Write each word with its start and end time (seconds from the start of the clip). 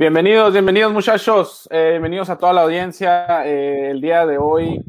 Bienvenidos, 0.00 0.52
bienvenidos 0.52 0.92
muchachos, 0.92 1.68
eh, 1.72 1.88
bienvenidos 1.90 2.30
a 2.30 2.38
toda 2.38 2.52
la 2.52 2.62
audiencia. 2.62 3.44
Eh, 3.44 3.90
el 3.90 4.00
día 4.00 4.26
de 4.26 4.38
hoy, 4.38 4.80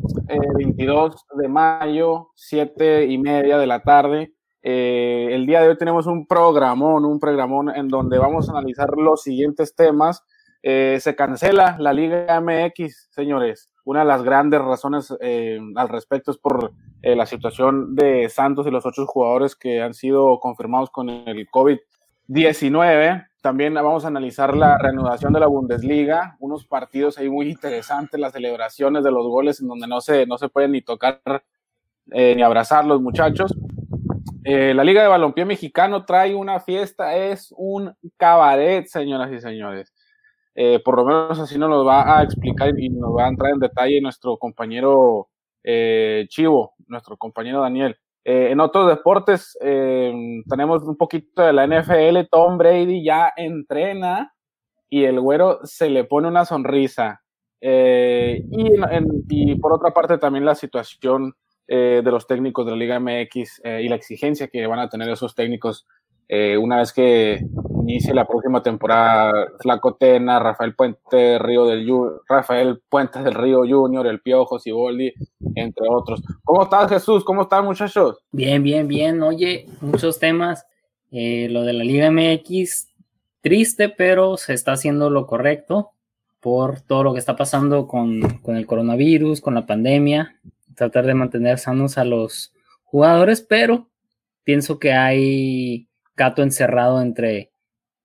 22 0.55 1.15
eh, 1.15 1.17
de 1.33 1.47
mayo, 1.47 2.29
7 2.35 3.05
y 3.05 3.17
media 3.17 3.57
de 3.57 3.65
la 3.65 3.81
tarde. 3.81 4.35
el 4.61 5.47
día 5.47 5.61
de 5.61 5.69
hoy 5.69 5.77
tenemos 5.79 6.05
un 6.05 6.27
programón, 6.27 7.05
un 7.05 7.19
programón 7.19 7.75
en 7.75 7.87
donde 7.87 8.19
vamos 8.19 8.49
a 8.49 8.51
analizar 8.51 8.91
los 8.97 9.23
siguientes 9.23 9.73
temas. 9.73 10.23
se 10.61 11.15
cancela 11.17 11.75
la 11.79 11.91
Liga 11.91 12.39
MX, 12.39 13.09
señores. 13.09 13.73
Una 13.85 14.01
de 14.01 14.05
las 14.05 14.21
grandes 14.21 14.61
razones 14.61 15.11
al 15.11 15.89
respecto 15.89 16.29
es 16.29 16.37
por 16.37 16.71
la 17.01 17.25
situación 17.25 17.95
de 17.95 18.29
Santos 18.29 18.67
y 18.67 18.69
los 18.69 18.85
otros 18.85 19.07
jugadores 19.07 19.55
que 19.55 19.81
han 19.81 19.95
sido 19.95 20.39
confirmados 20.39 20.91
con 20.91 21.09
el 21.09 21.47
COVID-19. 21.49 23.28
También 23.41 23.73
vamos 23.73 24.03
a 24.03 24.09
analizar 24.09 24.55
la 24.55 24.77
reanudación 24.77 25.31
de 25.31 25.39
la 25.39 25.47
Bundesliga, 25.47 26.35
unos 26.39 26.65
partidos 26.65 27.17
ahí 27.17 27.29
muy 27.29 27.49
interesantes, 27.49 28.19
las 28.19 28.33
celebraciones 28.33 29.03
de 29.03 29.11
los 29.11 29.25
goles 29.27 29.61
en 29.61 29.69
donde 29.69 29.87
no 29.87 30.01
se, 30.01 30.25
no 30.25 30.37
se 30.37 30.49
pueden 30.49 30.73
ni 30.73 30.81
tocar 30.81 31.21
eh, 32.11 32.35
ni 32.35 32.41
abrazar 32.41 32.85
los 32.85 33.01
muchachos. 33.01 33.53
Eh, 34.43 34.73
la 34.73 34.83
Liga 34.83 35.01
de 35.01 35.07
Balompié 35.07 35.45
Mexicano 35.45 36.05
trae 36.05 36.33
una 36.33 36.59
fiesta, 36.59 37.15
es 37.15 37.53
un 37.55 37.93
cabaret, 38.17 38.87
señoras 38.87 39.31
y 39.31 39.39
señores. 39.39 39.93
Eh, 40.55 40.81
por 40.83 40.97
lo 40.97 41.05
menos 41.05 41.39
así 41.39 41.57
nos 41.57 41.69
lo 41.69 41.85
va 41.85 42.19
a 42.19 42.23
explicar 42.23 42.77
y 42.77 42.89
nos 42.89 43.15
va 43.15 43.25
a 43.25 43.29
entrar 43.29 43.53
en 43.53 43.59
detalle 43.59 44.01
nuestro 44.01 44.37
compañero 44.37 45.29
Chivo, 46.27 46.73
nuestro 46.87 47.15
compañero 47.15 47.61
Daniel. 47.61 47.95
Eh, 48.25 48.51
en 48.51 48.59
otros 48.59 48.89
deportes 48.89 49.57
eh, 49.61 50.13
tenemos 50.49 50.83
un 50.83 50.97
poquito 50.97 51.41
de 51.41 51.53
la 51.53 51.65
NFL, 51.65 52.27
Tom 52.29 52.57
Brady 52.57 53.03
ya 53.03 53.31
entrena 53.35 54.33
y 54.89 55.05
el 55.05 55.19
güero 55.19 55.59
se 55.63 55.89
le 55.89 56.03
pone 56.03 56.27
una 56.27 56.45
sonrisa. 56.45 57.21
Eh, 57.61 58.43
y, 58.51 59.55
por 59.55 59.73
otra 59.73 59.91
parte 59.91 60.17
también 60.17 60.45
la 60.45 60.55
situación 60.55 61.33
de 61.67 62.01
los 62.01 62.25
técnicos 62.25 62.65
de 62.65 62.71
la 62.71 62.77
Liga 62.77 62.99
MX 62.99 63.61
y 63.63 63.87
la 63.89 63.95
exigencia 63.95 64.47
que 64.47 64.65
van 64.65 64.79
a 64.79 64.89
tener 64.89 65.07
esos 65.07 65.35
técnicos 65.35 65.85
una 66.57 66.77
vez 66.77 66.91
que 66.91 67.45
inicie 67.89 68.13
la 68.13 68.27
próxima 68.27 68.61
temporada, 68.61 69.47
Flaco 69.59 69.95
Tena, 69.95 70.39
Rafael 70.39 70.75
Puente 70.75 71.39
Río 71.39 71.65
del 71.65 71.89
Rafael 72.27 72.79
Puentes 72.87 73.23
del 73.23 73.33
Río 73.33 73.61
Junior, 73.67 74.05
el 74.05 74.21
Piojo, 74.21 74.59
Siboldi, 74.59 75.11
entre 75.55 75.87
otros. 75.89 76.21
¿Cómo 76.43 76.63
estás, 76.63 76.89
Jesús? 76.91 77.23
¿Cómo 77.23 77.43
están, 77.43 77.65
muchachos? 77.65 78.19
Bien, 78.31 78.61
bien, 78.61 78.87
bien. 78.87 79.23
Oye, 79.23 79.65
muchos 79.81 80.19
temas. 80.19 80.67
Eh, 81.11 81.47
lo 81.49 81.63
de 81.63 81.73
la 81.73 81.83
Liga 81.83 82.11
MX, 82.11 82.89
triste, 83.41 83.89
pero 83.89 84.37
se 84.37 84.53
está 84.53 84.73
haciendo 84.73 85.09
lo 85.09 85.25
correcto 85.25 85.89
por 86.39 86.81
todo 86.81 87.03
lo 87.03 87.13
que 87.13 87.19
está 87.19 87.35
pasando 87.35 87.87
con, 87.87 88.21
con 88.43 88.55
el 88.55 88.67
coronavirus, 88.67 89.41
con 89.41 89.55
la 89.55 89.65
pandemia. 89.65 90.39
Tratar 90.75 91.07
de 91.07 91.15
mantener 91.15 91.57
sanos 91.57 91.97
a 91.97 92.05
los 92.05 92.53
jugadores, 92.83 93.41
pero 93.41 93.89
pienso 94.43 94.77
que 94.77 94.93
hay 94.93 95.89
gato 96.15 96.43
encerrado 96.43 97.01
entre 97.01 97.51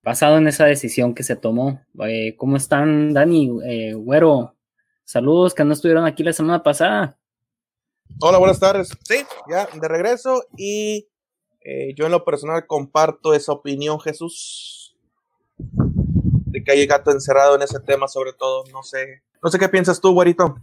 basado 0.05 0.36
en 0.36 0.47
esa 0.47 0.66
decisión 0.66 1.14
que 1.14 1.22
se 1.22 1.34
tomó. 1.34 1.80
Eh, 2.06 2.36
¿Cómo 2.36 2.56
están, 2.56 3.14
Dani? 3.14 3.50
Eh, 3.64 3.94
güero, 3.94 4.55
saludos 5.05 5.55
que 5.55 5.64
no 5.64 5.72
estuvieron 5.72 6.05
aquí 6.05 6.22
la 6.22 6.34
semana 6.34 6.62
pasada. 6.62 7.19
Hola, 8.20 8.38
buenas 8.38 8.60
tardes. 8.60 8.97
Sí, 9.02 9.25
ya 9.50 9.66
de 9.66 9.88
regreso 9.88 10.44
y 10.58 11.08
eh, 11.62 11.94
yo 11.97 12.05
en 12.05 12.12
lo 12.12 12.25
personal 12.25 12.66
comparto 12.66 13.34
esa 13.34 13.52
opinión, 13.52 13.98
Jesús, 13.98 14.94
de 15.56 16.62
que 16.62 16.72
hay 16.72 16.86
gato 16.86 17.10
encerrado 17.10 17.56
en 17.56 17.62
ese 17.62 17.80
tema, 17.80 18.06
sobre 18.06 18.34
todo. 18.34 18.64
No 18.70 18.82
sé, 18.82 19.22
no 19.42 19.50
sé 19.50 19.58
qué 19.58 19.70
piensas 19.70 20.00
tú, 20.02 20.12
güerito. 20.12 20.56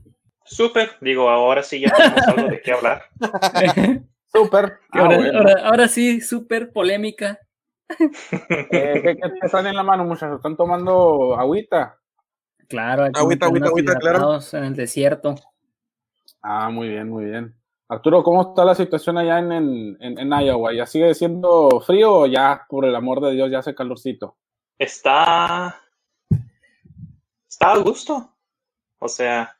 Súper, 0.45 0.91
digo, 1.01 1.29
ahora 1.29 1.63
sí 1.63 1.79
ya 1.79 1.89
tenemos 1.89 2.27
algo 2.27 2.47
de 2.47 2.61
qué 2.61 2.71
hablar. 2.73 3.03
súper. 4.31 4.79
ahora, 4.91 5.67
ahora 5.67 5.87
sí, 5.87 6.21
súper 6.21 6.71
polémica. 6.71 7.39
Eh, 8.71 9.01
¿qué, 9.03 9.17
están 9.41 9.67
en 9.67 9.75
la 9.75 9.83
mano, 9.83 10.05
muchachos? 10.05 10.37
¿Están 10.37 10.55
tomando 10.55 11.35
agüita? 11.37 11.97
Claro, 12.67 13.03
agüita, 13.13 13.45
agüita, 13.47 13.67
agüita, 13.67 13.95
claro. 13.95 14.39
En 14.53 14.63
el 14.63 14.75
desierto. 14.75 15.35
Ah, 16.41 16.69
muy 16.69 16.89
bien, 16.89 17.09
muy 17.09 17.25
bien. 17.25 17.55
Arturo, 17.87 18.23
¿cómo 18.23 18.41
está 18.41 18.63
la 18.63 18.73
situación 18.73 19.17
allá 19.17 19.39
en, 19.39 19.51
en, 19.51 19.97
en, 19.99 20.29
Iowa? 20.31 20.73
¿Ya 20.73 20.85
sigue 20.85 21.13
siendo 21.13 21.81
frío 21.81 22.19
o 22.19 22.25
ya, 22.25 22.65
por 22.69 22.85
el 22.85 22.95
amor 22.95 23.19
de 23.19 23.33
Dios, 23.33 23.51
ya 23.51 23.59
hace 23.59 23.75
calorcito? 23.75 24.37
Está. 24.79 25.81
Está 27.49 27.73
a 27.73 27.77
gusto. 27.79 28.33
O 28.99 29.09
sea. 29.09 29.57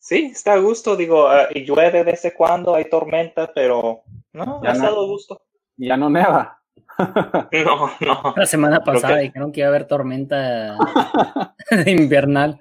Sí, 0.00 0.30
está 0.32 0.54
a 0.54 0.58
gusto. 0.58 0.96
Digo, 0.96 1.28
uh, 1.28 1.54
llueve 1.54 1.98
de 1.98 2.04
vez 2.04 2.24
en 2.24 2.32
cuando, 2.36 2.74
hay 2.74 2.90
tormenta, 2.90 3.52
pero 3.54 4.02
no, 4.32 4.60
ha 4.64 4.72
estado 4.72 5.02
a 5.02 5.06
gusto. 5.06 5.40
Ya 5.76 5.96
no 5.96 6.10
neva. 6.10 6.63
No, 7.64 7.90
no. 8.00 8.34
La 8.36 8.46
semana 8.46 8.82
pasada 8.82 9.18
dijeron 9.18 9.52
que 9.52 9.60
iba 9.60 9.68
a 9.68 9.70
haber 9.70 9.86
tormenta 9.86 10.76
invernal. 11.86 12.60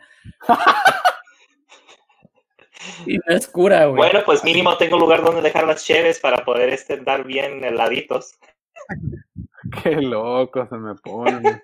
y 3.06 3.18
no 3.18 3.36
es 3.36 3.48
cura, 3.48 3.86
güey. 3.86 3.98
Bueno, 3.98 4.20
pues 4.26 4.44
mínimo 4.44 4.78
tengo 4.78 4.98
lugar 4.98 5.24
donde 5.24 5.42
dejar 5.42 5.68
las 5.68 5.86
cheves 5.86 6.20
para 6.20 6.44
poder 6.44 6.70
este, 6.70 6.98
dar 6.98 7.24
bien 7.26 7.64
heladitos. 7.64 8.40
Qué 9.84 9.96
loco 10.02 10.68
se 10.68 10.76
me 10.76 10.96
pone. 10.96 11.62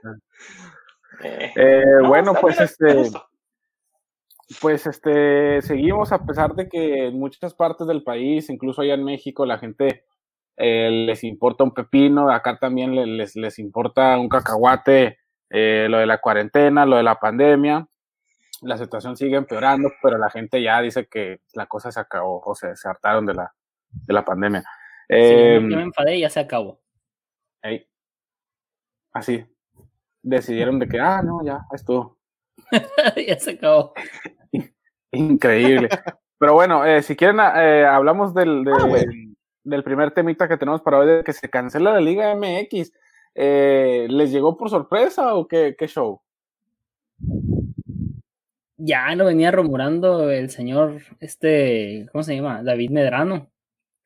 Eh, 1.24 1.52
eh, 1.56 1.84
bueno, 2.06 2.34
pues 2.34 2.60
este. 2.60 3.12
Pues 4.62 4.88
este, 4.88 5.62
seguimos 5.62 6.12
a 6.12 6.26
pesar 6.26 6.56
de 6.56 6.68
que 6.68 7.08
en 7.08 7.20
muchas 7.20 7.54
partes 7.54 7.86
del 7.86 8.02
país, 8.02 8.50
incluso 8.50 8.82
allá 8.82 8.96
en 8.96 9.04
México, 9.04 9.46
la 9.46 9.60
gente 9.60 10.06
eh, 10.62 10.90
les 10.92 11.24
importa 11.24 11.64
un 11.64 11.74
pepino, 11.74 12.30
acá 12.30 12.60
también 12.60 12.94
les, 12.94 13.38
les 13.38 13.60
importa 13.60 14.20
un 14.20 14.28
cacahuate, 14.28 15.18
eh, 15.50 15.88
lo 15.90 16.00
de 16.00 16.06
la 16.06 16.20
cuarentena, 16.20 16.86
lo 16.86 16.98
de 16.98 17.04
la 17.04 17.18
pandemia. 17.18 17.88
La 18.64 18.78
situación 18.78 19.16
sigue 19.16 19.38
empeorando, 19.38 19.90
pero 20.04 20.18
la 20.18 20.30
gente 20.30 20.62
ya 20.62 20.82
dice 20.82 21.08
que 21.08 21.40
la 21.54 21.66
cosa 21.68 21.94
se 21.94 22.02
acabó, 22.02 22.42
o 22.42 22.54
sea, 22.56 22.76
se 22.76 22.90
hartaron 22.90 23.26
de 23.26 23.36
la, 23.36 23.54
de 23.90 24.14
la 24.14 24.26
pandemia. 24.26 24.62
Eh, 25.08 25.62
me 25.62 25.82
enfadé 25.82 26.18
y 26.18 26.22
ya 26.22 26.30
se 26.30 26.42
acabó. 26.42 26.82
así. 29.14 29.46
Decidieron 30.22 30.78
de 30.78 30.90
que, 30.90 31.00
ah, 31.00 31.22
no, 31.24 31.40
ya, 31.42 31.62
estuvo. 31.74 32.18
ya 33.28 33.40
se 33.40 33.52
acabó. 33.52 33.94
Increíble. 35.14 35.88
Pero 36.38 36.54
bueno, 36.54 36.86
eh, 36.86 37.02
si 37.02 37.16
quieren, 37.16 37.40
hablamos 37.40 38.34
del, 38.34 38.66
ah, 38.68 38.88
del 39.64 39.84
primer 39.84 40.12
temita 40.12 40.48
que 40.48 40.58
tenemos 40.58 40.82
para 40.82 41.00
hoy, 41.00 41.08
de 41.08 41.24
que 41.24 41.34
se 41.34 41.50
cancela 41.50 41.94
la 41.94 42.02
Liga 42.02 42.36
MX. 42.36 42.92
Eh, 43.36 44.08
¿Les 44.10 44.32
llegó 44.32 44.58
por 44.58 44.70
sorpresa 44.70 45.36
o 45.36 45.48
qué, 45.48 45.76
show? 45.88 46.22
Ya 48.78 49.14
lo 49.16 49.26
venía 49.26 49.52
rumorando 49.52 50.32
el 50.32 50.50
señor, 50.50 51.02
este, 51.20 52.08
¿cómo 52.12 52.24
se 52.24 52.36
llama? 52.36 52.64
David 52.64 52.92
Medrano, 52.92 53.50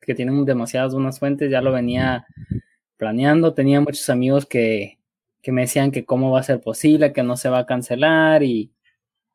que 0.00 0.14
tiene 0.14 0.32
demasiadas 0.44 0.92
buenas 0.94 1.18
fuentes, 1.18 1.50
ya 1.50 1.60
lo 1.60 1.72
venía 1.72 2.26
planeando. 2.96 3.54
Tenía 3.54 3.80
muchos 3.80 4.10
amigos 4.10 4.46
que, 4.46 4.98
que 5.42 5.52
me 5.52 5.62
decían 5.62 5.90
que 5.90 6.04
cómo 6.04 6.30
va 6.32 6.40
a 6.40 6.44
ser 6.44 6.60
posible, 6.60 7.12
que 7.12 7.22
no 7.22 7.36
se 7.36 7.48
va 7.48 7.60
a 7.60 7.66
cancelar 7.66 8.42
y, 8.42 8.72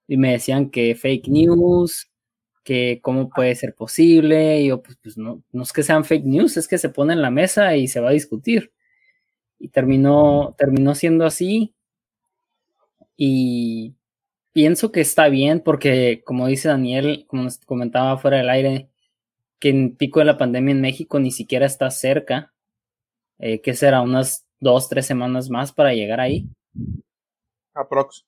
y 0.07 0.18
me 0.18 0.31
decían 0.31 0.69
que 0.72 0.96
fake 0.96 1.28
news, 1.28 2.09
que 2.69 3.00
cómo 3.02 3.30
puede 3.30 3.56
ser 3.56 3.74
posible, 3.74 4.62
y 4.62 4.68
yo, 4.68 4.84
pues, 4.84 4.96
pues, 5.02 5.18
no, 5.18 5.41
no 5.52 5.63
es 5.63 5.74
que 5.74 5.81
sean 5.81 6.06
fake 6.06 6.24
news, 6.24 6.56
es 6.56 6.68
que 6.68 6.78
se 6.78 6.90
pone 6.90 7.13
en 7.13 7.24
la 7.24 7.31
mesa 7.31 7.75
y 7.75 7.88
se 7.88 8.00
va 8.00 8.09
a 8.09 8.13
discutir. 8.13 8.72
Y 9.57 9.69
terminó, 9.69 10.53
terminó 10.56 10.94
siendo 10.94 11.25
así. 11.25 11.74
Y 13.18 13.95
pienso 14.54 14.92
que 14.92 15.01
está 15.01 15.30
bien 15.30 15.62
porque, 15.62 16.21
como 16.24 16.45
dice 16.45 16.68
Daniel, 16.68 17.25
como 17.27 17.42
nos 17.42 17.57
comentaba 17.57 18.19
fuera 18.19 18.38
del 18.38 18.51
aire, 18.51 18.88
que 19.57 19.69
en 19.69 19.95
pico 19.95 20.19
de 20.19 20.25
la 20.25 20.38
pandemia 20.38 20.74
en 20.74 20.81
México 20.81 21.19
ni 21.19 21.31
siquiera 21.31 21.65
está 21.65 21.89
cerca. 21.89 22.54
Eh, 23.39 23.62
que 23.62 23.74
será 23.74 24.01
unas 24.01 24.45
dos, 24.60 24.89
tres 24.89 25.07
semanas 25.07 25.50
más 25.50 25.74
para 25.74 25.95
llegar 25.95 26.19
ahí. 26.19 26.48
Aprox. 27.74 28.27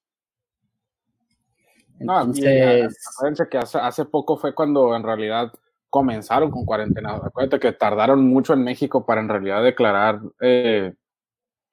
No, 2.04 2.18
acuérdense 2.18 3.50
que 3.50 3.58
hace, 3.58 4.06
poco 4.06 4.38
fue 4.38 4.54
cuando 4.54 4.96
en 4.96 5.04
realidad 5.04 5.52
comenzaron 5.90 6.52
con 6.52 6.66
cuarentena. 6.66 7.16
Acuérdate 7.16 7.60
que 7.60 7.74
tardaron 7.74 8.28
mucho 8.28 8.54
en 8.54 8.64
México 8.64 9.06
para 9.06 9.22
en 9.22 9.30
realidad 9.30 9.64
declarar 9.64 10.20
eh, 10.40 10.94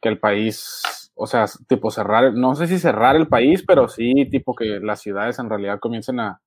que 0.00 0.08
el 0.08 0.18
país, 0.18 0.82
o 1.14 1.26
sea, 1.26 1.46
tipo 1.66 1.90
cerrar, 1.90 2.34
no 2.34 2.54
sé 2.54 2.66
si 2.66 2.78
cerrar 2.78 3.16
el 3.16 3.28
país, 3.28 3.64
pero 3.66 3.88
sí 3.88 4.28
tipo 4.30 4.54
que 4.54 4.80
las 4.80 5.00
ciudades 5.00 5.38
en 5.38 5.48
realidad 5.48 5.78
comiencen 5.80 6.20
a... 6.20 6.40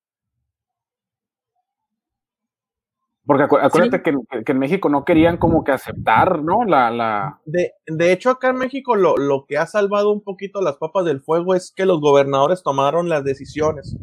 Porque 3.26 3.44
acuérdate 3.44 4.02
que, 4.02 4.16
en 4.52 4.60
México 4.60 4.90
no 4.90 5.06
querían 5.06 5.38
como 5.38 5.64
que 5.64 5.72
aceptar, 5.72 6.42
¿no? 6.42 6.66
La, 6.66 6.90
la... 6.90 7.40
De, 7.46 7.74
de 7.86 8.12
hecho, 8.12 8.32
acá 8.32 8.50
en 8.50 8.58
México 8.58 8.96
lo, 8.96 9.16
lo 9.16 9.46
que 9.46 9.58
ha 9.58 9.68
salvado 9.68 10.12
un 10.12 10.22
poquito 10.22 10.62
las 10.62 10.78
papas 10.78 11.06
del 11.06 11.22
fuego 11.22 11.54
es 11.54 11.72
que 11.72 11.86
los 11.86 12.02
gobernadores 12.02 12.64
tomaron 12.64 13.10
las 13.10 13.24
decisiones. 13.24 13.96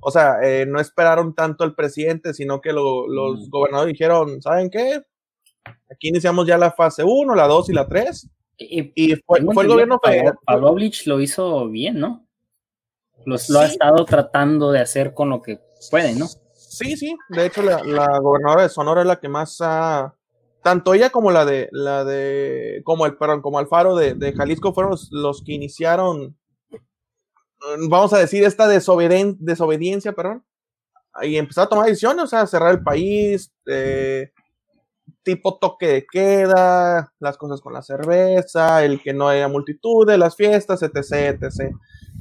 O 0.00 0.10
sea, 0.10 0.38
eh, 0.42 0.66
no 0.66 0.80
esperaron 0.80 1.34
tanto 1.34 1.64
al 1.64 1.74
presidente, 1.74 2.32
sino 2.32 2.60
que 2.60 2.72
los 2.72 3.08
mm. 3.08 3.50
gobernadores 3.50 3.92
dijeron, 3.92 4.40
¿saben 4.40 4.70
qué? 4.70 5.02
Aquí 5.90 6.08
iniciamos 6.08 6.46
ya 6.46 6.56
la 6.56 6.70
fase 6.70 7.02
1, 7.04 7.34
la 7.34 7.46
2 7.46 7.70
y 7.70 7.72
la 7.72 7.88
3. 7.88 8.30
Y, 8.60 9.16
fue, 9.26 9.40
fue 9.52 9.62
el 9.64 9.68
gobierno 9.68 10.00
federal. 10.02 10.34
Pavlovich 10.44 11.06
lo 11.06 11.20
hizo 11.20 11.68
bien, 11.68 12.00
¿no? 12.00 12.26
Los, 13.24 13.50
Lo 13.50 13.60
ha 13.60 13.66
estado 13.66 14.04
tratando 14.04 14.72
de 14.72 14.80
hacer 14.80 15.12
con 15.12 15.30
lo 15.30 15.42
que 15.42 15.60
puede, 15.90 16.14
¿no? 16.14 16.26
Sí, 16.78 16.96
sí. 16.96 17.16
De 17.28 17.46
hecho, 17.46 17.62
la, 17.62 18.18
gobernadora 18.20 18.62
de 18.62 18.68
Sonora 18.68 19.00
es 19.02 19.06
la 19.06 19.18
que 19.18 19.28
más 19.28 19.58
ha. 19.60 20.14
Tanto 20.62 20.94
ella 20.94 21.10
como 21.10 21.30
la 21.30 21.44
de. 21.44 21.68
la 21.72 22.04
de. 22.04 22.82
como 22.84 23.06
el, 23.06 23.16
perdón, 23.16 23.42
como 23.42 23.58
Alfaro 23.58 23.96
de, 23.96 24.14
de 24.14 24.32
Jalisco 24.32 24.72
fueron 24.72 24.96
los, 25.10 25.42
que 25.42 25.52
iniciaron. 25.52 26.36
Vamos 27.88 28.12
a 28.12 28.18
decir, 28.18 28.44
esta 28.44 28.68
desobediencia, 28.68 30.12
perdón. 30.12 30.44
Y 31.22 31.36
empezar 31.36 31.64
a 31.64 31.68
tomar 31.68 31.86
decisiones, 31.86 32.24
o 32.24 32.28
sea, 32.28 32.46
cerrar 32.46 32.70
el 32.70 32.82
país, 32.84 33.52
eh, 33.66 34.30
tipo 35.24 35.58
toque 35.58 35.88
de 35.88 36.06
queda, 36.06 37.12
las 37.18 37.36
cosas 37.36 37.60
con 37.60 37.72
la 37.72 37.82
cerveza, 37.82 38.84
el 38.84 39.02
que 39.02 39.12
no 39.12 39.28
haya 39.28 39.48
multitudes, 39.48 40.18
las 40.18 40.36
fiestas, 40.36 40.82
etc, 40.82 41.40
etc. 41.42 41.74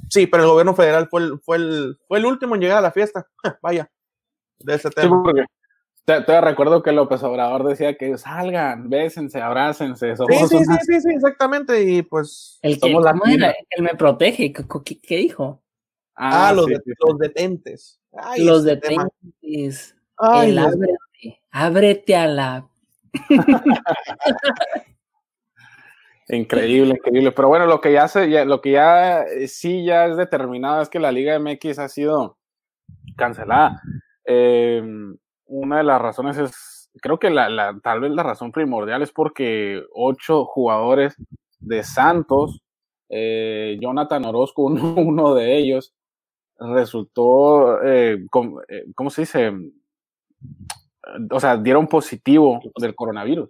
Sí, 0.10 0.26
pero 0.26 0.44
el 0.44 0.50
gobierno 0.50 0.76
federal 0.76 1.08
fue 1.10 1.22
el, 1.22 1.40
fue 1.40 1.58
el, 1.58 1.98
fue 2.08 2.18
el 2.18 2.26
último 2.26 2.56
en 2.56 2.62
llegar 2.62 2.80
a 2.80 2.82
la 2.82 2.92
fiesta. 2.92 3.28
Vaya, 3.62 3.90
de 4.60 4.76
ese 4.76 4.90
tema. 4.90 5.24
te, 6.06 6.42
recuerdo 6.42 6.84
que 6.84 6.92
López 6.92 7.24
Obrador 7.24 7.64
decía 7.64 7.98
que 7.98 8.18
salgan, 8.18 8.90
bésense, 8.90 9.42
abrácense. 9.42 10.16
sí, 10.16 10.48
sí, 10.48 10.58
sí, 10.58 11.02
sí, 11.02 11.10
exactamente. 11.14 11.82
Y 11.84 12.02
pues. 12.02 12.60
El 12.62 12.80
que, 12.80 12.90
la 12.90 13.54
él 13.70 13.84
me 13.84 13.96
protege. 13.96 14.54
¿Qué, 14.54 15.18
dijo? 15.18 15.62
Ah, 16.16 16.52
los, 16.54 16.68
los, 16.68 17.20
detentes. 17.20 18.00
los 18.38 18.64
detentes. 18.64 19.96
el 20.44 20.58
ábrete, 20.58 21.42
ábrete 21.52 22.16
a 22.16 22.28
la 22.28 22.68
increíble, 26.30 26.96
increíble. 26.96 27.32
Pero 27.32 27.48
bueno, 27.48 27.66
lo 27.66 27.82
que 27.82 27.92
ya 27.94 28.08
se, 28.08 28.46
lo 28.46 28.62
que 28.62 28.72
ya 28.72 29.24
eh, 29.24 29.48
sí 29.48 29.84
ya 29.86 30.06
es 30.06 30.18
determinado 30.18 30.82
es 30.82 30.90
que 30.90 31.00
la 31.00 31.12
Liga 31.12 31.40
MX 31.40 31.80
ha 31.80 31.90
sido 31.90 32.38
cancelada. 33.16 33.82
Em, 34.30 35.18
una 35.46 35.78
de 35.78 35.84
las 35.86 36.02
razones 36.02 36.38
es, 36.38 36.92
creo 37.02 37.18
que 37.18 37.30
la, 37.30 37.80
tal 37.82 38.02
vez 38.02 38.12
la 38.12 38.24
razón 38.24 38.52
primordial 38.52 39.02
es 39.02 39.12
porque 39.14 39.82
ocho 39.94 40.44
jugadores 40.44 41.16
de 41.60 41.82
Santos, 41.84 42.62
eh, 43.08 43.78
Jonathan 43.80 44.26
Orozco, 44.26 44.64
uno, 44.66 45.34
de 45.34 45.58
ellos, 45.58 45.94
resultó, 46.60 47.82
eh, 47.84 48.26
¿cómo 48.30 49.10
se 49.10 49.22
dice? 49.22 49.54
o 51.32 51.40
sea, 51.40 51.56
dieron 51.56 51.88
positivo 51.88 52.60
del 52.78 52.94
coronavirus. 52.94 53.50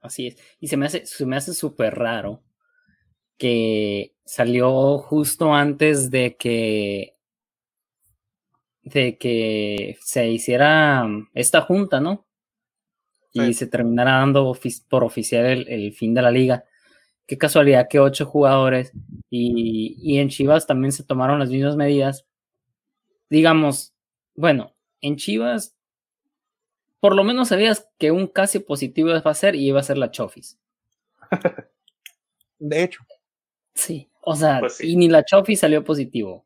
Así 0.00 0.28
es. 0.28 0.36
Y 0.60 0.68
se 0.68 0.76
me 0.76 0.86
hace, 0.86 1.04
se 1.06 1.26
me 1.26 1.34
hace 1.34 1.52
súper 1.54 1.96
raro 1.96 2.44
que 3.36 4.14
salió 4.24 4.98
justo 4.98 5.52
antes 5.52 6.10
de 6.10 6.36
que 6.36 7.15
de 8.86 9.18
que 9.18 9.98
se 10.00 10.28
hiciera 10.28 11.04
esta 11.34 11.60
junta, 11.62 12.00
¿no? 12.00 12.24
Y 13.32 13.52
se 13.52 13.66
terminara 13.66 14.12
dando 14.12 14.56
por 14.88 15.04
oficial 15.04 15.66
el, 15.68 15.92
fin 15.92 16.14
de 16.14 16.22
la 16.22 16.30
liga. 16.30 16.64
Qué 17.26 17.36
casualidad 17.36 17.88
que 17.90 17.98
ocho 17.98 18.24
jugadores 18.24 18.92
y, 19.28 19.96
y 20.00 20.18
en 20.18 20.28
Chivas 20.28 20.66
también 20.66 20.92
se 20.92 21.02
tomaron 21.02 21.40
las 21.40 21.50
mismas 21.50 21.76
medidas. 21.76 22.26
Digamos, 23.28 23.92
bueno, 24.36 24.72
en 25.00 25.16
Chivas, 25.16 25.76
por 27.00 27.14
lo 27.14 27.24
menos 27.24 27.48
sabías 27.48 27.90
que 27.98 28.12
un 28.12 28.28
casi 28.28 28.60
positivo 28.60 29.10
iba 29.10 29.18
a 29.18 29.34
ser 29.34 29.56
y 29.56 29.66
iba 29.66 29.80
a 29.80 29.82
ser 29.82 29.98
la 29.98 30.12
Chofis. 30.12 30.58
De 32.60 32.84
hecho. 32.84 33.04
Sí, 33.74 34.08
o 34.22 34.36
sea, 34.36 34.60
pues 34.60 34.80
y 34.80 34.96
ni 34.96 35.08
la 35.08 35.24
Chofis 35.24 35.58
salió 35.58 35.82
positivo. 35.82 36.45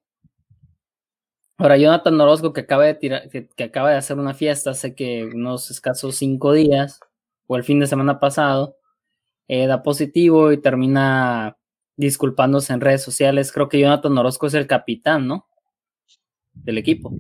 Ahora, 1.61 1.77
Jonathan 1.77 2.19
Orozco, 2.19 2.55
que 2.55 2.63
acaba 2.63 2.87
de 2.87 2.95
tirar, 2.95 3.29
que, 3.29 3.47
acaba 3.63 3.91
de 3.91 3.97
hacer 3.97 4.19
una 4.19 4.33
fiesta 4.33 4.71
hace 4.71 4.95
que 4.95 5.27
unos 5.27 5.71
escasos 5.71 6.17
cinco 6.17 6.55
días, 6.55 7.01
o 7.47 7.55
el 7.55 7.65
fin 7.65 7.79
de 7.81 7.87
semana 7.87 8.19
pasado, 8.19 8.79
eh, 9.47 9.67
da 9.67 9.83
positivo 9.83 10.53
y 10.53 10.59
termina 10.59 11.59
disculpándose 11.97 12.73
en 12.73 12.81
redes 12.81 13.03
sociales. 13.03 13.53
Creo 13.53 13.69
que 13.69 13.79
Jonathan 13.79 14.17
Orozco 14.17 14.47
es 14.47 14.55
el 14.55 14.67
capitán, 14.67 15.27
¿no? 15.27 15.49
Del 16.55 16.79
equipo. 16.79 17.13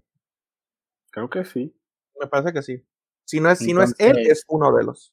Creo 1.10 1.28
que 1.28 1.44
sí. 1.44 1.74
Me 2.18 2.26
parece 2.26 2.54
que 2.54 2.62
sí. 2.62 2.82
Si 3.26 3.40
no 3.40 3.50
es, 3.50 3.58
si 3.58 3.74
no 3.74 3.82
es 3.82 3.94
él, 3.98 4.16
es 4.20 4.44
uno 4.48 4.74
de 4.74 4.84
los. 4.84 5.12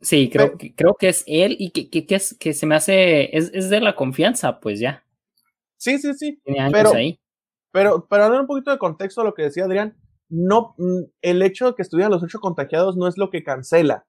Sí, 0.00 0.30
creo, 0.30 0.56
que, 0.56 0.72
creo 0.72 0.94
que 0.94 1.08
es 1.08 1.24
él 1.26 1.56
y 1.58 1.70
que, 1.70 1.90
que, 1.90 2.14
es, 2.14 2.36
que 2.38 2.52
se 2.52 2.64
me 2.64 2.76
hace. 2.76 3.36
Es, 3.36 3.50
es, 3.52 3.70
de 3.70 3.80
la 3.80 3.96
confianza, 3.96 4.60
pues 4.60 4.78
ya. 4.78 5.04
Sí, 5.78 5.98
sí, 5.98 6.14
sí. 6.14 6.40
pero, 6.70 6.94
ahí. 6.94 7.18
Pero, 7.72 8.06
para 8.06 8.28
dar 8.28 8.40
un 8.40 8.46
poquito 8.46 8.70
de 8.70 8.78
contexto 8.78 9.20
a 9.22 9.24
lo 9.24 9.34
que 9.34 9.42
decía 9.42 9.64
Adrián, 9.64 9.96
no, 10.28 10.74
mm, 10.78 11.02
el 11.22 11.42
hecho 11.42 11.66
de 11.66 11.74
que 11.74 11.82
estuvieran 11.82 12.12
los 12.12 12.22
ocho 12.22 12.38
contagiados 12.38 12.96
no 12.96 13.08
es 13.08 13.18
lo 13.18 13.30
que 13.30 13.42
cancela, 13.42 14.06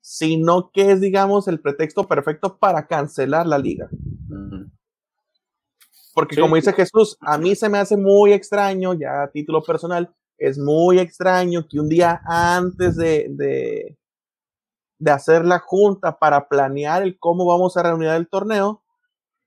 sino 0.00 0.70
que 0.70 0.92
es, 0.92 1.00
digamos, 1.00 1.48
el 1.48 1.60
pretexto 1.60 2.06
perfecto 2.06 2.58
para 2.58 2.86
cancelar 2.86 3.46
la 3.46 3.58
liga. 3.58 3.88
Porque 6.14 6.40
como 6.40 6.56
dice 6.56 6.72
Jesús, 6.72 7.18
a 7.20 7.36
mí 7.36 7.54
se 7.54 7.68
me 7.68 7.78
hace 7.78 7.96
muy 7.96 8.32
extraño, 8.32 8.94
ya 8.94 9.24
a 9.24 9.30
título 9.30 9.62
personal, 9.62 10.14
es 10.38 10.58
muy 10.58 10.98
extraño 10.98 11.66
que 11.68 11.78
un 11.78 11.88
día 11.88 12.20
antes 12.24 12.96
de, 12.96 13.26
de, 13.30 13.98
de 14.98 15.10
hacer 15.10 15.44
la 15.44 15.58
junta 15.58 16.18
para 16.18 16.48
planear 16.48 17.02
el 17.02 17.18
cómo 17.18 17.44
vamos 17.44 17.76
a 17.76 17.82
reunir 17.82 18.08
el 18.08 18.28
torneo, 18.28 18.82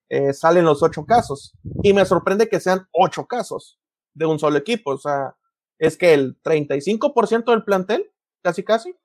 eh, 0.10 0.34
salen 0.34 0.66
los 0.66 0.84
ocho 0.84 1.06
casos. 1.06 1.54
Y 1.84 1.94
me 1.94 2.06
sorprende 2.06 2.50
que 2.50 2.60
sean 2.60 2.88
ocho 2.92 3.26
casos 3.26 3.80
de 4.14 4.26
un 4.26 4.40
solo 4.40 4.58
equipo. 4.58 4.92
O 4.92 4.98
sea, 4.98 5.36
es 5.78 5.98
que 5.98 6.14
el 6.14 6.42
35% 6.42 7.46
del 7.52 7.64
plantel, 7.64 8.12
casi 8.42 8.64
casi. 8.64 8.96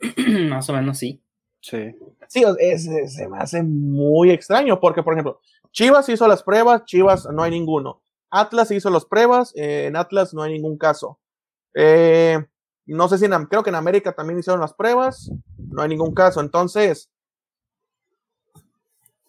Más 0.48 0.68
o 0.68 0.72
menos 0.72 0.98
sí. 0.98 1.22
Sí. 1.60 1.96
Sí, 2.28 2.42
se 3.08 3.28
me 3.28 3.38
hace 3.38 3.62
muy 3.62 4.30
extraño 4.30 4.80
porque, 4.80 5.02
por 5.02 5.12
ejemplo, 5.14 5.40
Chivas 5.70 6.08
hizo 6.08 6.26
las 6.26 6.42
pruebas, 6.42 6.84
Chivas 6.86 7.28
no 7.30 7.42
hay 7.42 7.50
ninguno. 7.50 8.02
Atlas 8.30 8.70
hizo 8.70 8.88
las 8.90 9.04
pruebas, 9.04 9.52
eh, 9.54 9.86
en 9.86 9.96
Atlas 9.96 10.32
no 10.32 10.42
hay 10.42 10.54
ningún 10.54 10.78
caso. 10.78 11.20
Eh, 11.74 12.42
no 12.86 13.08
sé 13.08 13.18
si 13.18 13.26
en, 13.26 13.46
creo 13.46 13.62
que 13.62 13.70
en 13.70 13.76
América 13.76 14.12
también 14.12 14.38
hicieron 14.38 14.60
las 14.60 14.72
pruebas, 14.72 15.30
no 15.58 15.82
hay 15.82 15.90
ningún 15.90 16.14
caso. 16.14 16.40
Entonces, 16.40 17.10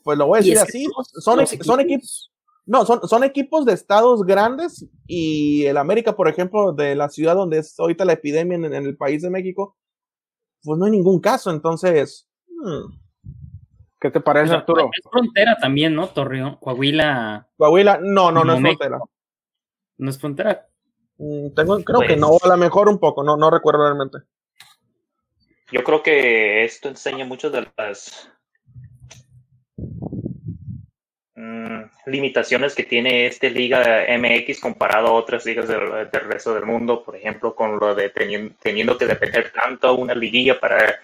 pues 0.03 0.17
lo 0.17 0.27
voy 0.27 0.37
a 0.37 0.41
decir 0.41 0.57
así, 0.57 0.87
son, 1.19 1.45
son 1.47 1.79
equipos, 1.79 2.31
no, 2.65 2.85
son, 2.85 3.07
son 3.07 3.23
equipos 3.23 3.65
de 3.65 3.73
estados 3.73 4.23
grandes 4.23 4.87
y 5.05 5.65
el 5.65 5.77
América, 5.77 6.15
por 6.15 6.27
ejemplo, 6.27 6.71
de 6.71 6.95
la 6.95 7.09
ciudad 7.09 7.35
donde 7.35 7.59
es 7.59 7.79
ahorita 7.79 8.05
la 8.05 8.13
epidemia 8.13 8.55
en 8.55 8.73
el 8.73 8.97
país 8.97 9.21
de 9.21 9.29
México, 9.29 9.77
pues 10.63 10.79
no 10.79 10.85
hay 10.85 10.91
ningún 10.91 11.19
caso, 11.19 11.51
entonces... 11.51 12.27
Hmm. 12.47 12.99
¿Qué 13.99 14.11
te 14.11 14.19
parece, 14.19 14.53
Arturo? 14.53 14.89
Es 14.91 15.09
frontera 15.09 15.55
también, 15.61 15.95
¿no? 15.95 16.09
Torreón, 16.09 16.57
Coahuila. 16.57 17.47
Coahuila, 17.55 17.99
no, 18.01 18.33
no, 18.33 18.43
no 18.43 18.53
es 18.53 18.59
frontera. 18.59 18.99
¿No 19.97 20.09
es 20.09 20.19
frontera? 20.19 20.67
Mm, 21.17 21.53
tengo, 21.55 21.81
creo 21.83 22.01
que 22.01 22.17
no, 22.17 22.37
a 22.41 22.47
lo 22.49 22.57
mejor 22.57 22.89
un 22.89 22.99
poco, 22.99 23.23
no, 23.23 23.37
no 23.37 23.49
recuerdo 23.49 23.83
realmente. 23.83 24.17
Yo 25.71 25.83
creo 25.83 26.03
que 26.03 26.65
esto 26.65 26.89
enseña 26.89 27.23
mucho 27.23 27.49
de 27.49 27.65
las 27.77 28.29
mm, 31.43 32.09
limitaciones 32.11 32.75
que 32.75 32.83
tiene 32.83 33.25
esta 33.27 33.47
liga 33.47 34.05
MX 34.17 34.59
comparado 34.59 35.07
a 35.07 35.13
otras 35.13 35.45
ligas 35.45 35.67
del, 35.67 36.09
resto 36.11 36.53
del 36.53 36.65
mundo, 36.65 37.03
por 37.03 37.15
ejemplo, 37.15 37.55
con 37.55 37.79
lo 37.79 37.95
de 37.95 38.09
teniendo, 38.09 38.97
que 38.97 39.05
depender 39.05 39.51
tanto 39.51 39.95
una 39.95 40.15
liguilla 40.15 40.59
para 40.59 40.99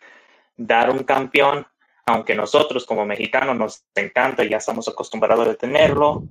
dar 0.57 0.89
un 0.89 1.03
campeón, 1.03 1.65
aunque 2.05 2.35
nosotros 2.35 2.85
como 2.85 3.05
mexicanos 3.05 3.55
nos 3.57 3.83
encanta 3.95 4.43
y 4.43 4.49
ya 4.49 4.57
estamos 4.57 4.87
acostumbrados 4.87 5.47
a 5.47 5.55
tenerlo, 5.55 6.23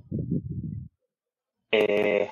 eh, 1.71 2.31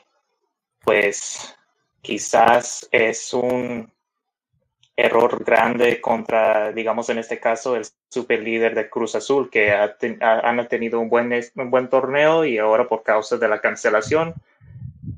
pues 0.84 1.56
quizás 2.02 2.88
es 2.92 3.34
un 3.34 3.92
error 4.98 5.44
grande 5.46 6.02
contra, 6.02 6.72
digamos 6.72 7.08
en 7.10 7.20
este 7.20 7.40
caso, 7.40 7.76
el 7.76 7.86
super 8.10 8.42
líder 8.42 8.74
de 8.74 8.90
Cruz 8.90 9.14
Azul, 9.14 9.50
que 9.52 9.72
han 9.72 10.68
tenido 10.68 11.00
un 11.00 11.08
buen, 11.08 11.32
un 11.56 11.70
buen 11.70 11.88
torneo 11.88 12.44
y 12.44 12.58
ahora 12.58 12.88
por 12.88 13.04
causa 13.04 13.38
de 13.38 13.48
la 13.48 13.62
cancelación, 13.62 14.34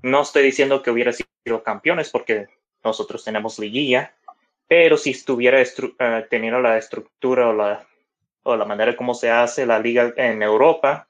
No 0.02 0.22
estoy 0.22 0.44
diciendo 0.44 0.84
que 0.84 0.92
hubiera 0.92 1.14
sido 1.14 1.64
campeones 1.64 2.10
porque 2.10 2.48
nosotros 2.84 3.24
tenemos 3.24 3.58
liguilla, 3.58 4.14
pero 4.68 4.98
si 4.98 5.12
estuviera 5.12 5.62
uh, 5.62 6.28
teniendo 6.30 6.60
la 6.62 6.78
estructura 6.78 7.50
o 7.50 7.54
la, 7.54 7.88
o 8.44 8.56
la 8.56 8.66
manera 8.66 8.96
como 8.96 9.14
se 9.14 9.32
hace 9.32 9.66
la 9.66 9.80
liga 9.80 10.14
en 10.16 10.44
Europa, 10.44 11.08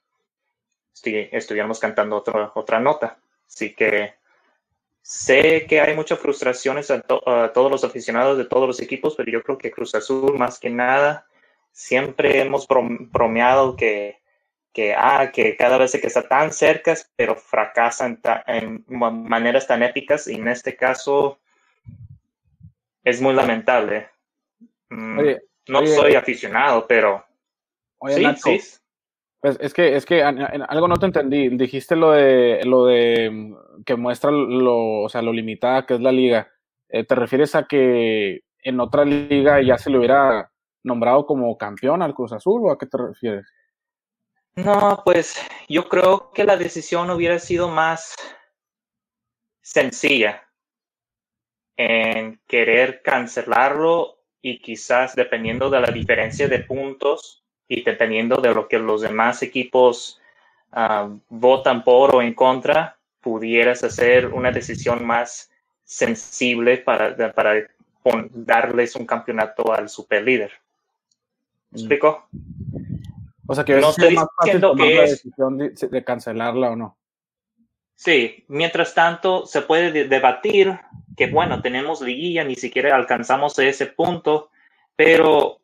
estuviéramos 1.04 1.80
cantando 1.80 2.16
otra, 2.16 2.52
otra 2.54 2.80
nota. 2.80 3.18
Así 3.48 3.74
que 3.74 4.14
sé 5.10 5.66
que 5.68 5.82
hay 5.82 5.96
muchas 5.96 6.20
frustraciones 6.20 6.92
a, 6.92 7.02
todos 7.02 7.72
los 7.72 7.84
aficionados 7.84 8.38
de 8.38 8.46
todos 8.46 8.68
los 8.68 8.80
equipos, 8.80 9.16
pero 9.16 9.32
yo 9.32 9.42
creo 9.42 9.58
que 9.58 9.72
Cruz 9.72 9.96
Azul, 9.96 10.38
más 10.38 10.60
que 10.60 10.70
nada, 10.70 11.26
siempre 11.72 12.42
hemos 12.42 12.68
bromeado 12.68 13.76
que, 13.76 14.20
que, 14.72 14.94
ah, 14.94 15.32
que 15.34 15.58
cada 15.58 15.80
vez 15.80 15.94
que 15.94 16.06
está 16.06 16.28
tan 16.28 16.54
cerca, 16.54 16.96
pero 17.16 17.36
fracasan 17.36 18.22
en 18.46 18.86
maneras 18.88 19.66
tan 19.66 19.82
épicas, 19.82 20.28
y 20.28 20.36
en 20.36 20.48
este 20.48 20.76
caso 20.76 21.40
es 23.04 23.20
muy 23.20 23.34
lamentable. 23.34 24.10
Mm, 24.90 25.22
no 25.70 25.88
soy 25.88 26.14
aficionado, 26.14 26.86
pero 26.86 27.26
sí, 28.10 28.28
sí, 28.36 28.62
pues 29.42 29.58
es 29.62 29.74
que, 29.74 29.96
es 29.96 30.06
que 30.06 30.22
algo 30.22 30.88
no 30.88 30.98
te 30.98 31.06
entendí. 31.06 31.50
Dijiste 31.50 31.96
lo 31.96 32.12
de 32.12 32.62
lo 32.66 32.86
de 32.86 33.30
mm, 33.32 33.84
que 33.86 33.96
muestra 33.96 34.32
lo, 34.32 35.04
o 35.04 35.10
sea, 35.10 35.22
lo 35.22 35.32
limitada 35.32 35.86
que 35.86 35.96
es 35.96 36.02
la 36.02 36.12
liga. 36.12 36.52
Eh, 36.90 37.06
¿Te 37.06 37.16
refieres 37.16 37.56
a 37.56 37.66
que 37.66 38.42
en 38.62 38.80
otra 38.80 39.06
liga 39.06 39.62
ya 39.62 39.78
se 39.78 39.90
le 39.90 39.98
hubiera 39.98 40.52
nombrado 40.84 41.26
como 41.26 41.58
campeón 41.58 42.02
al 42.02 42.14
Cruz 42.14 42.34
Azul 42.34 42.66
o 42.66 42.72
a 42.72 42.78
qué 42.78 42.86
te 42.86 42.98
refieres? 42.98 43.48
No, 44.56 45.02
pues 45.06 45.40
yo 45.70 45.88
creo 45.88 46.32
que 46.32 46.44
la 46.44 46.58
decisión 46.58 47.10
hubiera 47.12 47.40
sido 47.40 47.70
más 47.70 48.16
sencilla 49.62 50.50
en 51.78 52.42
querer 52.46 53.02
cancelarlo 53.02 54.18
y 54.42 54.60
quizás 54.62 55.16
dependiendo 55.16 55.70
de 55.70 55.80
la 55.80 55.92
diferencia 55.92 56.50
de 56.50 56.60
puntos 56.60 57.46
y 57.70 57.84
dependiendo 57.84 58.38
de 58.38 58.54
lo 58.54 58.68
que 58.68 58.80
los 58.80 59.02
demás 59.02 59.42
equipos 59.44 60.20
uh, 60.74 61.18
votan 61.30 61.84
por 61.84 62.16
o 62.16 62.22
en 62.22 62.34
contra, 62.34 62.98
pudieras 63.22 63.84
hacer 63.84 64.26
una 64.28 64.52
decisión 64.52 65.06
más 65.06 65.52
sensible 65.84 66.78
para, 66.78 67.16
para 67.34 67.68
darles 68.32 68.96
un 68.96 69.06
campeonato 69.06 69.72
al 69.72 69.88
superlíder. 69.88 70.52
¿Me 71.70 71.78
mm. 71.78 71.80
explico? 71.80 72.28
O 73.48 73.56
sea 73.56 73.64
que 73.64 73.80
no 73.80 73.92
estoy 73.92 74.16
más 74.16 74.28
que 74.44 74.60
la 74.60 75.02
decisión 75.02 75.58
de, 75.58 75.70
de, 75.70 76.04
cancelarla 76.04 76.72
o 76.72 76.76
no. 76.76 76.98
Sí, 77.96 78.46
mientras 78.48 78.94
tanto 78.96 79.46
se 79.46 79.62
puede 79.62 80.08
debatir 80.08 80.80
que 81.16 81.28
bueno, 81.28 81.62
tenemos 81.62 82.02
liguilla, 82.02 82.44
ni 82.44 82.56
siquiera 82.56 82.96
alcanzamos 82.96 83.60
ese 83.60 83.88
punto, 83.88 84.50
pero 84.96 85.60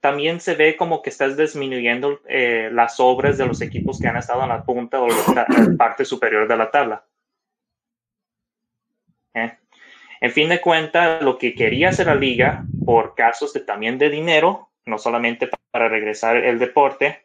también 0.00 0.40
se 0.40 0.54
ve 0.54 0.76
como 0.76 1.02
que 1.02 1.10
estás 1.10 1.36
disminuyendo 1.36 2.20
eh, 2.28 2.70
las 2.72 3.00
obras 3.00 3.38
de 3.38 3.46
los 3.46 3.60
equipos 3.60 3.98
que 3.98 4.08
han 4.08 4.16
estado 4.16 4.42
en 4.42 4.50
la 4.50 4.64
punta 4.64 5.00
o 5.00 5.08
la, 5.34 5.46
parte 5.76 6.04
superior 6.04 6.46
de 6.46 6.56
la 6.56 6.70
tabla. 6.70 7.04
¿Eh? 9.34 9.56
En 10.20 10.32
fin 10.32 10.48
de 10.48 10.60
cuentas, 10.60 11.22
lo 11.22 11.38
que 11.38 11.54
quería 11.54 11.90
hacer 11.90 12.06
la 12.06 12.14
liga, 12.14 12.64
por 12.84 13.14
casos 13.14 13.52
de, 13.52 13.60
también 13.60 13.98
de 13.98 14.10
dinero, 14.10 14.70
no 14.86 14.98
solamente 14.98 15.50
para 15.70 15.88
regresar 15.88 16.36
el 16.36 16.58
deporte, 16.58 17.24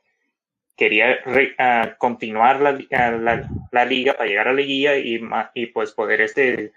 quería 0.75 1.19
ah, 1.59 1.95
continuar 1.97 2.55
ah, 2.65 3.11
la, 3.11 3.49
la, 3.71 3.85
liga 3.85 4.13
para 4.13 4.27
llegar 4.27 4.47
a 4.47 4.53
la 4.53 4.61
guía 4.61 4.97
y, 4.97 5.21
y 5.53 5.67
pues 5.67 5.91
poder 5.91 6.21
este, 6.21 6.73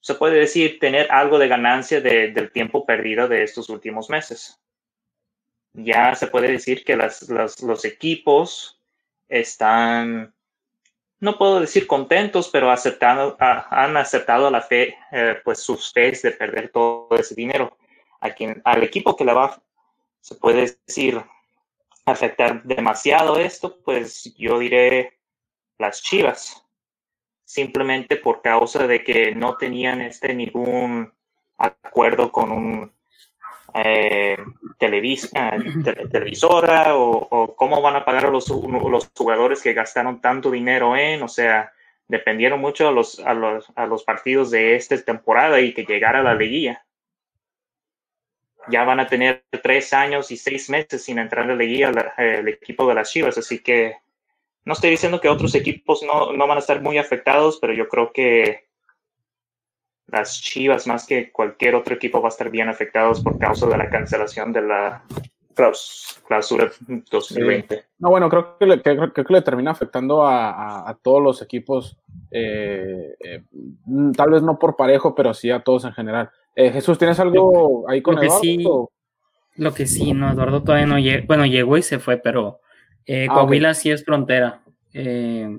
se 0.00 0.14
puede 0.14 0.38
decir, 0.38 0.78
tener 0.78 1.12
algo 1.12 1.38
de 1.38 1.48
ganancia 1.48 2.00
del 2.00 2.50
tiempo 2.50 2.86
perdido 2.86 3.28
de 3.28 3.42
estos 3.42 3.68
últimos 3.68 4.08
meses 4.08 4.60
ya 5.72 6.14
se 6.14 6.26
puede 6.26 6.50
decir 6.52 6.84
que 6.84 6.96
las, 6.96 7.28
los 7.28 7.84
equipos 7.84 8.80
están, 9.28 10.34
no 11.20 11.38
puedo 11.38 11.60
decir 11.60 11.86
contentos, 11.86 12.48
pero 12.48 12.70
aceptado, 12.70 13.36
han 13.38 13.96
aceptado 13.96 14.50
la 14.50 14.60
fe, 14.60 14.96
eh, 15.12 15.36
pues 15.44 15.60
sus 15.62 15.92
fees 15.92 16.22
de 16.22 16.32
perder 16.32 16.70
todo 16.70 17.08
ese 17.18 17.34
dinero. 17.34 17.76
A 18.20 18.30
quien, 18.30 18.60
al 18.64 18.82
equipo 18.82 19.16
que 19.16 19.24
le 19.24 19.32
va, 19.32 19.62
se 20.20 20.34
puede 20.34 20.76
decir, 20.86 21.22
afectar 22.04 22.62
demasiado 22.64 23.38
esto, 23.38 23.78
pues 23.82 24.34
yo 24.36 24.58
diré 24.58 25.18
las 25.78 26.02
Chivas, 26.02 26.64
simplemente 27.44 28.16
por 28.16 28.42
causa 28.42 28.86
de 28.86 29.02
que 29.02 29.34
no 29.34 29.56
tenían 29.56 30.00
este 30.00 30.34
ningún 30.34 31.12
acuerdo 31.56 32.30
con 32.30 32.52
un 32.52 32.92
eh, 33.74 34.36
televisora 34.78 36.96
o, 36.96 37.54
cómo 37.56 37.82
van 37.82 37.96
a 37.96 38.04
pagar 38.04 38.26
a 38.26 38.30
los, 38.30 38.46
jugadores 39.14 39.62
que 39.62 39.72
gastaron 39.72 40.20
tanto 40.20 40.50
dinero 40.50 40.96
en, 40.96 41.22
o 41.22 41.28
sea, 41.28 41.72
dependieron 42.08 42.60
mucho 42.60 42.88
a 42.88 42.92
los, 42.92 43.20
a 43.20 43.32
a 43.76 43.88
partidos 44.06 44.50
de 44.50 44.76
esta 44.76 45.00
temporada 45.02 45.60
y 45.60 45.72
que 45.72 45.84
llegara 45.84 46.22
la 46.22 46.34
liguilla. 46.34 46.84
Ya 48.68 48.84
van 48.84 49.00
a 49.00 49.06
tener 49.06 49.44
tres 49.62 49.92
años 49.92 50.30
y 50.30 50.36
seis 50.36 50.68
meses 50.70 51.02
sin 51.02 51.18
entrar 51.18 51.44
en 51.44 51.50
la 51.50 51.56
liguilla 51.56 52.12
el 52.18 52.48
equipo 52.48 52.86
de 52.86 52.94
las 52.94 53.10
Chivas, 53.10 53.38
así 53.38 53.60
que 53.60 53.96
no 54.64 54.74
estoy 54.74 54.90
diciendo 54.90 55.20
que 55.20 55.28
otros 55.28 55.54
equipos 55.54 56.02
no, 56.02 56.32
no 56.32 56.46
van 56.46 56.58
a 56.58 56.60
estar 56.60 56.82
muy 56.82 56.98
afectados, 56.98 57.58
pero 57.60 57.72
yo 57.72 57.88
creo 57.88 58.12
que 58.12 58.69
las 60.12 60.40
Chivas, 60.40 60.86
más 60.86 61.06
que 61.06 61.30
cualquier 61.30 61.74
otro 61.74 61.94
equipo, 61.94 62.20
va 62.20 62.28
a 62.28 62.30
estar 62.30 62.50
bien 62.50 62.68
afectados 62.68 63.22
por 63.22 63.38
causa 63.38 63.66
de 63.66 63.76
la 63.76 63.88
cancelación 63.88 64.52
de 64.52 64.62
la 64.62 65.04
clausura 66.26 66.70
2020. 67.10 67.84
No, 67.98 68.10
bueno, 68.10 68.28
creo 68.28 68.56
que 68.58 68.66
le, 68.66 68.82
creo, 68.82 69.12
que 69.12 69.24
le 69.28 69.42
termina 69.42 69.70
afectando 69.70 70.26
a, 70.26 70.88
a, 70.88 70.94
todos 70.94 71.22
los 71.22 71.42
equipos, 71.42 71.98
eh, 72.30 73.14
eh, 73.20 73.42
tal 74.16 74.30
vez 74.30 74.42
no 74.42 74.58
por 74.58 74.76
parejo, 74.76 75.14
pero 75.14 75.34
sí 75.34 75.50
a 75.50 75.60
todos 75.60 75.84
en 75.84 75.92
general. 75.92 76.30
Eh, 76.54 76.70
Jesús, 76.70 76.98
¿tienes 76.98 77.20
algo 77.20 77.88
ahí 77.88 78.00
con 78.02 78.16
lo 78.16 78.22
Eduardo? 78.22 78.40
Que 78.40 78.46
sí, 78.46 78.64
lo 79.56 79.74
que 79.74 79.86
sí, 79.86 80.12
no, 80.14 80.32
Eduardo 80.32 80.62
todavía 80.62 80.86
no 80.86 80.98
llegó, 80.98 81.26
bueno, 81.26 81.46
llegó 81.46 81.76
y 81.76 81.82
se 81.82 81.98
fue, 81.98 82.16
pero 82.16 82.60
ah, 83.08 83.32
Coahuila 83.32 83.74
sí 83.74 83.90
es 83.90 84.04
frontera. 84.04 84.62
Eh, 84.92 85.58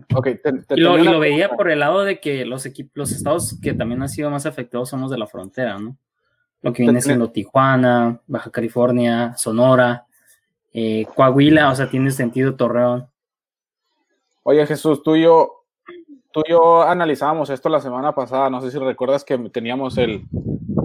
y, 0.75 0.79
lo, 0.81 1.19
veía 1.19 1.50
por 1.50 1.71
el 1.71 1.79
lado 1.79 2.03
de 2.03 2.19
que 2.19 2.45
los 2.45 2.67
los 2.93 3.11
estados 3.11 3.57
que 3.61 3.73
también 3.73 4.01
han 4.01 4.09
sido 4.09 4.29
más 4.29 4.45
afectados 4.45 4.89
son 4.89 5.01
los 5.01 5.11
de 5.11 5.17
la 5.17 5.27
frontera, 5.27 5.79
¿no? 5.79 5.95
Lo 6.61 6.73
que 6.73 6.83
viene 6.83 7.01
siendo 7.01 7.31
Tijuana, 7.31 8.19
Baja 8.27 8.51
California, 8.51 9.33
Sonora, 9.35 10.05
eh, 10.73 11.05
Coahuila, 11.15 11.71
o 11.71 11.75
sea, 11.75 11.89
tiene 11.89 12.11
sentido 12.11 12.55
Torreón. 12.55 13.07
Oye, 14.43 14.65
Jesús, 14.67 15.01
tú 15.01 15.15
y 15.15 15.23
yo, 15.23 15.63
tú 16.31 16.41
y 16.45 16.51
yo 16.51 16.83
analizábamos 16.83 17.50
esto 17.50 17.69
la 17.69 17.81
semana 17.81 18.13
pasada, 18.13 18.50
no 18.50 18.61
sé 18.61 18.69
si 18.69 18.77
recuerdas 18.77 19.23
que 19.23 19.38
teníamos 19.50 19.97
el, 19.97 20.25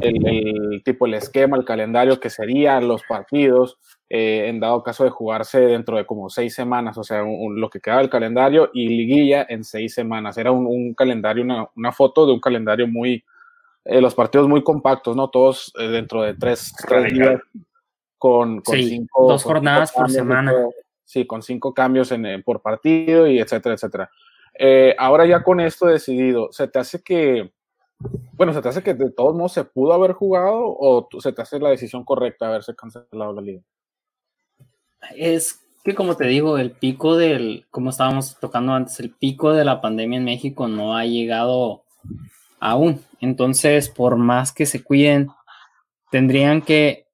el, 0.01 0.83
tipo, 0.85 1.07
el 1.07 1.15
esquema, 1.15 1.57
el 1.57 1.65
calendario 1.65 2.21
que 2.21 2.31
serían 2.31 2.89
los 2.89 3.03
partidos, 3.05 3.79
eh, 4.09 4.45
en 4.49 4.61
dado 4.61 4.85
caso 4.85 5.03
de 5.03 5.11
jugarse 5.11 5.59
dentro 5.61 5.97
de 5.97 6.07
como 6.07 6.31
seis 6.31 6.55
semanas, 6.55 6.97
o 6.97 7.03
sea, 7.03 7.23
lo 7.23 7.69
que 7.69 7.81
queda 7.81 7.99
del 7.99 8.09
calendario 8.09 8.71
y 8.73 8.87
liguilla 8.89 9.45
en 9.49 9.65
seis 9.65 9.95
semanas. 9.95 10.39
Era 10.39 10.53
un, 10.53 10.95
calendario, 10.95 11.43
una, 11.43 11.93
foto 11.93 12.25
de 12.25 12.33
un 12.33 12.39
calendario 12.39 12.87
muy, 12.87 13.25
eh, 13.85 14.01
los 14.01 14.15
partidos 14.15 14.49
muy 14.49 14.63
compactos, 14.63 15.17
¿no? 15.17 15.29
Todos 15.29 15.73
eh, 15.77 15.89
dentro 15.89 16.23
de 16.23 16.35
tres, 16.35 16.73
días 17.13 17.41
con, 18.17 18.63
cinco. 18.65 19.29
Dos 19.29 19.43
jornadas 19.43 19.91
por 19.91 20.09
semana. 20.09 20.55
sí, 21.05 21.27
con 21.27 21.43
cinco 21.43 21.75
cambios 21.75 22.13
en, 22.13 22.45
por 22.45 22.63
partido 22.63 23.27
y 23.27 23.41
etcétera, 23.41 23.75
etcétera. 23.75 24.11
ahora 24.99 25.27
ya 25.27 25.43
con 25.43 25.59
esto 25.59 25.87
decidido, 25.87 26.53
¿se 26.53 26.69
te 26.69 26.79
hace 26.79 27.03
que 27.03 27.51
bueno, 28.35 28.53
¿se 28.53 28.61
te 28.61 28.69
hace 28.69 28.83
que 28.83 28.95
de 28.95 29.11
todos 29.11 29.35
modos 29.35 29.53
se 29.53 29.65
pudo 29.65 29.95
haber 29.95 30.13
jugado 30.13 30.61
o 30.65 31.09
se 31.19 31.33
te 31.33 31.43
hace 31.43 31.59
la 31.59 31.71
decisión 31.71 32.05
correcta 32.05 32.47
haberse 32.47 32.77
cancelado 32.77 33.33
la 33.33 33.41
liga? 33.41 33.63
Es 35.15 35.61
que 35.85 35.95
como 35.95 36.17
te 36.17 36.27
digo, 36.27 36.59
el 36.59 36.73
pico 36.73 37.17
del, 37.17 37.67
como 37.71 37.91
estábamos 37.91 38.37
tocando 38.41 38.73
antes, 38.73 38.99
el 39.01 39.11
pico 39.11 39.53
de 39.53 39.65
la 39.65 39.81
pandemia 39.81 40.19
en 40.19 40.25
México 40.25 40.69
no 40.69 40.97
ha 40.97 41.05
llegado 41.05 41.85
aún. 42.59 43.03
Entonces, 43.21 43.89
por 43.89 44.17
más 44.17 44.53
que 44.53 44.67
se 44.67 44.83
cuiden, 44.83 45.31
tendrían 46.11 46.63
que 46.63 47.07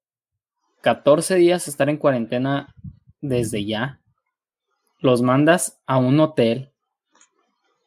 14 0.81 1.35
días 1.35 1.67
estar 1.67 1.89
en 1.89 1.97
cuarentena 1.97 2.73
desde 3.21 3.63
ya. 3.65 3.99
Los 4.99 5.21
mandas 5.21 5.79
a 5.85 5.97
un 5.97 6.19
hotel 6.19 6.73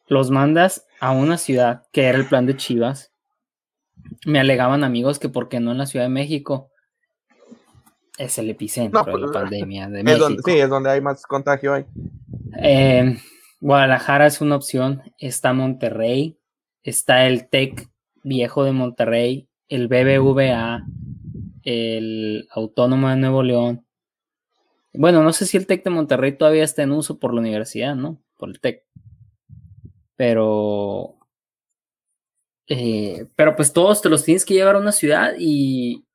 los 0.07 0.31
mandas 0.31 0.87
a 0.99 1.11
una 1.11 1.37
ciudad 1.37 1.83
que 1.91 2.05
era 2.05 2.17
el 2.17 2.27
plan 2.27 2.45
de 2.45 2.55
Chivas. 2.55 3.11
Me 4.25 4.39
alegaban 4.39 4.83
amigos 4.83 5.19
que 5.19 5.29
por 5.29 5.49
qué 5.49 5.59
no 5.59 5.71
en 5.71 5.77
la 5.77 5.85
Ciudad 5.85 6.05
de 6.05 6.09
México 6.09 6.71
es 8.17 8.37
el 8.37 8.49
epicentro 8.49 9.03
de 9.03 9.11
la 9.11 9.17
pues, 9.19 9.31
pandemia 9.33 9.87
de 9.87 10.03
México. 10.03 10.41
sí, 10.43 10.51
es 10.51 10.69
donde 10.69 10.89
hay 10.89 11.01
más 11.01 11.25
contagio 11.25 11.73
ahí. 11.73 11.85
Eh, 12.59 13.17
Guadalajara 13.59 14.27
es 14.27 14.41
una 14.41 14.55
opción. 14.55 15.03
Está 15.17 15.53
Monterrey. 15.53 16.37
Está 16.83 17.27
el 17.27 17.47
TEC 17.47 17.89
viejo 18.23 18.63
de 18.63 18.71
Monterrey. 18.71 19.47
El 19.67 19.87
BBVA. 19.87 20.85
El 21.63 22.47
Autónomo 22.51 23.09
de 23.09 23.15
Nuevo 23.17 23.43
León. 23.43 23.85
Bueno, 24.93 25.21
no 25.21 25.31
sé 25.33 25.45
si 25.45 25.57
el 25.57 25.67
TEC 25.67 25.83
de 25.83 25.89
Monterrey 25.91 26.37
todavía 26.37 26.63
está 26.63 26.83
en 26.83 26.91
uso 26.91 27.19
por 27.19 27.33
la 27.33 27.41
universidad, 27.41 27.95
¿no? 27.95 28.21
Por 28.37 28.49
el 28.49 28.59
TEC. 28.59 28.83
Pero. 30.15 31.15
Eh, 32.69 33.27
pero 33.35 33.55
pues 33.55 33.71
todos 33.71 34.01
te 34.01 34.09
los 34.09 34.23
tienes 34.23 34.43
que 34.43 34.55
llevar 34.55 34.75
a 34.75 34.79
una 34.79 34.91
ciudad 34.91 35.33
y. 35.37 36.06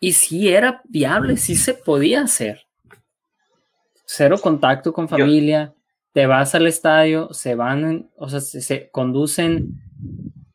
Y 0.00 0.12
sí 0.12 0.48
era 0.48 0.82
viable, 0.84 1.36
sí 1.36 1.56
se 1.56 1.74
podía 1.74 2.22
hacer. 2.22 2.66
Cero 4.06 4.36
contacto 4.40 4.92
con 4.92 5.08
familia, 5.08 5.74
te 6.12 6.26
vas 6.26 6.54
al 6.54 6.66
estadio, 6.66 7.32
se 7.32 7.54
van, 7.54 8.10
o 8.16 8.28
sea, 8.28 8.40
se, 8.40 8.90
conducen 8.90 9.80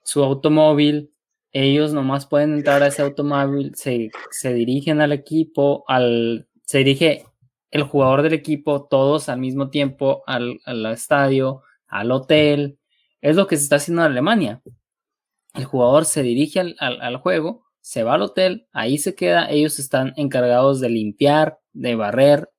su 0.04 0.24
automóvil, 0.24 1.12
ellos 1.52 1.94
nomás 1.94 2.26
pueden 2.26 2.54
entrar 2.54 2.84
a 2.84 2.88
ese 2.88 3.02
automóvil, 3.02 3.74
se, 3.76 4.12
se 4.32 4.54
dirigen 4.54 5.02
al 5.02 5.12
equipo, 5.12 5.84
al, 5.88 6.48
se 6.64 6.80
dirige 6.80 7.26
el 7.72 7.84
jugador 7.84 8.22
del 8.22 8.34
equipo, 8.34 8.86
todos 8.86 9.30
al 9.30 9.40
mismo 9.40 9.70
tiempo 9.70 10.24
al, 10.26 10.60
al 10.66 10.86
estadio, 10.88 11.64
al 11.88 12.12
hotel. 12.12 12.80
Es 13.22 13.36
lo 13.36 13.48
que 13.48 13.58
se 13.58 13.64
está 13.64 13.78
haciendo 13.78 14.04
en 14.04 14.12
Alemania. 14.12 14.62
El 15.54 15.66
jugador 15.66 16.06
se 16.06 16.24
dirige 16.24 16.60
al, 16.60 16.76
al, 16.80 17.18
juego, 17.18 17.66
se 17.82 18.04
va 18.04 18.16
al 18.16 18.22
hotel, 18.22 18.68
ahí 18.72 18.98
se 18.98 19.16
queda, 19.16 19.50
ellos 19.50 19.80
están 19.80 20.14
encargados 20.18 20.80
de 20.80 20.90
limpiar, 20.90 21.60
de 21.74 21.96
barrer, 21.96 22.50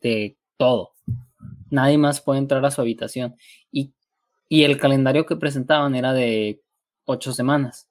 de 0.00 0.36
todo. 0.56 0.92
Nadie 1.70 1.98
más 1.98 2.20
puede 2.20 2.38
entrar 2.40 2.64
a 2.64 2.70
su 2.70 2.80
habitación. 2.80 3.36
Y, 3.70 3.94
y 4.48 4.64
el 4.64 4.78
calendario 4.78 5.26
que 5.26 5.36
presentaban 5.36 5.94
era 5.94 6.12
de 6.12 6.62
ocho 7.04 7.32
semanas. 7.32 7.88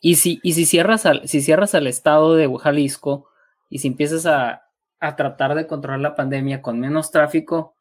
Y 0.00 0.16
si, 0.16 0.40
y 0.42 0.52
si 0.54 0.66
cierras 0.66 1.06
al, 1.06 1.26
si 1.28 1.40
cierras 1.40 1.74
al 1.74 1.86
estado 1.86 2.34
de 2.34 2.50
Jalisco 2.58 3.28
y 3.70 3.78
si 3.78 3.88
empiezas 3.88 4.26
a, 4.26 4.64
a 5.00 5.16
tratar 5.16 5.54
de 5.54 5.66
controlar 5.66 6.00
la 6.00 6.14
pandemia 6.14 6.60
con 6.60 6.80
menos 6.80 7.10
tráfico, 7.10 7.76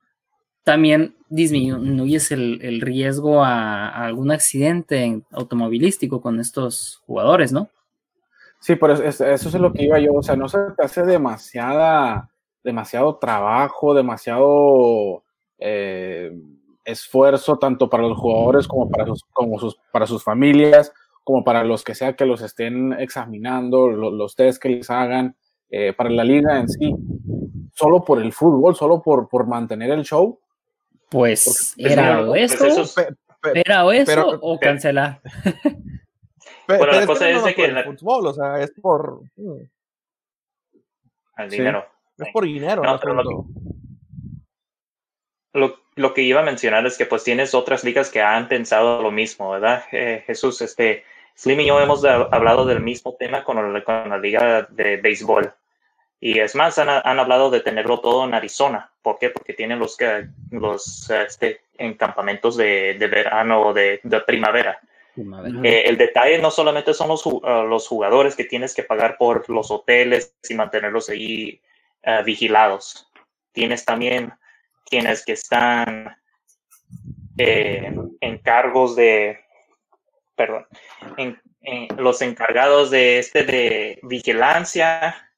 también 0.63 1.15
disminuyes 1.29 2.31
el, 2.31 2.59
el 2.61 2.81
riesgo 2.81 3.43
a, 3.43 3.87
algún 3.87 4.31
accidente 4.31 5.21
automovilístico 5.31 6.21
con 6.21 6.39
estos 6.39 7.01
jugadores, 7.05 7.51
¿no? 7.51 7.69
Sí, 8.59 8.75
pero 8.75 8.93
eso, 8.93 9.25
es 9.25 9.53
lo 9.55 9.73
que 9.73 9.85
iba 9.85 9.99
yo, 9.99 10.13
o 10.13 10.21
sea, 10.21 10.35
no 10.35 10.47
se 10.47 10.59
te 10.77 10.85
hace 10.85 11.03
demasiada, 11.03 12.29
demasiado 12.63 13.15
trabajo, 13.15 13.95
demasiado 13.95 15.23
eh, 15.57 16.31
esfuerzo, 16.85 17.57
tanto 17.57 17.89
para 17.89 18.03
los 18.03 18.19
jugadores 18.19 18.67
como 18.67 18.87
para 18.87 19.07
sus, 19.07 19.23
como 19.33 19.57
sus, 19.57 19.79
para 19.91 20.05
sus 20.05 20.23
familias, 20.23 20.93
como 21.23 21.43
para 21.43 21.63
los 21.63 21.83
que 21.83 21.95
sea 21.95 22.15
que 22.15 22.25
los 22.25 22.41
estén 22.41 22.93
examinando, 22.93 23.87
los 23.87 24.35
test 24.35 24.61
que 24.61 24.69
les 24.69 24.89
hagan. 24.91 25.35
Eh, 25.73 25.93
para 25.93 26.09
la 26.09 26.25
liga 26.25 26.59
en 26.59 26.67
sí, 26.67 26.93
solo 27.73 28.03
por 28.03 28.21
el 28.21 28.33
fútbol, 28.33 28.75
solo 28.75 29.01
por, 29.01 29.29
por 29.29 29.47
mantener 29.47 29.89
el 29.91 30.03
show. 30.03 30.37
Pues 31.11 31.75
era 31.77 32.21
o 32.21 32.35
esto, 32.35 32.65
era 33.53 33.85
o 33.85 33.91
eso 33.91 34.39
o 34.41 34.57
cancelar. 34.57 35.19
Pero, 36.65 36.85
la 36.85 37.05
cosa 37.05 37.29
es, 37.29 37.43
de 37.43 37.53
que 37.53 37.65
el 37.65 37.83
fútbol, 37.83 38.27
o 38.27 38.33
sea, 38.33 38.61
es 38.61 38.71
por 38.81 39.23
mm. 39.35 39.61
el 41.37 41.49
dinero. 41.49 41.85
Es 42.17 42.29
por 42.31 42.45
dinero. 42.45 42.81
lo, 45.53 45.79
lo, 45.95 46.13
que 46.13 46.21
iba 46.21 46.39
a 46.39 46.45
mencionar 46.45 46.85
es 46.85 46.97
que 46.97 47.05
pues 47.05 47.25
tienes 47.25 47.53
otras 47.53 47.83
ligas 47.83 48.09
que 48.09 48.21
han 48.21 48.47
pensado 48.47 49.01
lo 49.01 49.11
mismo, 49.11 49.51
¿verdad? 49.51 49.83
Eh, 49.91 50.23
Jesús, 50.25 50.61
este, 50.61 51.03
Slim 51.35 51.59
y 51.59 51.67
yo 51.67 51.81
hemos 51.81 52.05
hablado 52.05 52.65
del 52.65 52.79
mismo 52.79 53.17
tema 53.19 53.43
con, 53.43 53.57
con 53.81 54.09
la 54.09 54.17
liga 54.17 54.65
de 54.69 54.95
béisbol. 54.95 55.53
Y 56.23 56.39
es 56.39 56.53
más, 56.53 56.77
han, 56.77 56.87
han, 56.87 57.19
hablado 57.19 57.49
de 57.49 57.61
tenerlo 57.61 57.99
todo 57.99 58.23
en 58.25 58.35
Arizona. 58.35 58.91
¿Por 59.01 59.17
qué? 59.17 59.31
Porque 59.31 59.53
tienen 59.53 59.79
los, 59.79 59.97
los 60.51 61.09
este, 61.09 61.61
encampamentos 61.79 62.55
de, 62.55 62.93
de 62.93 63.07
verano 63.07 63.61
o 63.61 63.73
de, 63.73 63.99
de, 64.03 64.21
primavera. 64.21 64.79
Eh, 65.63 65.83
el 65.87 65.97
detalle 65.97 66.37
no 66.37 66.51
solamente 66.51 66.93
son 66.93 67.07
los, 67.07 67.25
uh, 67.25 67.41
los, 67.67 67.87
jugadores 67.87 68.35
que 68.35 68.43
tienes 68.43 68.75
que 68.75 68.83
pagar 68.83 69.17
por 69.17 69.49
los 69.49 69.71
hoteles 69.71 70.35
y 70.47 70.53
mantenerlos 70.53 71.09
ahí 71.09 71.59
uh, 72.05 72.23
vigilados. 72.23 73.09
Tienes 73.51 73.83
también 73.83 74.31
quienes 74.85 75.25
que 75.25 75.33
están 75.33 76.15
eh, 77.39 77.95
encargos 78.19 78.95
de, 78.95 79.39
perdón, 80.35 80.67
en, 81.17 81.41
en 81.61 81.87
los 81.97 82.21
encargados 82.21 82.91
de 82.91 83.17
este 83.17 83.43
de 83.43 83.99
vigilancia 84.03 85.30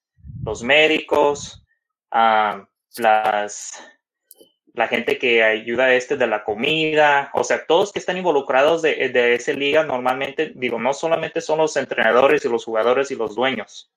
los 0.46 0.64
médicos, 0.64 1.66
las, 2.12 3.84
la 4.74 4.88
gente 4.88 5.18
que 5.18 5.44
ayuda 5.44 5.86
a 5.86 5.94
este 5.94 6.18
de 6.18 6.28
la 6.28 6.44
comida, 6.44 7.32
o 7.34 7.44
sea, 7.44 7.66
todos 7.66 7.92
que 7.92 8.00
están 8.00 8.18
involucrados 8.18 8.82
de, 8.82 9.10
de 9.10 9.36
esa 9.36 9.54
liga 9.54 9.84
normalmente, 9.84 10.52
digo, 10.56 10.80
no 10.80 10.94
solamente 10.94 11.42
son 11.42 11.60
los 11.60 11.76
entrenadores 11.78 12.44
y 12.44 12.50
los 12.50 12.66
jugadores 12.66 13.12
y 13.12 13.16
los 13.16 13.36
dueños. 13.36 13.92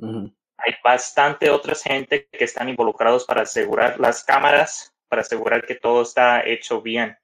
Hay 0.00 0.74
bastante 0.84 1.50
otras 1.50 1.82
gente 1.82 2.28
que 2.30 2.44
están 2.44 2.68
involucrados 2.68 3.24
para 3.24 3.42
asegurar 3.42 3.98
las 3.98 4.24
cámaras, 4.24 4.94
para 5.08 5.22
asegurar 5.22 5.64
que 5.64 5.74
todo 5.74 6.02
está 6.02 6.46
hecho 6.46 6.82
bien. 6.82 7.16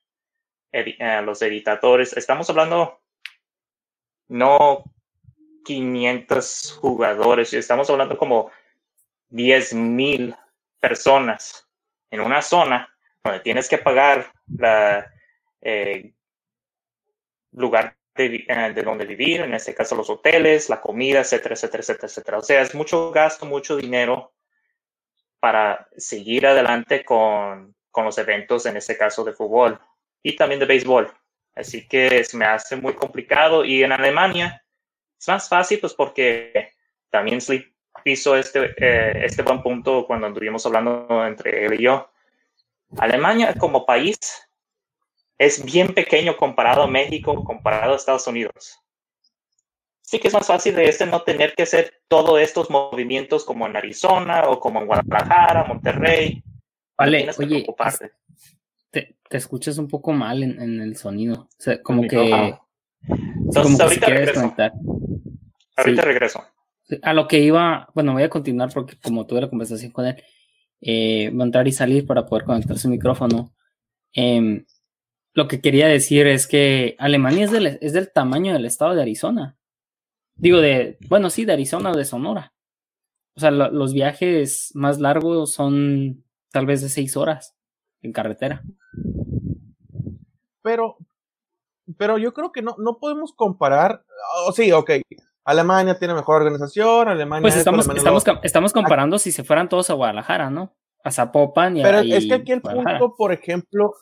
Eh, 0.73 1.23
los 1.23 1.41
editadores, 1.43 2.17
estamos 2.17 2.51
hablando 2.51 3.01
no 4.29 4.83
500 5.65 6.79
jugadores, 6.81 7.53
estamos 7.55 7.89
hablando 7.91 8.19
como 8.19 8.51
10.000 9.35 10.37
personas 10.79 11.69
en 12.11 12.21
una 12.21 12.41
zona 12.41 12.89
donde 13.23 13.41
tienes 13.41 13.69
que 13.69 13.79
pagar 13.79 14.33
la 14.47 15.13
eh, 15.61 16.13
lugar 17.53 17.97
de, 18.15 18.45
eh, 18.47 18.73
de, 18.73 18.83
donde 18.83 19.07
vivir, 19.07 19.41
en 19.41 19.55
este 19.55 19.75
caso 19.75 19.97
los 19.97 20.09
hoteles, 20.09 20.69
la 20.69 20.81
comida, 20.81 21.21
etcétera, 21.21 21.55
etcétera, 21.55 21.81
etcétera, 21.81 22.07
etcétera. 22.07 22.39
O 22.39 22.43
sea, 22.43 22.63
es 22.63 22.75
mucho 22.75 23.11
gasto, 23.11 23.45
mucho 23.45 23.77
dinero 23.77 24.33
para 25.41 25.89
seguir 25.97 26.47
adelante 26.47 27.05
con, 27.05 27.75
con 27.91 28.05
los 28.05 28.17
eventos, 28.19 28.67
en 28.67 28.77
este 28.77 28.97
caso 28.97 29.25
de 29.25 29.33
fútbol 29.33 29.81
y 30.23 30.37
también 30.37 30.61
de 30.61 30.67
béisbol. 30.67 31.13
Así 31.57 31.89
que 31.89 32.23
se 32.25 32.37
me 32.37 32.45
hace 32.45 32.77
muy 32.77 32.95
complicado 32.95 33.65
y 33.65 33.83
en 33.83 33.93
Alemania 33.93 34.65
es 35.19 35.29
más 35.29 35.49
fácil 35.49 35.81
pues 35.81 35.95
porque 35.95 36.71
también 37.11 37.41
hizo 38.05 38.37
este, 38.37 38.75
eh, 38.77 39.25
este 39.25 39.43
buen 39.43 39.63
punto 39.63 40.07
cuando 40.07 40.29
estuvimos 40.29 40.65
hablando 40.67 41.27
entre 41.27 41.67
él 41.67 41.75
y 41.81 41.85
yo. 41.85 42.09
Alemania 42.99 43.55
como 43.55 43.87
país 43.87 44.19
es 45.39 45.65
bien 45.65 45.95
pequeño 45.95 46.37
comparado 46.37 46.83
a 46.83 46.87
México, 46.87 47.43
comparado 47.45 47.93
a 47.93 47.97
Estados 47.97 48.27
Unidos. 48.27 48.81
Sí 50.03 50.19
que 50.19 50.29
es 50.29 50.35
más 50.35 50.47
fácil 50.47 50.75
de 50.75 50.85
este 50.85 51.07
no 51.07 51.23
tener 51.23 51.55
que 51.55 51.63
hacer 51.63 52.03
todos 52.09 52.41
estos 52.41 52.71
movimientos 52.71 53.45
como 53.45 53.67
en 53.67 53.77
Arizona 53.77 54.43
o 54.49 54.61
como 54.61 54.81
en 54.81 54.87
Guadalajara, 54.87 55.65
Monterrey. 55.65 56.43
Vale, 56.97 57.29
oye, 57.39 57.67
te, 58.91 59.17
te, 59.29 59.37
escuchas 59.37 59.79
un 59.79 59.89
poco 59.89 60.13
mal 60.13 60.43
en, 60.43 60.61
en 60.61 60.81
el 60.81 60.97
sonido. 60.97 61.35
O 61.35 61.49
sea, 61.59 61.83
como 61.83 62.07
que... 62.07 62.55
Entonces, 63.09 63.81
ahorita 63.81 64.07
regreso. 64.07 64.55
Ahorita 65.77 66.03
regreso. 66.03 66.45
A 67.03 67.13
lo 67.15 67.27
que 67.29 67.41
iba, 67.41 67.89
bueno, 67.95 68.13
voy 68.13 68.23
a 68.23 68.29
continuar 68.29 68.71
porque 68.73 68.97
como 69.03 69.27
tuve 69.27 69.41
la 69.41 69.51
conversación 69.51 69.91
con 69.93 70.07
él, 70.07 70.23
eh, 70.81 71.31
va 71.31 71.45
a 71.45 71.47
entrar 71.47 71.67
y 71.67 71.73
salir 71.73 72.07
para 72.07 72.27
poder 72.27 72.45
conectar 72.45 72.79
su 72.79 72.89
micrófono. 72.89 73.55
Em, 74.13 74.67
lo 75.33 75.49
que 75.49 75.61
quería 75.61 75.89
decir 75.89 76.27
es 76.27 76.47
que 76.47 76.95
Alemania 76.99 77.45
es 77.47 77.51
del, 77.51 77.67
es 77.81 77.93
del 77.93 78.13
tamaño 78.13 78.53
del 78.53 78.67
estado 78.67 78.95
de 78.95 79.03
Arizona. 79.03 79.57
Digo, 80.37 80.61
de, 80.61 80.99
bueno, 81.09 81.31
sí, 81.31 81.45
de 81.45 81.55
Arizona 81.55 81.93
o 81.93 81.97
de 81.97 82.05
Sonora. 82.05 82.53
O 83.35 83.41
sea, 83.41 83.51
lo, 83.51 83.71
los 83.71 83.93
viajes 83.95 84.71
más 84.75 85.01
largos 85.01 85.53
son 85.53 86.25
tal 86.53 86.67
vez 86.67 86.83
de 86.83 86.89
seis 86.89 87.17
horas 87.17 87.57
en 88.03 88.13
carretera. 88.13 88.63
Pero, 90.63 90.97
pero 91.99 92.19
yo 92.19 92.33
creo 92.33 92.53
que 92.53 92.63
no, 92.63 92.77
no 92.79 92.99
podemos 92.99 93.33
comparar. 93.33 94.05
Oh, 94.47 94.53
sí, 94.53 94.71
ok. 94.71 94.91
Alemania 95.45 95.99
tiene 95.99 96.15
mejor 96.15 96.37
organización, 96.37 97.09
Alemania... 97.09 97.43
Pues 97.43 97.57
estamos, 97.57 97.87
estamos, 97.89 98.25
estamos 98.43 98.73
comparando 98.73 99.19
si 99.19 99.31
se 99.31 99.45
fueran 99.45 99.69
todos 99.69 99.91
a 99.91 99.95
Guadalajara, 99.95 100.49
¿no? 100.51 100.75
A 101.03 101.11
Zapopan 101.11 101.77
y 101.77 101.83
Pero 101.83 101.99
es 101.99 102.27
que 102.27 102.35
aquí 102.35 102.53
el 102.53 102.63
punto, 102.63 103.15
por 103.15 103.33
ejemplo... 103.33 103.93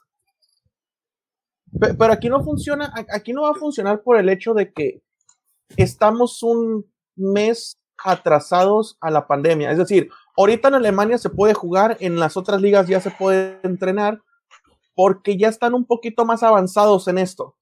Pero 1.80 2.12
aquí 2.12 2.28
no 2.28 2.44
funciona, 2.44 2.92
aquí 3.12 3.32
no 3.32 3.42
va 3.42 3.50
a 3.50 3.54
funcionar 3.54 4.02
por 4.02 4.18
el 4.18 4.28
hecho 4.28 4.52
de 4.52 4.72
que 4.72 5.02
estamos 5.76 6.42
un 6.42 6.86
mes 7.16 7.78
atrasados 8.04 8.98
a 9.00 9.10
la 9.10 9.26
pandemia. 9.26 9.70
Es 9.70 9.78
decir, 9.78 10.10
ahorita 10.36 10.68
en 10.68 10.74
Alemania 10.74 11.18
se 11.18 11.30
puede 11.30 11.54
jugar, 11.54 11.96
en 12.00 12.18
las 12.18 12.36
otras 12.36 12.60
ligas 12.60 12.88
ya 12.88 13.00
se 13.00 13.10
puede 13.10 13.58
entrenar, 13.62 14.20
porque 14.94 15.38
ya 15.38 15.48
están 15.48 15.74
un 15.74 15.86
poquito 15.86 16.24
más 16.24 16.42
avanzados 16.42 17.08
en 17.08 17.18
esto. 17.18 17.56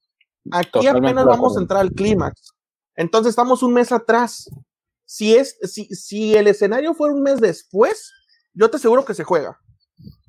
Aquí 0.50 0.86
apenas 0.86 1.24
vamos 1.24 1.56
a 1.56 1.60
entrar 1.60 1.80
al 1.80 1.92
clímax. 1.92 2.54
Entonces 3.00 3.30
estamos 3.30 3.62
un 3.62 3.72
mes 3.72 3.92
atrás. 3.92 4.50
Si, 5.06 5.34
es, 5.34 5.56
si, 5.62 5.86
si 5.86 6.36
el 6.36 6.46
escenario 6.48 6.92
fuera 6.92 7.14
un 7.14 7.22
mes 7.22 7.40
después, 7.40 8.12
yo 8.52 8.68
te 8.68 8.76
aseguro 8.76 9.06
que 9.06 9.14
se 9.14 9.24
juega. 9.24 9.58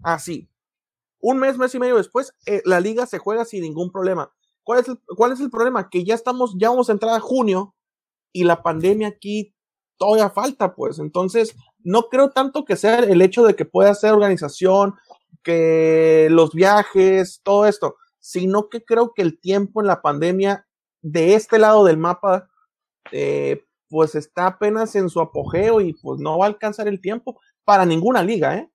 Así. 0.02 0.50
Un 1.20 1.38
mes, 1.38 1.58
mes 1.58 1.76
y 1.76 1.80
medio 1.80 1.98
después, 1.98 2.34
eh, 2.46 2.62
la 2.64 2.80
liga 2.80 3.06
se 3.06 3.18
juega 3.18 3.44
sin 3.44 3.64
ningún 3.64 3.92
problema. 3.92 4.32
¿Cuál 4.64 4.80
es, 4.80 4.88
el, 4.88 4.98
¿Cuál 5.18 5.34
es 5.34 5.42
el 5.42 5.50
problema? 5.50 5.90
Que 5.90 6.06
ya 6.06 6.16
estamos, 6.16 6.56
ya 6.58 6.70
vamos 6.70 6.88
a 6.88 6.94
entrar 6.94 7.14
a 7.14 7.20
junio 7.20 7.76
y 8.32 8.46
la 8.46 8.64
pandemia 8.64 9.10
aquí 9.10 9.54
todavía 9.98 10.30
falta, 10.30 10.74
pues. 10.74 10.98
Entonces, 10.98 11.54
no 11.80 12.04
creo 12.04 12.30
tanto 12.30 12.64
que 12.64 12.78
sea 12.78 13.00
el 13.00 13.22
hecho 13.22 13.44
de 13.44 13.54
que 13.54 13.66
pueda 13.66 13.94
ser 13.96 14.14
organización, 14.14 14.96
que 15.44 16.30
los 16.32 16.54
viajes, 16.54 17.42
todo 17.44 17.66
esto, 17.66 17.98
sino 18.22 18.70
que 18.70 18.86
creo 18.86 19.12
que 19.14 19.24
el 19.24 19.42
tiempo 19.42 19.82
en 19.82 19.88
la 19.88 20.02
pandemia 20.02 20.66
de 21.02 21.36
este 21.36 21.60
lado 21.60 21.84
del 21.84 21.98
mapa, 21.98 22.48
eh, 23.12 23.64
pues 23.90 24.16
está 24.16 24.48
apenas 24.48 24.96
en 24.96 25.10
su 25.10 25.20
apogeo 25.20 25.82
y 25.82 25.94
pues 25.94 26.20
no 26.20 26.38
va 26.38 26.46
a 26.46 26.50
alcanzar 26.50 26.88
el 26.88 27.02
tiempo 27.02 27.40
para 27.64 27.86
ninguna 27.86 28.24
liga, 28.24 28.58
¿eh? 28.58 28.70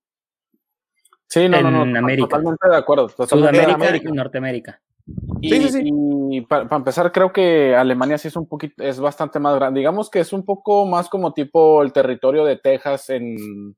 Sí, 1.29 1.49
no, 1.49 1.61
no, 1.61 1.85
no, 1.85 1.99
América. 1.99 2.29
totalmente 2.29 2.69
de 2.69 2.77
acuerdo. 2.77 3.09
Sudamérica 3.09 3.97
y 3.97 4.13
Norteamérica. 4.13 4.81
Y, 5.41 5.51
sí, 5.51 5.63
sí, 5.63 5.69
sí. 5.71 5.91
y 6.31 6.41
para, 6.43 6.69
empezar, 6.77 7.13
creo 7.13 7.33
que 7.33 7.75
Alemania 7.75 8.19
sí 8.19 8.29
es 8.29 8.37
un 8.37 8.47
poquito, 8.47 8.83
es 8.83 9.01
bastante 9.01 9.39
más 9.39 9.55
grande. 9.57 9.81
Digamos 9.81 10.11
que 10.11 10.21
es 10.21 10.33
un 10.33 10.45
poco 10.45 10.87
más 10.87 11.09
como 11.09 11.33
tipo 11.33 11.83
el 11.83 11.93
territorio 11.93 12.45
de 12.45 12.57
Texas 12.57 13.11
en, 13.11 13.77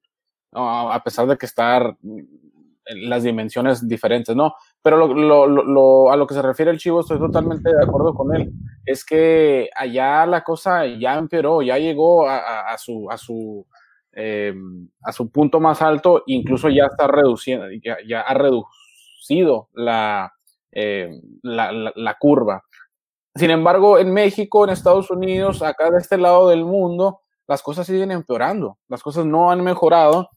a 0.52 1.00
pesar 1.04 1.26
de 1.26 1.36
que 1.36 1.46
está 1.46 1.96
en 2.04 3.08
las 3.10 3.22
dimensiones 3.22 3.86
diferentes, 3.86 4.34
¿no? 4.34 4.54
Pero 4.82 5.06
lo, 5.06 6.10
a 6.10 6.16
lo 6.16 6.26
que 6.26 6.34
se 6.34 6.42
refiere 6.42 6.70
el 6.70 6.78
Chivo, 6.78 7.00
estoy 7.00 7.18
totalmente 7.18 7.74
de 7.74 7.82
acuerdo 7.82 8.14
con 8.14 8.34
él. 8.34 8.52
Es 8.86 9.04
que 9.04 9.68
allá 9.74 10.24
la 10.24 10.42
cosa 10.44 10.86
ya 10.86 11.18
empeoró, 11.18 11.62
ya 11.62 11.78
llegó 11.78 12.28
a, 12.28 12.76
su, 12.78 13.10
a 13.10 13.18
su, 13.18 13.66
eh, 14.12 14.54
a 15.02 15.12
su 15.12 15.30
punto 15.30 15.60
más 15.60 15.82
alto, 15.82 16.22
incluso 16.26 16.68
ya 16.68 16.86
está 16.86 17.06
reduciendo, 17.06 17.66
ya, 17.82 18.20
ha 18.20 18.34
reducido 18.34 19.68
la, 19.74 20.32
eh, 20.72 21.10
la, 21.42 22.16
curva. 22.18 22.62
Sin 23.34 23.50
embargo, 23.50 23.98
en 23.98 24.12
México, 24.12 24.64
en 24.64 24.70
Estados 24.70 25.10
Unidos, 25.10 25.62
acá 25.62 25.90
de 25.90 25.98
este 25.98 26.18
lado 26.18 26.48
del 26.48 26.64
mundo, 26.64 27.20
las 27.46 27.62
cosas 27.62 27.86
siguen 27.86 28.10
empeorando, 28.10 28.78
las 28.88 29.02
cosas 29.02 29.24
no 29.26 29.50
han 29.50 29.62
mejorado. 29.62 30.30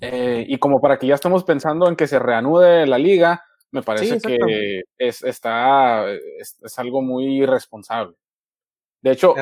Eh, 0.00 0.44
y 0.48 0.58
como 0.58 0.80
para 0.80 0.98
que 0.98 1.06
ya 1.06 1.14
estemos 1.14 1.44
pensando 1.44 1.88
en 1.88 1.96
que 1.96 2.06
se 2.06 2.18
reanude 2.18 2.86
la 2.86 2.98
liga, 2.98 3.44
me 3.70 3.82
parece 3.82 4.20
que 4.20 4.82
es, 4.98 5.22
está, 5.22 6.10
es, 6.10 6.78
algo 6.78 7.02
muy 7.02 7.42
irresponsable. 7.42 8.16
De 9.02 9.12
hecho, 9.12 9.34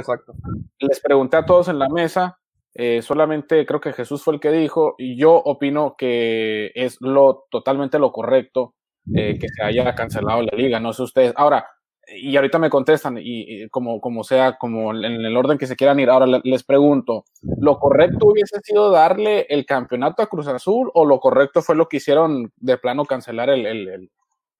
les 0.78 1.00
pregunté 1.00 1.36
a 1.36 1.46
todos 1.46 1.68
en 1.68 1.78
la 1.78 1.88
mesa, 1.88 2.38
eh, 2.74 3.02
solamente 3.02 3.64
creo 3.66 3.80
que 3.80 3.92
Jesús 3.92 4.22
fue 4.22 4.34
el 4.34 4.40
que 4.40 4.50
dijo, 4.50 4.94
y 4.98 5.16
yo 5.16 5.34
opino 5.34 5.96
que 5.96 6.70
es 6.74 6.98
lo 7.00 7.46
totalmente 7.50 7.98
lo 7.98 8.12
correcto 8.12 8.74
eh, 9.14 9.38
que 9.38 9.48
se 9.48 9.62
haya 9.62 9.94
cancelado 9.94 10.42
la 10.42 10.56
liga, 10.56 10.78
no 10.78 10.92
sé 10.92 11.02
ustedes. 11.02 11.32
Ahora, 11.36 11.66
y 12.10 12.36
ahorita 12.36 12.58
me 12.58 12.70
contestan, 12.70 13.18
y, 13.20 13.68
como, 13.68 14.00
como 14.00 14.24
sea, 14.24 14.56
como 14.56 14.92
en 14.92 15.04
el 15.04 15.36
orden 15.36 15.58
que 15.58 15.66
se 15.66 15.76
quieran 15.76 16.00
ir, 16.00 16.08
ahora 16.08 16.40
les 16.42 16.64
pregunto, 16.64 17.24
¿lo 17.42 17.78
correcto 17.78 18.26
hubiese 18.26 18.60
sido 18.62 18.90
darle 18.90 19.46
el 19.48 19.66
campeonato 19.66 20.22
a 20.22 20.26
Cruz 20.26 20.46
Azul 20.48 20.90
o 20.94 21.04
lo 21.04 21.20
correcto 21.20 21.62
fue 21.62 21.76
lo 21.76 21.88
que 21.88 21.98
hicieron 21.98 22.52
de 22.56 22.78
plano 22.78 23.04
cancelar 23.04 23.50
el, 23.50 23.66
el, 23.66 24.10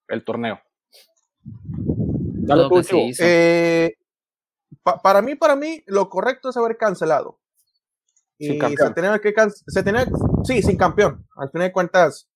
el, 0.08 0.24
torneo? 0.24 0.60
Dale 1.42 2.68
eh, 3.20 3.94
para 5.02 5.22
mí, 5.22 5.34
para 5.34 5.56
mí, 5.56 5.82
lo 5.86 6.08
correcto 6.08 6.50
es 6.50 6.56
haber 6.56 6.76
cancelado. 6.76 7.38
Y 8.38 8.58
se 8.58 8.90
tenía 8.94 9.18
que 9.18 9.34
se 9.66 9.82
tenía, 9.82 10.06
sí, 10.44 10.62
sin 10.62 10.76
campeón. 10.76 11.26
Al 11.36 11.50
final 11.50 11.68
de 11.68 11.72
cuentas, 11.72 12.28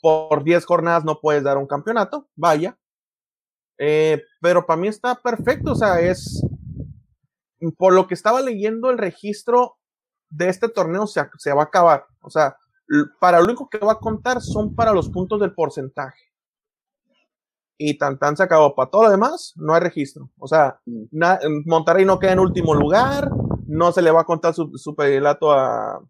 por 0.00 0.42
10 0.42 0.64
jornadas 0.64 1.04
no 1.04 1.20
puedes 1.20 1.42
dar 1.44 1.56
un 1.56 1.66
campeonato, 1.66 2.28
vaya. 2.34 2.76
Eh, 3.78 4.22
pero 4.40 4.66
para 4.66 4.80
mí 4.80 4.88
está 4.88 5.14
perfecto, 5.16 5.72
o 5.72 5.74
sea, 5.74 6.00
es 6.00 6.44
por 7.76 7.92
lo 7.92 8.06
que 8.06 8.14
estaba 8.14 8.40
leyendo 8.40 8.90
el 8.90 8.98
registro 8.98 9.78
de 10.30 10.48
este 10.48 10.68
torneo 10.68 11.06
se, 11.06 11.22
se 11.38 11.52
va 11.52 11.62
a 11.62 11.66
acabar. 11.66 12.06
O 12.20 12.30
sea, 12.30 12.56
para 13.20 13.38
lo 13.38 13.44
único 13.44 13.68
que 13.68 13.78
va 13.78 13.92
a 13.92 13.98
contar 13.98 14.40
son 14.40 14.74
para 14.74 14.92
los 14.92 15.08
puntos 15.08 15.40
del 15.40 15.54
porcentaje. 15.54 16.18
Y 17.76 17.98
tan 17.98 18.18
tan 18.18 18.36
se 18.36 18.42
acabó. 18.42 18.74
Para 18.74 18.90
todo 18.90 19.04
lo 19.04 19.10
demás, 19.10 19.52
no 19.56 19.74
hay 19.74 19.80
registro. 19.80 20.30
O 20.38 20.46
sea, 20.46 20.80
Monterrey 21.66 22.04
no 22.04 22.18
queda 22.18 22.32
en 22.32 22.38
último 22.38 22.74
lugar, 22.74 23.30
no 23.66 23.90
se 23.90 24.02
le 24.02 24.10
va 24.10 24.20
a 24.20 24.24
contar 24.24 24.54
su, 24.54 24.70
su 24.76 24.94
a, 25.50 26.00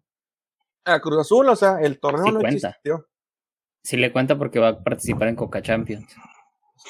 a 0.85 0.99
Cruz 0.99 1.19
Azul, 1.19 1.49
o 1.49 1.55
sea, 1.55 1.79
el 1.81 1.99
torneo 1.99 2.31
no 2.31 2.41
existió. 2.41 3.07
Si 3.83 3.97
le 3.97 4.11
cuenta 4.11 4.37
porque 4.37 4.59
va 4.59 4.69
a 4.69 4.83
participar 4.83 5.27
en 5.27 5.35
Coca 5.35 5.61
Champions. 5.61 6.15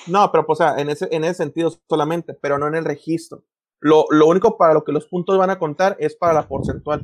No, 0.07 0.31
pero 0.31 0.45
pues, 0.45 0.59
o 0.59 0.63
sea, 0.63 0.81
en 0.81 0.89
ese, 0.89 1.07
en 1.11 1.23
ese 1.23 1.35
sentido 1.35 1.71
solamente, 1.87 2.33
pero 2.33 2.57
no 2.57 2.67
en 2.67 2.75
el 2.75 2.85
registro. 2.85 3.43
Lo, 3.79 4.05
lo 4.09 4.27
único 4.27 4.57
para 4.57 4.73
lo 4.73 4.83
que 4.83 4.91
los 4.91 5.05
puntos 5.07 5.37
van 5.37 5.49
a 5.49 5.59
contar 5.59 5.95
es 5.99 6.15
para 6.15 6.33
la 6.33 6.47
porcentual. 6.47 7.01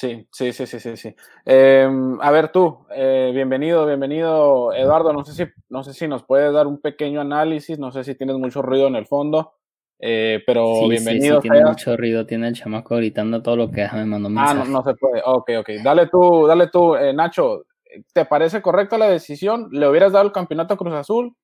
Sí, 0.00 0.26
sí, 0.32 0.52
sí, 0.52 0.66
sí, 0.66 0.80
sí, 0.80 0.96
sí. 0.96 1.14
Em, 1.44 2.18
a 2.22 2.30
ver 2.30 2.50
tú, 2.50 2.86
eh, 2.90 3.32
bienvenido, 3.34 3.84
bienvenido, 3.84 4.72
Eduardo. 4.72 5.12
No 5.12 5.26
sé 5.26 5.34
si, 5.34 5.52
no 5.68 5.84
sé 5.84 5.92
si 5.92 6.08
nos 6.08 6.22
puedes 6.22 6.54
dar 6.54 6.66
un 6.66 6.80
pequeño 6.80 7.20
análisis, 7.20 7.78
no 7.78 7.92
sé 7.92 8.02
si 8.04 8.14
tienes 8.14 8.36
mucho 8.36 8.62
ruido 8.62 8.86
en 8.86 8.96
el 8.96 9.06
fondo. 9.06 9.52
Eh, 9.98 10.42
pero 10.46 10.88
bienvenido. 10.88 11.42
Sí, 11.42 11.48
tiene 11.50 11.66
mucho 11.66 11.94
ruido, 11.98 12.24
tiene 12.24 12.48
el 12.48 12.54
chamaco 12.54 12.96
gritando 12.96 13.42
todo 13.42 13.56
lo 13.56 13.70
que 13.70 13.86
me 13.92 14.06
mandó 14.06 14.30
Ah, 14.40 14.54
no, 14.54 14.64
no 14.64 14.82
se 14.82 14.94
puede. 14.94 15.20
Ok, 15.22 15.50
ok. 15.58 15.68
Dale 15.84 16.06
tú, 16.06 16.46
dale 16.46 16.68
tú, 16.68 16.94
eh, 16.94 17.12
Nacho. 17.12 17.64
¿Te 18.12 18.24
parece 18.24 18.62
correcta 18.62 18.98
la 18.98 19.08
decisión? 19.08 19.68
¿Le 19.70 19.88
hubieras 19.88 20.12
dado 20.12 20.26
el 20.26 20.32
campeonato 20.32 20.74
a 20.74 20.76
Cruz 20.76 20.94
Azul? 20.94 21.36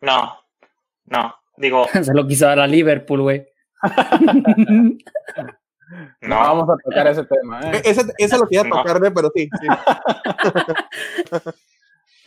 No, 0.00 0.38
no. 1.06 1.34
Digo. 1.56 1.86
se 2.02 2.14
lo 2.14 2.26
quiso 2.26 2.46
dar 2.46 2.60
a 2.60 2.66
Liverpool, 2.66 3.22
güey. 3.22 3.46
no. 6.22 6.36
vamos 6.36 6.68
a 6.68 6.76
tocar 6.82 7.06
ese 7.08 7.24
tema. 7.24 7.60
¿eh? 7.60 7.82
E-, 7.84 7.90
ese, 7.90 8.02
ese 8.18 8.38
lo 8.38 8.46
quería 8.46 8.68
tocarme, 8.68 9.10
pero 9.10 9.30
sí. 9.34 9.48
sí. 9.60 9.66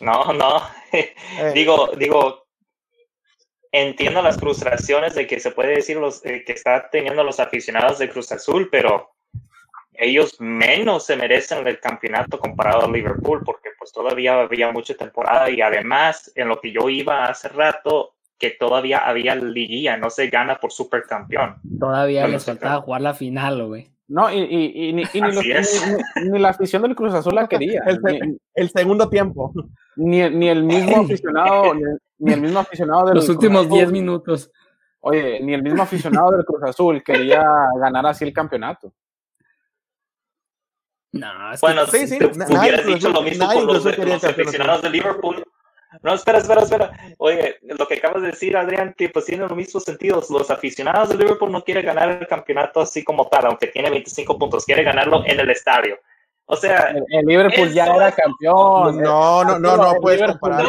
no, 0.00 0.32
no. 0.32 0.62
Digo, 1.54 1.90
digo, 1.96 2.46
entiendo 3.72 4.22
las 4.22 4.38
frustraciones 4.38 5.14
de 5.14 5.26
que 5.26 5.40
se 5.40 5.50
puede 5.50 5.76
decir 5.76 5.96
los 5.96 6.24
eh, 6.24 6.44
que 6.46 6.52
está 6.52 6.88
teniendo 6.90 7.22
los 7.24 7.40
aficionados 7.40 7.98
de 7.98 8.08
Cruz 8.08 8.32
Azul, 8.32 8.68
pero 8.70 9.10
ellos 9.98 10.40
menos 10.40 11.06
se 11.06 11.16
merecen 11.16 11.66
el 11.66 11.80
campeonato 11.80 12.38
comparado 12.38 12.84
a 12.84 12.90
Liverpool, 12.90 13.42
porque 13.44 13.70
pues 13.78 13.92
todavía 13.92 14.40
había 14.40 14.70
mucha 14.70 14.94
temporada 14.94 15.50
y 15.50 15.60
además 15.60 16.30
en 16.34 16.48
lo 16.48 16.60
que 16.60 16.72
yo 16.72 16.88
iba 16.88 17.26
hace 17.26 17.48
rato, 17.48 18.14
que 18.38 18.50
todavía 18.50 18.98
había 18.98 19.34
liguilla, 19.34 19.96
no 19.96 20.10
se 20.10 20.28
gana 20.28 20.58
por 20.60 20.70
supercampeón. 20.70 21.56
Todavía 21.78 22.28
les 22.28 22.44
faltaba 22.44 22.80
jugar 22.80 23.00
la 23.00 23.14
final, 23.14 23.66
güey. 23.66 23.90
No, 24.06 24.32
y, 24.32 24.38
y, 24.38 24.92
ni, 24.94 25.02
ni, 25.12 26.38
la 26.38 26.48
afición 26.48 26.80
del 26.80 26.94
Cruz 26.94 27.12
Azul 27.12 27.34
la 27.34 27.46
quería. 27.48 27.82
El, 28.54 28.70
segundo 28.70 29.10
tiempo. 29.10 29.52
Ni, 29.96 30.20
el 30.20 30.64
mismo 30.64 31.02
aficionado, 31.02 31.74
ni, 32.18 32.32
el 32.32 32.40
mismo 32.40 32.60
aficionado 32.60 33.06
del 33.06 33.16
Los 33.16 33.28
últimos 33.28 33.68
10 33.68 33.92
minutos. 33.92 34.50
Oye, 35.00 35.40
ni 35.42 35.52
el 35.52 35.62
mismo 35.62 35.82
aficionado 35.82 36.30
del 36.30 36.44
Cruz 36.44 36.62
Azul 36.62 37.02
quería 37.02 37.44
ganar 37.78 38.06
así 38.06 38.24
el 38.24 38.32
campeonato. 38.32 38.94
No, 41.12 41.52
es 41.52 41.60
bueno, 41.60 41.86
sí, 41.86 42.06
sí, 42.06 42.18
hubieras 42.18 42.86
dicho 42.86 43.08
lo 43.08 43.22
mismo 43.22 43.46
con 43.46 43.66
los, 43.66 43.84
los 43.84 44.24
aficionados 44.24 44.82
de 44.82 44.90
Liverpool. 44.90 45.42
No, 46.02 46.14
espera, 46.14 46.38
espera, 46.38 46.62
espera. 46.62 46.92
Oye, 47.16 47.56
lo 47.62 47.88
que 47.88 47.94
acabas 47.94 48.20
de 48.20 48.28
decir, 48.28 48.56
Adrián, 48.56 48.94
que 48.96 49.08
pues 49.08 49.24
tiene 49.24 49.44
los 49.44 49.56
mismos 49.56 49.84
sentidos. 49.84 50.28
Los 50.28 50.50
aficionados 50.50 51.08
de 51.08 51.16
Liverpool 51.16 51.50
no 51.50 51.64
quieren 51.64 51.86
ganar 51.86 52.10
el 52.10 52.26
campeonato 52.26 52.80
así 52.80 53.02
como 53.02 53.26
tal, 53.28 53.46
aunque 53.46 53.68
tiene 53.68 53.90
25 53.90 54.38
puntos, 54.38 54.66
quiere 54.66 54.82
ganarlo 54.82 55.22
en 55.24 55.40
el 55.40 55.48
estadio. 55.50 55.98
O 56.50 56.56
sea, 56.56 56.94
el, 57.10 57.26
Liverpool 57.26 57.70
ya 57.74 57.84
era 57.84 58.10
campeón. 58.10 59.02
No, 59.02 59.44
no, 59.44 59.58
no, 59.58 59.76
no 59.76 59.94
puedes 60.00 60.22
comparar. 60.22 60.64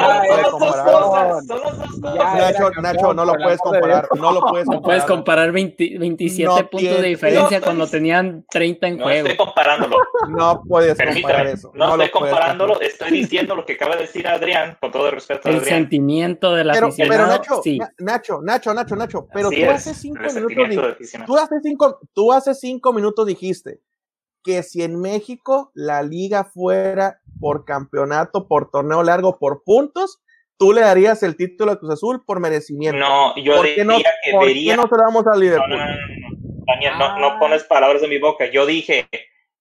Nacho, 2.02 2.70
Nacho, 2.82 3.14
no 3.14 3.24
lo 3.24 3.34
puedes 3.36 3.62
comparar. 3.62 4.10
No 4.18 4.34
lo 4.34 4.42
puedes 4.42 4.66
comparar. 4.66 4.76
No 4.76 4.82
puedes 4.82 5.06
comparar 5.06 5.52
27 5.54 6.66
puntos 6.66 7.02
de 7.02 7.08
diferencia 7.08 7.62
cuando 7.62 7.88
tenían 7.88 8.44
30 8.50 8.88
en 8.88 9.00
juego. 9.00 9.10
No 9.10 9.16
estoy 9.16 9.38
comparándolo. 9.38 9.98
No 10.28 10.62
puedes 10.68 10.98
comparar 10.98 11.48
eso. 11.48 11.72
No, 11.74 11.92
estoy 11.92 12.10
comparándolo, 12.10 12.82
estoy 12.82 13.12
diciendo 13.12 13.56
lo 13.56 13.66
que 13.66 13.74
acaba 13.74 13.96
de 13.96 14.02
decir 14.02 14.28
Adrián, 14.28 14.78
con 14.82 14.92
todo 14.92 15.06
el 15.06 15.14
respeto 15.14 15.48
a 15.48 15.52
Adrián. 15.52 15.64
El 15.64 15.70
sentimiento 15.70 16.54
de 16.56 16.66
la 16.66 16.74
pero, 16.74 16.90
Pero 16.98 17.26
Nacho, 17.26 17.62
sí. 17.64 17.80
Nacho, 18.00 18.42
Nacho, 18.42 18.74
Nacho, 18.74 18.96
Nacho, 18.98 19.28
pero 19.34 19.50
tú 19.50 19.70
hace 19.70 19.94
cinco 19.94 20.24
minutos 20.34 20.98
tú 21.26 21.38
hace 21.38 21.56
cinco, 21.64 22.00
tú 22.14 22.34
hace 22.34 22.54
cinco 22.54 22.92
minutos 22.92 23.26
dijiste 23.26 23.80
que 24.44 24.64
si 24.64 24.84
en 24.84 25.00
México 25.00 25.72
la 25.74 26.02
liga 26.04 26.44
fuera 26.46 27.20
por 27.40 27.66
campeonato, 27.66 28.48
por 28.48 28.70
torneo 28.72 29.04
largo, 29.04 29.38
por 29.40 29.64
puntos, 29.64 30.22
tú 30.58 30.74
le 30.74 30.82
darías 30.82 31.24
el 31.24 31.36
título 31.38 31.72
a 31.72 31.80
Cruz 31.80 31.94
Azul 31.94 32.24
por 32.26 32.40
merecimiento. 32.40 33.00
No, 33.00 33.36
yo 33.38 33.56
¿Por 33.58 33.66
diría 33.66 33.76
qué 33.84 33.86
no, 33.86 33.98
que 33.98 34.32
¿por 34.32 34.46
vería. 34.46 34.74
qué 34.74 34.78
no 34.82 34.88
se 34.88 34.96
lo 34.96 35.02
damos 35.04 35.28
al 35.28 35.34
No, 35.34 35.40
Liverpool? 35.40 35.70
no, 35.70 35.78
no, 35.78 35.86
no. 35.86 36.64
Daniel, 36.68 36.94
no, 37.00 37.06
Ah. 37.06 37.18
no 37.20 37.40
pones 37.40 37.64
palabras 37.64 38.04
en 38.04 38.10
mi 38.10 38.20
boca. 38.20 38.46
Yo 38.52 38.66
dije 38.66 39.08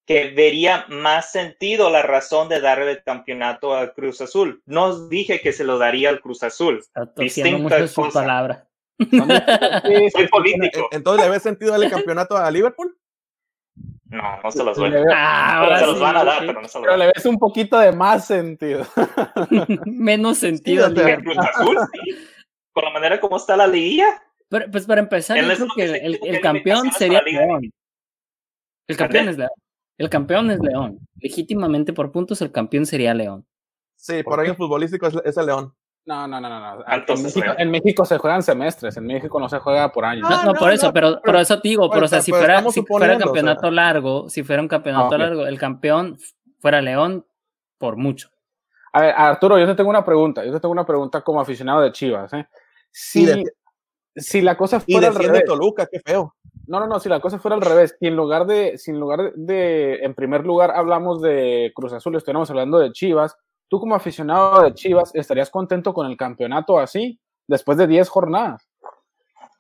que 0.07 0.31
vería 0.31 0.85
más 0.89 1.31
sentido 1.33 1.91
la 1.91 2.03
razón 2.03 2.49
de 2.49 2.61
darle 2.61 2.91
el 2.93 3.03
campeonato 3.03 3.75
al 3.75 3.93
Cruz 3.95 4.21
Azul. 4.21 4.63
No 4.67 5.09
dije 5.09 5.41
que 5.41 5.53
se 5.53 5.65
lo 5.65 5.79
daría 5.79 6.09
al 6.11 6.21
Cruz 6.21 6.43
Azul. 6.43 6.83
Distinta 7.17 7.59
mucho 7.59 7.89
su 7.89 8.09
palabra. 8.11 8.67
Soy 10.13 10.29
político. 10.29 10.89
Entonces, 10.91 11.25
¿le 11.25 11.31
ves 11.31 11.43
sentido 11.43 11.73
darle 11.73 11.91
campeonato 11.91 12.37
a 12.37 12.51
Liverpool? 12.51 12.97
No, 14.11 14.41
no 14.43 14.51
se 14.51 14.65
los 14.65 14.75
sí, 14.77 14.81
doy. 14.83 14.91
le 14.91 15.01
veo- 15.01 15.13
Ah, 15.15 15.59
ahora 15.59 15.79
se 15.81 15.87
los 15.87 15.97
sí, 15.97 16.03
van 16.03 16.17
a 16.17 16.25
dar, 16.25 16.41
sí. 16.41 16.47
pero 16.47 16.63
no 16.63 16.69
se 16.69 16.79
los 16.79 16.87
pero 16.87 16.97
le 16.97 17.07
ves 17.15 17.27
un 17.27 17.39
poquito 17.39 17.79
de 17.79 17.93
más 17.93 18.27
sentido. 18.27 18.87
Menos 19.87 20.39
sentido. 20.39 20.93
Cruz 20.93 21.39
Azul, 21.39 21.77
sí. 21.93 22.17
Con 22.73 22.85
la 22.85 22.91
manera 22.91 23.21
como 23.21 23.37
está 23.37 23.57
la 23.57 23.67
liguilla. 23.67 24.23
Pero, 24.49 24.71
pues 24.71 24.87
para 24.87 25.01
empezar, 25.01 25.37
yo 25.37 25.45
creo 25.47 25.69
que 25.77 26.01
que 26.21 26.29
el, 26.31 26.41
campeón 26.41 26.91
sería. 26.93 27.21
León. 27.23 27.71
El 28.87 28.97
campeón 28.97 29.29
es 29.29 29.37
León. 29.37 29.51
El 29.99 30.09
campeón 30.09 30.51
es 30.51 30.61
León. 30.61 30.99
Legítimamente 31.17 31.93
por 31.93 32.11
puntos, 32.11 32.41
el 32.41 32.51
campeón 32.51 32.87
sería 32.87 33.13
León. 33.13 33.47
Sí, 33.97 34.23
¿Por 34.23 34.37
por 34.37 34.41
ahí 34.41 34.49
en 34.49 34.57
futbolístico 34.57 35.07
es, 35.07 35.17
es 35.25 35.37
el 35.37 35.47
León. 35.47 35.75
No, 36.09 36.27
no, 36.27 36.41
no, 36.41 36.49
no. 36.49 36.83
Ah, 36.87 37.05
En, 37.07 37.23
México, 37.23 37.47
en 37.59 37.71
México 37.71 38.05
se 38.07 38.17
juegan 38.17 38.43
semestres, 38.43 38.97
en 38.97 39.05
México 39.05 39.39
no 39.39 39.47
se 39.47 39.59
juega 39.59 39.93
por 39.93 40.07
años. 40.07 40.23
No, 40.29 40.35
Ah, 40.37 40.43
no, 40.47 40.53
no, 40.55 40.59
por 40.59 40.73
eso, 40.73 40.87
no, 40.87 40.93
pero, 40.95 41.09
pero- 41.11 41.21
pero 41.23 41.39
eso 41.41 41.61
te 41.61 41.69
digo, 41.69 41.91
pero 41.91 42.07
o 42.07 42.09
sea, 42.09 42.17
Pues, 42.19 42.25
si 42.25 42.33
pero 42.33 42.43
fuera, 42.45 42.71
si 42.71 42.83
fuera 42.83 43.17
o 43.17 43.19
campeonato 43.19 43.61
sea. 43.61 43.71
largo, 43.71 44.29
si 44.31 44.43
fuera 44.43 44.63
un 44.63 44.69
campeonato 44.69 45.15
Ah, 45.15 45.19
largo, 45.19 45.47
el 45.47 45.59
campeón 45.59 46.17
fuera 46.61 46.81
León 46.81 47.27
por 47.77 47.97
mucho. 47.97 48.31
A 48.95 49.03
ver, 49.03 49.15
Arturo, 49.15 49.59
yo 49.59 49.67
te 49.67 49.75
tengo 49.75 49.91
una 49.91 50.03
pregunta. 50.05 50.43
Yo 50.47 50.51
te 50.53 50.61
tengo 50.61 50.73
una 50.73 50.87
pregunta 50.87 51.21
como 51.21 51.43
aficionado 51.43 51.83
de 51.83 51.93
Chivas. 51.93 52.33
¿eh? 52.33 52.49
Si, 52.91 53.25
Y 53.25 53.27
de- 53.27 53.45
si 54.17 54.41
la 54.41 54.57
cosa 54.57 54.83
Y 54.87 54.93
fuera 54.95 55.09
al 55.09 55.13
defiende 55.13 55.41
revés. 55.41 55.51
Toluca, 55.51 55.87
qué 55.93 56.01
feo. 56.01 56.35
No, 56.67 56.81
no, 56.81 56.87
no, 56.87 56.99
si 57.01 57.11
la 57.11 57.21
cosa 57.21 57.39
fuera 57.39 57.55
al 57.55 57.61
revés, 57.63 57.97
si 58.01 58.07
en 58.07 58.17
lugar 58.17 58.47
de, 58.47 58.79
si 58.79 58.93
en 58.93 58.99
lugar 58.99 59.33
de, 59.35 59.97
en 60.03 60.15
primer 60.15 60.47
lugar 60.47 60.71
hablamos 60.71 61.21
de 61.21 61.71
Cruz 61.75 61.93
Azul, 61.93 62.17
estuviéramos 62.17 62.49
hablando 62.51 62.79
de 62.79 62.93
Chivas, 62.93 63.37
tú 63.69 63.79
como 63.81 63.95
aficionado 63.95 64.63
de 64.63 64.75
Chivas, 64.75 65.15
¿estarías 65.15 65.51
contento 65.51 65.93
con 65.95 66.07
el 66.07 66.17
campeonato 66.17 66.79
así, 66.79 67.21
después 67.47 67.79
de 67.79 67.87
10 67.87 68.09
jornadas? 68.09 68.69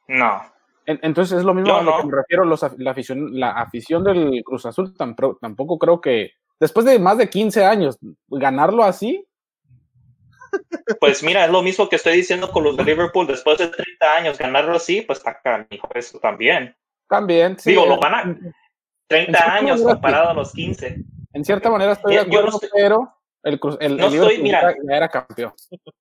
No. 0.06 0.40
En- 0.86 0.98
Entonces 1.02 1.38
es 1.38 1.44
lo 1.44 1.52
mismo 1.54 1.68
Yo 1.70 1.76
a 1.78 1.82
lo 1.82 1.90
no. 1.90 1.96
que 1.98 2.06
me 2.06 2.16
refiero, 2.16 2.44
los 2.44 2.64
la, 2.78 2.90
afición, 2.90 3.38
la 3.38 3.50
afición 3.52 4.02
del 4.04 4.42
Cruz 4.44 4.64
Azul 4.66 4.94
tampoco 4.96 5.78
creo 5.78 6.00
que, 6.00 6.30
después 6.58 6.86
de 6.86 6.98
más 6.98 7.18
de 7.18 7.28
15 7.28 7.64
años, 7.64 7.98
ganarlo 8.28 8.82
así, 8.84 9.24
Pues 10.98 11.22
mira, 11.22 11.44
es 11.44 11.50
lo 11.50 11.62
mismo 11.62 11.88
que 11.90 11.96
estoy 11.96 12.16
diciendo 12.16 12.50
con 12.50 12.64
los 12.64 12.74
de 12.76 12.82
Liverpool. 12.84 13.26
Después 13.26 13.58
de 13.58 13.68
30 13.68 14.14
años, 14.16 14.38
ganarlo 14.38 14.76
así, 14.76 15.02
pues 15.02 15.18
está 15.18 15.38
canijo 15.42 15.88
eso 15.94 16.18
también. 16.18 16.74
también. 17.06 17.58
sí, 17.58 17.70
Digo, 17.70 17.84
lo 17.84 17.98
van 17.98 18.14
a- 18.14 18.22
En 18.22 18.54
30 19.06 19.38
cierta 19.38 19.54
años 19.54 19.82
comparado 19.82 20.30
a 20.30 20.34
los 20.34 20.52
15. 20.52 21.04
En 21.34 21.44
cierta 21.44 21.70
manera 21.70 21.92
estoy 21.92 22.14
de 22.16 22.20
yo 22.22 22.26
no 22.26 22.28
acuerdo, 22.38 22.48
estoy- 22.62 22.70
pero 22.74 23.14
el, 23.48 23.96
No 23.96 24.06
el 24.06 24.14
estoy- 24.14 24.38
mira. 24.42 24.74
ya- 24.86 24.96
era 24.96 25.08
campeón. 25.08 25.52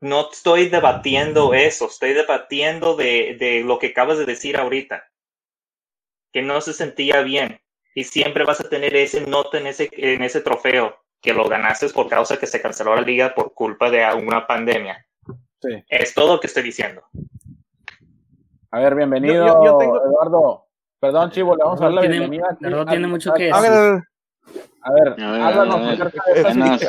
No 0.00 0.28
estoy 0.30 0.68
debatiendo 0.68 1.54
eso, 1.54 1.86
estoy 1.86 2.12
debatiendo 2.12 2.96
de, 2.96 3.36
de 3.40 3.62
lo 3.64 3.78
que 3.78 3.88
acabas 3.88 4.18
de 4.18 4.26
decir 4.26 4.56
ahorita. 4.58 5.04
Que 6.32 6.42
no 6.42 6.60
se 6.60 6.74
sentía 6.74 7.22
bien. 7.22 7.60
Y 7.94 8.04
siempre 8.04 8.44
vas 8.44 8.60
a 8.60 8.68
tener 8.68 8.94
ese 8.94 9.22
nota 9.26 9.56
en 9.58 9.66
ese, 9.68 9.88
en 9.96 10.22
ese 10.22 10.42
trofeo, 10.42 10.94
que 11.22 11.32
lo 11.32 11.48
ganaste 11.48 11.88
por 11.88 12.08
causa 12.08 12.36
que 12.38 12.46
se 12.46 12.60
canceló 12.60 12.94
la 12.94 13.00
liga 13.00 13.34
por 13.34 13.54
culpa 13.54 13.90
de 13.90 14.04
una 14.14 14.46
pandemia. 14.46 15.04
Sí. 15.62 15.82
Es 15.88 16.12
todo 16.12 16.34
lo 16.34 16.40
que 16.40 16.48
estoy 16.48 16.62
diciendo. 16.62 17.02
A 18.72 18.80
ver, 18.80 18.94
bienvenido, 18.94 19.46
Yo- 19.46 19.54
yo- 19.54 19.64
yo 19.64 19.78
tengo- 19.78 20.04
Eduardo. 20.04 20.66
Perdón, 21.00 21.30
Chivo, 21.30 21.56
le 21.56 21.64
vamos 21.64 21.80
a 21.80 21.84
dar 21.84 21.94
la 21.94 22.00
Tiene- 22.02 22.18
bienvenida. 22.18 22.56
Eduardo 22.60 22.90
tiene 22.90 23.06
mucho 23.06 23.32
que 23.32 23.50
A 23.50 23.60
decir. 23.62 24.02
A 24.82 24.92
ver, 24.92 25.08
A 25.22 25.30
ver, 25.32 25.40
háblanos 25.42 25.74
a 25.74 25.78
ver. 25.80 25.92
acerca 25.94 26.22
de 26.26 26.32
esta 26.40 26.42
Buenas. 26.48 26.82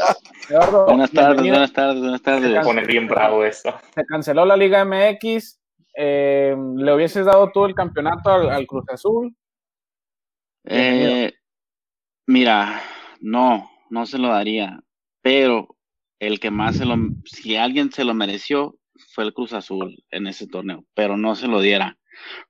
Eduardo, 0.49 0.85
buenas 0.85 1.11
tardes, 1.11 1.27
bienvenido. 1.29 1.53
buenas 1.55 1.73
tardes, 1.73 1.99
buenas 2.01 2.21
tardes. 2.21 2.63
Pone 2.65 2.85
bien 2.85 3.07
bravo 3.07 3.43
esto. 3.43 3.73
Se 3.95 4.05
canceló 4.05 4.45
la 4.45 4.55
Liga 4.55 4.85
MX. 4.85 5.59
eh, 5.95 6.55
¿Le 6.75 6.93
hubieses 6.93 7.25
dado 7.25 7.49
tú 7.51 7.65
el 7.65 7.73
campeonato 7.73 8.29
al, 8.29 8.49
al 8.49 8.67
Cruz 8.67 8.85
Azul? 8.89 9.35
Eh, 10.65 11.33
mira, 12.27 12.81
no, 13.21 13.69
no 13.89 14.05
se 14.05 14.17
lo 14.17 14.29
daría, 14.29 14.79
pero 15.21 15.75
el 16.19 16.39
que 16.39 16.51
más 16.51 16.77
se 16.77 16.85
lo, 16.85 16.95
si 17.25 17.55
alguien 17.55 17.91
se 17.91 18.03
lo 18.03 18.13
mereció, 18.13 18.75
fue 19.13 19.23
el 19.23 19.33
Cruz 19.33 19.53
Azul 19.53 20.03
en 20.11 20.27
ese 20.27 20.47
torneo, 20.47 20.83
pero 20.93 21.17
no 21.17 21.35
se 21.35 21.47
lo 21.47 21.61
diera, 21.61 21.97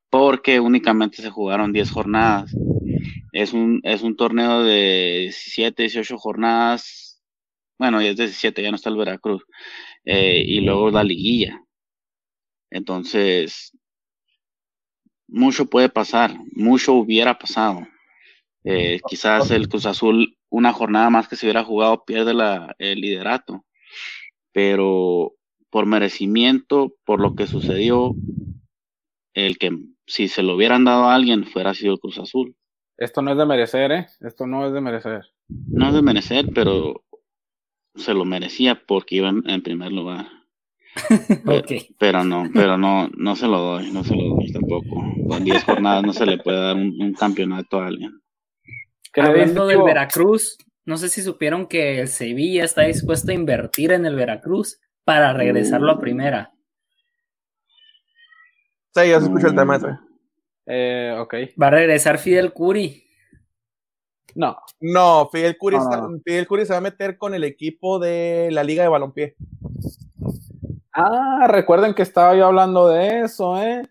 porque 0.10 0.60
únicamente 0.60 1.22
se 1.22 1.30
jugaron 1.30 1.74
10 1.74 1.92
jornadas. 1.92 2.56
Es 3.32 3.54
un, 3.54 3.82
es 3.84 4.02
un 4.04 4.16
torneo 4.16 4.64
de 4.64 5.20
17, 5.22 5.84
18 5.84 6.18
jornadas, 6.18 7.22
bueno, 7.78 8.02
ya 8.02 8.10
es 8.10 8.18
17, 8.18 8.62
ya 8.62 8.72
no 8.72 8.76
está 8.76 8.90
el 8.90 8.98
Veracruz, 8.98 9.44
eh, 10.06 10.44
y 10.46 10.62
luego 10.62 10.90
la 10.92 11.04
liguilla. 11.04 11.62
Entonces, 12.70 13.72
mucho 15.28 15.66
puede 15.68 15.90
pasar, 15.90 16.38
mucho 16.54 16.94
hubiera 16.94 17.38
pasado. 17.38 17.88
Eh, 18.64 19.00
quizás 19.08 19.52
el 19.52 19.70
Cruz 19.70 19.86
Azul, 19.86 20.38
una 20.50 20.74
jornada 20.74 21.10
más 21.10 21.28
que 21.28 21.36
se 21.36 21.46
hubiera 21.46 21.64
jugado, 21.64 22.04
pierde 22.06 22.34
la, 22.34 22.76
el 22.80 23.00
liderato. 23.02 23.66
Pero 24.52 25.34
por 25.70 25.86
merecimiento, 25.86 26.96
por 27.06 27.22
lo 27.22 27.36
que 27.36 27.48
sucedió, 27.48 28.16
el 29.34 29.58
que 29.58 29.72
si 30.08 30.28
se 30.28 30.42
lo 30.42 30.56
hubieran 30.56 30.84
dado 30.84 31.06
a 31.06 31.16
alguien 31.16 31.46
fuera 31.46 31.74
sido 31.74 31.94
el 31.94 32.00
Cruz 32.00 32.18
Azul. 32.18 32.56
Esto 32.98 33.22
no 33.22 33.32
es 33.32 33.38
de 33.38 33.46
merecer, 33.46 33.92
¿eh? 33.92 34.08
Esto 34.22 34.48
no 34.48 34.66
es 34.66 34.74
de 34.74 34.82
merecer. 34.82 35.26
No 35.48 35.90
es 35.90 35.94
de 35.94 36.02
merecer, 36.02 36.48
pero 36.54 37.04
se 37.96 38.14
lo 38.14 38.26
merecía 38.26 38.82
porque 38.86 39.16
iba 39.16 39.30
en, 39.30 39.48
en 39.50 39.62
primer 39.62 39.92
lugar. 39.92 40.28
Ok. 41.46 41.72
Pero 42.00 42.24
no, 42.24 42.50
pero 42.54 42.76
no, 42.76 43.08
no 43.16 43.36
se 43.36 43.48
lo 43.48 43.60
doy, 43.60 43.92
no 43.92 44.04
se 44.04 44.16
lo 44.16 44.36
doy 44.36 44.52
tampoco. 44.52 45.04
Con 45.28 45.44
10 45.44 45.64
jornadas 45.64 46.04
no 46.04 46.12
se 46.12 46.26
le 46.26 46.40
puede 46.40 46.60
dar 46.60 46.76
un, 46.76 46.96
un 47.00 47.14
campeonato 47.14 47.80
a 47.80 47.88
alguien. 47.88 48.20
¿Qué 49.14 49.22
le 49.22 49.30
dices, 49.30 49.42
Hablando 49.42 49.68
del? 49.68 49.84
Veracruz, 49.84 50.58
no 50.86 50.98
sé 50.98 51.10
si 51.10 51.22
supieron 51.22 51.68
que 51.68 52.00
el 52.00 52.08
Sevilla 52.08 52.64
está 52.64 52.84
dispuesto 52.84 53.30
a 53.32 53.36
invertir 53.36 53.92
en 53.92 54.06
el 54.06 54.16
Veracruz 54.16 54.80
para 55.04 55.34
regresarlo 55.34 55.92
a 55.92 56.00
primera. 56.00 56.52
sí, 58.96 59.10
ya 59.10 59.20
se 59.20 59.26
escucha 59.26 59.48
el 59.48 59.56
tema. 59.56 60.07
Eh, 60.68 61.16
ok. 61.20 61.34
Va 61.62 61.68
a 61.68 61.72
regresar 61.72 62.18
Fidel 62.18 62.54
Curi. 62.54 63.04
No, 64.36 64.56
No, 64.82 65.30
Fidel 65.32 65.58
Curi, 65.58 65.78
No, 65.78 65.84
no, 65.84 65.90
está- 65.90 66.08
no. 66.10 66.20
Fidel 66.24 66.48
Curi 66.48 66.66
se 66.66 66.74
va 66.74 66.78
a 66.78 66.82
meter 66.82 67.18
con 67.18 67.34
el 67.34 67.44
equipo 67.44 67.98
de 67.98 68.50
la 68.52 68.64
Liga 68.64 68.84
de 68.84 68.90
Balompié. 68.90 69.36
Ah, 70.94 71.48
recuerden 71.48 71.94
que 71.94 72.02
estaba 72.04 72.36
yo 72.36 72.46
hablando 72.46 72.88
de 72.90 73.22
eso, 73.22 73.60
¿eh? 73.62 73.82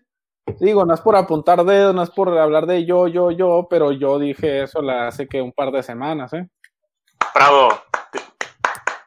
Digo, 0.59 0.85
no 0.85 0.93
es 0.93 1.01
por 1.01 1.15
apuntar 1.17 1.63
dedos, 1.65 1.93
no 1.93 2.03
es 2.03 2.09
por 2.09 2.29
hablar 2.37 2.65
de 2.65 2.85
yo, 2.85 3.07
yo, 3.07 3.31
yo, 3.31 3.67
pero 3.69 3.91
yo 3.91 4.17
dije 4.19 4.63
eso 4.63 4.81
la 4.81 5.07
hace 5.07 5.27
que 5.27 5.41
un 5.41 5.51
par 5.51 5.71
de 5.71 5.83
semanas, 5.83 6.31
¿eh? 6.33 6.47
Bravo. 7.35 7.69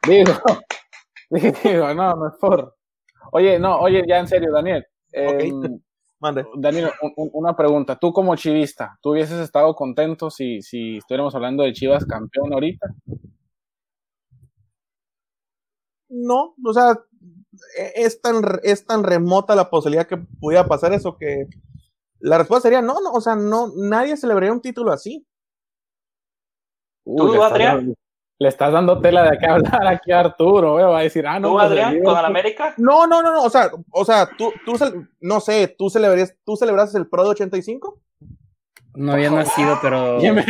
Digo, 0.07 0.33
digo, 1.65 1.95
no, 1.95 2.15
no 2.17 2.29
es 2.29 2.35
por. 2.39 2.77
Oye, 3.33 3.59
no, 3.59 3.79
oye, 3.79 4.03
ya 4.07 4.19
en 4.19 4.29
serio, 4.29 4.53
Daniel. 4.53 4.87
eh, 5.13 5.51
Mande. 6.21 6.45
Daniel, 6.59 6.91
un- 7.03 7.13
un- 7.17 7.31
una 7.33 7.57
pregunta. 7.57 7.99
Tú 7.99 8.13
como 8.13 8.37
chivista, 8.37 8.99
¿tú 9.01 9.11
hubieses 9.13 9.39
estado 9.41 9.75
contento 9.75 10.31
si, 10.31 10.61
si 10.61 10.99
estuviéramos 10.99 11.35
hablando 11.35 11.63
de 11.63 11.73
Chivas 11.73 12.05
campeón 12.05 12.53
ahorita? 12.53 12.87
No, 16.11 16.55
o 16.63 16.73
sea, 16.73 16.93
e- 17.79 17.93
es 18.05 18.21
tan, 18.21 18.43
es 18.63 18.85
tan 18.85 19.03
remota 19.03 19.55
la 19.55 19.71
posibilidad 19.71 20.07
que 20.07 20.17
pudiera 20.19 20.67
pasar 20.67 20.93
eso 20.93 21.17
que 21.17 21.47
la 22.19 22.37
respuesta 22.37 22.69
sería 22.69 22.83
no, 22.83 23.01
no, 23.01 23.13
o 23.13 23.21
sea, 23.21 23.35
no, 23.35 23.73
nadie 23.77 24.17
celebraría 24.17 24.53
un 24.53 24.61
título 24.61 24.93
así. 24.93 25.27
Uy, 27.05 27.31
le, 27.31 27.37
estás 27.37 27.53
Adrián? 27.53 27.95
Le 28.40 28.48
estás 28.48 28.72
dando 28.72 28.98
tela 29.03 29.31
de 29.31 29.38
qué 29.38 29.46
hablar 29.46 29.87
aquí 29.87 30.11
a 30.12 30.20
Arturo, 30.20 30.81
¿eh? 30.81 30.85
va 30.85 31.00
a 31.00 31.03
decir, 31.03 31.26
ah, 31.26 31.38
no. 31.38 31.48
¿Tú, 31.48 31.55
pues, 31.55 31.66
Adrián, 31.66 32.03
con 32.03 32.18
el 32.18 32.24
América? 32.24 32.72
No, 32.79 33.07
no, 33.07 33.22
no, 33.22 33.33
no, 33.35 33.42
o 33.42 33.50
sea, 33.50 33.70
o 33.90 34.03
sea, 34.05 34.31
tú, 34.38 34.50
tú, 34.64 34.72
no 35.20 35.40
sé, 35.40 35.74
tú 35.76 35.90
celebrarías, 35.90 36.35
tú 36.42 36.57
celebraste 36.57 36.96
el 36.96 37.07
Pro 37.07 37.24
de 37.24 37.31
85? 37.31 38.00
No 38.94 39.12
había 39.12 39.31
nacido, 39.31 39.79
pero. 39.83 40.18
¿Qué 40.20 40.33
me, 40.33 40.44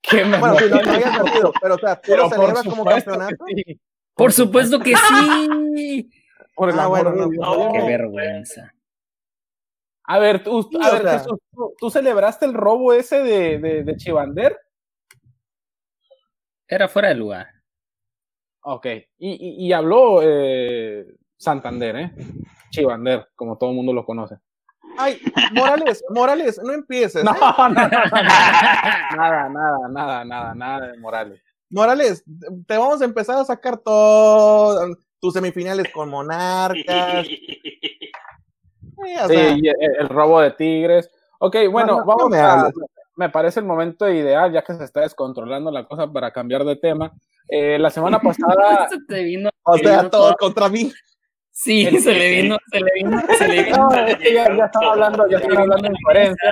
qué 0.00 0.24
me- 0.24 0.38
Bueno, 0.38 0.56
sí, 0.56 0.66
no, 0.70 0.80
no 0.82 0.92
habías 0.92 1.24
nacido, 1.24 1.52
pero 1.60 1.74
o 1.74 1.78
sea, 1.78 1.96
tú 1.96 2.12
pero 2.12 2.22
lo 2.22 2.30
celebras 2.30 2.62
como 2.62 2.84
campeonato. 2.84 3.44
sí. 3.48 3.80
Por 4.14 4.32
supuesto 4.32 4.78
que 4.78 4.94
sí. 4.94 6.08
Por 6.54 6.70
el 6.70 6.78
Ah, 6.78 6.84
amor 6.84 7.12
bueno, 7.12 7.28
de 7.28 7.36
no. 7.36 7.72
Qué 7.72 7.82
vergüenza. 7.82 8.72
A 10.04 10.18
ver, 10.20 10.44
tú, 10.44 10.70
a 10.80 10.90
ver, 10.92 11.08
Jesús, 11.08 11.38
¿tú, 11.76 11.90
celebraste 11.90 12.46
el 12.46 12.54
robo 12.54 12.92
ese 12.92 13.22
de, 13.24 13.58
de, 13.58 13.82
de 13.82 13.96
Chivander? 13.96 14.56
Era 16.68 16.88
fuera 16.88 17.08
de 17.08 17.14
lugar. 17.14 17.48
Ok, 18.62 18.86
y, 19.18 19.66
y, 19.66 19.72
habló 19.72 20.20
eh, 20.22 21.06
Santander, 21.36 21.96
¿eh? 21.96 22.12
Chivander, 22.70 23.28
como 23.36 23.56
todo 23.56 23.70
el 23.70 23.76
mundo 23.76 23.92
lo 23.92 24.04
conoce. 24.04 24.38
Ay, 24.98 25.20
Morales, 25.52 26.02
Morales, 26.10 26.60
no 26.64 26.72
empieces. 26.72 27.22
No, 27.22 27.30
¿eh? 27.32 27.36
no, 27.40 27.68
no, 27.68 27.68
no, 27.68 27.88
nada, 29.16 29.48
nada, 29.48 29.88
nada, 29.88 30.24
nada, 30.24 30.54
nada 30.54 30.86
de 30.88 30.98
Morales. 30.98 31.40
Morales, 31.70 32.24
te 32.66 32.76
vamos 32.76 33.02
a 33.02 33.04
empezar 33.04 33.38
a 33.38 33.44
sacar 33.44 33.78
todo 33.78 34.96
tus 35.20 35.34
semifinales 35.34 35.86
con 35.92 36.08
Monarcas. 36.08 37.26
Sí, 39.28 39.60
el, 39.78 40.08
robo 40.08 40.40
de 40.40 40.52
Tigres. 40.52 41.10
Ok, 41.38 41.56
bueno, 41.70 42.02
vamos 42.04 42.34
a, 42.34 42.72
me 43.16 43.30
parece 43.30 43.60
el 43.60 43.66
momento 43.66 44.08
ideal, 44.08 44.52
ya 44.52 44.62
que 44.62 44.74
se 44.74 44.84
está 44.84 45.00
descontrolando 45.00 45.70
la 45.70 45.86
cosa 45.86 46.10
para 46.10 46.30
cambiar 46.30 46.64
de 46.64 46.76
tema. 46.76 47.12
Eh, 47.48 47.78
la 47.78 47.90
semana 47.90 48.18
pasada. 48.20 48.88
o 49.64 49.78
sea, 49.78 50.08
todo 50.10 50.34
contra 50.38 50.68
mí. 50.68 50.92
Sí, 51.50 51.86
se 52.00 52.12
le 52.12 52.42
vino, 52.42 52.58
se 52.70 52.80
le 52.80 52.90
vino, 52.94 53.18
se 53.38 53.48
le 53.48 53.62
vino. 53.64 53.76
No, 53.76 53.94
es 53.94 54.16
que 54.16 54.34
ya, 54.34 54.54
ya 54.54 54.66
estaba 54.66 54.92
hablando, 54.92 55.26
ya 55.28 55.38
estaba 55.38 55.62
hablando 55.62 55.88
de 55.88 55.94
incoherencia. 55.98 56.50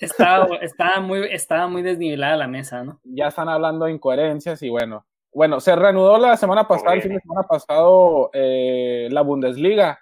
Estaba, 0.00 0.56
estaba, 0.62 1.00
muy, 1.00 1.28
estaba 1.30 1.68
muy 1.68 1.82
desnivelada 1.82 2.36
la 2.36 2.48
mesa, 2.48 2.82
¿no? 2.82 2.98
Ya 3.04 3.28
están 3.28 3.48
hablando 3.50 3.84
de 3.84 3.92
incoherencias 3.92 4.62
y 4.62 4.70
bueno. 4.70 5.06
Bueno, 5.34 5.60
se 5.60 5.76
reanudó 5.76 6.16
la 6.16 6.38
semana 6.38 6.66
pasada, 6.66 6.94
el 6.94 7.02
fin 7.02 7.12
de 7.12 7.20
semana 7.20 7.42
pasado, 7.46 8.30
eh, 8.32 9.08
la 9.10 9.20
Bundesliga. 9.20 10.00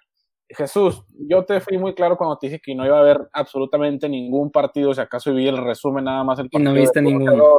Jesús, 0.49 1.03
yo 1.27 1.43
te 1.43 1.59
fui 1.59 1.77
muy 1.77 1.95
claro 1.95 2.17
cuando 2.17 2.37
te 2.37 2.47
dije 2.47 2.61
que 2.61 2.75
no 2.75 2.85
iba 2.85 2.97
a 2.97 3.01
haber 3.01 3.29
absolutamente 3.33 4.07
ningún 4.07 4.51
partido, 4.51 4.93
si 4.93 5.01
acaso 5.01 5.33
vi 5.33 5.47
el 5.47 5.57
resumen 5.57 6.05
nada 6.05 6.23
más 6.23 6.39
el 6.39 6.49
partido. 6.49 6.71
Y 6.71 6.73
no 6.73 6.79
viste 6.79 7.01
ninguno. 7.01 7.57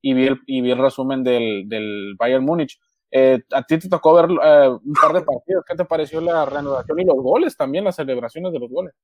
Y 0.00 0.14
vi 0.14 0.26
el, 0.26 0.40
y 0.46 0.60
vi 0.62 0.70
el 0.70 0.78
resumen 0.78 1.22
del, 1.22 1.68
del 1.68 2.14
Bayern 2.18 2.44
Múnich. 2.44 2.78
Eh, 3.10 3.40
a 3.52 3.62
ti 3.62 3.78
te 3.78 3.88
tocó 3.90 4.14
ver 4.14 4.24
eh, 4.42 4.68
un 4.68 4.94
par 4.94 5.12
de 5.12 5.20
partidos. 5.20 5.64
¿Qué 5.68 5.76
te 5.76 5.84
pareció 5.84 6.20
la 6.20 6.46
reanudación 6.46 6.98
y 6.98 7.04
los 7.04 7.16
goles 7.16 7.56
también, 7.56 7.84
las 7.84 7.96
celebraciones 7.96 8.52
de 8.52 8.58
los 8.58 8.70
goles? 8.70 8.94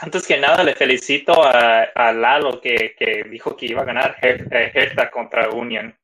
Antes 0.00 0.26
que 0.26 0.36
nada, 0.36 0.64
le 0.64 0.74
felicito 0.74 1.32
a, 1.44 1.84
a 1.94 2.12
Lalo 2.12 2.60
que, 2.60 2.94
que, 2.98 3.22
dijo 3.30 3.56
que 3.56 3.66
iba 3.66 3.82
a 3.82 3.84
ganar 3.84 4.16
Hertha 4.20 5.10
contra 5.12 5.50
Union. 5.50 5.96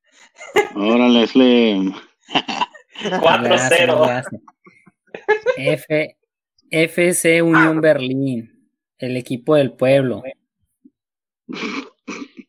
Órale, 0.77 1.27
Slim. 1.27 1.93
4-0. 3.03 4.23
F, 5.57 6.16
FC 6.70 7.42
Unión 7.42 7.80
Berlín, 7.80 8.70
el 8.98 9.16
equipo 9.16 9.56
del 9.56 9.72
pueblo. 9.72 10.22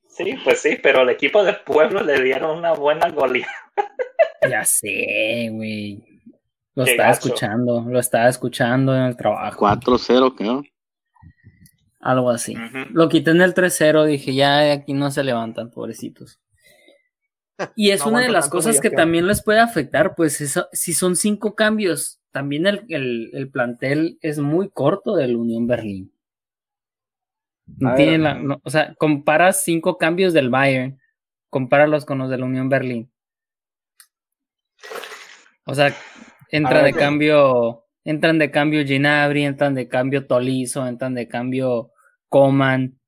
Sí, 0.08 0.36
pues 0.44 0.60
sí, 0.60 0.78
pero 0.82 1.02
el 1.02 1.10
equipo 1.10 1.44
del 1.44 1.58
pueblo 1.66 2.04
le 2.04 2.22
dieron 2.22 2.60
una 2.60 2.74
buena 2.74 3.10
goleada. 3.10 3.52
Ya 4.50 4.64
sé, 4.66 5.50
güey. 5.52 6.04
Lo 6.76 6.84
estaba 6.84 7.12
escuchando, 7.12 7.86
lo 7.88 8.00
estaba 8.00 8.30
escuchando 8.30 8.96
en 8.96 9.04
el 9.04 9.18
trabajo. 9.18 9.66
4-0, 9.66 10.36
creo. 10.36 10.64
Algo 12.00 12.30
así. 12.30 12.56
Lo 12.92 13.10
quité 13.10 13.32
en 13.32 13.42
el 13.42 13.54
3-0, 13.54 14.06
dije, 14.06 14.34
ya 14.34 14.72
aquí 14.72 14.94
no 14.94 15.12
se 15.12 15.24
levantan, 15.24 15.70
pobrecitos. 15.70 16.40
Y 17.76 17.92
es 17.92 18.06
una 18.06 18.22
de 18.22 18.30
las 18.30 18.50
cosas 18.50 18.80
que 18.80 18.90
también 18.90 19.28
les 19.28 19.44
puede 19.44 19.60
afectar, 19.60 20.16
pues 20.16 20.42
eso, 20.42 20.68
si 20.72 20.94
son 20.94 21.16
cinco 21.16 21.54
cambios, 21.54 22.21
también 22.32 22.66
el, 22.66 23.30
el, 23.34 23.50
plantel 23.50 24.18
es 24.22 24.40
muy 24.40 24.70
corto 24.70 25.16
del 25.16 25.36
Unión 25.36 25.68
Berlín. 25.68 26.14
No 27.78 27.96
tiene 27.96 28.18
la, 28.18 28.60
o 28.64 28.70
sea, 28.70 28.96
comparas 28.96 29.64
cinco 29.64 29.98
cambios 29.98 30.34
del 30.34 30.50
Bayern, 30.50 31.00
compáralos 31.50 32.06
con 32.06 32.18
los 32.18 32.30
del 32.30 32.44
Unión 32.44 32.70
Berlín. 32.70 33.12
O 35.66 35.76
sea, 35.76 35.94
entra 36.50 36.84
de 36.84 36.94
cambio, 36.94 37.86
entran 38.04 38.40
de 38.40 38.52
cambio 38.52 38.86
Ginabri, 38.86 39.44
entran 39.44 39.76
de 39.76 39.88
cambio 39.88 40.26
Tolizo, 40.26 40.88
entran 40.88 41.14
de 41.14 41.28
cambio 41.28 41.92
Coman. 42.30 43.00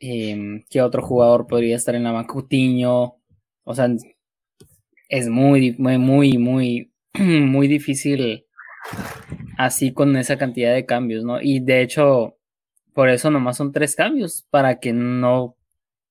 Eh, 0.00 0.64
¿Qué 0.70 0.80
otro 0.80 1.02
jugador 1.02 1.46
podría 1.46 1.76
estar 1.76 1.94
en 1.94 2.04
la 2.04 2.12
Macutiño? 2.12 3.16
O 3.64 3.74
sea, 3.74 3.88
es 5.08 5.28
muy, 5.28 5.74
muy, 5.78 5.98
muy, 5.98 6.38
muy, 6.38 6.92
muy 7.46 7.68
difícil 7.68 8.46
así 9.56 9.92
con 9.92 10.16
esa 10.16 10.38
cantidad 10.38 10.72
de 10.72 10.86
cambios, 10.86 11.24
¿no? 11.24 11.40
Y 11.40 11.60
de 11.60 11.82
hecho, 11.82 12.36
por 12.94 13.08
eso 13.08 13.30
nomás 13.30 13.56
son 13.56 13.72
tres 13.72 13.96
cambios, 13.96 14.46
para 14.50 14.78
que 14.80 14.92
no 14.92 15.56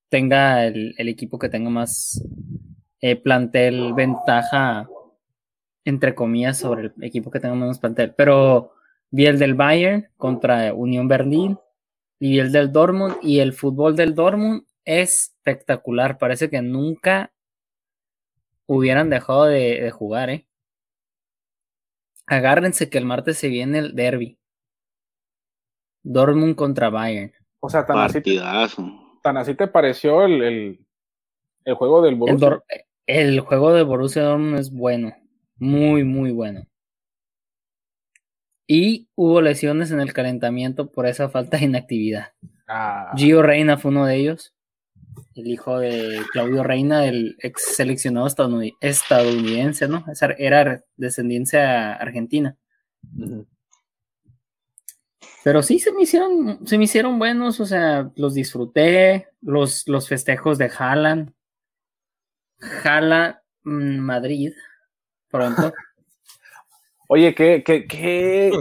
tenga 0.10 0.66
el, 0.66 0.96
equipo 0.98 1.40
que 1.40 1.50
tenga 1.50 1.70
más 1.70 2.24
eh, 3.02 3.16
plantel 3.16 3.94
ventaja, 3.94 4.90
entre 5.86 6.16
comillas, 6.16 6.60
sobre 6.60 6.92
el 6.98 7.04
equipo 7.04 7.32
que 7.32 7.40
tenga 7.40 7.56
menos 7.56 7.80
plantel. 7.80 8.14
Pero 8.16 8.74
vi 9.12 9.26
el 9.26 9.40
del 9.40 9.54
Bayern 9.54 10.10
contra 10.18 10.74
Unión 10.74 11.08
Berlín 11.08 11.58
y 12.20 12.40
el 12.40 12.52
del 12.52 12.72
Dortmund 12.72 13.16
y 13.22 13.40
el 13.40 13.54
fútbol 13.54 13.96
del 13.96 14.16
Dortmund 14.16 14.64
es 14.86 15.36
espectacular. 15.38 16.18
Parece 16.18 16.50
que 16.50 16.62
nunca 16.62 17.32
hubieran 18.66 19.10
dejado 19.10 19.46
de, 19.46 19.90
jugar, 19.92 20.30
¿eh? 20.30 20.48
Agárrense 22.28 22.90
que 22.90 22.98
el 22.98 23.06
martes 23.06 23.38
se 23.38 23.48
viene 23.48 23.80
el 23.80 23.96
derby. 23.96 24.38
Dortmund 26.04 26.56
contra 26.56 26.90
Bayern. 26.90 27.32
O 27.60 27.70
sea, 27.70 27.86
tan, 27.86 27.98
así 28.00 28.22
te, 28.22 28.40
tan 29.24 29.38
así 29.38 29.56
te 29.56 29.68
pareció 29.68 30.24
el, 30.26 30.80
el, 31.64 31.74
juego 31.76 32.02
del 32.02 32.16
Borussia. 32.16 32.64
El, 33.06 33.40
juego 33.40 33.74
de 33.74 33.84
Borussia 33.84 34.24
Dortmund 34.24 34.60
es 34.60 34.72
bueno. 34.72 35.16
Muy, 35.56 36.04
muy 36.04 36.32
bueno. 36.32 36.68
Y 38.68 39.10
hubo 39.16 39.42
lesiones 39.42 39.92
en 39.92 40.02
el 40.02 40.14
calentamiento 40.14 40.92
por 40.92 41.08
esa 41.08 41.30
falta 41.30 41.58
de 41.58 41.66
inactividad. 41.66 42.34
Ah. 42.68 43.14
Gio 43.16 43.42
Reina 43.42 43.78
fue 43.78 43.92
uno 43.92 44.06
de 44.06 44.16
ellos 44.18 44.57
el 45.38 45.48
hijo 45.48 45.80
de 45.80 46.22
Claudio 46.32 46.64
Reina, 46.64 47.06
el 47.06 47.38
ex 47.40 47.76
seleccionado 47.76 48.28
estadounidense, 48.82 49.88
¿no? 49.88 50.06
Era 50.38 50.84
descendencia 50.96 51.94
argentina. 51.94 52.58
Pero 55.44 55.64
sí 55.64 55.80
se 55.80 55.94
me 55.94 56.04
hicieron, 56.04 56.68
se 56.68 56.78
me 56.78 56.84
hicieron 56.84 57.20
buenos, 57.20 57.60
o 57.60 57.66
sea, 57.66 58.12
los 58.16 58.34
disfruté, 58.34 59.30
los, 59.42 59.88
los 59.88 60.08
festejos 60.10 60.58
de 60.58 60.70
Haaland. 60.78 61.34
Jala 62.60 63.44
mm, 63.64 63.98
Madrid, 63.98 64.54
pronto. 65.30 65.74
Oye, 67.08 67.34
¿qué, 67.34 67.64
qué, 67.66 67.88
qué, 67.88 68.52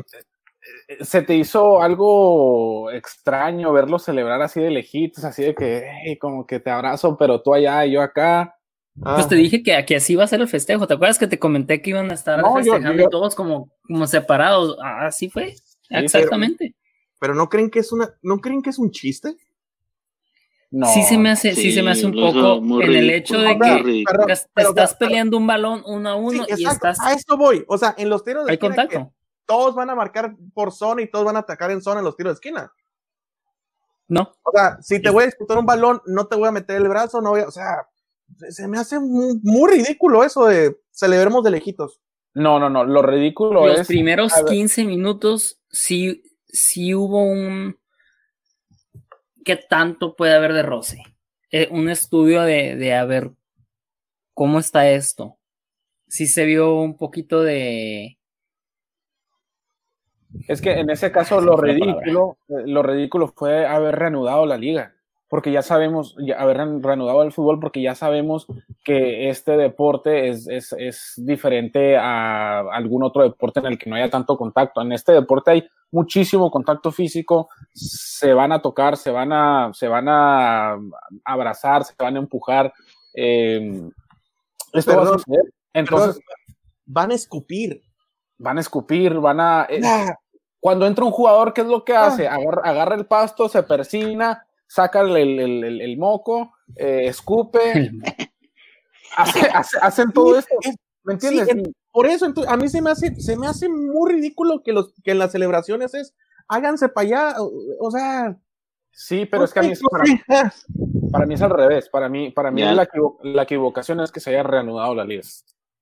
¿Se 1.01 1.23
te 1.23 1.35
hizo 1.35 1.83
algo 1.83 2.93
extraño 2.93 3.73
verlo 3.73 3.99
celebrar 3.99 4.41
así 4.43 4.61
de 4.61 4.71
lejitos, 4.71 5.25
así 5.25 5.43
de 5.43 5.55
que, 5.55 6.17
como 6.21 6.47
que 6.47 6.61
te 6.61 6.71
abrazo, 6.71 7.17
pero 7.17 7.43
tú 7.43 7.55
allá 7.55 7.85
y 7.85 7.93
yo 7.93 8.03
acá? 8.03 8.57
Pues 8.95 9.29
te 9.29 9.35
dije 9.35 9.63
que 9.63 9.75
aquí 9.75 9.95
así 9.95 10.13
iba 10.13 10.25
a 10.25 10.29
ser 10.29 10.41
el 10.41 10.49
festejo. 10.49 10.87
¿Te 10.87 10.95
acuerdas 10.95 11.19
que 11.19 11.27
te 11.27 11.39
comenté 11.39 11.83
que 11.83 11.91
iban 11.91 12.11
a 12.11 12.15
estar 12.15 12.41
festejando 12.55 13.09
todos 13.09 13.35
como, 13.35 13.71
como 13.83 14.07
separados? 14.07 14.79
Así 14.81 15.29
fue. 15.29 15.55
Exactamente. 15.91 16.75
Pero, 17.19 17.35
no 17.35 17.49
creen 17.49 17.69
que 17.69 17.81
es 17.81 17.93
una, 17.93 18.15
¿no 18.23 18.39
creen 18.39 18.63
que 18.63 18.71
es 18.71 18.79
un 18.79 18.91
chiste? 18.91 19.35
No, 20.71 20.87
sí 20.87 21.03
se 21.03 21.19
me 21.19 21.31
hace, 21.31 21.55
sí, 21.55 21.73
se 21.73 21.83
me 21.83 21.93
hace 21.93 22.07
un 22.07 22.13
poco 22.13 22.83
en 22.83 22.93
el 22.93 23.11
hecho 23.11 23.39
de 23.39 23.57
que 23.59 24.33
estás 24.57 24.95
peleando 24.95 25.37
un 25.37 25.47
balón 25.47 25.83
uno 25.87 26.09
a 26.09 26.15
uno 26.15 26.45
y 26.57 26.65
estás. 26.65 27.01
A 27.01 27.13
esto 27.13 27.37
voy. 27.37 27.65
O 27.69 27.77
sea, 27.77 27.95
en 27.99 28.09
los 28.09 28.25
tiros 28.25 28.47
de 28.47 28.53
Hay 28.53 28.59
contacto 28.59 29.13
todos 29.47 29.75
van 29.75 29.91
a 29.91 29.95
marcar 29.95 30.35
por 30.53 30.73
zona 30.73 31.03
y 31.03 31.11
todos 31.11 31.25
van 31.25 31.37
a 31.37 31.41
atacar 31.41 31.71
en 31.71 31.81
zona 31.81 32.01
en 32.01 32.05
los 32.05 32.17
tiros 32.17 32.33
de 32.33 32.35
esquina. 32.35 32.73
No. 34.09 34.33
O 34.43 34.51
sea, 34.53 34.79
si 34.83 35.01
te 35.01 35.11
voy 35.11 35.25
a 35.25 35.27
disputar 35.27 35.59
un 35.59 35.67
balón, 35.67 36.01
no 36.07 36.27
te 36.27 36.37
voy 36.37 36.49
a 36.49 36.53
meter 36.53 36.77
el 36.77 36.89
brazo, 36.89 37.21
no 37.21 37.31
voy 37.31 37.41
a, 37.41 37.49
o 37.49 37.51
sea, 37.51 37.89
se 38.51 38.69
me 38.69 38.79
hace 38.79 38.99
muy, 39.01 39.41
ridículo 39.71 40.25
eso 40.25 40.47
de 40.47 40.77
celebremos 40.91 41.43
de 41.45 41.51
lejitos. 41.51 42.01
No, 42.35 42.59
no, 42.59 42.69
no, 42.69 42.85
lo 42.85 43.03
ridículo 43.03 43.69
es. 43.69 43.79
Los 43.79 43.87
primeros 43.87 44.33
15 44.49 44.85
minutos 44.85 45.61
sí, 45.71 46.23
sí 46.47 46.95
hubo 46.95 47.23
un. 47.23 47.79
¿Qué 49.45 49.57
tanto 49.57 50.17
puede 50.17 50.35
haber 50.35 50.53
de 50.53 50.63
roce? 50.63 51.03
Eh, 51.51 51.69
un 51.71 51.89
estudio 51.89 52.43
de, 52.43 52.77
de 52.77 52.95
a 52.95 53.05
ver 53.05 53.31
cómo 54.35 54.59
está 54.59 54.91
esto. 54.91 55.39
Sí 56.09 56.27
se 56.27 56.45
vio 56.45 56.75
un 56.75 56.97
poquito 56.97 57.43
de 57.43 58.19
es 60.49 60.61
que 60.61 60.79
en 60.79 60.91
ese 60.91 61.13
caso 61.13 61.41
lo 61.41 61.57
ridículo, 61.57 62.39
eh, 62.49 62.63
lo 62.67 62.83
ridículo 62.83 63.29
fue 63.29 63.67
haber 63.67 63.97
reanudado 63.97 64.47
la 64.47 64.57
liga. 64.57 64.93
porque 65.29 65.51
ya 65.51 65.61
sabemos, 65.61 66.15
ya 66.21 66.37
haber 66.37 66.57
reanudado 66.57 67.25
el 67.25 67.33
fútbol, 67.33 67.59
porque 67.59 67.83
ya 67.83 67.97
sabemos 67.97 68.47
que 68.85 69.29
este 69.29 69.57
deporte 69.57 70.29
es, 70.29 70.47
es, 70.47 70.73
es, 70.79 71.15
diferente 71.17 71.97
a 71.97 72.61
algún 72.61 73.03
otro 73.03 73.25
deporte 73.25 73.59
en 73.59 73.67
el 73.67 73.77
que 73.77 73.91
no 73.91 73.97
haya 73.97 74.09
tanto 74.09 74.37
contacto. 74.37 74.81
En 74.83 74.93
este 74.93 75.11
deporte 75.11 75.51
hay 75.51 75.69
muchísimo 75.91 76.49
contacto 76.51 76.93
físico, 76.93 77.49
se 77.73 78.33
van 78.35 78.53
a 78.53 78.63
tocar, 78.63 78.97
se 78.97 79.11
van 79.11 79.33
a, 79.33 79.71
se 79.73 79.89
van 79.89 80.07
a 80.09 80.79
abrazar, 81.25 81.85
se 81.85 81.95
van 81.99 82.17
a 82.17 82.21
empujar. 82.21 82.73
Eh, 83.13 83.91
esto 84.73 84.97
va 84.97 85.03
a 85.03 85.07
suceder. 85.07 85.53
Entonces, 85.73 86.23
van 86.85 87.11
a 87.11 87.15
escupir. 87.15 87.83
Van 88.39 88.59
a 88.59 88.61
escupir, 88.61 89.15
van 89.15 89.41
a... 89.41 89.67
Eh, 89.69 89.81
cuando 90.61 90.87
entra 90.87 91.05
un 91.05 91.13
jugador, 91.13 91.53
¿qué 91.53 91.61
es 91.61 91.67
lo 91.67 91.85
que 91.85 91.95
hace? 91.95 92.27
Agarra, 92.27 92.63
agarra 92.65 92.95
el 92.97 93.07
pasto, 93.07 93.49
se 93.49 93.63
persina, 93.63 94.47
saca 94.67 95.01
el, 95.01 95.17
el, 95.17 95.81
el, 95.81 95.99
moco, 95.99 96.55
eh, 96.75 97.05
escupe, 97.07 97.91
hace, 99.17 99.49
hacen 99.81 100.13
todo 100.13 100.39
esto. 100.39 100.55
¿Me 101.05 101.13
entiendes? 101.13 101.49
por 101.93 102.07
eso, 102.07 102.33
a 102.49 102.57
mí 102.57 102.69
se 102.69 102.83
me 102.83 102.91
hace, 102.91 103.15
se 103.21 103.37
me 103.37 103.47
hace 103.47 103.69
muy 103.69 104.13
ridículo 104.13 104.63
que, 104.63 104.73
los, 104.73 104.93
que 105.05 105.13
en 105.13 105.19
las 105.19 105.33
celebraciones 105.33 105.95
es 105.95 106.15
háganse 106.49 106.89
para 106.89 107.07
allá, 107.07 107.35
o, 107.81 107.91
sea. 107.91 108.37
Sí, 108.91 109.27
pero 109.27 109.45
es 109.45 109.53
que 109.53 109.61
a 109.61 109.63
mí, 109.63 109.73
para, 109.91 110.05
mí, 110.05 110.21
para 111.13 111.27
mí 111.27 111.35
es 111.35 111.43
al 111.43 111.51
revés. 111.51 111.89
Para 111.89 112.09
mí, 112.09 112.31
para 112.31 112.51
mí 112.51 112.63
la, 112.63 112.89
la, 113.23 113.43
equivocación 113.43 114.01
es 114.01 114.11
que 114.11 114.21
se 114.21 114.31
haya 114.31 114.43
reanudado 114.43 114.95
la 114.95 115.05
liga. 115.05 115.23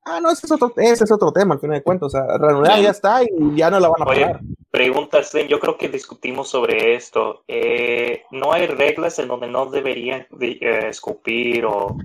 Ah, 0.04 0.20
no, 0.20 0.30
ese 0.30 0.46
es 0.46 0.52
otro, 0.52 0.72
ese 0.76 1.04
es 1.04 1.12
otro 1.12 1.32
tema, 1.32 1.54
al 1.54 1.60
final 1.60 1.78
de 1.78 1.82
cuentas. 1.82 2.08
O 2.08 2.10
sea, 2.10 2.26
reanudar 2.38 2.80
ya 2.80 2.90
está 2.90 3.22
y 3.22 3.56
ya 3.56 3.70
no 3.70 3.80
la 3.80 3.88
van 3.88 4.02
a 4.02 4.04
pagar. 4.04 4.40
Pregunta, 4.70 5.20
yo 5.48 5.60
creo 5.60 5.78
que 5.78 5.88
discutimos 5.88 6.48
sobre 6.48 6.94
esto. 6.94 7.44
Eh, 7.48 8.24
no 8.30 8.52
hay 8.52 8.66
reglas 8.66 9.18
en 9.18 9.28
donde 9.28 9.48
no 9.48 9.66
deberían 9.66 10.26
eh, 10.40 10.88
escupir 10.88 11.64
o, 11.64 11.96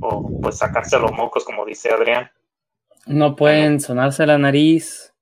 pues 0.42 0.60
sacarse 0.60 0.98
los 0.98 1.12
mocos, 1.12 1.44
como 1.44 1.66
dice 1.66 1.90
Adrián. 1.90 2.32
No 3.06 3.36
pueden 3.36 3.82
sonarse 3.82 4.26
la 4.26 4.38
nariz, 4.38 5.14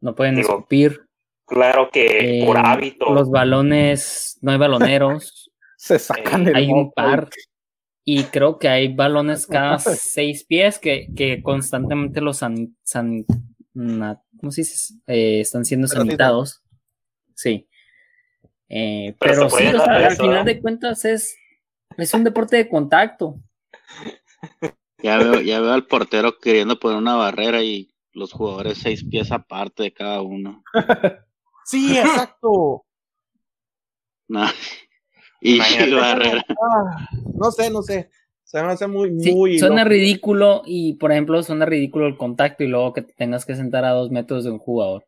no 0.00 0.14
pueden 0.14 0.38
escupir. 0.38 1.06
Claro 1.46 1.88
que 1.90 2.44
por 2.46 2.56
eh, 2.56 2.62
hábito. 2.62 3.14
Los 3.14 3.30
balones, 3.30 4.38
no 4.42 4.52
hay 4.52 4.58
baloneros. 4.58 5.50
Se 5.76 5.98
sacan 5.98 6.46
el 6.48 6.56
Hay 6.56 6.72
un 6.72 6.90
par 6.90 7.30
y 8.10 8.24
creo 8.24 8.58
que 8.58 8.68
hay 8.68 8.88
balones 8.88 9.46
cada 9.46 9.78
seis 9.78 10.42
pies 10.42 10.78
que, 10.78 11.08
que 11.14 11.42
constantemente 11.42 12.22
los 12.22 12.38
san, 12.38 12.74
san 12.82 13.26
¿cómo 13.74 14.50
se 14.50 14.62
dice? 14.62 14.94
Eh, 15.06 15.40
están 15.40 15.66
siendo 15.66 15.88
sanitados. 15.88 16.62
Sí. 17.34 17.68
Eh, 18.70 19.14
pero, 19.20 19.50
sí, 19.50 19.62
al 19.66 20.16
final 20.16 20.46
de 20.46 20.58
cuentas 20.58 21.04
es, 21.04 21.36
es 21.98 22.14
un 22.14 22.24
deporte 22.24 22.56
de 22.56 22.70
contacto. 22.70 23.42
Ya 25.02 25.18
veo, 25.18 25.42
ya 25.42 25.60
veo 25.60 25.74
al 25.74 25.86
portero 25.86 26.38
queriendo 26.38 26.80
poner 26.80 26.96
una 26.96 27.14
barrera 27.14 27.62
y 27.62 27.94
los 28.12 28.32
jugadores 28.32 28.78
seis 28.78 29.04
pies 29.04 29.30
aparte 29.32 29.82
de 29.82 29.92
cada 29.92 30.22
uno. 30.22 30.64
sí, 31.66 31.98
exacto. 31.98 32.86
No. 34.30 34.44
Y 35.40 35.58
barrera. 35.94 36.44
Ah, 36.48 37.08
no 37.34 37.50
sé, 37.50 37.70
no 37.70 37.82
sé. 37.82 38.10
Se 38.44 38.62
me 38.62 38.72
hace 38.72 38.86
muy, 38.86 39.10
muy. 39.10 39.58
Suena 39.58 39.84
ridículo 39.84 40.62
y, 40.64 40.94
por 40.94 41.12
ejemplo, 41.12 41.42
suena 41.42 41.66
ridículo 41.66 42.06
el 42.06 42.16
contacto 42.16 42.64
y 42.64 42.68
luego 42.68 42.94
que 42.94 43.02
te 43.02 43.12
tengas 43.12 43.44
que 43.44 43.54
sentar 43.54 43.84
a 43.84 43.90
dos 43.90 44.10
metros 44.10 44.44
de 44.44 44.50
un 44.50 44.58
jugador 44.58 45.06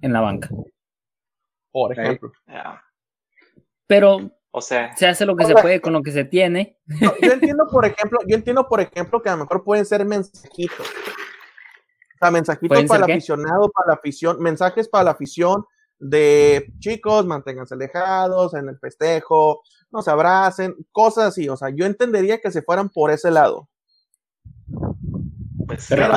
en 0.00 0.12
la 0.12 0.20
banca. 0.20 0.48
Por 1.70 1.92
ejemplo. 1.92 2.32
Pero 3.86 4.32
o 4.56 4.60
sea, 4.60 4.94
se 4.96 5.08
hace 5.08 5.26
lo 5.26 5.34
que 5.34 5.46
se 5.46 5.54
puede 5.54 5.80
con 5.80 5.92
lo 5.92 6.02
que 6.02 6.12
se 6.12 6.24
tiene. 6.24 6.78
yo 7.20 7.32
entiendo, 7.32 7.66
por 7.68 7.84
ejemplo, 7.84 8.20
yo 8.26 8.36
entiendo, 8.36 8.68
por 8.68 8.80
ejemplo, 8.80 9.20
que 9.20 9.28
a 9.28 9.32
lo 9.32 9.38
mejor 9.38 9.64
pueden 9.64 9.84
ser 9.84 10.04
mensajitos. 10.04 10.86
O 10.86 12.18
sea, 12.20 12.30
mensajitos 12.30 12.84
para 12.84 13.04
el 13.04 13.12
aficionado, 13.12 13.68
para 13.70 13.88
la 13.88 13.94
afición, 13.94 14.40
mensajes 14.40 14.88
para 14.88 15.04
la 15.04 15.10
afición 15.10 15.64
de 15.98 16.72
chicos, 16.78 17.26
manténganse 17.26 17.74
alejados 17.74 18.54
en 18.54 18.68
el 18.68 18.78
festejo, 18.78 19.62
no 19.90 20.02
se 20.02 20.10
abracen, 20.10 20.74
cosas 20.92 21.28
así. 21.28 21.48
O 21.48 21.56
sea, 21.56 21.70
yo 21.70 21.86
entendería 21.86 22.40
que 22.40 22.50
se 22.50 22.62
fueran 22.62 22.88
por 22.88 23.10
ese 23.10 23.30
lado. 23.30 23.68
Pues, 25.66 25.86
pero, 25.88 26.12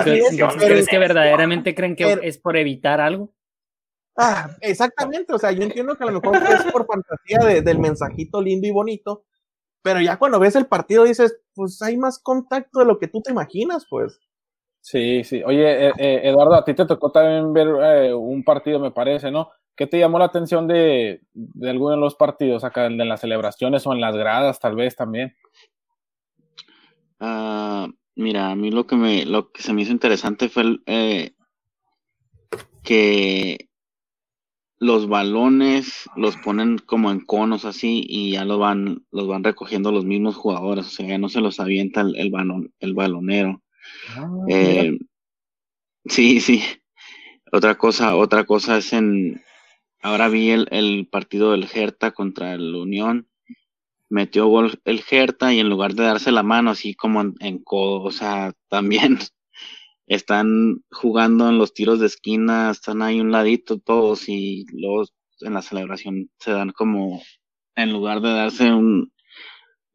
¿crees 0.57 0.87
que 0.87 0.97
verdaderamente 0.97 1.73
creen 1.73 1.95
que 1.95 2.19
es 2.23 2.37
por 2.37 2.57
evitar 2.57 2.99
algo? 2.99 3.33
Ah, 4.17 4.49
exactamente, 4.61 5.31
o 5.31 5.37
sea, 5.37 5.51
yo 5.51 5.61
entiendo 5.61 5.95
que 5.95 6.03
a 6.03 6.07
lo 6.07 6.19
mejor 6.19 6.37
es 6.37 6.71
por 6.71 6.87
fantasía 6.87 7.61
del 7.61 7.77
mensajito 7.77 8.41
lindo 8.41 8.65
y 8.67 8.71
bonito, 8.71 9.25
pero 9.83 10.01
ya 10.01 10.17
cuando 10.17 10.39
ves 10.39 10.55
el 10.55 10.65
partido 10.65 11.03
dices, 11.03 11.39
pues 11.53 11.79
hay 11.83 11.97
más 11.97 12.17
contacto 12.17 12.79
de 12.79 12.85
lo 12.85 12.97
que 12.97 13.07
tú 13.07 13.21
te 13.21 13.31
imaginas, 13.31 13.85
pues. 13.87 14.19
Sí, 14.81 15.23
sí. 15.23 15.43
Oye, 15.45 15.87
eh, 15.87 15.93
eh, 15.97 16.21
Eduardo, 16.23 16.55
a 16.55 16.65
ti 16.65 16.73
te 16.73 16.85
tocó 16.85 17.11
también 17.11 17.53
ver 17.53 17.67
eh, 17.67 18.13
un 18.13 18.43
partido, 18.43 18.79
me 18.79 18.91
parece, 18.91 19.29
¿no? 19.29 19.51
¿Qué 19.77 19.85
te 19.85 19.99
llamó 19.99 20.17
la 20.17 20.25
atención 20.25 20.67
de, 20.67 21.21
de 21.33 21.69
alguno 21.69 21.91
de 21.91 21.97
los 21.97 22.15
partidos 22.15 22.63
acá, 22.63 22.89
de 22.89 23.05
las 23.05 23.21
celebraciones 23.21 23.85
o 23.85 23.93
en 23.93 24.01
las 24.01 24.17
gradas, 24.17 24.59
tal 24.59 24.75
vez 24.75 24.95
también? 24.95 25.35
Ah, 27.19 27.87
mira, 28.15 28.49
a 28.49 28.55
mí 28.55 28.71
lo 28.71 28.87
que 28.87 28.95
me, 28.95 29.23
lo 29.25 29.51
que 29.51 29.61
se 29.61 29.73
me 29.73 29.83
hizo 29.83 29.91
interesante 29.91 30.49
fue 30.49 30.79
que 32.81 33.69
los 34.79 35.07
balones 35.07 36.09
los 36.15 36.37
ponen 36.37 36.79
como 36.79 37.11
en 37.11 37.19
conos 37.19 37.63
así 37.63 38.03
y 38.07 38.31
ya 38.31 38.45
los 38.45 38.57
van, 38.57 39.05
los 39.11 39.27
van 39.27 39.43
recogiendo 39.43 39.91
los 39.91 40.05
mismos 40.05 40.35
jugadores, 40.35 40.87
o 40.87 40.89
sea, 40.89 41.07
ya 41.07 41.19
no 41.19 41.29
se 41.29 41.41
los 41.41 41.59
avienta 41.59 42.01
el, 42.01 42.31
balón, 42.31 42.73
el 42.79 42.95
balonero. 42.95 43.61
Ah, 44.15 44.27
eh, 44.49 44.97
sí, 46.05 46.39
sí. 46.39 46.63
Otra 47.51 47.75
cosa, 47.75 48.15
otra 48.15 48.43
cosa 48.45 48.77
es 48.77 48.91
en, 48.91 49.41
ahora 50.01 50.29
vi 50.29 50.51
el, 50.51 50.67
el 50.71 51.07
partido 51.07 51.51
del 51.51 51.67
Hertha 51.73 52.11
contra 52.11 52.53
el 52.53 52.75
Unión, 52.75 53.27
metió 54.09 54.47
gol 54.47 54.79
el 54.85 55.03
Hertha 55.09 55.53
y 55.53 55.59
en 55.59 55.69
lugar 55.69 55.93
de 55.93 56.03
darse 56.03 56.31
la 56.31 56.43
mano 56.43 56.71
así 56.71 56.93
como 56.95 57.21
en, 57.21 57.35
en 57.39 57.63
codo, 57.63 58.03
o 58.03 58.11
sea, 58.11 58.53
también 58.69 59.19
están 60.07 60.83
jugando 60.91 61.49
en 61.49 61.57
los 61.57 61.73
tiros 61.73 61.99
de 61.99 62.07
esquina, 62.07 62.71
están 62.71 63.01
ahí 63.01 63.19
un 63.19 63.31
ladito 63.31 63.79
todos 63.79 64.29
y 64.29 64.65
luego 64.71 65.05
en 65.41 65.53
la 65.53 65.61
celebración 65.61 66.29
se 66.39 66.51
dan 66.51 66.71
como, 66.71 67.21
en 67.75 67.91
lugar 67.91 68.21
de 68.21 68.29
darse 68.29 68.71
un, 68.71 69.11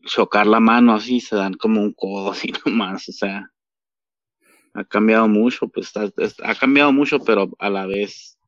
chocar 0.05 0.47
la 0.47 0.61
mano 0.61 0.95
así, 0.95 1.21
se 1.21 1.37
dan 1.37 1.55
como 1.55 1.81
un 1.81 1.93
codo 1.93 2.33
así 2.33 2.53
nomás, 2.67 3.09
o 3.09 3.13
sea, 3.13 3.51
ha 4.75 4.85
cambiado 4.85 5.29
mucho, 5.29 5.69
pues 5.69 5.93
ha 5.97 6.55
cambiado 6.55 6.93
mucho, 6.93 7.19
pero 7.21 7.51
a 7.59 7.71
la 7.71 7.87
vez 7.87 8.39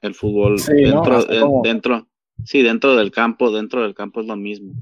el 0.00 0.14
fútbol 0.14 0.60
dentro, 0.66 1.24
dentro, 1.62 2.08
sí, 2.44 2.62
dentro 2.62 2.96
del 2.96 3.10
campo, 3.10 3.50
dentro 3.50 3.82
del 3.82 3.94
campo 3.94 4.20
es 4.20 4.26
lo 4.26 4.36
mismo. 4.36 4.72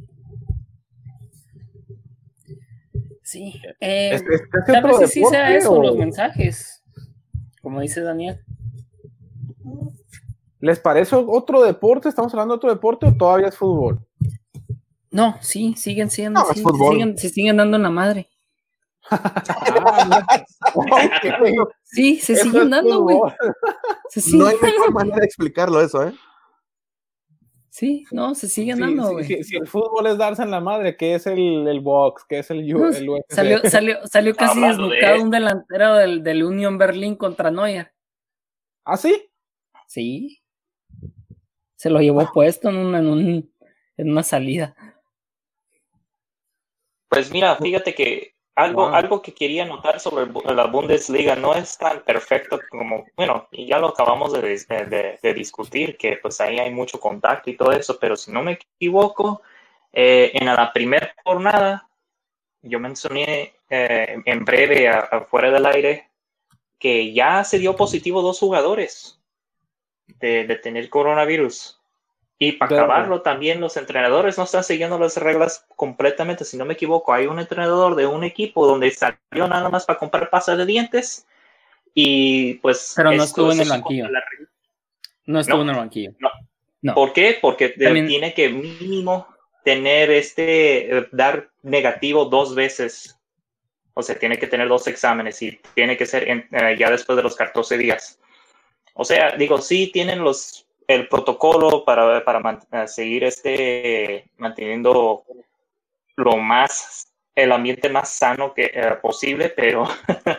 Sí. 3.23 3.61
Eh, 3.81 4.21
tal 4.67 4.85
vez 4.85 5.11
sí 5.11 5.23
sea 5.29 5.57
eso, 5.57 5.83
los 5.83 5.97
mensajes. 5.97 6.85
Como 7.61 7.81
dice 7.81 8.01
Daniel. 8.01 8.41
¿Les 10.61 10.79
parece 10.79 11.17
otro 11.17 11.62
deporte? 11.62 12.09
¿Estamos 12.09 12.33
hablando 12.33 12.55
de 12.55 12.59
otro 12.59 12.71
deporte 12.71 13.07
o 13.07 13.17
todavía 13.17 13.49
es 13.49 13.57
fútbol? 13.57 14.01
No, 15.11 15.37
sí, 15.41 15.75
siguen 15.77 16.11
siendo. 16.11 16.41
sí, 16.53 16.62
se, 17.17 17.29
siguen, 17.29 17.57
dando 17.57 17.77
en 17.77 17.83
la 17.83 17.91
madre. 17.91 18.29
Sí, 21.82 22.16
se 22.16 22.36
siguen 22.36 22.70
dando, 22.70 23.02
güey. 23.02 23.18
No 24.32 24.46
hay 24.46 24.57
mejor 24.61 24.92
manera 24.92 25.18
de 25.18 25.26
explicarlo 25.26 25.80
eso, 25.80 26.07
¿eh? 26.07 26.14
Sí, 27.70 28.04
no, 28.11 28.34
se 28.34 28.48
siguen 28.48 28.80
dando, 28.80 29.12
güey. 29.12 29.42
si, 29.44 29.57
el 29.57 29.66
fútbol 29.66 30.07
es 30.07 30.16
darse 30.16 30.42
en 30.42 30.50
la 30.50 30.61
madre, 30.61 30.96
¿qué 30.96 31.14
es 31.14 31.26
el, 31.26 31.68
el 31.68 31.80
box? 31.80 32.24
¿Qué 32.26 32.38
es 32.38 32.50
el, 32.50 32.61
el 32.61 33.22
Salió, 33.28 33.61
salió, 33.64 34.07
salió 34.07 34.34
casi 34.34 34.61
desnucado 34.61 35.22
un 35.22 35.30
delantero 35.30 35.94
del, 35.96 36.22
del 36.22 36.42
Union 36.42 36.78
Berlin 36.78 37.16
contra 37.16 37.50
Neuer. 37.50 37.92
¿Ah, 38.82 38.96
sí? 38.96 39.28
Sí. 39.86 40.40
Se 41.74 41.90
lo 41.90 42.00
llevó 42.00 42.26
puesto 42.32 42.70
en, 42.70 42.94
en, 42.94 43.07
un, 43.07 43.52
en 43.98 44.11
una 44.11 44.22
salida. 44.22 44.74
Pues 47.09 47.30
mira, 47.30 47.57
fíjate 47.57 47.94
que 47.94 48.36
algo, 48.57 48.88
algo 48.88 49.20
que 49.20 49.34
quería 49.34 49.66
notar 49.66 50.00
sobre 50.00 50.26
la 50.54 50.64
Bundesliga 50.64 51.36
no 51.36 51.54
es 51.54 51.76
tan 51.76 52.02
perfecto 52.02 52.59
como, 52.70 53.04
bueno, 53.14 53.46
y 53.52 53.66
ya 53.66 53.78
lo 53.78 53.88
acabamos 53.88 54.32
de, 54.32 55.18
de, 55.22 55.34
discutir, 55.34 55.98
que 55.98 56.16
pues 56.16 56.40
ahí 56.40 56.59
hay 56.59 56.72
mucho 56.72 56.98
contacto 56.98 57.50
y 57.50 57.57
todo 57.57 57.72
eso, 57.72 57.98
pero 58.00 58.16
si 58.16 58.32
no 58.32 58.42
me 58.42 58.52
equivoco, 58.52 59.42
eh, 59.92 60.32
en 60.34 60.46
la 60.46 60.72
primera 60.72 61.14
jornada, 61.22 61.88
yo 62.62 62.80
mencioné 62.80 63.54
eh, 63.68 64.22
en 64.24 64.44
breve, 64.44 64.88
afuera 64.88 65.50
del 65.50 65.66
aire, 65.66 66.11
que 66.78 67.12
ya 67.12 67.44
se 67.44 67.59
dio 67.59 67.76
positivo 67.76 68.22
dos 68.22 68.38
jugadores 68.38 69.20
de, 70.07 70.46
de 70.46 70.57
tener 70.57 70.88
coronavirus. 70.88 71.76
Y 72.39 72.53
para 72.53 72.76
acabarlo, 72.76 73.22
también 73.22 73.61
los 73.61 73.76
entrenadores 73.78 74.37
no 74.37 74.45
están 74.45 74.62
siguiendo 74.62 74.99
las 74.99 75.16
reglas 75.16 75.64
completamente. 75.74 76.45
Si 76.45 76.59
no 76.59 76.66
me 76.66 76.74
equivoco, 76.74 77.14
hay 77.14 77.26
un 77.26 77.39
entrenador 77.39 77.95
de 77.95 78.07
un 78.07 78.24
equipo 78.24 78.66
donde 78.66 78.91
salió 78.91 79.49
nada 79.49 79.70
más 79.70 79.87
para 79.87 79.99
comprar 79.99 80.28
pasta 80.28 80.55
de 80.55 80.66
dientes 80.66 81.26
y 81.95 82.55
pues... 82.55 82.93
Pero 82.95 83.12
no 83.12 83.22
estuvo 83.22 83.53
en 83.53 83.61
el 83.61 83.68
banquillo. 83.70 84.09
No 85.24 85.41
estuvo 85.41 85.62
en 85.62 85.70
el 85.70 85.76
banquillo. 85.76 86.12
No. 86.82 86.95
¿Por 86.95 87.14
qué? 87.14 87.39
Porque 87.41 87.70
tiene 87.70 88.34
que 88.34 88.51
mínimo 88.51 89.26
tener 89.64 90.11
este, 90.11 91.09
dar 91.12 91.49
negativo 91.62 92.26
dos 92.26 92.55
veces. 92.55 93.18
O 93.95 94.03
sea, 94.03 94.18
tiene 94.18 94.39
que 94.39 94.47
tener 94.47 94.68
dos 94.68 94.87
exámenes 94.89 95.41
y 95.41 95.59
tiene 95.74 95.97
que 95.97 96.05
ser 96.05 96.28
eh, 96.28 96.76
ya 96.78 96.91
después 96.91 97.16
de 97.16 97.22
los 97.22 97.34
14 97.34 97.78
días. 97.78 98.20
O 98.93 99.07
sea, 99.07 99.37
digo, 99.37 99.59
sí 99.59 99.91
tienen 99.91 100.22
los 100.22 100.66
el 100.87 101.09
protocolo 101.09 101.84
para, 101.84 102.24
para 102.24 102.61
eh, 102.72 102.89
seguir 102.89 103.24
este, 103.24 104.30
manteniendo 104.37 105.24
lo 106.16 106.37
más, 106.37 107.12
el 107.34 107.53
ambiente 107.53 107.89
más 107.89 108.11
sano 108.11 108.55
que 108.55 108.70
eh, 108.72 108.97
posible, 109.03 109.51
pero 109.51 109.84
va 110.24 110.39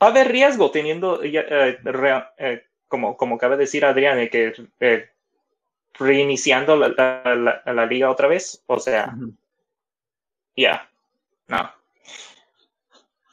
a 0.00 0.06
haber 0.06 0.28
riesgo 0.28 0.70
teniendo, 0.70 1.20
eh, 1.22 2.66
como, 2.88 3.16
como 3.16 3.38
cabe 3.38 3.56
decir 3.56 3.84
Adrián, 3.84 4.16
de 4.16 4.30
que 4.30 5.10
reiniciando 5.94 6.76
la, 6.76 7.62
la, 7.66 7.86
liga 7.86 8.10
otra 8.10 8.28
vez, 8.28 8.62
o 8.66 8.78
sea, 8.78 9.14
ya, 10.56 10.88
no. 11.48 11.70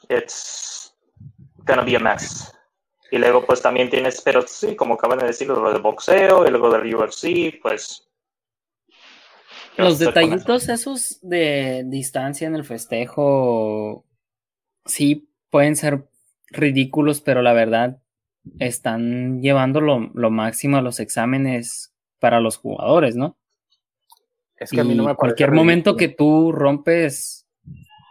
It's 0.08 0.94
gonna 1.64 1.82
be 1.82 1.96
a 1.96 2.00
mess. 2.00 2.57
Y 3.10 3.18
luego 3.18 3.44
pues 3.44 3.62
también 3.62 3.88
tienes, 3.88 4.20
pero 4.20 4.42
sí, 4.46 4.76
como 4.76 4.94
acaban 4.94 5.18
de 5.18 5.26
decir, 5.26 5.48
lo 5.48 5.72
de 5.72 5.78
boxeo 5.78 6.46
y 6.46 6.50
luego 6.50 6.70
del 6.70 6.94
UFC, 6.94 7.60
pues... 7.62 8.04
Los 9.76 9.98
detallitos 9.98 10.68
esos 10.68 11.18
de 11.22 11.84
distancia 11.86 12.48
en 12.48 12.56
el 12.56 12.64
festejo, 12.64 14.04
sí, 14.84 15.30
pueden 15.50 15.76
ser 15.76 16.08
ridículos, 16.50 17.20
pero 17.20 17.42
la 17.42 17.52
verdad 17.52 18.02
están 18.58 19.40
llevando 19.40 19.80
lo, 19.80 20.30
máximo 20.30 20.78
a 20.78 20.82
los 20.82 20.98
exámenes 20.98 21.94
para 22.18 22.40
los 22.40 22.56
jugadores, 22.56 23.14
¿no? 23.14 23.38
Es 24.56 24.70
que 24.70 24.80
a 24.80 24.84
mí 24.84 24.96
no 24.96 25.04
me 25.04 25.14
cualquier 25.14 25.52
momento 25.52 25.96
que 25.96 26.08
tú 26.08 26.50
rompes 26.50 27.46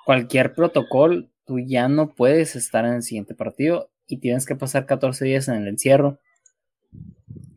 cualquier 0.06 0.54
protocolo, 0.54 1.28
tú 1.46 1.60
ya 1.60 1.90
no 1.90 2.16
puedes 2.16 2.56
estar 2.56 2.86
en 2.86 2.94
el 2.94 3.04
siguiente 3.04 3.36
partido 3.36 3.92
y 4.08 4.18
tienes 4.18 4.46
que 4.46 4.56
pasar 4.56 4.86
14 4.86 5.26
días 5.26 5.48
en 5.48 5.56
el 5.56 5.68
encierro. 5.68 6.20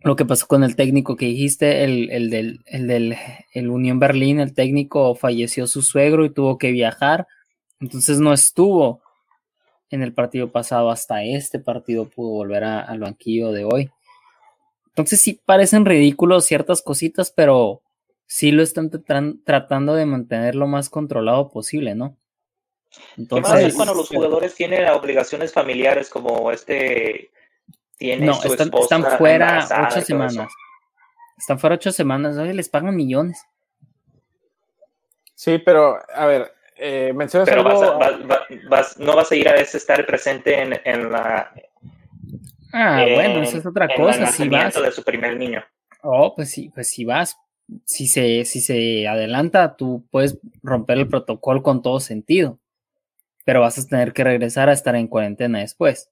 Lo 0.03 0.16
que 0.16 0.24
pasó 0.24 0.46
con 0.46 0.64
el 0.64 0.76
técnico 0.76 1.16
que 1.16 1.26
dijiste, 1.26 1.84
el, 1.84 2.11
el 2.11 2.30
del, 2.30 2.61
el 2.66 2.86
del 2.86 3.16
el 3.53 3.68
Unión 3.68 3.98
Berlín, 3.98 4.40
el 4.40 4.55
técnico 4.55 5.14
falleció 5.14 5.66
su 5.66 5.82
suegro 5.82 6.24
y 6.24 6.30
tuvo 6.30 6.59
que 6.59 6.72
viajar, 6.72 7.26
entonces 7.80 8.18
no 8.18 8.32
estuvo 8.32 9.03
en 9.90 10.03
el 10.03 10.12
partido 10.12 10.51
pasado, 10.51 10.90
hasta 10.90 11.24
este 11.24 11.59
partido 11.59 12.09
pudo 12.09 12.30
volver 12.30 12.64
al 12.64 13.01
banquillo 13.01 13.53
de 13.53 13.64
hoy. 13.64 13.90
Entonces 14.88 15.20
sí 15.20 15.40
parecen 15.44 15.84
ridículos 15.84 16.44
ciertas 16.44 16.82
cositas, 16.82 17.32
pero 17.34 17.82
sí 18.26 18.53
lo 18.53 18.62
están 18.62 18.90
tratando 19.44 19.94
de 19.94 20.07
mantener 20.07 20.55
lo 20.55 20.66
más 20.66 20.88
controlado 20.88 21.51
posible, 21.51 21.94
¿no? 21.94 22.16
Entonces, 23.16 23.66
¿Qué 23.66 23.72
cuando 23.74 23.95
los 23.95 24.09
jugadores 24.09 24.55
tienen 24.55 24.88
obligaciones 24.88 25.53
familiares 25.53 26.11
como 26.11 26.51
este 26.51 27.30
tiene 28.01 28.26
no, 28.26 28.43
están, 28.43 28.70
están 28.80 29.05
fuera 29.18 29.68
ocho 29.86 30.01
semanas. 30.01 30.49
Están 31.36 31.59
fuera 31.59 31.76
ocho 31.76 31.93
semanas, 31.93 32.38
oye, 32.38 32.55
les 32.55 32.68
pagan 32.68 32.97
millones. 32.97 33.45
Sí, 35.34 35.59
pero 35.59 35.99
a 36.14 36.26
ver, 36.26 36.51
eh, 36.76 37.12
mencionas 37.14 37.49
pero 37.49 37.62
vas, 37.62 38.99
no 38.99 39.16
vas 39.16 39.30
a 39.30 39.36
ir 39.36 39.49
a 39.49 39.57
ese 39.57 39.76
estar 39.76 40.05
presente 40.07 40.62
en, 40.62 40.80
en 40.84 41.12
la. 41.12 41.53
Ah, 42.72 43.05
bueno, 43.14 43.43
eso 43.43 43.59
es 43.59 43.66
otra 43.66 43.95
cosa. 43.95 44.26
Si 44.28 44.49
vas. 44.49 44.80
de 44.80 44.93
su 44.93 45.03
primer 45.03 45.36
niño. 45.36 45.62
Oh, 46.03 46.34
pues 46.34 46.51
sí, 46.51 46.70
pues 46.74 46.88
si 46.88 47.05
vas, 47.05 47.36
si 47.84 48.07
se, 48.07 48.47
si 48.47 48.62
se 48.62 49.07
adelanta, 49.07 49.76
tú 49.76 50.07
puedes 50.11 50.38
romper 50.62 50.97
el 50.97 51.09
protocolo 51.09 51.62
con 51.62 51.82
todo 51.82 52.01
sentido 52.01 52.60
pero 53.51 53.62
vas 53.62 53.76
a 53.76 53.84
tener 53.84 54.12
que 54.12 54.22
regresar 54.22 54.68
a 54.68 54.72
estar 54.72 54.94
en 54.94 55.09
cuarentena 55.09 55.59
después. 55.59 56.09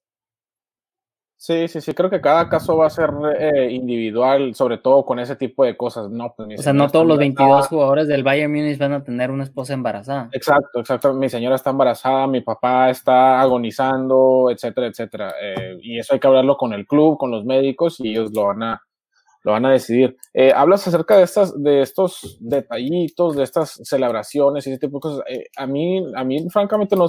Sí, 1.37 1.69
sí, 1.69 1.81
sí, 1.81 1.95
creo 1.95 2.11
que 2.11 2.21
cada 2.21 2.49
caso 2.49 2.77
va 2.77 2.89
a 2.89 2.91
ser 2.91 3.11
eh, 3.39 3.71
individual, 3.71 4.57
sobre 4.57 4.79
todo 4.79 5.05
con 5.05 5.21
ese 5.21 5.37
tipo 5.37 5.65
de 5.65 5.77
cosas. 5.77 6.11
No, 6.11 6.35
pues, 6.37 6.59
o 6.59 6.63
sea, 6.65 6.73
no 6.73 6.89
todos 6.89 7.07
los 7.07 7.17
22 7.17 7.69
jugadores 7.69 8.09
del 8.09 8.25
Bayern 8.25 8.51
Munich 8.51 8.77
van 8.77 8.93
a 8.93 9.05
tener 9.05 9.31
una 9.31 9.45
esposa 9.45 9.73
embarazada. 9.73 10.29
Exacto, 10.33 10.81
exacto. 10.81 11.15
Mi 11.15 11.29
señora 11.29 11.55
está 11.55 11.71
embarazada, 11.71 12.27
mi 12.27 12.41
papá 12.41 12.91
está 12.91 13.41
agonizando, 13.41 14.49
etcétera, 14.51 14.89
etcétera. 14.89 15.35
Eh, 15.41 15.79
y 15.81 15.97
eso 15.97 16.15
hay 16.15 16.19
que 16.19 16.27
hablarlo 16.27 16.57
con 16.57 16.73
el 16.73 16.89
club, 16.89 17.19
con 17.19 17.31
los 17.31 17.45
médicos 17.45 18.01
y 18.01 18.09
ellos 18.09 18.33
lo 18.35 18.47
van 18.47 18.65
a, 18.65 18.83
lo 19.43 19.53
van 19.53 19.67
a 19.67 19.73
decidir. 19.73 20.17
Eh, 20.35 20.53
hablas 20.55 20.87
acerca 20.87 21.17
de 21.17 21.25
estas, 21.25 21.63
de 21.63 21.83
estos 21.83 22.39
detallitos, 22.41 23.37
de 23.37 23.45
estas 23.45 23.81
celebraciones 23.85 24.67
y 24.67 24.71
ese 24.71 24.79
tipo 24.79 24.99
de 24.99 25.01
cosas. 25.01 25.25
a 25.57 25.67
mí, 25.67 26.05
a 26.15 26.25
mí, 26.25 26.49
francamente, 26.51 26.97
no, 26.97 27.09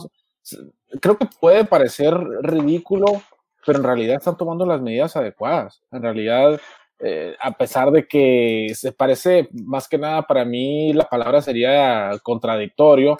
creo 1.01 1.17
que 1.17 1.27
puede 1.39 1.65
parecer 1.65 2.13
ridículo, 2.41 3.21
pero 3.65 3.79
en 3.79 3.85
realidad 3.85 4.17
están 4.17 4.37
tomando 4.37 4.65
las 4.65 4.81
medidas 4.81 5.15
adecuadas. 5.15 5.81
En 5.91 6.01
realidad, 6.01 6.59
eh, 6.99 7.35
a 7.39 7.51
pesar 7.51 7.91
de 7.91 8.07
que 8.07 8.67
se 8.73 8.91
parece, 8.91 9.49
más 9.51 9.87
que 9.87 9.97
nada 9.97 10.23
para 10.23 10.45
mí 10.45 10.93
la 10.93 11.05
palabra 11.05 11.41
sería 11.41 12.11
contradictorio, 12.23 13.17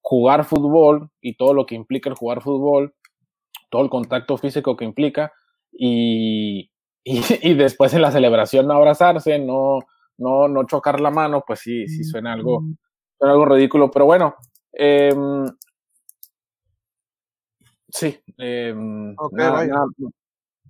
jugar 0.00 0.44
fútbol 0.44 1.10
y 1.20 1.36
todo 1.36 1.54
lo 1.54 1.66
que 1.66 1.74
implica 1.74 2.10
el 2.10 2.16
jugar 2.16 2.42
fútbol, 2.42 2.94
todo 3.70 3.82
el 3.82 3.90
contacto 3.90 4.36
físico 4.36 4.76
que 4.76 4.84
implica, 4.84 5.32
y, 5.72 6.70
y, 7.42 7.54
después 7.54 7.92
en 7.94 8.02
la 8.02 8.10
celebración 8.10 8.66
no 8.66 8.74
abrazarse, 8.74 9.38
no, 9.38 9.80
no, 10.18 10.48
no 10.48 10.64
chocar 10.64 11.00
la 11.00 11.10
mano, 11.10 11.44
pues 11.46 11.60
sí, 11.60 11.86
sí 11.86 12.04
suena 12.04 12.32
algo, 12.32 12.62
suena 13.18 13.32
algo 13.32 13.44
ridículo, 13.46 13.90
pero 13.90 14.06
bueno, 14.06 14.36
eh, 14.72 15.12
Sí, 17.94 18.18
eh, 18.38 18.74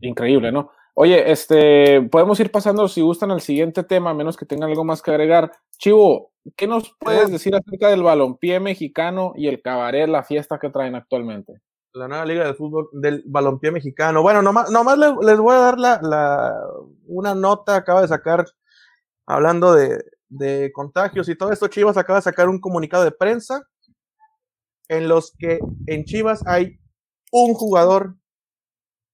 increíble, 0.00 0.52
¿no? 0.52 0.70
Oye, 0.92 1.32
este, 1.32 2.02
podemos 2.02 2.38
ir 2.38 2.50
pasando, 2.50 2.86
si 2.86 3.00
gustan, 3.00 3.30
al 3.30 3.40
siguiente 3.40 3.82
tema, 3.82 4.10
a 4.10 4.14
menos 4.14 4.36
que 4.36 4.44
tengan 4.44 4.68
algo 4.68 4.84
más 4.84 5.00
que 5.00 5.10
agregar. 5.10 5.50
Chivo, 5.78 6.32
¿qué 6.54 6.66
nos 6.66 6.94
puedes 6.98 7.30
decir 7.30 7.56
acerca 7.56 7.88
del 7.88 8.02
balompié 8.02 8.60
mexicano 8.60 9.32
y 9.36 9.48
el 9.48 9.62
cabaret, 9.62 10.06
la 10.06 10.22
fiesta 10.22 10.58
que 10.58 10.68
traen 10.68 10.96
actualmente? 10.96 11.54
La 11.94 12.08
nueva 12.08 12.24
liga 12.24 12.44
de 12.44 12.54
fútbol 12.54 12.88
del 12.92 13.22
balompié 13.24 13.70
mexicano. 13.70 14.20
Bueno, 14.20 14.42
nomás, 14.42 14.68
nomás 14.68 14.98
les, 14.98 15.38
voy 15.38 15.54
a 15.54 15.58
dar 15.58 15.78
la, 15.78 16.00
la, 16.02 16.52
una 17.06 17.36
nota, 17.36 17.76
acaba 17.76 18.02
de 18.02 18.08
sacar, 18.08 18.44
hablando 19.26 19.72
de, 19.72 20.04
de 20.28 20.72
contagios 20.72 21.28
y 21.28 21.36
todo 21.36 21.52
esto, 21.52 21.68
Chivas 21.68 21.96
acaba 21.96 22.18
de 22.18 22.24
sacar 22.24 22.48
un 22.48 22.60
comunicado 22.60 23.04
de 23.04 23.12
prensa 23.12 23.62
en 24.88 25.08
los 25.08 25.32
que 25.38 25.60
en 25.86 26.04
Chivas 26.04 26.44
hay 26.46 26.80
un 27.30 27.54
jugador 27.54 28.16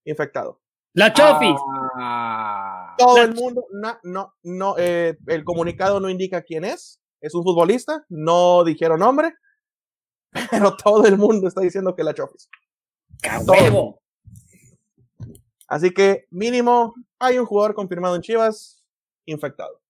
infectado. 0.05 0.61
La 0.95 1.13
Chofis. 1.13 1.57
Ah. 1.97 2.95
todo 2.99 3.23
el 3.23 3.35
mundo, 3.35 3.67
no, 3.73 3.99
no, 4.03 4.35
no 4.43 4.75
eh, 4.79 5.19
el 5.27 5.45
comunicado 5.45 6.01
no 6.01 6.09
indica 6.09 6.43
quién 6.43 6.65
es. 6.65 7.01
Es 7.21 7.35
un 7.35 7.45
futbolista, 7.45 8.05
no 8.09 8.65
dijeron 8.65 9.01
nombre, 9.01 9.35
pero 10.51 10.77
todo 10.77 11.05
el 11.07 11.19
mundo 11.19 11.47
está 11.47 11.61
diciendo 11.61 11.95
que 11.95 12.05
la 12.05 12.15
Chofis. 12.15 12.49
Huevo! 13.47 14.01
Así 15.67 15.93
que 15.93 16.27
mínimo 16.31 16.95
hay 17.19 17.39
un 17.39 17.47
jugador 17.47 17.75
confirmado 17.75 18.17
en 18.17 18.23
Chivas 18.23 18.83
infectado. 19.25 19.81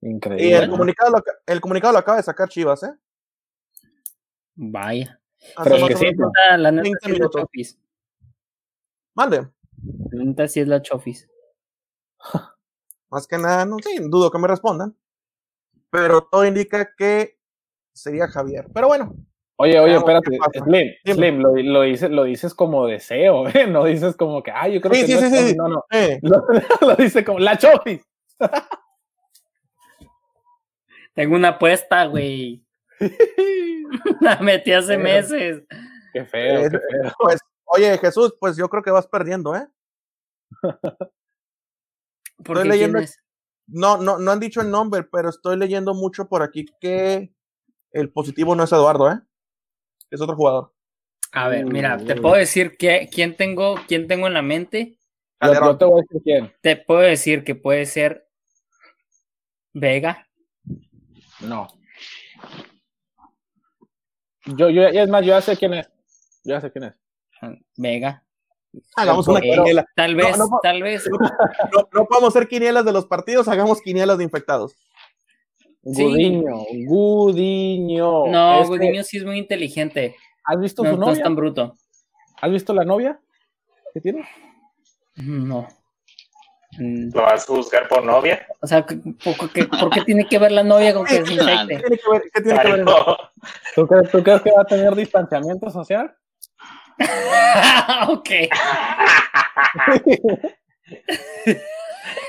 Increíble. 0.00 0.46
Y 0.46 0.52
el 0.52 0.70
comunicado, 0.70 1.10
lo, 1.10 1.22
el 1.46 1.60
comunicado 1.60 1.92
lo 1.92 1.98
acaba 1.98 2.18
de 2.18 2.22
sacar 2.22 2.48
Chivas, 2.48 2.84
¿eh? 2.84 2.94
Vaya. 4.54 5.20
Pero 5.62 5.86
que 5.86 5.96
sí, 5.96 6.06
la 6.56 6.70
neta 6.70 6.98
sí 7.02 7.12
es 7.12 7.18
la 7.18 7.30
Chofis. 7.30 7.78
Mande. 9.14 9.48
La 10.10 10.24
neta 10.24 10.48
sí 10.48 10.60
es 10.60 10.68
la 10.68 10.82
Chofis. 10.82 11.28
Más 13.10 13.26
que 13.26 13.38
nada, 13.38 13.64
no 13.64 13.78
sé, 13.78 13.90
dudo 14.00 14.30
que 14.30 14.38
me 14.38 14.48
respondan. 14.48 14.96
Pero 15.90 16.22
todo 16.22 16.44
indica 16.44 16.94
que 16.96 17.38
sería 17.92 18.28
Javier. 18.28 18.68
Pero 18.72 18.88
bueno. 18.88 19.14
Oye, 19.60 19.80
oye, 19.80 19.96
espérate, 19.96 20.38
Slim, 20.62 20.88
Slim, 21.04 21.40
lo, 21.40 21.56
lo, 21.56 21.82
dices, 21.82 22.08
lo 22.10 22.22
dices 22.22 22.54
como 22.54 22.86
deseo, 22.86 23.48
¿eh? 23.48 23.66
No 23.66 23.84
dices 23.84 24.14
como 24.16 24.40
que, 24.40 24.52
ay, 24.52 24.74
yo 24.74 24.80
creo 24.80 24.94
sí, 24.94 25.00
que 25.00 25.18
sí, 25.18 25.24
no, 25.30 25.48
sí, 25.48 25.56
no, 25.56 25.68
no, 25.68 25.84
Lo, 26.22 26.46
lo, 26.88 26.94
dice 26.94 27.24
como, 27.24 27.40
la 27.40 27.58
Chofis. 27.58 28.06
Tengo 31.14 31.34
una 31.34 31.48
apuesta, 31.48 32.04
güey. 32.04 32.64
La 34.20 34.38
metí 34.38 34.70
hace 34.70 34.96
meses. 34.96 35.64
Qué 36.12 36.24
feo, 36.24 36.70
qué 36.70 36.78
feo. 36.78 37.12
Pues, 37.18 37.40
oye, 37.64 37.98
Jesús, 37.98 38.36
pues 38.38 38.56
yo 38.56 38.68
creo 38.68 38.84
que 38.84 38.92
vas 38.92 39.08
perdiendo, 39.08 39.56
¿eh? 39.56 39.66
¿Por 42.44 42.58
estoy 42.58 42.68
leyendo, 42.68 43.00
no, 43.66 43.96
no, 43.96 44.18
no 44.18 44.30
han 44.30 44.38
dicho 44.38 44.60
el 44.60 44.70
nombre, 44.70 45.02
pero 45.02 45.30
estoy 45.30 45.56
leyendo 45.56 45.94
mucho 45.94 46.28
por 46.28 46.44
aquí 46.44 46.64
que 46.80 47.34
el 47.90 48.12
positivo 48.12 48.54
no 48.54 48.62
es 48.62 48.70
Eduardo, 48.70 49.10
¿eh? 49.10 49.20
Es 50.10 50.20
otro 50.20 50.36
jugador. 50.36 50.72
A 51.32 51.48
ver, 51.48 51.66
mira, 51.66 51.98
te 51.98 52.16
puedo 52.16 52.36
decir 52.36 52.76
que, 52.76 53.08
quién 53.12 53.36
tengo, 53.36 53.76
quién 53.86 54.08
tengo 54.08 54.26
en 54.26 54.34
la 54.34 54.42
mente. 54.42 54.98
Yo, 55.40 55.76
te 55.76 55.84
voy 55.84 56.00
a 56.00 56.02
decir 56.02 56.22
quién. 56.24 56.52
Te 56.60 56.76
puedo 56.76 57.00
decir 57.00 57.44
que 57.44 57.54
puede 57.54 57.86
ser 57.86 58.28
Vega. 59.72 60.26
No. 61.40 61.68
Yo, 64.46 64.70
yo, 64.70 64.82
es 64.82 65.08
más, 65.08 65.22
yo 65.22 65.28
ya 65.28 65.40
sé 65.40 65.56
quién 65.56 65.74
es. 65.74 65.86
Yo 66.44 66.54
ya 66.54 66.60
sé 66.60 66.72
quién 66.72 66.84
es. 66.84 66.94
Vega. 67.76 68.24
Hagamos 68.96 69.28
una 69.28 69.40
quiniela. 69.40 69.86
Tal 69.94 70.14
vez, 70.14 70.36
tal 70.62 70.82
vez. 70.82 71.08
No, 71.92 72.06
podemos 72.06 72.34
hacer 72.34 72.48
quinielas 72.48 72.84
de 72.84 72.92
los 72.92 73.06
partidos, 73.06 73.48
hagamos 73.48 73.80
quinielas 73.80 74.18
de 74.18 74.24
infectados. 74.24 74.74
Gudiño, 75.82 76.56
Gudiño. 76.86 78.26
No, 78.26 78.66
Gudiño 78.66 79.04
sí 79.04 79.18
es 79.18 79.24
muy 79.24 79.38
inteligente. 79.38 80.16
¿Has 80.44 80.60
visto 80.60 80.82
su 80.82 80.90
novia? 80.90 81.06
No 81.06 81.12
es 81.12 81.22
tan 81.22 81.36
bruto. 81.36 81.74
¿Has 82.40 82.50
visto 82.50 82.74
la 82.74 82.84
novia 82.84 83.20
que 83.92 84.00
tiene? 84.00 84.28
No. 85.16 85.68
Mm. 86.78 87.10
¿Lo 87.14 87.22
vas 87.22 87.48
a 87.48 87.52
buscar 87.52 87.88
por 87.88 88.04
novia? 88.04 88.46
O 88.60 88.66
sea, 88.66 88.84
¿por 88.84 89.52
qué, 89.52 89.64
¿por 89.64 89.90
qué 89.90 90.02
tiene 90.02 90.26
que 90.26 90.38
ver 90.38 90.52
la 90.52 90.62
novia 90.62 90.94
con 90.94 91.04
que 91.04 91.24
se 91.24 91.34
infecte? 91.34 91.82
¿Qué 92.34 92.42
tiene 92.42 92.60
que 92.60 92.72
ver? 92.72 92.84
¿Tú, 93.74 93.86
crees, 93.86 94.10
¿Tú 94.10 94.22
crees 94.22 94.42
que 94.42 94.52
va 94.52 94.62
a 94.62 94.66
tener 94.66 94.94
distanciamiento 94.94 95.70
social? 95.70 96.14
ok. 98.08 98.30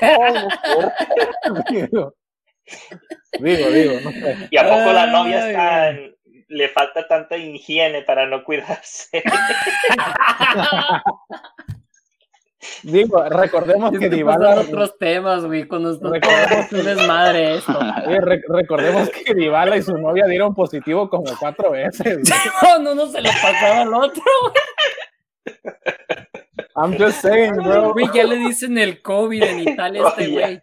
digo, 3.38 3.70
digo, 3.70 4.00
no 4.02 4.10
sé. 4.10 4.48
¿Y 4.50 4.56
a 4.56 4.64
poco 4.64 4.92
la 4.92 5.06
novia 5.06 5.48
está 5.48 5.96
le 6.50 6.68
falta 6.68 7.06
tanta 7.06 7.36
higiene 7.36 8.02
para 8.02 8.26
no 8.26 8.44
cuidarse? 8.44 9.22
Digo, 12.82 13.24
recordemos 13.24 13.90
que 13.98 14.10
Dybala... 14.10 14.60
otros 14.60 14.98
temas, 14.98 15.44
güey, 15.44 15.66
cuando 15.66 15.92
recordemos 15.92 16.72
un 16.72 16.84
desmadre 16.84 17.56
esto. 17.56 17.78
recordemos 18.50 19.08
que 19.10 19.34
Dybala 19.34 19.76
y 19.78 19.82
su 19.82 19.96
novia 19.96 20.26
dieron 20.26 20.54
positivo 20.54 21.08
como 21.08 21.24
cuatro 21.38 21.70
veces. 21.70 22.28
No, 22.62 22.78
no, 22.78 22.94
no 22.94 23.06
se 23.06 23.20
le 23.22 23.30
pasaba 23.30 23.82
al 23.82 23.94
otro, 23.94 24.22
güey. 24.42 24.54
I'm 26.76 26.96
just 26.98 27.22
saying, 27.22 27.54
bro. 27.54 27.92
Güey, 27.92 28.10
ya 28.14 28.24
le 28.24 28.36
dicen 28.36 28.76
el 28.78 29.00
COVID 29.02 29.42
en 29.42 29.60
Italia 29.60 30.02
a 30.04 30.08
este 30.10 30.28
güey. 30.28 30.62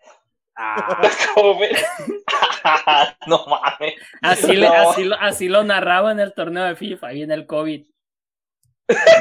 Ah, 0.60 1.01
COVID. 1.36 1.70
no 3.28 3.45
mames. 3.45 3.93
Así, 4.24 4.55
Le, 4.55 4.68
así, 4.68 5.03
lo, 5.03 5.16
así 5.16 5.47
lo 5.49 5.64
narraba 5.64 6.12
en 6.12 6.20
el 6.20 6.34
torneo 6.34 6.64
de 6.64 6.76
FIFA, 6.76 7.14
y 7.14 7.22
en 7.22 7.32
el 7.32 7.45
COVID. 7.45 7.86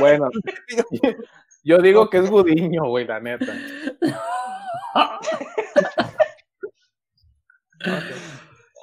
Bueno, 0.01 0.30
yo 1.62 1.78
digo 1.78 2.09
que 2.09 2.18
es 2.18 2.30
Gudiño, 2.30 2.84
güey, 2.89 3.07
la 3.07 3.20
neta. 3.20 3.53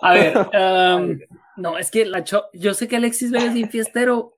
A 0.02 0.14
ver, 0.14 0.38
um, 0.38 1.20
no, 1.56 1.78
es 1.78 1.90
que 1.90 2.06
la 2.06 2.24
yo 2.24 2.74
sé 2.74 2.88
que 2.88 2.98
Alexis 2.98 3.32
Vega 3.32 3.46
es 3.46 3.56
infiestero. 3.56 4.38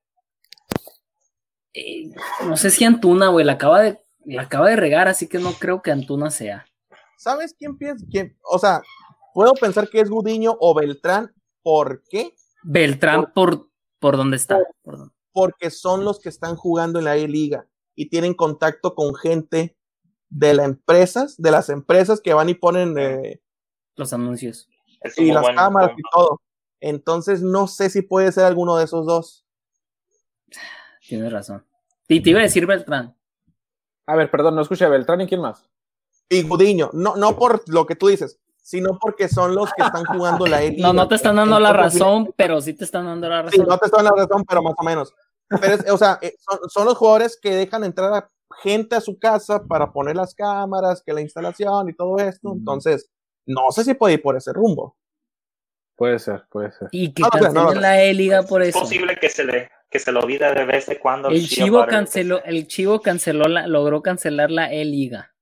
Eh, 1.73 2.11
no 2.45 2.55
sé 2.55 2.69
si 2.69 2.85
Antuna, 2.85 3.27
güey, 3.27 3.45
la 3.45 3.53
acaba 3.53 3.81
de 3.81 3.99
la 4.23 4.43
acaba 4.43 4.69
de 4.69 4.77
regar, 4.77 5.07
así 5.09 5.27
que 5.27 5.39
no 5.39 5.51
creo 5.53 5.81
que 5.81 5.91
Antuna 5.91 6.29
sea. 6.29 6.65
¿Sabes 7.17 7.55
quién 7.57 7.77
piensa? 7.77 8.05
Quién? 8.09 8.37
O 8.43 8.59
sea, 8.59 8.81
puedo 9.33 9.53
pensar 9.53 9.89
que 9.89 9.99
es 9.99 10.09
Gudiño 10.09 10.55
o 10.59 10.73
Beltrán. 10.73 11.33
¿Por 11.61 12.03
qué? 12.09 12.33
Beltrán 12.63 13.31
por, 13.33 13.69
por, 13.99 14.17
dónde 14.17 14.37
está. 14.37 14.59
Porque 15.31 15.69
son 15.69 16.05
los 16.05 16.19
que 16.19 16.29
están 16.29 16.55
jugando 16.55 16.99
en 16.99 17.05
la 17.05 17.15
E-Liga 17.17 17.67
y 17.95 18.09
tienen 18.09 18.33
contacto 18.33 18.95
con 18.95 19.15
gente 19.15 19.77
de 20.29 20.53
las 20.53 20.65
empresas, 20.65 21.35
de 21.37 21.51
las 21.51 21.69
empresas 21.69 22.21
que 22.21 22.33
van 22.33 22.49
y 22.49 22.53
ponen 22.55 22.97
eh, 22.97 23.41
los 23.95 24.13
anuncios 24.13 24.69
y 25.17 25.31
las 25.31 25.47
cámaras 25.49 25.91
y 25.97 26.01
todo. 26.11 26.41
Entonces 26.79 27.41
no 27.41 27.67
sé 27.67 27.89
si 27.89 28.01
puede 28.01 28.31
ser 28.31 28.45
alguno 28.45 28.77
de 28.77 28.85
esos 28.85 29.05
dos. 29.05 29.45
Tienes 31.07 31.31
razón. 31.31 31.65
Y 32.07 32.21
te 32.21 32.31
iba 32.31 32.39
a 32.39 32.43
decir 32.43 32.65
Beltrán. 32.65 33.15
A 34.05 34.15
ver, 34.15 34.29
perdón, 34.29 34.55
no 34.55 34.61
escuché 34.61 34.87
Beltrán 34.87 35.21
y 35.21 35.27
quién 35.27 35.41
más. 35.41 35.67
Y 36.29 36.43
Gudiño, 36.43 36.89
no, 36.93 37.15
no 37.15 37.37
por 37.37 37.67
lo 37.67 37.85
que 37.85 37.95
tú 37.95 38.07
dices, 38.07 38.39
sino 38.65 38.97
porque 38.99 39.27
son 39.27 39.53
los 39.53 39.71
que 39.73 39.83
están 39.83 40.05
jugando 40.05 40.47
la 40.47 40.61
No, 40.77 40.91
no 40.91 41.07
te 41.07 41.15
están 41.15 41.35
dando 41.35 41.59
la 41.59 41.71
razón, 41.71 42.33
pero 42.35 42.61
sí 42.61 42.73
te 42.73 42.83
están 42.83 43.05
dando 43.05 43.29
la 43.29 43.43
razón. 43.43 43.61
Sí, 43.61 43.67
no 43.67 43.77
te 43.77 43.85
están 43.85 44.03
dando 44.03 44.17
la 44.17 44.23
razón, 44.23 44.43
pero 44.47 44.63
más 44.63 44.73
o 44.75 44.83
menos. 44.83 45.13
Pero 45.61 45.93
o 45.93 45.97
sea, 45.97 46.17
eh, 46.21 46.35
son, 46.71 46.85
los 46.85 46.97
jugadores 46.97 47.37
que 47.39 47.51
dejan 47.51 47.83
entrar 47.83 48.11
a 48.11 48.29
gente 48.63 48.95
a 48.95 49.01
su 49.01 49.19
casa 49.19 49.63
para 49.63 49.91
poner 49.91 50.15
las 50.15 50.33
cámaras, 50.33 51.03
que 51.05 51.13
la 51.13 51.21
instalación 51.21 51.89
y 51.89 51.93
todo 51.93 52.17
esto. 52.17 52.53
Entonces, 52.53 53.11
no 53.45 53.69
sé 53.69 53.83
si 53.83 53.93
puede 53.93 54.15
ir 54.15 54.21
por 54.23 54.35
ese 54.35 54.51
rumbo. 54.51 54.97
Puede 55.95 56.17
ser, 56.17 56.45
puede 56.49 56.71
ser. 56.71 56.89
Y 56.91 57.13
que 57.13 57.23
no, 57.53 57.73
la 57.73 58.03
E-Liga 58.03 58.41
por 58.43 58.63
eso. 58.63 58.79
Es 58.79 58.83
posible 58.83 59.15
que 59.15 59.29
se 59.29 59.43
le 59.43 59.69
que 59.89 59.99
se 59.99 60.11
lo 60.11 60.21
olvide 60.21 60.51
de 60.53 60.65
vez 60.65 60.89
en 60.89 60.97
cuando. 60.97 61.29
El 61.29 61.47
Chivo 61.47 61.85
canceló, 61.85 62.43
el 62.43 62.67
Chivo 62.67 63.01
canceló 63.01 63.47
la, 63.47 63.67
logró 63.67 64.01
cancelar 64.01 64.49
la 64.49 64.73
E-Liga. 64.73 65.34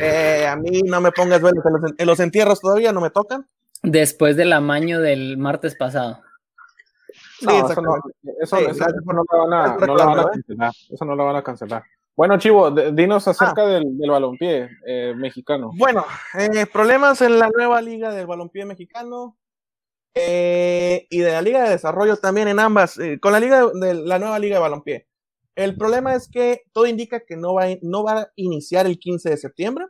Eh, 0.00 0.46
a 0.46 0.56
mí 0.56 0.82
no 0.82 1.00
me 1.00 1.12
pongas 1.12 1.40
velos 1.40 1.64
en 1.98 2.06
los, 2.06 2.20
entierros 2.20 2.60
todavía, 2.60 2.92
no 2.92 3.00
me 3.00 3.10
tocan. 3.10 3.46
Después 3.82 4.36
del 4.36 4.52
amaño 4.52 5.00
del 5.00 5.38
martes 5.38 5.76
pasado. 5.76 6.20
Sí, 7.38 7.46
eso, 7.48 7.80
no, 7.82 7.96
eso, 8.40 8.56
no, 9.04 9.12
lo 9.12 9.48
van 9.48 9.52
a, 9.52 9.76
no 9.86 9.94
van 9.94 10.18
a 10.18 10.24
cancelar. 10.24 10.72
Eso 10.90 11.04
no 11.04 11.14
lo 11.14 11.24
van 11.24 11.36
a 11.36 11.42
cancelar. 11.42 11.84
Bueno, 12.16 12.38
Chivo, 12.38 12.70
dinos 12.70 13.28
acerca 13.28 13.62
ah. 13.62 13.66
del, 13.66 13.98
del, 13.98 14.10
balompié 14.10 14.70
eh, 14.86 15.12
mexicano. 15.14 15.70
Bueno, 15.76 16.06
eh, 16.38 16.64
problemas 16.64 17.20
en 17.20 17.38
la 17.38 17.50
nueva 17.54 17.82
liga 17.82 18.10
del 18.10 18.26
balompié 18.26 18.64
mexicano 18.64 19.36
eh, 20.14 21.06
y 21.10 21.18
de 21.18 21.32
la 21.32 21.42
liga 21.42 21.64
de 21.64 21.70
desarrollo 21.70 22.16
también 22.16 22.48
en 22.48 22.58
ambas, 22.58 22.98
con 23.20 23.32
la 23.32 23.40
liga 23.40 23.66
de, 23.66 23.94
la 23.94 24.18
nueva 24.18 24.38
liga 24.38 24.56
de 24.56 24.62
balompié. 24.62 25.06
El 25.56 25.74
problema 25.76 26.14
es 26.14 26.28
que 26.28 26.62
todo 26.72 26.86
indica 26.86 27.24
que 27.24 27.36
no 27.36 27.54
va, 27.54 27.64
no 27.80 28.04
va 28.04 28.20
a 28.20 28.32
iniciar 28.36 28.86
el 28.86 28.98
15 28.98 29.30
de 29.30 29.36
septiembre 29.38 29.86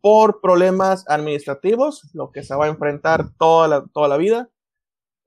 por 0.00 0.40
problemas 0.40 1.04
administrativos, 1.06 2.10
lo 2.14 2.32
que 2.32 2.42
se 2.42 2.56
va 2.56 2.64
a 2.64 2.68
enfrentar 2.68 3.36
toda 3.38 3.68
la, 3.68 3.84
toda 3.92 4.08
la 4.08 4.16
vida. 4.16 4.50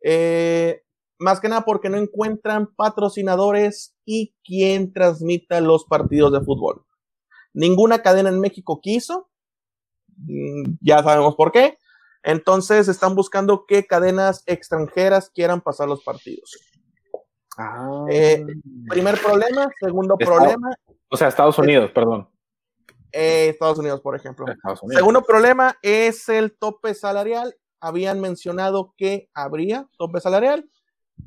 Eh, 0.01 0.81
más 1.19 1.39
que 1.39 1.47
nada 1.47 1.63
porque 1.63 1.89
no 1.89 1.97
encuentran 1.97 2.67
patrocinadores 2.75 3.95
y 4.05 4.35
quien 4.43 4.91
transmita 4.91 5.61
los 5.61 5.85
partidos 5.85 6.33
de 6.33 6.41
fútbol. 6.41 6.83
Ninguna 7.53 8.01
cadena 8.01 8.29
en 8.29 8.41
México 8.41 8.81
quiso, 8.81 9.29
mm, 10.17 10.77
ya 10.81 11.03
sabemos 11.03 11.35
por 11.35 11.51
qué. 11.51 11.77
Entonces 12.23 12.87
están 12.87 13.15
buscando 13.15 13.65
qué 13.67 13.85
cadenas 13.85 14.41
extranjeras 14.47 15.29
quieran 15.29 15.61
pasar 15.61 15.87
los 15.87 16.03
partidos. 16.03 16.51
Ah. 17.57 18.05
Eh, 18.09 18.45
primer 18.89 19.19
problema, 19.21 19.69
segundo 19.79 20.17
problema. 20.17 20.71
O 21.09 21.17
sea, 21.17 21.27
Estados 21.27 21.57
Unidos, 21.57 21.91
perdón. 21.91 22.29
Eh, 23.11 23.49
Estados 23.49 23.79
Unidos, 23.79 24.01
por 24.01 24.15
ejemplo. 24.15 24.45
Segundo 24.89 25.21
problema 25.21 25.77
es 25.81 26.27
el 26.27 26.57
tope 26.57 26.93
salarial. 26.93 27.55
Habían 27.79 28.19
mencionado 28.19 28.93
que 28.97 29.29
habría 29.33 29.87
tope 29.97 30.19
salarial. 30.19 30.69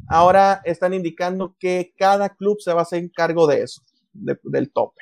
Ahora 0.06 0.60
están 0.64 0.92
indicando 0.92 1.56
que 1.58 1.94
cada 1.96 2.30
club 2.30 2.58
se 2.60 2.72
va 2.74 2.80
a 2.80 2.82
hacer 2.82 3.10
cargo 3.10 3.46
de 3.46 3.62
eso, 3.62 3.82
del 4.12 4.70
tope. 4.70 5.00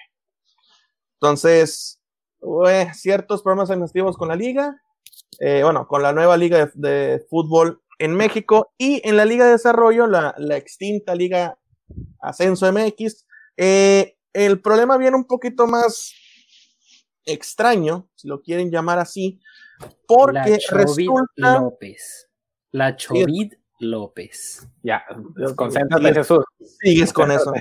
Entonces, 1.14 2.00
ciertos 2.94 3.42
problemas 3.42 3.70
administrativos 3.70 4.16
con 4.16 4.28
la 4.28 4.36
liga, 4.36 4.80
eh, 5.40 5.62
bueno, 5.64 5.86
con 5.88 6.02
la 6.02 6.12
nueva 6.12 6.36
liga 6.36 6.70
de 6.74 7.24
fútbol 7.28 7.82
en 7.98 8.14
México 8.14 8.72
y 8.78 9.06
en 9.08 9.16
la 9.16 9.24
Liga 9.24 9.46
de 9.46 9.52
Desarrollo, 9.52 10.06
la, 10.06 10.34
extinta 10.56 11.14
Liga 11.14 11.58
Ascenso 12.20 12.70
MX, 12.72 13.26
eh, 13.56 14.16
el 14.32 14.60
problema 14.60 14.98
viene 14.98 15.16
un 15.16 15.26
poquito 15.26 15.66
más 15.66 16.12
extraño, 17.24 18.08
si 18.14 18.28
lo 18.28 18.42
quieren 18.42 18.70
llamar 18.70 18.98
así, 18.98 19.40
porque 20.06 20.58
la 20.70 20.78
resulta... 20.78 21.60
López. 21.60 22.28
La 22.72 22.96
Chovid 22.96 23.54
López. 23.80 24.68
Ya, 24.82 25.04
concéntrate, 25.54 26.14
Jesús. 26.14 26.44
Sigues 26.80 27.12
con 27.12 27.30
eso. 27.30 27.52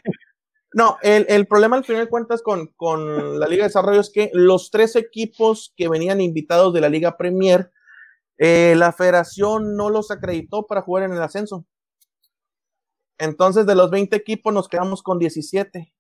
No, 0.74 0.98
el, 1.02 1.48
problema 1.48 1.78
al 1.78 1.86
final 1.86 2.04
de 2.04 2.10
cuentas 2.10 2.42
con, 2.42 2.68
con 2.76 3.40
la 3.40 3.48
Liga 3.48 3.64
de 3.64 3.70
Desarrollo 3.70 4.02
es 4.02 4.10
que 4.10 4.30
los 4.34 4.72
tres 4.72 4.98
equipos 4.98 5.74
que 5.78 5.88
venían 5.88 6.20
invitados 6.20 6.74
de 6.74 6.82
la 6.82 6.90
Liga 6.90 7.16
Premier 7.16 7.72
eh, 8.38 8.76
la 8.78 8.92
federación 8.92 9.76
no 9.76 9.90
los 9.90 10.12
acreditó 10.12 10.66
para 10.68 10.82
jugar 10.82 11.04
en 11.04 11.14
el 11.14 11.22
ascenso. 11.22 11.66
Entonces, 13.18 13.66
de 13.66 13.76
los 13.76 13.90
20 13.92 14.16
equipos 14.16 14.54
nos 14.54 14.68
quedamos 14.68 15.02
con 15.02 15.20
17. 15.20 15.94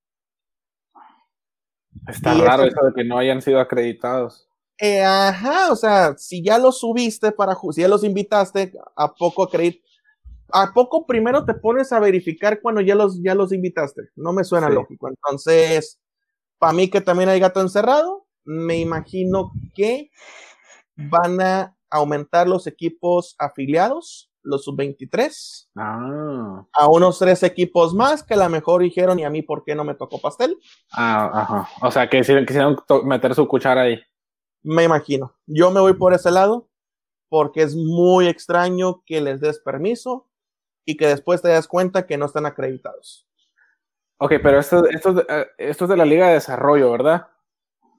Está 2.08 2.34
raro 2.34 2.64
eso, 2.64 2.84
de 2.84 2.94
que 2.94 3.04
no 3.04 3.18
hayan 3.18 3.42
sido 3.42 3.60
acreditados. 3.60 4.50
Eh, 4.78 5.02
ajá, 5.02 5.72
o 5.72 5.76
sea, 5.76 6.18
si 6.18 6.44
ya 6.44 6.58
los 6.58 6.80
subiste 6.80 7.32
para, 7.32 7.56
si 7.72 7.82
ya 7.82 7.88
los 7.88 8.04
invitaste, 8.04 8.74
¿a 8.96 9.14
poco 9.14 9.48
creer? 9.48 9.80
¿A 10.52 10.74
poco 10.74 11.08
primero 11.08 11.46
te 11.46 11.54
pones 11.54 11.92
a 11.94 12.00
verificar 12.00 12.62
cuando 12.62 12.82
ya 12.82 12.96
los, 12.96 13.22
ya 13.24 13.34
los 13.34 13.54
invitaste? 13.54 14.10
No 14.16 14.34
me 14.34 14.44
suena 14.44 14.70
lógico. 14.70 15.08
Entonces, 15.08 16.00
para 16.60 16.74
mí 16.74 16.90
que 16.90 17.02
también 17.02 17.30
hay 17.30 17.40
gato 17.40 17.62
encerrado, 17.62 18.28
me 18.44 18.78
imagino 18.78 19.54
que 19.74 20.12
van 20.96 21.42
a 21.42 21.74
aumentar 21.98 22.48
los 22.48 22.68
equipos 22.68 23.36
afiliados, 23.39 24.32
los 24.43 24.64
sub-23, 24.64 25.70
Ah, 25.76 26.66
a 26.74 26.88
unos 26.88 27.18
tres 27.20 27.41
equipos 27.43 27.93
más 27.93 28.24
que 28.24 28.36
a 28.36 28.38
lo 28.38 28.50
mejor 28.50 28.82
dijeron, 28.82 29.18
y 29.20 29.24
a 29.26 29.30
mí, 29.30 29.41
¿por 29.41 29.64
qué 29.64 29.74
no 29.76 29.84
me 29.84 29.96
tocó 29.96 30.20
pastel? 30.22 30.58
ah, 30.93 31.32
ajá. 31.34 31.70
O 31.82 31.91
sea, 31.91 32.10
que 32.10 32.20
quisieron, 32.22 32.78
meter 33.06 33.34
su 33.36 33.48
cuchara 33.48 33.82
ahí. 33.82 34.00
Me 34.64 34.84
imagino. 34.84 35.36
Yo 35.46 35.70
me 35.72 35.80
voy 35.80 35.93
por 35.93 36.14
ese 36.14 36.32
lado 36.32 36.70
porque 37.30 37.62
es 37.64 37.76
muy 37.76 38.28
extraño 38.28 39.04
que 39.06 39.22
les 39.22 39.39
des 39.41 39.60
permiso 39.60 40.28
y 40.86 40.96
que 40.98 41.08
después 41.08 41.41
te 41.41 41.50
das 41.50 41.68
cuenta 41.68 42.06
que 42.06 42.18
no 42.18 42.26
están 42.26 42.46
acreditados. 42.46 43.28
Ok, 44.18 44.34
pero 44.41 44.60
esto, 44.60 44.86
esto, 44.88 45.10
es 45.10 45.16
de- 45.18 45.26
eh, 45.28 45.48
esto 45.58 45.86
es 45.86 45.89
de 45.89 45.98
la 45.98 46.06
Liga 46.06 46.28
de 46.28 46.36
Desarrollo, 46.36 46.91
¿verdad? 46.91 47.28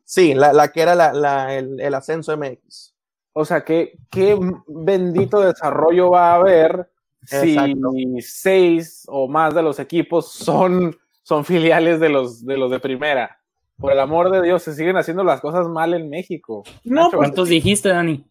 Sí, 0.04 0.32
la, 0.34 0.52
la 0.52 0.68
que 0.72 0.80
era 0.80 0.94
la, 0.94 1.12
la- 1.12 1.54
el, 1.54 1.80
el 1.80 1.94
ascenso 1.94 2.32
MX. 2.36 2.95
O 3.38 3.44
sea, 3.44 3.66
¿qué, 3.66 3.98
qué 4.10 4.34
bendito 4.66 5.40
desarrollo 5.40 6.08
va 6.12 6.30
a 6.30 6.36
haber 6.36 6.88
Exacto. 7.20 7.90
si 7.92 8.22
seis 8.22 9.04
o 9.08 9.28
más 9.28 9.54
de 9.54 9.62
los 9.62 9.78
equipos 9.78 10.32
son, 10.32 10.96
son 11.22 11.44
filiales 11.44 12.00
de 12.00 12.08
los, 12.08 12.46
de 12.46 12.56
los 12.56 12.70
de 12.70 12.80
primera? 12.80 13.38
Por 13.76 13.92
el 13.92 14.00
amor 14.00 14.30
de 14.30 14.40
Dios, 14.40 14.62
se 14.62 14.72
siguen 14.74 14.96
haciendo 14.96 15.22
las 15.22 15.42
cosas 15.42 15.68
mal 15.68 15.92
en 15.92 16.08
México. 16.08 16.64
No, 16.82 16.94
Nacho, 16.94 17.18
pues, 17.18 17.28
¿Cuántos 17.28 17.50
dijiste, 17.50 17.90
Dani? 17.90 18.24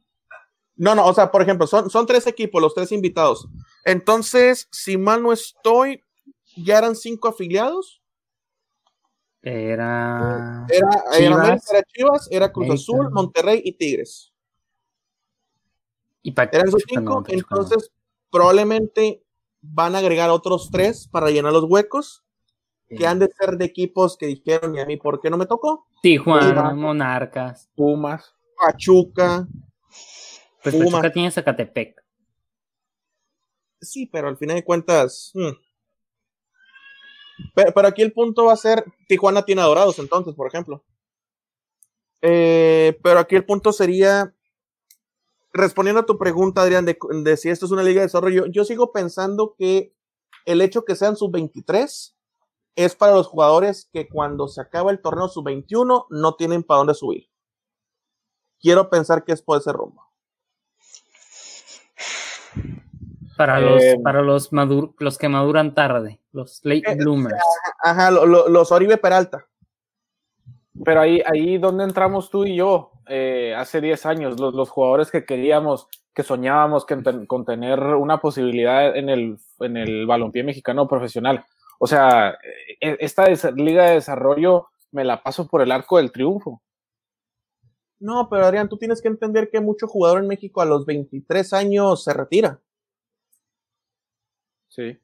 no, 0.76 0.95
no, 0.95 1.06
o 1.06 1.14
sea, 1.14 1.30
por 1.30 1.43
ejemplo, 1.43 1.68
son, 1.68 1.88
son 1.91 2.08
tres 2.08 2.26
equipos, 2.26 2.60
los 2.60 2.74
tres 2.74 2.91
invitados. 2.91 3.47
Entonces, 3.84 4.68
si 4.72 4.97
mal 4.97 5.22
no 5.22 5.32
estoy, 5.32 6.01
ya 6.58 6.80
eran 6.80 6.95
cinco 6.95 7.28
afiliados. 7.28 8.01
Era. 9.43 10.66
Era, 10.68 10.89
era, 10.89 11.18
Chivas. 11.20 11.39
América, 11.39 11.66
era 11.70 11.84
Chivas, 11.84 12.28
era 12.32 12.51
Cruz 12.51 12.66
América. 12.66 12.82
Azul, 12.82 13.12
Monterrey 13.12 13.62
y 13.64 13.74
Tigres. 13.74 14.32
Y 16.26 16.34
Eran 16.36 16.71
no, 16.71 16.78
cinco, 16.80 17.01
no. 17.01 17.23
entonces 17.28 17.91
probablemente 18.32 19.23
van 19.61 19.93
a 19.93 19.99
agregar 19.99 20.32
otros 20.32 20.69
tres 20.71 21.07
para 21.07 21.30
llenar 21.30 21.53
los 21.53 21.65
huecos 21.65 22.23
que 22.89 23.05
han 23.05 23.19
de 23.19 23.30
ser 23.39 23.57
de 23.57 23.65
equipos 23.65 24.17
que 24.17 24.26
dijeron 24.26 24.76
y 24.76 24.80
a 24.80 24.86
mí 24.88 24.97
por 24.97 25.21
qué 25.21 25.30
no 25.30 25.38
me 25.38 25.45
tocó. 25.45 25.88
Tijuana, 26.01 26.49
Pumas. 26.55 26.76
Monarcas. 26.76 27.69
Pumas. 27.76 28.36
Pachuca, 28.59 29.47
Pues 30.63 30.73
Pumas. 30.73 30.93
Pachuca 30.93 31.13
tiene 31.13 31.30
Zacatepec. 31.32 32.03
sí, 33.82 34.07
pero 34.07 34.28
al 34.28 34.38
final 34.38 34.55
de 34.55 34.63
cuentas. 34.65 35.32
hmm. 35.36 35.49
Pero, 37.53 37.71
pero 37.71 37.88
aquí 37.88 38.01
el 38.01 38.13
punto 38.13 38.45
va 38.45 38.53
a 38.53 38.57
ser, 38.57 38.84
Tijuana 39.07 39.43
tiene 39.45 39.61
a 39.61 39.65
Dorados 39.65 39.99
entonces, 39.99 40.34
por 40.34 40.47
ejemplo. 40.47 40.84
Eh, 42.21 42.97
pero 43.03 43.19
aquí 43.19 43.36
el 43.36 43.45
punto 43.45 43.71
sería, 43.71 44.34
respondiendo 45.56 46.01
a 46.01 46.06
tu 46.06 46.18
pregunta, 46.18 46.62
Adrián, 46.62 46.86
de, 46.86 46.97
de 47.24 47.38
si 47.38 47.49
esto 47.49 47.66
es 47.66 47.72
una 47.72 47.82
liga 47.84 48.01
de 48.01 48.08
desarrollo, 48.08 48.45
yo 48.47 48.66
sigo 48.66 48.91
pensando 48.91 49.56
que 49.58 49.95
el 50.45 50.62
hecho 50.62 50.86
que 50.86 50.95
sean 50.95 51.16
sub-23 51.16 52.14
es 52.76 52.95
para 52.95 53.14
los 53.14 53.28
jugadores 53.28 53.89
que 53.91 54.08
cuando 54.10 54.47
se 54.47 54.62
acaba 54.62 54.91
el 54.91 55.01
torneo 55.01 55.28
sub-21 55.30 56.08
no 56.10 56.36
tienen 56.36 56.62
para 56.64 56.80
dónde 56.80 56.93
subir. 56.93 57.30
Quiero 58.60 58.89
pensar 58.89 59.24
que 59.24 59.32
es 59.32 59.41
por 59.41 59.58
ese 59.60 59.72
rumbo. 59.72 60.03
Para 63.38 63.60
Eh, 63.60 63.62
los, 63.93 64.03
para 64.03 64.22
los 64.22 64.53
madur, 64.53 64.93
los 64.99 65.18
que 65.18 65.28
maduran 65.30 65.74
tarde, 65.76 66.22
los 66.32 66.62
late 66.64 66.84
Eh, 66.91 66.95
bloomers. 66.95 67.36
Ajá, 67.82 68.12
lo- 68.12 68.26
lo- 68.26 68.47
los 68.49 68.72
Oribe 68.72 68.97
Peralta. 68.97 69.45
Pero 70.84 71.01
ahí, 71.01 71.22
ahí 71.26 71.58
donde 71.58 71.84
entramos 71.86 72.30
tú 72.30 72.45
y 72.45 72.56
yo, 72.58 72.91
eh, 73.08 73.53
hace 73.56 73.82
10 73.82 74.06
años, 74.06 74.39
los, 74.39 74.53
los 74.53 74.70
jugadores 74.70 75.12
que 75.12 75.26
queríamos, 75.26 75.88
que 76.14 76.24
soñábamos 76.24 76.86
que 76.86 76.97
con 77.28 77.45
tener 77.45 77.80
una 77.80 78.20
posibilidad 78.20 78.95
en 78.95 79.10
el, 79.10 79.38
en 79.60 79.78
el 79.78 80.06
balompié 80.06 80.43
mexicano 80.43 80.88
profesional. 80.88 81.45
O 81.80 81.88
sea, 81.88 82.38
eh, 82.82 82.97
esta 82.99 83.28
liga 83.51 83.86
de 83.86 83.95
desarrollo 83.95 84.70
me 84.91 85.03
la 85.03 85.22
paso 85.24 85.47
por 85.47 85.62
el 85.62 85.72
arco 85.72 85.97
del 85.97 86.12
triunfo. 86.12 86.62
No, 87.99 88.28
pero 88.30 88.45
Adrián, 88.45 88.70
tú 88.70 88.78
tienes 88.78 89.01
que 89.01 89.08
entender 89.08 89.49
que 89.49 89.60
mucho 89.62 89.88
jugador 89.88 90.20
en 90.22 90.28
México 90.28 90.62
a 90.62 90.66
los 90.66 90.86
23 90.86 91.53
años 91.53 92.03
se 92.03 92.14
retira 92.14 92.60
Sí. 94.70 94.99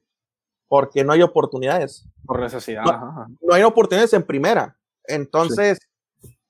porque 0.68 1.02
no 1.04 1.12
hay 1.12 1.22
oportunidades. 1.22 2.06
Por 2.26 2.40
necesidad. 2.40 2.84
No. 2.84 2.90
ajá, 2.90 3.08
ajá. 3.08 3.26
No 3.40 3.54
hay 3.54 3.62
oportunidades 3.62 4.12
en 4.12 4.22
primera. 4.22 4.78
Entonces, 5.04 5.78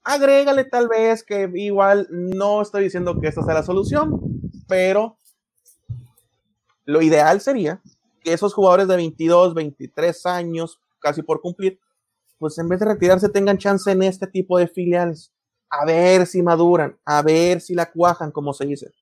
agrégale 0.05 0.65
tal 0.65 0.89
vez 0.89 1.23
que 1.23 1.51
igual 1.55 2.07
no 2.11 2.63
estoy 2.63 2.85
diciendo 2.85 3.21
que 3.21 3.29
esta 3.29 3.43
sea 3.43 3.55
la 3.55 3.63
solución, 3.63 4.21
pero 4.69 5.17
lo 6.85 7.03
ideal 7.03 7.41
sería 7.41 7.81
que 8.23 8.33
esos 8.33 8.55
jugadores 8.55 8.89
de 8.89 8.97
22, 8.97 9.55
23 9.55 10.27
años, 10.27 10.81
casi 11.01 11.23
por 11.23 11.41
cumplir, 11.41 11.81
pues 12.39 12.59
en 12.59 12.69
vez 12.69 12.81
de 12.81 12.87
retirarse 12.87 13.29
tengan 13.29 13.59
chance 13.59 13.91
en 13.91 14.03
este 14.03 14.27
tipo 14.27 14.59
de 14.59 14.69
filiales. 14.69 15.33
A 15.71 15.85
ver 15.87 16.27
si 16.27 16.43
maduran, 16.43 16.99
a 17.05 17.23
ver 17.23 17.61
si 17.61 17.75
la 17.75 17.91
cuajan, 17.91 18.31
como 18.31 18.53
se 18.53 18.67
dice. 18.67 18.93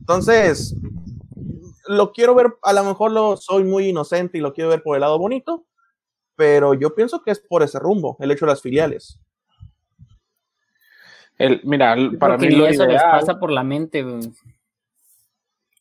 Entonces, 0.00 0.74
lo 1.86 2.12
quiero 2.12 2.34
ver, 2.34 2.56
a 2.62 2.72
lo 2.72 2.84
mejor 2.84 3.12
lo 3.12 3.36
soy 3.36 3.64
muy 3.64 3.88
inocente 3.88 4.38
y 4.38 4.40
lo 4.40 4.52
quiero 4.52 4.70
ver 4.70 4.82
por 4.82 4.96
el 4.96 5.02
lado 5.02 5.18
bonito, 5.18 5.66
pero 6.34 6.74
yo 6.74 6.94
pienso 6.94 7.22
que 7.22 7.30
es 7.30 7.40
por 7.40 7.62
ese 7.62 7.78
rumbo, 7.78 8.16
el 8.20 8.30
hecho 8.30 8.46
de 8.46 8.52
las 8.52 8.62
filiales. 8.62 9.20
El, 11.38 11.60
mira, 11.64 11.92
el- 11.94 12.16
para 12.18 12.38
mí 12.38 12.50
lo 12.50 12.66
eso 12.66 12.84
les 12.84 12.94
ideal 12.94 13.10
pasa 13.10 13.38
por 13.38 13.50
la 13.50 13.62
mente. 13.62 14.04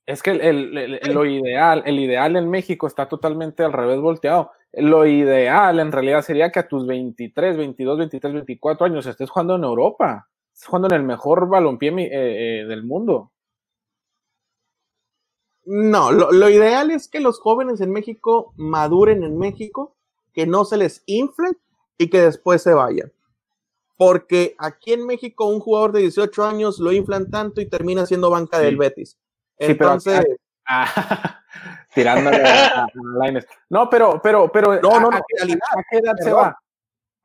es 0.06 0.22
que 0.22 0.32
el, 0.32 0.42
el- 0.42 1.00
el- 1.02 1.14
lo 1.14 1.26
ideal, 1.26 1.82
el 1.86 2.00
ideal 2.00 2.36
en 2.36 2.50
México 2.50 2.88
está 2.88 3.08
totalmente 3.08 3.64
al 3.64 3.74
revés 3.74 4.00
volteado. 4.00 4.52
Lo 4.74 5.06
ideal 5.06 5.80
en 5.80 5.92
realidad 5.92 6.22
sería 6.22 6.52
que 6.52 6.60
a 6.60 6.68
tus 6.68 6.86
23, 6.86 7.56
22, 7.58 7.98
23, 7.98 8.34
24 8.34 8.86
años 8.86 9.06
estés 9.06 9.30
jugando 9.30 9.56
en 9.56 9.64
Europa, 9.64 10.28
estés 10.54 10.68
jugando 10.68 10.90
en 10.90 10.96
el 10.96 11.04
mejor 11.04 11.48
balompié 11.48 11.90
eh, 11.92 12.10
eh, 12.62 12.66
del 12.66 12.84
mundo. 12.84 13.32
No, 15.66 16.12
lo, 16.12 16.32
lo 16.32 16.50
ideal 16.50 16.92
es 16.92 17.08
que 17.08 17.20
los 17.20 17.40
jóvenes 17.40 17.82
en 17.82 17.92
México 17.92 18.54
maduren 18.58 19.24
en 19.24 19.38
México, 19.40 19.96
que 20.34 20.46
no 20.46 20.66
se 20.66 20.78
les 20.78 21.02
inflen 21.08 21.58
y 21.98 22.10
que 22.10 22.20
después 22.22 22.62
se 22.62 22.74
vayan. 22.74 23.12
Porque 23.98 24.56
aquí 24.58 24.94
en 24.94 25.06
México 25.06 25.46
un 25.46 25.60
jugador 25.60 25.92
de 25.94 26.02
18 26.02 26.44
años 26.44 26.80
lo 26.80 26.92
inflan 26.92 27.30
tanto 27.30 27.62
y 27.62 27.70
termina 27.70 28.06
siendo 28.06 28.30
banca 28.30 28.58
Sí. 28.60 28.66
del 28.66 28.78
Betis. 28.78 29.18
Sí, 29.58 29.74
pero 29.74 29.94
Entonces, 29.94 30.20
acá- 30.20 30.28
Ah, 30.68 31.42
tirándole 31.94 32.42
a, 32.44 32.84
a- 32.84 32.88
Lainez. 33.20 33.46
No, 33.70 33.90
pero, 33.90 34.20
pero, 34.22 34.52
pero, 34.52 34.80
No, 34.82 34.96
¿a, 34.96 35.00
no, 35.00 35.10
no, 35.12 35.18
a 35.18 35.22
qué, 35.28 35.38
realidad, 35.38 35.60
a 35.78 35.84
qué 35.90 35.98
edad 36.00 36.14
se 36.20 36.32
va? 36.34 36.58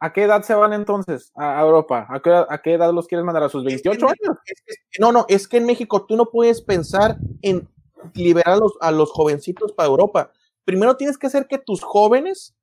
¿A 0.02 0.12
qué 0.12 0.22
edad 0.24 0.42
se 0.42 0.54
van 0.54 0.72
entonces 0.72 1.30
a, 1.34 1.60
Europa? 1.60 2.06
¿A 2.08 2.20
qué, 2.20 2.30
a 2.48 2.62
qué 2.62 2.74
edad 2.74 2.92
los 2.92 3.06
quieres 3.06 3.24
mandar? 3.24 3.42
¿A 3.42 3.48
sus 3.48 3.64
28 3.64 4.06
años? 4.06 4.36
es 4.46 4.62
que- 4.64 5.00
no, 5.00 5.10
no, 5.12 5.24
es 5.28 5.48
que 5.48 5.56
en 5.58 5.66
México 5.66 6.04
tú 6.06 6.16
no 6.16 6.26
puedes 6.26 6.60
pensar 6.62 7.16
en 7.42 7.68
liberar 8.14 8.54
a 8.54 8.56
los, 8.56 8.72
a 8.80 8.90
los 8.92 9.10
jovencitos 9.10 9.72
para 9.72 9.88
Europa. 9.88 10.30
Primero 10.64 10.96
tienes 10.96 11.18
que 11.18 11.26
hacer 11.26 11.46
que 11.46 11.58
tus 11.58 11.82
jóvenes 11.82 12.54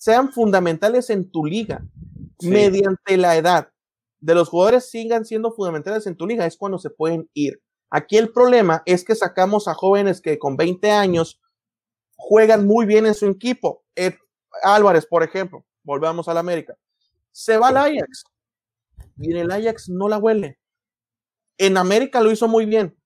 sean 0.00 0.32
fundamentales 0.32 1.10
en 1.10 1.30
tu 1.30 1.44
liga. 1.44 1.84
Sí. 2.38 2.48
Mediante 2.48 3.18
la 3.18 3.36
edad 3.36 3.70
de 4.18 4.34
los 4.34 4.48
jugadores 4.48 4.90
sigan 4.90 5.26
siendo 5.26 5.52
fundamentales 5.52 6.06
en 6.06 6.16
tu 6.16 6.26
liga, 6.26 6.46
es 6.46 6.56
cuando 6.56 6.78
se 6.78 6.88
pueden 6.88 7.28
ir. 7.34 7.60
Aquí 7.90 8.16
el 8.16 8.32
problema 8.32 8.82
es 8.86 9.04
que 9.04 9.14
sacamos 9.14 9.68
a 9.68 9.74
jóvenes 9.74 10.22
que 10.22 10.38
con 10.38 10.56
20 10.56 10.90
años 10.90 11.38
juegan 12.16 12.66
muy 12.66 12.86
bien 12.86 13.04
en 13.04 13.14
su 13.14 13.26
equipo. 13.26 13.84
Ed 13.94 14.14
Álvarez, 14.62 15.04
por 15.04 15.22
ejemplo, 15.22 15.66
volvamos 15.82 16.28
al 16.28 16.38
América. 16.38 16.78
Se 17.30 17.58
va 17.58 17.68
al 17.68 17.76
Ajax 17.76 18.24
y 19.18 19.32
en 19.32 19.36
el 19.36 19.50
Ajax 19.50 19.90
no 19.90 20.08
la 20.08 20.16
huele. 20.16 20.58
En 21.58 21.76
América 21.76 22.22
lo 22.22 22.30
hizo 22.30 22.48
muy 22.48 22.64
bien, 22.64 22.96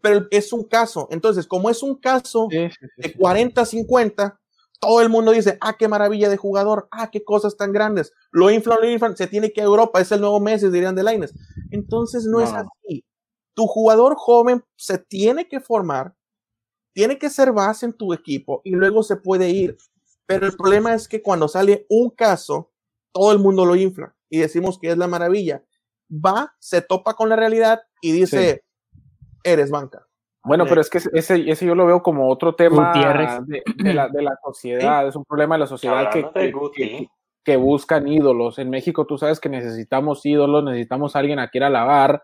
pero 0.00 0.26
es 0.30 0.54
un 0.54 0.64
caso. 0.64 1.06
Entonces, 1.10 1.46
como 1.46 1.68
es 1.68 1.82
un 1.82 1.96
caso 1.96 2.48
de 2.48 2.72
40-50, 3.14 4.39
todo 4.80 5.02
el 5.02 5.10
mundo 5.10 5.32
dice, 5.32 5.58
ah, 5.60 5.76
qué 5.78 5.88
maravilla 5.88 6.28
de 6.30 6.36
jugador, 6.38 6.88
ah, 6.90 7.10
qué 7.10 7.22
cosas 7.22 7.56
tan 7.56 7.72
grandes. 7.72 8.12
Lo 8.32 8.50
inflan, 8.50 8.78
lo 8.80 8.88
inflan, 8.90 9.16
se 9.16 9.26
tiene 9.26 9.52
que 9.52 9.60
ir 9.60 9.64
a 9.64 9.68
Europa, 9.68 10.00
es 10.00 10.10
el 10.12 10.20
nuevo 10.20 10.40
Messi, 10.40 10.70
dirían 10.70 10.94
de 10.94 11.02
Laines. 11.02 11.34
Entonces 11.70 12.24
no, 12.24 12.40
es 12.40 12.50
No. 12.52 12.58
así. 12.60 13.04
Tu 13.54 13.66
jugador 13.66 14.14
joven 14.16 14.64
se 14.76 14.98
tiene 14.98 15.48
que 15.48 15.60
formar, 15.60 16.14
tiene 16.94 17.18
que 17.18 17.28
ser 17.30 17.52
base 17.52 17.86
en 17.86 17.92
tu 17.92 18.12
equipo 18.14 18.62
y 18.64 18.70
luego 18.72 19.02
se 19.02 19.16
puede 19.16 19.50
ir. 19.50 19.76
Pero 20.26 20.46
el 20.46 20.56
problema 20.56 20.94
es 20.94 21.08
que 21.08 21.22
cuando 21.22 21.46
sale 21.48 21.86
un 21.90 22.10
caso, 22.10 22.72
todo 23.12 23.32
el 23.32 23.38
mundo 23.38 23.66
lo 23.66 23.76
infla 23.76 24.14
y 24.30 24.38
decimos 24.38 24.78
que 24.78 24.90
es 24.90 24.96
la 24.98 25.08
maravilla. 25.08 25.62
va, 26.12 26.54
se 26.58 26.82
topa 26.82 27.14
con 27.14 27.28
la 27.28 27.36
realidad 27.36 27.82
y 28.00 28.12
dice, 28.12 28.64
eres 29.44 29.70
banca. 29.70 30.06
Bueno, 30.42 30.64
pero 30.66 30.80
es 30.80 30.88
que 30.88 30.98
ese, 30.98 31.50
ese 31.50 31.66
yo 31.66 31.74
lo 31.74 31.86
veo 31.86 32.02
como 32.02 32.28
otro 32.30 32.54
tema 32.54 32.92
de, 32.94 33.94
la, 33.94 34.08
de, 34.08 34.22
la, 34.22 34.38
sociedad, 34.42 35.06
es 35.06 35.14
un 35.14 35.24
problema 35.24 35.56
de 35.56 35.60
la 35.60 35.66
sociedad 35.66 36.10
que, 36.10 37.08
que, 37.44 37.56
buscan 37.56 38.08
ídolos. 38.08 38.58
En 38.58 38.70
México 38.70 39.04
tú 39.04 39.18
sabes 39.18 39.38
que 39.38 39.50
necesitamos 39.50 40.24
ídolos, 40.24 40.64
necesitamos 40.64 41.14
alguien 41.14 41.38
a 41.40 41.48
quien 41.48 41.64
alabar. 41.64 42.22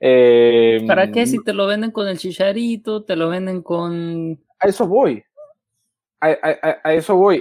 Eh, 0.00 0.82
¿Para 0.86 1.10
qué? 1.10 1.26
Si 1.26 1.42
te 1.44 1.52
lo 1.52 1.66
venden 1.66 1.90
con 1.90 2.08
el 2.08 2.16
chicharito, 2.16 3.04
te 3.04 3.16
lo 3.16 3.28
venden 3.28 3.62
con... 3.62 4.38
A 4.60 4.68
eso 4.68 4.86
voy. 4.86 5.22
A, 6.20 6.32
eso 6.94 7.16
voy. 7.16 7.40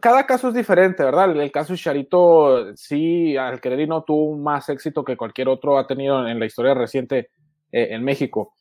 cada 0.00 0.24
caso 0.24 0.48
es 0.48 0.54
diferente, 0.54 1.02
¿verdad? 1.02 1.36
El, 1.36 1.50
caso 1.50 1.74
Chicharito, 1.74 2.76
sí, 2.76 3.36
al 3.36 3.60
querer 3.60 3.88
no 3.88 4.04
tuvo 4.04 4.36
más 4.36 4.68
éxito 4.68 5.02
que 5.02 5.16
cualquier 5.16 5.48
otro 5.48 5.78
ha 5.78 5.86
tenido 5.86 6.28
en 6.28 6.38
la 6.38 6.46
historia 6.46 6.74
reciente 6.74 7.30
eh, 7.72 7.88
en 7.90 8.04
México 8.04 8.52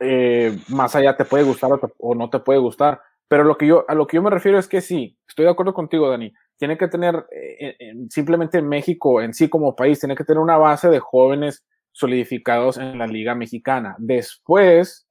eh, 0.00 0.56
más 0.68 0.94
allá 0.94 1.16
te 1.16 1.24
puede 1.24 1.44
gustar 1.44 1.70
o, 1.98 2.14
no 2.14 2.30
te 2.30 2.38
puede 2.38 2.58
gustar. 2.58 3.00
Pero 3.26 3.44
lo 3.44 3.58
que 3.58 3.66
yo, 3.66 3.84
a 3.88 3.94
lo 3.94 4.06
que 4.06 4.16
yo 4.16 4.22
me 4.22 4.30
refiero 4.30 4.58
es 4.58 4.68
que 4.68 4.80
sí, 4.80 5.16
estoy 5.26 5.44
de 5.44 5.50
acuerdo 5.50 5.74
contigo, 5.74 6.08
Dani. 6.08 6.32
Tiene 6.56 6.78
que 6.78 6.88
tener, 6.88 7.26
eh, 7.30 7.76
simplemente 8.08 8.62
México 8.62 9.20
en 9.20 9.34
sí 9.34 9.48
como 9.48 9.76
país, 9.76 10.00
tiene 10.00 10.16
que 10.16 10.24
tener 10.24 10.40
una 10.40 10.56
base 10.56 10.88
de 10.88 10.98
jóvenes 10.98 11.64
solidificados 11.92 12.78
en 12.78 12.98
la 12.98 13.06
Liga 13.06 13.34
Mexicana. 13.34 13.96
Después, 13.98 15.06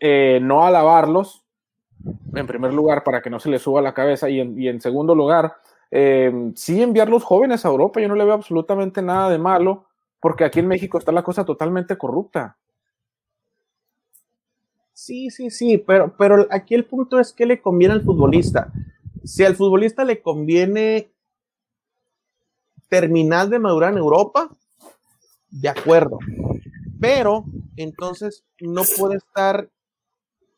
eh, 0.00 0.40
no 0.42 0.64
alabarlos, 0.64 1.44
en 2.34 2.46
primer 2.46 2.74
lugar, 2.74 3.04
para 3.04 3.22
que 3.22 3.30
no 3.30 3.38
se 3.38 3.48
les 3.48 3.62
suba 3.62 3.80
la 3.80 3.94
cabeza, 3.94 4.28
y 4.28 4.40
en, 4.40 4.60
y 4.60 4.68
en 4.68 4.80
segundo 4.80 5.14
lugar, 5.14 5.54
sí 6.54 6.82
enviar 6.82 7.08
los 7.08 7.24
jóvenes 7.24 7.64
a 7.64 7.68
Europa. 7.68 8.00
Yo 8.00 8.08
no 8.08 8.16
le 8.16 8.24
veo 8.24 8.34
absolutamente 8.34 9.00
nada 9.00 9.30
de 9.30 9.38
malo, 9.38 9.86
porque 10.20 10.44
aquí 10.44 10.58
en 10.58 10.68
México 10.68 10.98
está 10.98 11.12
la 11.12 11.22
cosa 11.22 11.44
totalmente 11.44 11.96
corrupta. 11.96 12.56
Sí, 14.96 15.28
sí, 15.28 15.50
sí, 15.50 15.76
pero, 15.76 16.16
pero 16.16 16.46
aquí 16.50 16.74
el 16.74 16.86
punto 16.86 17.20
es 17.20 17.30
que 17.30 17.44
le 17.44 17.60
conviene 17.60 17.92
al 17.92 18.02
futbolista. 18.02 18.72
Si 19.24 19.44
al 19.44 19.54
futbolista 19.54 20.04
le 20.04 20.22
conviene 20.22 21.12
terminar 22.88 23.50
de 23.50 23.58
madurar 23.58 23.92
en 23.92 23.98
Europa, 23.98 24.48
de 25.50 25.68
acuerdo. 25.68 26.18
Pero 26.98 27.44
entonces 27.76 28.42
no 28.58 28.84
puede 28.96 29.16
estar 29.16 29.68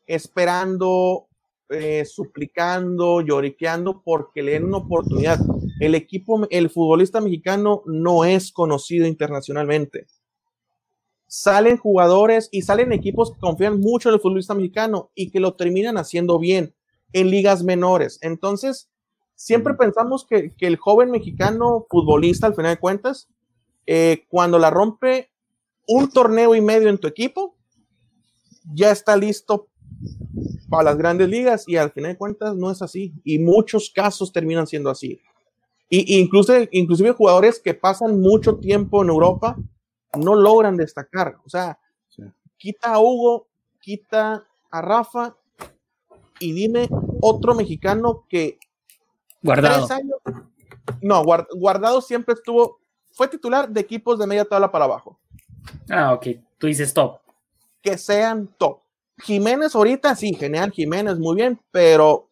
esperando, 0.07 1.27
eh, 1.67 2.05
suplicando, 2.05 3.19
lloriqueando 3.19 4.01
porque 4.01 4.41
le 4.41 4.53
den 4.53 4.63
una 4.63 4.77
oportunidad. 4.77 5.37
El 5.81 5.95
equipo, 5.95 6.47
el 6.49 6.69
futbolista 6.69 7.19
mexicano 7.19 7.83
no 7.85 8.23
es 8.23 8.53
conocido 8.53 9.05
internacionalmente 9.05 10.07
salen 11.29 11.77
jugadores 11.77 12.49
y 12.51 12.63
salen 12.63 12.91
equipos 12.91 13.31
que 13.31 13.39
confían 13.39 13.79
mucho 13.79 14.09
en 14.09 14.15
el 14.15 14.21
futbolista 14.21 14.55
mexicano 14.55 15.11
y 15.13 15.29
que 15.29 15.39
lo 15.39 15.53
terminan 15.53 15.97
haciendo 15.97 16.39
bien 16.39 16.73
en 17.13 17.29
ligas 17.29 17.63
menores. 17.63 18.17
Entonces, 18.23 18.89
siempre 19.35 19.75
pensamos 19.75 20.25
que, 20.27 20.55
el 20.59 20.77
joven 20.77 21.11
mexicano 21.11 21.85
futbolista, 21.87 22.47
al 22.47 22.55
final 22.55 22.73
de 22.73 22.79
cuentas, 22.79 23.29
eh, 23.85 24.25
cuando 24.27 24.57
la 24.57 24.71
rompe 24.71 25.29
un 25.87 26.09
torneo 26.09 26.55
y 26.55 26.61
medio 26.61 26.89
en 26.89 26.97
tu 26.97 27.07
equipo, 27.07 27.55
ya 28.73 28.91
está 28.91 29.15
listo 29.15 29.67
para 30.67 30.83
las 30.83 30.97
grandes 30.97 31.29
ligas 31.29 31.63
y 31.67 31.77
al 31.77 31.91
final 31.91 32.13
de 32.13 32.17
cuentas 32.17 32.55
no 32.55 32.71
es 32.71 32.81
así. 32.81 33.13
Y 33.23 33.37
muchos 33.37 33.91
casos 33.91 34.33
terminan 34.33 34.65
siendo 34.65 34.89
así. 34.89 35.21
Y, 35.91 36.19
incluso, 36.19 36.53
inclusive 36.71 37.11
jugadores 37.11 37.59
que 37.59 37.75
pasan 37.75 38.19
mucho 38.19 38.57
tiempo 38.57 39.03
en 39.03 39.09
Europa 39.09 39.57
no 40.17 40.35
logran 40.35 40.77
destacar. 40.77 41.37
O 41.45 41.49
sea, 41.49 41.79
quita 42.57 42.93
a 42.93 42.99
Hugo, 42.99 43.47
quita 43.79 44.45
a 44.71 44.81
Rafa 44.81 45.35
y 46.39 46.53
dime 46.53 46.87
otro 47.21 47.55
mexicano 47.55 48.25
que 48.29 48.57
guardado. 49.41 49.87
no, 51.01 51.23
guardado 51.23 52.01
siempre 52.01 52.33
estuvo, 52.33 52.79
fue 53.11 53.27
titular 53.27 53.69
de 53.69 53.81
equipos 53.81 54.19
de 54.19 54.27
media 54.27 54.45
tabla 54.45 54.71
para 54.71 54.85
abajo. 54.85 55.19
Ah, 55.89 56.13
ok. 56.13 56.27
Tú 56.57 56.67
dices 56.67 56.93
top. 56.93 57.19
Que 57.81 57.97
sean 57.97 58.47
top. 58.57 58.81
Jiménez 59.17 59.75
ahorita 59.75 60.15
sí, 60.15 60.33
genial, 60.33 60.71
Jiménez, 60.71 61.17
muy 61.17 61.35
bien, 61.35 61.59
pero 61.71 62.28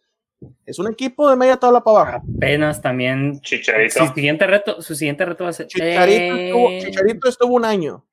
es 0.66 0.80
un 0.80 0.92
equipo 0.92 1.30
de 1.30 1.36
media 1.36 1.58
tabla 1.58 1.84
para 1.84 2.02
abajo. 2.02 2.26
Apenas 2.38 2.82
también. 2.82 3.40
Chicharito. 3.42 4.06
Su 4.06 4.14
siguiente 4.14 4.48
reto, 4.48 4.82
su 4.82 4.96
siguiente 4.96 5.26
reto 5.26 5.44
va 5.44 5.50
a 5.50 5.54
ser. 5.54 5.68
Chicharito, 5.68 7.30
estuvo, 7.30 7.56
un 7.56 7.66
año. 7.66 8.06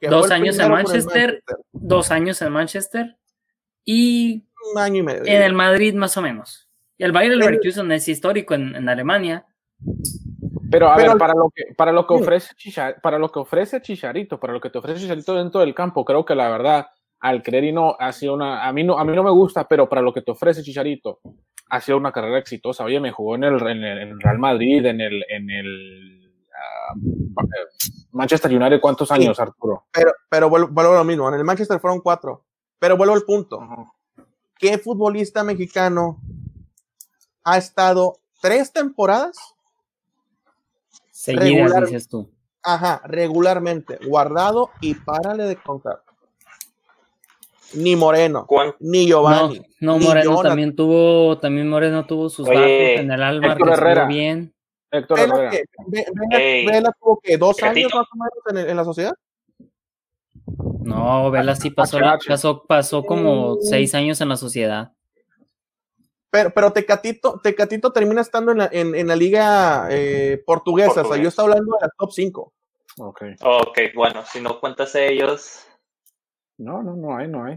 Dos 0.00 0.30
años 0.30 0.58
en 0.58 0.70
Manchester, 0.70 1.42
Dos 1.72 2.10
años 2.10 2.40
en 2.42 2.52
Manchester. 2.52 3.16
Y. 3.84 4.44
Un 4.72 4.80
año 4.80 5.00
y 5.00 5.02
medio. 5.02 5.22
En 5.24 5.42
el 5.42 5.54
Madrid, 5.54 5.94
más 5.94 6.16
o 6.16 6.22
menos. 6.22 6.68
Y 6.98 7.04
el 7.04 7.12
Bayern 7.12 7.38
Leverkusen 7.38 7.90
es 7.92 8.06
histórico 8.08 8.54
en, 8.54 8.88
Alemania. 8.88 9.46
Pero 10.70 10.88
a 10.88 10.96
ver, 10.96 11.18
para 11.18 11.34
lo 11.34 11.50
que, 11.54 11.74
para 11.74 11.92
lo 11.92 12.06
que 12.06 12.14
ofrece 12.14 12.54
para 13.02 13.18
lo 13.18 13.30
que 13.30 13.40
ofrece 13.40 13.82
Chicharito, 13.82 14.38
para 14.38 14.52
lo 14.52 14.60
que 14.60 14.70
te 14.70 14.78
ofrece 14.78 15.00
Chicharito 15.00 15.34
dentro 15.34 15.60
del 15.60 15.74
campo, 15.74 16.04
creo 16.04 16.24
que 16.24 16.34
la 16.34 16.48
verdad, 16.48 16.86
al 17.18 17.42
creer 17.42 17.64
y 17.64 17.72
no, 17.72 17.96
ha 17.98 18.12
sido 18.12 18.34
una, 18.34 18.66
a 18.66 18.72
mí 18.72 18.84
no, 18.84 18.98
a 18.98 19.04
mí 19.04 19.14
no 19.14 19.22
me 19.22 19.30
gusta, 19.30 19.66
pero 19.66 19.88
para 19.88 20.00
lo 20.00 20.12
que 20.12 20.22
te 20.22 20.30
ofrece 20.30 20.62
Chicharito, 20.62 21.20
ha 21.72 21.80
sido 21.80 21.96
una 21.96 22.12
carrera 22.12 22.38
exitosa. 22.38 22.84
Oye, 22.84 23.00
me 23.00 23.12
jugó 23.12 23.34
en 23.34 23.44
el, 23.44 23.54
en 23.66 24.20
Real 24.20 24.38
Madrid, 24.38 24.84
en 24.84 25.00
el, 25.00 25.24
en 25.30 25.48
el 25.48 26.30
ah, 26.54 26.94
Manchester 28.10 28.54
United, 28.54 28.78
¿cuántos 28.78 29.10
años, 29.10 29.40
Arturo? 29.40 29.86
Pero, 29.90 30.12
pero 30.28 30.50
vuelvo, 30.50 30.78
a 30.78 30.98
lo 30.98 31.04
mismo, 31.04 31.28
en 31.30 31.36
el 31.36 31.44
Manchester 31.44 31.80
fueron 31.80 32.02
cuatro. 32.02 32.44
Pero 32.78 32.98
vuelvo 32.98 33.14
al 33.14 33.22
punto. 33.22 33.58
¿Qué 34.58 34.76
futbolista 34.76 35.44
mexicano 35.44 36.20
ha 37.42 37.56
estado 37.56 38.18
tres 38.42 38.70
temporadas? 38.70 39.38
Seguidas, 41.10 41.86
dices 41.86 42.06
tú. 42.06 42.30
Ajá, 42.62 43.00
regularmente, 43.06 43.98
guardado 44.06 44.68
y 44.82 44.92
párale 44.94 45.44
de 45.44 45.56
contar 45.56 46.02
ni 47.74 47.96
Moreno, 47.96 48.46
ni 48.80 49.06
Giovanni. 49.06 49.62
No, 49.80 49.98
Moreno 49.98 50.42
también 50.42 50.74
tuvo, 50.76 51.38
también 51.38 51.68
Moreno 51.68 52.06
tuvo 52.06 52.28
sus 52.28 52.46
bajos 52.46 52.62
en 52.64 53.10
el 53.10 53.22
Almar, 53.22 53.52
Héctor 53.52 53.72
Herrera. 53.72 54.06
bien. 54.06 54.54
Héctor 54.90 55.18
Herrera. 55.18 55.50
Que, 55.50 56.64
Vela, 56.66 56.92
tuvo 57.00 57.20
que 57.22 57.36
dos 57.36 57.62
años 57.62 57.92
más 57.94 58.06
o 58.12 58.16
menos 58.16 58.68
en, 58.70 58.76
la 58.76 58.84
sociedad. 58.84 59.14
No, 60.80 61.30
Vela 61.30 61.56
sí 61.56 61.70
pasó, 61.70 61.98
pasó, 62.26 62.64
pasó 62.66 63.02
como 63.02 63.56
seis 63.60 63.94
años 63.94 64.20
en 64.20 64.28
la 64.28 64.36
sociedad. 64.36 64.92
Pero, 66.30 66.50
pero 66.54 66.72
Tecatito, 66.72 67.40
Tecatito 67.42 67.92
termina 67.92 68.22
estando 68.22 68.52
en 68.52 68.58
la, 68.58 68.68
en, 68.72 69.06
la 69.06 69.16
liga 69.16 69.88
eh, 69.90 70.42
portuguesa, 70.46 71.02
o 71.02 71.04
sea, 71.04 71.22
yo 71.22 71.28
estoy 71.28 71.44
hablando 71.44 71.76
de 71.78 71.86
la 71.86 71.92
top 71.98 72.10
5. 72.10 72.52
Ok. 72.98 73.22
Ok, 73.42 73.78
bueno, 73.94 74.24
si 74.24 74.40
no 74.40 74.58
cuentas 74.58 74.94
ellos, 74.94 75.66
no, 76.58 76.82
no, 76.82 76.94
no 76.94 77.16
hay, 77.16 77.28
no 77.28 77.44
hay. 77.44 77.56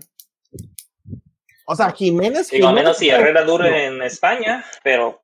O 1.66 1.76
sea, 1.76 1.92
Jiménez. 1.92 2.50
Digo, 2.50 2.72
menos 2.72 2.98
si 2.98 3.10
Herrera 3.10 3.44
dure 3.44 3.88
en 3.88 4.02
España, 4.02 4.64
pero. 4.84 5.22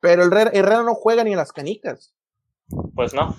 Pero 0.00 0.24
el 0.24 0.32
Herrera, 0.32 0.82
no 0.82 0.94
juega 0.94 1.24
ni 1.24 1.32
en 1.32 1.36
las 1.36 1.52
canicas. 1.52 2.14
Pues 2.94 3.12
no. 3.12 3.36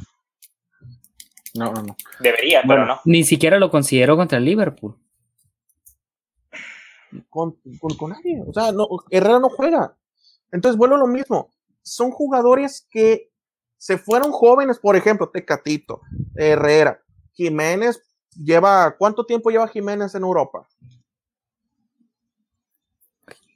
No, 1.54 1.74
no, 1.74 1.82
no. 1.82 1.96
Debería, 2.20 2.62
pero 2.68 2.86
no. 2.86 3.02
Ni 3.06 3.24
siquiera 3.24 3.60
lo 3.60 3.72
considero 3.72 4.16
contra 4.16 4.38
el 4.38 4.46
Liverpool. 4.46 4.98
Con, 7.30 7.58
con, 7.98 8.12
nadie. 8.12 8.42
O 8.48 8.54
sea, 8.54 8.72
no, 8.72 8.88
Herrera 9.10 9.40
no 9.40 9.50
juega. 9.50 9.98
Entonces 10.52 10.78
vuelvo 10.78 10.96
a 10.96 11.00
lo 11.00 11.08
mismo. 11.08 11.52
Son 11.82 12.12
jugadores 12.12 12.88
que 12.90 13.32
se 13.78 13.98
fueron 13.98 14.32
jóvenes, 14.32 14.78
por 14.78 14.96
ejemplo, 14.96 15.30
Tecatito, 15.30 16.02
Herrera, 16.36 17.02
Jiménez, 17.34 18.04
lleva, 18.36 18.96
¿cuánto 18.98 19.26
tiempo 19.26 19.50
lleva 19.50 19.68
Jiménez 19.68 20.16
en 20.16 20.24
Europa? 20.24 20.68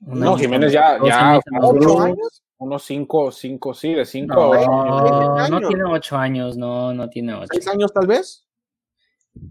No, 0.01 0.37
Jiménez 0.37 0.71
ya, 0.71 0.99
ya 1.03 1.39
¿Ocho 1.61 1.99
años? 1.99 2.43
Unos 2.57 2.83
cinco, 2.83 3.31
cinco, 3.31 3.73
sí, 3.73 3.93
de 3.93 4.05
cinco 4.05 4.55
no, 4.55 5.49
No, 5.49 5.67
tiene 5.67 5.83
ocho 5.83 6.15
años, 6.15 6.55
no, 6.55 6.93
no 6.93 7.09
tiene 7.09 7.33
ocho. 7.33 7.47
¿Seis 7.51 7.67
años 7.67 7.91
tal 7.93 8.07
vez? 8.07 8.45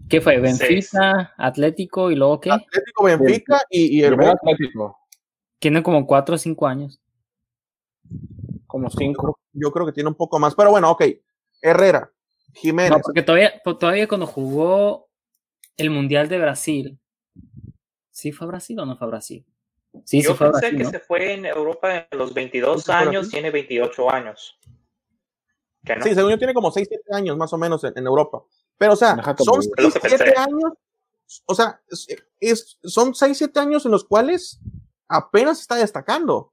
¿Qué 0.09 0.21
fue? 0.21 0.39
Benfica, 0.39 1.33
Atlético 1.37 2.09
y 2.09 2.15
luego 2.15 2.39
qué? 2.39 2.51
Atlético, 2.51 3.03
Benfica 3.03 3.61
y, 3.69 4.01
el 4.01 4.13
Atlético. 4.13 4.97
Tiene 5.59 5.83
como 5.83 6.05
cuatro 6.07 6.35
o 6.35 6.37
cinco 6.37 6.67
años. 6.67 6.99
Como 8.65 8.89
cinco. 8.89 9.39
Yo 9.53 9.71
creo 9.71 9.85
que 9.85 9.91
tiene 9.91 10.09
un 10.09 10.15
poco 10.15 10.39
más, 10.39 10.55
pero 10.55 10.71
bueno, 10.71 10.89
ok. 10.91 11.03
Herrera, 11.61 12.11
Jiménez. 12.53 12.91
No, 12.91 12.99
porque 12.99 13.21
todavía, 13.21 13.61
todavía 13.63 14.07
cuando 14.07 14.25
jugó 14.25 15.09
el 15.77 15.89
Mundial 15.89 16.27
de 16.29 16.39
Brasil. 16.39 16.99
¿Sí 18.11 18.31
fue 18.31 18.45
a 18.45 18.49
Brasil 18.49 18.79
o 18.79 18.85
no 18.85 18.97
fue 18.97 19.07
a 19.07 19.09
Brasil? 19.09 19.45
Sí, 20.03 20.21
Yo 20.21 20.35
fue 20.35 20.51
pensé 20.51 20.75
que 20.75 20.85
se 20.85 20.99
fue 20.99 21.33
en 21.33 21.45
Europa 21.45 22.07
en 22.11 22.17
los 22.17 22.33
22 22.33 22.89
años, 22.89 23.29
tiene 23.29 23.51
28 23.51 24.11
años. 24.11 24.59
Sí, 26.01 26.15
según 26.15 26.31
yo 26.31 26.37
tiene 26.37 26.53
como 26.53 26.71
6, 26.71 26.87
7 26.89 27.03
años 27.13 27.37
más 27.37 27.53
o 27.53 27.57
menos 27.57 27.83
en, 27.83 28.05
Europa. 28.05 28.43
Pero, 28.77 28.93
o 28.93 28.95
sea, 28.95 29.15
son 29.37 29.61
6, 29.61 29.93
7 30.01 30.33
años. 30.37 30.73
O 31.45 31.55
sea, 31.55 31.79
es, 32.39 32.77
son 32.83 33.13
6, 33.13 33.37
7 33.37 33.59
años 33.59 33.85
en 33.85 33.91
los 33.91 34.03
cuales 34.03 34.59
apenas 35.07 35.61
está 35.61 35.75
destacando. 35.75 36.51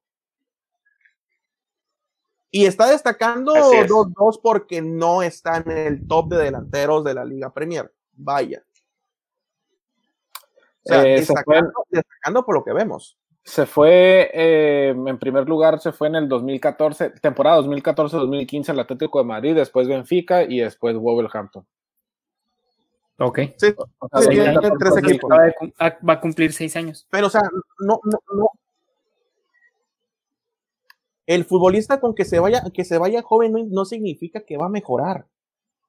Y 2.50 2.66
está 2.66 2.90
destacando 2.90 3.54
2-2 3.54 4.40
porque 4.42 4.82
no 4.82 5.22
está 5.22 5.56
en 5.56 5.70
el 5.70 6.06
top 6.06 6.28
de 6.28 6.44
delanteros 6.44 7.02
de 7.02 7.14
la 7.14 7.24
Liga 7.24 7.52
Premier. 7.52 7.90
Vaya. 8.12 8.62
Sea, 10.84 11.02
eh, 11.04 11.24
destacando, 11.90 12.44
por 12.44 12.56
lo 12.56 12.64
que 12.64 12.72
vemos. 12.72 13.16
Se 13.44 13.66
fue, 13.66 14.30
eh, 14.32 14.88
en 14.90 15.18
primer 15.18 15.48
lugar, 15.48 15.80
se 15.80 15.92
fue 15.92 16.08
en 16.08 16.16
el 16.16 16.28
2014, 16.28 17.10
temporada 17.10 17.60
2014-2015 17.60 18.68
el 18.70 18.80
Atlético 18.80 19.18
de 19.18 19.24
Madrid, 19.24 19.54
después 19.54 19.88
Benfica 19.88 20.44
y 20.44 20.60
después 20.60 20.96
Wolverhampton. 20.96 21.66
Ok. 23.18 23.38
Sí, 23.56 23.74
tres 24.78 24.96
equipos. 24.96 25.30
Va 25.30 26.12
a 26.12 26.20
cumplir 26.20 26.52
seis 26.52 26.74
años. 26.76 27.06
Pero, 27.10 27.26
o 27.26 27.30
sea, 27.30 27.42
no, 27.78 28.00
no, 28.04 28.18
no, 28.34 28.48
el 31.26 31.44
futbolista 31.44 32.00
con 32.00 32.14
que 32.14 32.24
se 32.24 32.38
vaya, 32.38 32.64
que 32.74 32.84
se 32.84 32.98
vaya 32.98 33.22
joven 33.22 33.54
no, 33.70 33.84
significa 33.84 34.40
que 34.40 34.56
va 34.56 34.66
a 34.66 34.70
mejorar. 34.70 35.26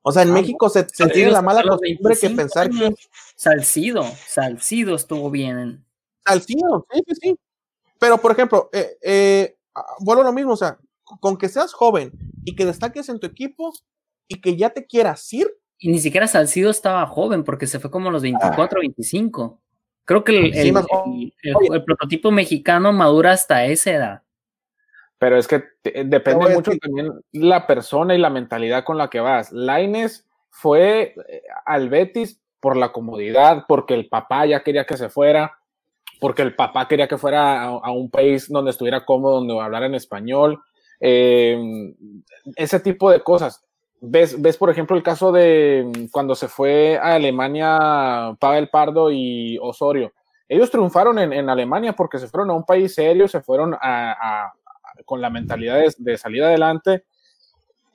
O 0.05 0.11
sea, 0.11 0.23
en 0.23 0.31
ah, 0.31 0.33
México 0.33 0.69
se, 0.69 0.83
tiene 0.83 1.31
la 1.31 1.41
mala 1.41 1.63
costumbre 1.63 2.17
que 2.19 2.29
pensar 2.29 2.69
que. 2.69 2.93
Salcido, 3.35 4.03
Salcido 4.27 4.95
estuvo 4.95 5.31
bien. 5.31 5.83
Salcido, 6.25 6.85
sí, 6.91 7.01
sí, 7.07 7.15
sí. 7.21 7.39
Pero, 7.99 8.17
por 8.17 8.33
ejemplo, 8.33 8.69
eh, 8.73 8.97
eh, 9.01 9.57
vuelvo 9.99 10.21
a 10.21 10.25
lo 10.25 10.33
mismo, 10.33 10.53
o 10.53 10.57
sea, 10.57 10.77
con 11.03 11.37
que 11.37 11.47
seas 11.47 11.73
joven 11.73 12.11
y 12.43 12.55
que 12.55 12.65
destaques 12.65 13.07
en 13.07 13.19
tu 13.19 13.27
equipo 13.27 13.73
y 14.27 14.41
que 14.41 14.57
ya 14.57 14.71
te 14.71 14.85
quieras 14.85 15.31
ir. 15.31 15.47
Y 15.79 15.89
ni 15.89 15.99
siquiera 15.99 16.27
Salcido 16.27 16.69
estaba 16.69 17.07
joven 17.07 17.43
porque 17.43 17.65
se 17.65 17.79
fue 17.79 17.89
como 17.89 18.09
a 18.09 18.11
los 18.11 18.21
24, 18.21 18.81
25. 18.81 19.61
Creo 20.05 20.23
que 20.25 20.51
el 20.51 21.83
prototipo 21.85 22.29
mexicano 22.29 22.91
madura 22.91 23.31
hasta 23.31 23.65
esa 23.65 23.91
edad 23.91 24.23
pero 25.23 25.37
es 25.37 25.47
que 25.47 25.63
depende 26.03 26.53
mucho 26.53 26.73
también 26.81 27.09
la 27.31 27.65
persona 27.65 28.13
y 28.13 28.17
la 28.17 28.29
mentalidad 28.29 28.83
con 28.83 28.97
la 28.97 29.09
que 29.09 29.21
vas. 29.21 29.53
Laines 29.53 30.27
fue 30.49 31.15
eh, 31.29 31.43
al 31.63 31.87
Betis 31.87 32.41
por 32.59 32.75
la 32.75 32.91
comodidad, 32.91 33.63
porque 33.65 33.93
el 33.93 34.09
papá 34.09 34.45
ya 34.45 34.63
quería 34.63 34.85
que 34.85 34.97
se 34.97 35.07
fuera, 35.07 35.57
porque 36.19 36.41
el 36.41 36.55
papá 36.55 36.89
quería 36.89 37.07
que 37.07 37.17
fuera 37.17 37.63
a, 37.63 37.91
un 37.93 38.11
país 38.11 38.49
donde 38.49 38.71
estuviera 38.71 39.05
cómodo, 39.05 39.35
donde 39.35 39.57
hablara 39.57 39.85
en 39.85 39.95
español, 39.95 40.61
eh, 40.99 41.57
ese 42.57 42.81
tipo 42.81 43.09
de 43.09 43.23
cosas. 43.23 43.63
Ves, 44.01 44.41
ves, 44.41 44.57
por 44.57 44.71
ejemplo, 44.71 44.97
el 44.97 45.03
caso 45.03 45.31
de 45.31 45.89
cuando 46.11 46.35
se 46.35 46.49
fue 46.49 46.97
a 46.97 47.13
Alemania 47.13 48.35
Pavel 48.41 48.67
Pardo 48.67 49.09
y 49.09 49.57
Osorio. 49.61 50.11
Ellos 50.49 50.69
triunfaron 50.69 51.17
en, 51.17 51.49
Alemania 51.49 51.93
porque 51.93 52.19
se 52.19 52.27
fueron 52.27 52.49
a 52.49 52.53
un 52.55 52.65
país 52.65 52.93
serio, 52.93 53.29
se 53.29 53.39
fueron 53.39 53.73
a 53.79 54.51
con 55.05 55.21
la 55.21 55.29
mentalidad 55.29 55.81
de, 55.97 56.17
salir 56.17 56.43
adelante 56.43 57.03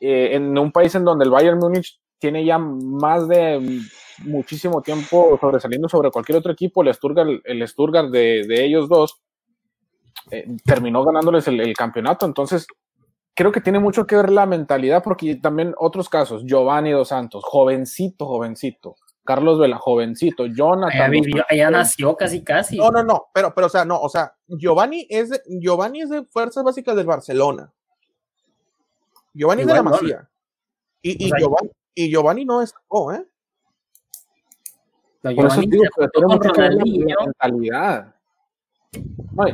eh, 0.00 0.30
en 0.32 0.56
un 0.56 0.72
país 0.72 0.94
en 0.94 1.04
donde 1.04 1.24
el 1.24 1.30
Bayern 1.30 1.58
Múnich 1.58 2.00
tiene 2.18 2.44
ya 2.44 2.58
más 2.58 3.28
de 3.28 3.80
muchísimo 4.24 4.82
tiempo 4.82 5.38
sobresaliendo 5.40 5.88
sobre 5.88 6.10
cualquier 6.10 6.38
otro 6.38 6.52
equipo, 6.52 6.82
el 6.82 6.92
Stuttgart, 6.92 7.28
el 7.44 7.68
Stuttgart 7.68 8.10
de, 8.10 8.64
ellos 8.64 8.88
dos 8.88 9.20
eh, 10.30 10.46
terminó 10.64 11.04
ganándoles 11.04 11.46
el, 11.48 11.72
campeonato, 11.74 12.26
entonces 12.26 12.66
creo 13.34 13.52
que 13.52 13.60
tiene 13.60 13.78
mucho 13.78 14.06
que 14.06 14.16
ver 14.16 14.30
la 14.30 14.46
mentalidad 14.46 15.02
porque 15.02 15.36
también 15.36 15.74
otros 15.78 16.08
casos, 16.08 16.42
Giovanni 16.44 16.90
Dos 16.90 17.08
Santos, 17.08 17.44
jovencito, 17.44 18.26
jovencito, 18.26 18.96
Carlos 19.28 19.58
Vela, 19.58 19.76
jovencito, 19.76 20.46
Jonathan. 20.46 21.12
Ella, 21.50 21.70
nació 21.70 22.16
casi, 22.16 22.42
casi. 22.42 22.78
No, 22.78 22.90
no, 22.90 23.02
no, 23.02 23.26
pero, 23.34 23.54
pero, 23.54 23.66
o 23.66 23.70
sea, 23.70 23.84
no, 23.84 24.00
o 24.00 24.08
sea, 24.08 24.34
Giovanni 24.46 25.06
es 25.10 25.28
de, 25.28 25.42
Giovanni 25.60 26.00
es 26.00 26.08
de 26.08 26.24
Fuerzas 26.24 26.64
Básicas 26.64 26.96
del 26.96 27.04
Barcelona. 27.04 27.70
Giovanni 29.34 29.60
es 29.60 29.68
de 29.68 29.74
la 29.74 29.82
Masía. 29.82 30.26
Y, 31.02 31.26
y, 31.26 31.30
Giovanni, 31.38 31.70
y 31.94 32.10
Giovanni 32.10 32.46
no 32.46 32.62
es, 32.62 32.72
oh, 32.88 33.12
¿eh? 33.12 33.22
Por 35.20 35.46
eso 35.46 35.60
digo 35.60 35.82
que 36.40 36.70
mentalidad. 37.26 38.14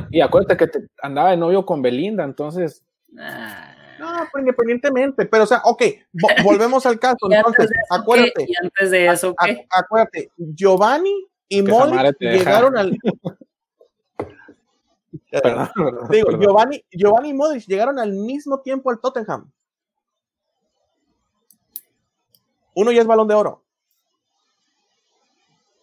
y 0.09 0.21
acuérdate 0.21 0.55
que 0.55 0.67
te 0.67 0.87
andaba 1.01 1.31
de 1.31 1.37
novio 1.37 1.65
con 1.65 1.81
Belinda, 1.81 2.23
entonces. 2.23 2.81
Ah. 3.19 3.74
No, 3.99 4.27
pues 4.31 4.41
independientemente, 4.41 5.25
pero 5.25 5.43
o 5.43 5.47
sea, 5.47 5.61
ok, 5.63 5.83
volvemos 6.43 6.85
al 6.85 6.99
caso. 6.99 7.29
Entonces, 7.29 7.69
acuérdate. 7.89 8.45
¿Y 8.47 8.53
antes 8.61 8.91
de 8.91 9.07
eso 9.07 9.35
qué? 9.43 9.65
acuérdate, 9.69 10.31
Giovanni 10.37 11.27
y 11.47 11.61
Modric 11.61 12.17
llegaron 12.19 12.77
al. 12.77 12.91
Digo, 16.09 16.39
Giovanni, 16.39 16.83
Giovanni 16.91 17.29
y 17.29 17.33
Modric 17.33 17.65
llegaron 17.65 17.99
al 17.99 18.11
mismo 18.11 18.61
tiempo 18.61 18.89
al 18.89 18.99
Tottenham. 18.99 19.51
Uno 22.73 22.91
ya 22.91 23.01
es 23.01 23.07
balón 23.07 23.27
de 23.27 23.33
oro. 23.33 23.63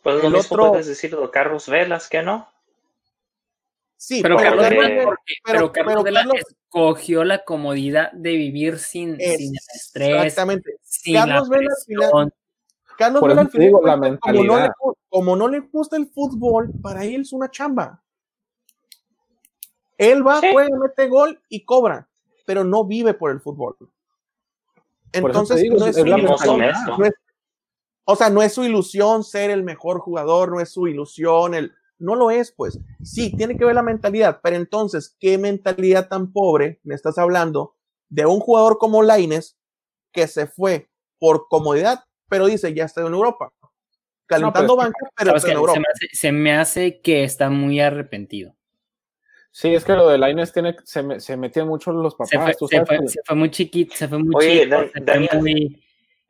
Pues 0.03 0.23
el 0.23 0.35
otro... 0.35 0.71
puedes 0.71 0.87
decir 0.87 1.17
de 1.17 1.31
Carlos 1.31 1.69
Velas, 1.69 2.09
¿qué 2.09 2.23
no? 2.23 2.52
Sí, 4.03 4.21
pero, 4.21 4.37
Carlos, 4.37 4.67
pero, 5.45 5.71
Carlos 5.71 6.03
Vela 6.03 6.27
escogió 6.35 7.23
la 7.23 7.45
comodidad 7.45 8.11
de 8.11 8.33
vivir 8.33 8.81
sin, 8.81 9.17
sin 9.17 9.55
estrés. 9.55 10.25
Exactamente. 10.25 10.75
Carlos 11.13 11.49
Vela 11.49 11.71
al 11.71 11.85
final, 11.87 12.35
Carlos 12.99 13.23
Vela 13.23 13.41
al 13.43 13.49
final, 13.49 14.19
como, 14.19 14.43
no 14.43 14.59
le, 14.59 14.71
como 15.09 15.37
no 15.37 15.47
le 15.47 15.61
gusta 15.61 15.97
el 15.97 16.09
fútbol, 16.09 16.73
para 16.83 17.05
él 17.05 17.21
es 17.21 17.33
una 17.33 17.49
chamba. 17.49 18.03
Él 19.97 20.27
va, 20.27 20.41
juega, 20.41 20.77
mete 20.77 21.07
gol 21.07 21.41
y 21.49 21.65
cobra, 21.65 22.09
pero 22.45 22.65
no 22.65 22.85
vive 22.85 23.15
por 23.15 23.31
el 23.31 23.39
fútbol. 23.39 23.77
Entonces, 25.13 25.65
no 25.71 25.87
es, 25.87 27.15
o 28.03 28.17
sea, 28.17 28.31
no 28.31 28.43
es 28.43 28.53
su 28.53 28.65
ilusión 28.65 29.23
ser 29.23 29.53
el 29.53 29.63
mejor 29.63 30.01
jugador, 30.01 30.51
no 30.51 30.59
es 30.59 30.71
su 30.71 30.89
ilusión 30.89 31.55
el 31.55 31.73
no 32.03 32.17
lo 32.17 32.31
es, 32.31 32.53
pues. 32.53 32.79
Sí, 33.03 33.35
tiene 33.35 33.57
que 33.57 33.65
ver 33.65 33.75
la 33.75 33.83
mentalidad, 33.83 34.41
pero 34.43 34.57
entonces, 34.57 35.17
¿qué 35.21 35.39
mentalidad 35.39 36.09
tan 36.09 36.33
pobre 36.33 36.81
me 36.83 36.95
estás 36.95 37.17
hablando 37.17 37.77
de 38.09 38.27
un 38.27 38.41
jugador 38.41 38.79
como 38.79 39.03
Laines 39.03 39.57
que 40.13 40.27
se 40.27 40.47
fue 40.47 40.91
por 41.19 41.47
comodidad, 41.49 42.05
pero 42.29 42.47
dice, 42.47 42.75
ya 42.75 42.85
está 42.85 43.01
en 43.03 43.15
Europa? 43.15 43.53
Calentando 44.27 44.77
bancas, 44.77 45.11
pero 45.17 45.37
está 45.37 45.51
en 45.51 45.57
Europa. 45.57 45.81
Se 46.13 46.33
me, 46.33 46.55
hace, 46.55 47.01
que 47.01 47.25
está 47.25 47.51
muy 47.51 47.81
arrepentido. 47.81 48.55
Sí, 49.51 49.75
es 49.75 49.85
que 49.85 49.93
lo 49.93 50.09
de 50.09 50.19
Laines 50.19 50.53
tiene, 50.53 50.75
se, 50.85 51.21
se 51.21 51.37
metían 51.37 51.69
mucho 51.69 51.93
los 51.93 52.15
papás. 52.15 52.31
Se 52.31 52.85
fue, 53.27 53.37
muy 53.37 53.51
chiquito, 53.51 53.95
se 53.95 54.09
fue 54.09 54.19
muy 54.19 54.35
chiquito. 54.45 54.77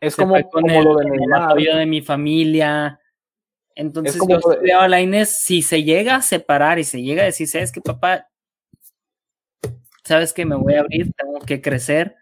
es 0.01 0.17
como, 0.17 0.51
como 0.51 0.83
lo 0.83 0.97
de 0.97 1.07
el 1.07 1.33
apoyo 1.33 1.77
de 1.77 1.87
mi 1.87 2.03
familia 2.03 2.99
entonces 3.75 4.21
yo 4.29 4.41
veo 4.61 4.81
a 4.81 4.89
la 4.89 5.01
Inés, 5.01 5.43
si 5.43 5.63
se 5.63 5.83
llega 5.83 6.17
a 6.17 6.23
separar 6.23 6.79
y 6.79 6.85
se 6.85 7.03
llega 7.03 7.23
a 7.23 7.27
decir, 7.27 7.49
sabes 7.49 7.73
que 7.73 7.81
papá, 7.81 8.29
sabes 10.05 10.33
que 10.33 10.45
me 10.45 10.57
voy 10.57 10.75
a 10.75 10.81
abrir, 10.81 11.13
tengo 11.13 11.41
que 11.41 11.61
crecer, 11.61 12.17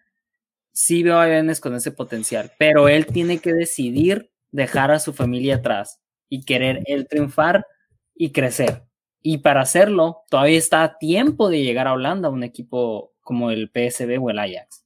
sí 0.72 1.02
veo 1.02 1.18
a 1.18 1.38
Inés 1.38 1.60
con 1.60 1.74
ese 1.74 1.92
potencial, 1.92 2.52
pero 2.58 2.88
él 2.88 3.06
tiene 3.06 3.38
que 3.38 3.52
decidir 3.52 4.30
dejar 4.52 4.90
a 4.90 4.98
su 4.98 5.12
familia 5.12 5.56
atrás 5.56 6.00
y 6.28 6.44
querer 6.44 6.82
él 6.86 7.06
triunfar 7.08 7.66
y 8.14 8.32
crecer. 8.32 8.84
Y 9.22 9.38
para 9.38 9.60
hacerlo, 9.60 10.22
todavía 10.30 10.58
está 10.58 10.82
a 10.82 10.98
tiempo 10.98 11.50
de 11.50 11.62
llegar 11.62 11.86
a 11.86 11.92
Holanda, 11.92 12.30
un 12.30 12.42
equipo 12.42 13.12
como 13.20 13.50
el 13.50 13.70
PSB 13.70 14.18
o 14.20 14.30
el 14.30 14.38
Ajax. 14.38 14.84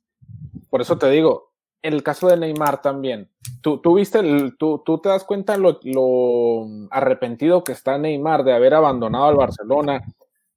Por 0.68 0.80
eso 0.80 0.98
te 0.98 1.08
digo, 1.10 1.53
el 1.92 2.02
caso 2.02 2.28
de 2.28 2.38
Neymar 2.38 2.80
también, 2.80 3.30
tú, 3.60 3.78
tú 3.78 3.94
viste, 3.94 4.22
tú, 4.58 4.82
tú, 4.84 4.98
te 4.98 5.10
das 5.10 5.22
cuenta 5.24 5.58
lo, 5.58 5.78
lo, 5.82 6.66
arrepentido 6.90 7.62
que 7.62 7.72
está 7.72 7.98
Neymar 7.98 8.42
de 8.42 8.54
haber 8.54 8.72
abandonado 8.72 9.26
al 9.26 9.36
Barcelona, 9.36 10.02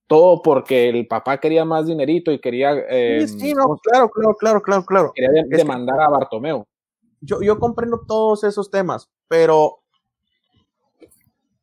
todo 0.07 0.41
porque 0.41 0.88
el 0.88 1.05
papá 1.05 1.38
quería 1.38 1.65
más 1.65 1.86
dinerito 1.86 2.32
y 2.32 2.39
quería... 2.39 2.73
Eh, 2.89 3.28
sí, 3.28 3.53
no, 3.53 3.78
claro, 3.84 4.09
claro, 4.09 4.36
claro, 4.39 4.61
claro, 4.61 4.86
claro. 4.86 5.11
Quería 5.13 5.43
demandar 5.49 5.99
a 5.99 6.07
Bartomeu. 6.07 6.65
Yo, 7.19 7.41
yo 7.41 7.59
comprendo 7.59 8.05
todos 8.07 8.45
esos 8.45 8.71
temas, 8.71 9.09
pero 9.28 9.80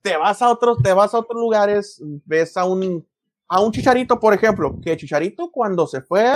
te 0.03 0.15
vas 0.19 0.43
a 0.43 0.51
otros, 0.51 0.77
te 0.83 0.93
vas 0.93 1.15
a 1.15 1.21
otros 1.21 1.41
lugares, 1.41 2.03
ves 2.27 2.55
a 2.59 2.67
un, 2.67 3.07
a 3.49 3.63
un 3.63 3.73
Chicharito, 3.73 4.21
por 4.21 4.35
ejemplo, 4.35 4.79
que 4.83 4.95
Chicharito 4.99 5.51
cuando 5.51 5.87
se 5.87 6.03
fue 6.03 6.27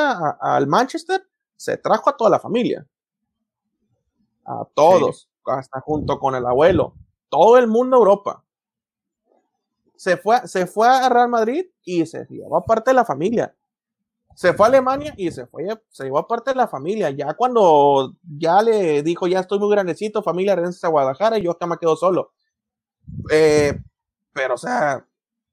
al 0.40 0.66
Manchester, 0.66 1.20
se 1.56 1.76
trajo 1.76 2.08
a 2.08 2.16
toda 2.16 2.30
la 2.30 2.40
familia 2.40 2.86
a 4.48 4.64
todos, 4.74 5.28
hasta 5.44 5.80
junto 5.80 6.18
con 6.18 6.34
el 6.34 6.46
abuelo, 6.46 6.94
todo 7.28 7.58
el 7.58 7.66
mundo 7.68 7.96
Europa. 7.96 8.44
Se 9.96 10.16
fue, 10.16 10.46
se 10.46 10.66
fue 10.66 10.88
a 10.88 11.08
Real 11.08 11.28
Madrid 11.28 11.66
y 11.84 12.06
se 12.06 12.24
llevó 12.30 12.64
parte 12.64 12.90
de 12.90 12.94
la 12.94 13.04
familia. 13.04 13.54
se 14.34 14.54
fue 14.54 14.66
a 14.66 14.68
Alemania 14.68 15.12
y 15.16 15.30
se 15.32 15.46
fue, 15.46 15.66
se 15.90 16.04
llevó 16.04 16.18
aparte 16.18 16.52
de 16.52 16.56
la 16.56 16.68
familia. 16.68 17.10
Ya 17.10 17.34
cuando 17.34 18.14
ya 18.22 18.62
le 18.62 19.02
dijo, 19.02 19.26
ya 19.26 19.40
estoy 19.40 19.58
muy 19.58 19.70
grandecito, 19.70 20.22
familia, 20.22 20.54
regresa 20.54 20.86
a 20.86 20.90
Guadalajara 20.90 21.38
y 21.38 21.42
yo 21.42 21.50
acá 21.50 21.66
me 21.66 21.76
quedo 21.76 21.96
solo. 21.96 22.32
Eh, 23.30 23.76
pero, 24.32 24.54
o 24.54 24.58
sea, 24.58 25.04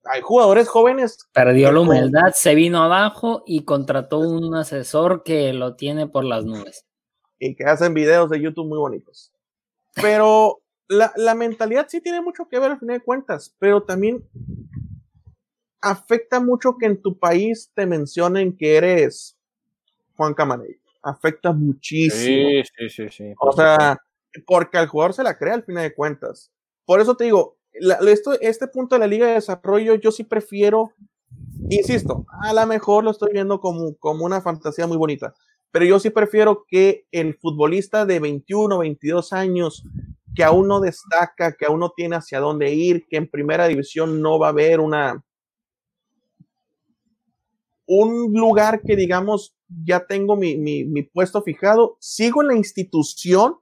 hay 0.04 0.22
jugadores 0.22 0.70
jóvenes. 0.70 1.18
Perdió 1.34 1.72
la 1.72 1.80
humildad, 1.80 2.32
se 2.34 2.54
vino 2.54 2.84
abajo 2.84 3.44
y 3.48 3.66
contrató 3.66 4.20
un 4.20 4.54
asesor 4.54 5.24
que 5.24 5.52
lo 5.54 5.76
tiene 5.76 6.08
por 6.08 6.24
las 6.24 6.46
nubes. 6.46 6.85
Y 7.40 7.56
que 7.56 7.66
hacen 7.66 7.94
videos 7.94 8.30
de 8.30 8.40
YouTube 8.40 8.68
muy 8.68 8.78
bonitos. 8.78 9.32
Pero 9.96 10.62
la, 10.88 11.12
la 11.16 11.36
mentalidad 11.36 11.88
sí 11.90 12.02
tiene 12.02 12.22
mucho 12.22 12.48
que 12.48 12.60
ver 12.60 12.72
al 12.72 12.80
final 12.80 12.98
de 12.98 13.04
cuentas, 13.04 13.56
pero 13.60 13.84
también 13.84 14.24
afecta 15.82 16.40
mucho 16.40 16.78
que 16.78 16.88
en 16.88 17.02
tu 17.02 17.18
país 17.18 17.72
te 17.76 17.86
mencionen 17.86 18.56
que 18.56 18.76
eres 18.76 19.38
Juan 20.16 20.34
Camaney. 20.34 20.78
Afecta 21.02 21.52
muchísimo. 21.52 22.50
Sí, 22.50 22.64
sí, 22.76 22.90
sí, 22.90 23.10
sí. 23.10 23.34
O 23.40 23.52
sea, 23.52 24.02
porque 24.48 24.78
al 24.78 24.88
jugador 24.88 25.14
se 25.14 25.24
la 25.24 25.38
crea 25.38 25.54
al 25.54 25.64
final 25.64 25.84
de 25.84 25.94
cuentas. 25.94 26.52
Por 26.86 27.00
eso 27.00 27.16
te 27.16 27.26
digo, 27.26 27.58
esto, 28.08 28.34
este 28.42 28.68
punto 28.68 28.96
de 28.96 29.00
la 29.00 29.08
Liga 29.08 29.28
de 29.28 29.34
Desarrollo, 29.34 29.96
yo 29.96 30.12
sí 30.12 30.24
prefiero, 30.24 30.92
insisto, 31.70 32.26
a 32.42 32.54
lo 32.54 32.66
mejor 32.66 33.04
lo 33.04 33.12
estoy 33.12 33.32
viendo 33.34 33.60
como, 33.60 33.96
como 33.98 34.26
una 34.26 34.42
fantasía 34.42 34.88
muy 34.88 34.98
bonita, 34.98 35.36
pero 35.72 35.86
yo 35.86 36.00
sí 36.00 36.10
prefiero 36.10 36.66
que 36.68 37.06
el 37.12 37.36
futbolista 37.36 38.06
de 38.06 38.20
21, 38.20 38.78
22 38.78 39.34
años, 39.34 39.84
que 40.34 40.44
aún 40.44 40.68
no 40.68 40.80
destaca, 40.80 41.54
que 41.54 41.66
aún 41.66 41.80
no 41.80 41.92
tiene 41.96 42.16
hacia 42.16 42.40
dónde 42.40 42.74
ir, 42.74 43.06
que 43.10 43.18
en 43.18 43.30
primera 43.30 43.68
división 43.68 44.22
no 44.22 44.40
va 44.40 44.48
a 44.48 44.50
haber 44.52 44.80
una, 44.80 45.24
un 47.86 48.34
lugar 48.34 48.82
que 48.82 48.96
digamos 48.96 49.56
ya 49.84 50.06
tengo 50.06 50.36
mi, 50.36 50.58
mi, 50.58 51.04
puesto 51.04 51.42
fijado, 51.42 51.98
sigo 52.00 52.42
en 52.42 52.50
la 52.50 52.56
institución 52.56 53.58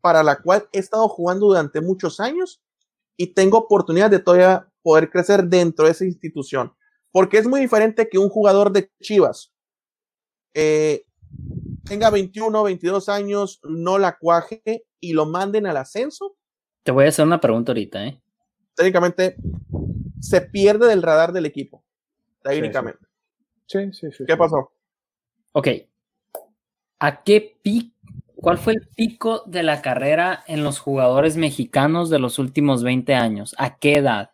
para 0.00 0.22
la 0.22 0.40
cual 0.40 0.68
he 0.72 0.78
estado 0.78 1.08
jugando 1.08 1.46
durante 1.46 1.80
muchos 1.80 2.20
años 2.20 2.62
y 3.16 3.28
tengo 3.28 3.58
oportunidad 3.58 4.10
de 4.10 4.18
todavía 4.18 4.68
poder 4.82 5.10
crecer 5.10 5.44
dentro 5.44 5.84
de 5.84 5.92
esa 5.92 6.04
institución. 6.04 6.72
Porque 7.10 7.38
es 7.38 7.46
muy 7.46 7.60
diferente 7.60 8.08
que 8.08 8.18
un 8.18 8.30
jugador 8.30 8.72
de 8.72 8.90
Chivas 9.00 9.52
eh, 10.54 11.04
tenga 11.84 12.10
21, 12.10 12.62
22 12.62 13.08
años, 13.08 13.60
no 13.64 13.98
la 13.98 14.18
cuaje 14.18 14.84
y 15.00 15.12
lo 15.12 15.26
manden 15.26 15.66
al 15.66 15.76
ascenso. 15.76 16.36
Te 16.82 16.92
voy 16.92 17.06
a 17.06 17.08
hacer 17.08 17.26
una 17.26 17.40
pregunta 17.40 17.72
ahorita, 17.72 18.06
¿eh? 18.06 18.20
Técnicamente 18.74 19.36
se 20.20 20.40
pierde 20.40 20.88
del 20.88 21.02
radar 21.02 21.32
del 21.32 21.46
equipo. 21.46 21.84
Técnicamente. 22.42 23.06
Sí, 23.66 23.92
sí, 23.92 24.10
sí. 24.12 24.24
¿Qué 24.26 24.36
pasó? 24.36 24.72
Ok. 25.52 25.68
¿A 26.98 27.22
qué 27.22 27.58
pico? 27.62 27.92
¿Cuál 28.36 28.58
fue 28.58 28.72
el 28.72 28.88
pico 28.88 29.44
de 29.46 29.62
la 29.62 29.82
carrera 29.82 30.42
en 30.48 30.64
los 30.64 30.80
jugadores 30.80 31.36
mexicanos 31.36 32.10
de 32.10 32.18
los 32.18 32.40
últimos 32.40 32.82
20 32.82 33.14
años? 33.14 33.54
¿A 33.56 33.76
qué 33.76 33.98
edad? 33.98 34.32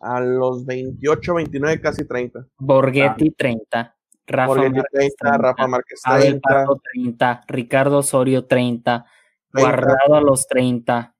A 0.00 0.20
los 0.20 0.66
28, 0.66 1.34
29, 1.34 1.80
casi 1.80 2.04
30. 2.04 2.48
Borghetti, 2.58 3.30
30. 3.30 3.96
Rafa 4.28 4.54
Márquez, 4.54 4.84
30, 4.92 5.38
Rafa 5.38 5.66
Márquez, 5.66 6.00
30. 6.02 6.66
30. 6.94 7.44
Ricardo 7.48 7.98
Osorio, 7.98 8.44
30. 8.44 9.06
30. 9.52 9.70
Guardado 9.70 10.14
a 10.14 10.20
los 10.20 10.46
30. 10.46 11.14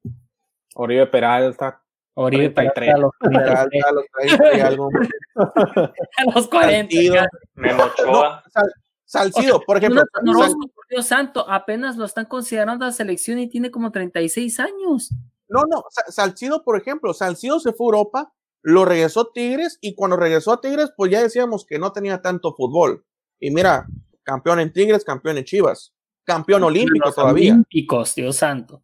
Oribe 0.74 1.06
Peralta. 1.06 1.82
Oribe 2.14 2.50
Peralta 2.50 2.94
a 2.94 2.98
los 2.98 3.12
30. 3.20 3.62
a 3.88 3.92
los 3.92 4.04
30 4.12 4.56
y 4.56 4.60
algo. 4.60 4.90
a 5.34 6.34
los 6.34 6.48
40. 6.48 7.28
Memo 7.54 7.84
Ochoa. 7.84 8.42
No, 8.54 8.62
Salcido, 9.08 9.62
por 9.62 9.78
ejemplo. 9.78 10.02
No, 10.22 10.32
no, 10.32 10.38
por 10.74 10.86
Dios 10.90 11.06
santo, 11.06 11.48
apenas 11.48 11.96
lo 11.96 12.04
están 12.04 12.26
considerando 12.26 12.84
a 12.84 12.92
selección 12.92 13.38
y 13.38 13.48
tiene 13.48 13.70
como 13.70 13.90
36 13.90 14.60
años. 14.60 15.08
No, 15.48 15.62
no, 15.62 15.82
Salcido, 16.08 16.62
por 16.62 16.78
ejemplo, 16.78 17.14
Salcido 17.14 17.58
se 17.58 17.72
fue 17.72 17.86
a 17.86 17.88
Europa, 17.88 18.32
lo 18.62 18.84
regresó 18.84 19.30
Tigres 19.32 19.78
y 19.80 19.94
cuando 19.94 20.16
regresó 20.16 20.52
a 20.52 20.60
Tigres, 20.60 20.90
pues 20.96 21.10
ya 21.10 21.22
decíamos 21.22 21.64
que 21.64 21.78
no 21.78 21.92
tenía 21.92 22.20
tanto 22.22 22.54
fútbol. 22.54 23.04
Y 23.38 23.50
mira, 23.50 23.86
campeón 24.22 24.60
en 24.60 24.72
Tigres, 24.72 25.04
campeón 25.04 25.38
en 25.38 25.44
Chivas, 25.44 25.94
campeón 26.24 26.64
olímpico 26.64 27.12
todavía. 27.12 27.52
Olímpicos, 27.52 28.14
Dios 28.14 28.36
santo. 28.36 28.82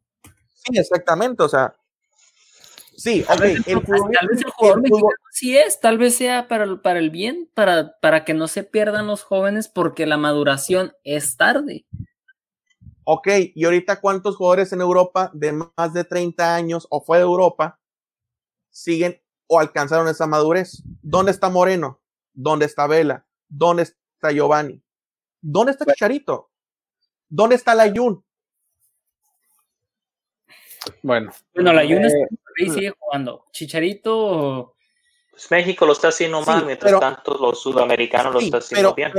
Sí, 0.55 0.79
exactamente, 0.79 1.43
o 1.43 1.49
sea, 1.49 1.75
Sí, 2.97 3.25
tal, 3.27 3.41
vez, 3.41 3.66
el 3.66 3.81
jugador 3.81 4.83
mexicano 4.83 5.09
sí 5.31 5.57
es, 5.57 5.81
tal 5.81 5.99
vez 5.99 6.14
sea 6.14 6.49
para, 6.49 6.64
el, 6.64 6.81
para 6.81 6.99
el 6.99 7.11
bien, 7.11 7.51
para, 7.55 7.99
para 8.01 8.25
que 8.25 8.35
no 8.35 8.47
se 8.47 8.62
pierdan 8.62 9.07
los 9.07 9.22
jóvenes 9.22 9.68
porque 9.68 10.07
la 10.07 10.16
maduración 10.16 10.93
es 11.03 11.37
tarde. 11.37 11.87
Ok, 13.05 13.29
y 13.55 13.64
ahorita 13.64 14.01
cuántos 14.01 14.37
jugadores 14.37 14.72
en 14.72 14.81
Europa 14.81 15.31
de 15.35 15.53
más 15.53 15.93
de 15.93 16.05
30 16.05 16.55
años 16.55 16.87
o 16.91 17.03
fue 17.03 17.18
de 17.18 17.25
Europa 17.25 17.81
siguen 18.70 19.20
o 19.47 19.61
alcanzaron 19.61 20.09
esa 20.09 20.27
madurez? 20.27 20.83
¿Dónde 21.03 21.33
está 21.33 21.49
Moreno? 21.49 22.01
¿Dónde 22.33 22.67
está 22.67 22.87
Vela? 22.87 23.27
¿Dónde 23.49 23.85
está 23.85 24.33
Giovanni? 24.33 24.83
¿Dónde 25.41 25.73
está 25.73 25.85
Chicharito? 25.87 26.51
¿Dónde 27.29 27.57
está 27.57 27.75
Layun? 27.75 28.25
Bueno. 31.03 31.33
Bueno, 31.55 31.73
Layun 31.73 32.05
eh, 32.05 32.29
y 32.57 32.71
sigue 32.71 32.95
jugando. 32.99 33.47
Chicharito. 33.53 34.77
Pues 35.31 35.51
México 35.51 35.85
lo 35.85 35.93
está 35.93 36.09
haciendo 36.09 36.43
mal, 36.43 36.65
mientras 36.65 37.01
tanto 37.01 37.35
los 37.35 37.61
sudamericanos 37.61 38.35
lo 38.35 38.41
están 38.41 38.61
haciendo 38.61 38.95
bien. 38.95 39.13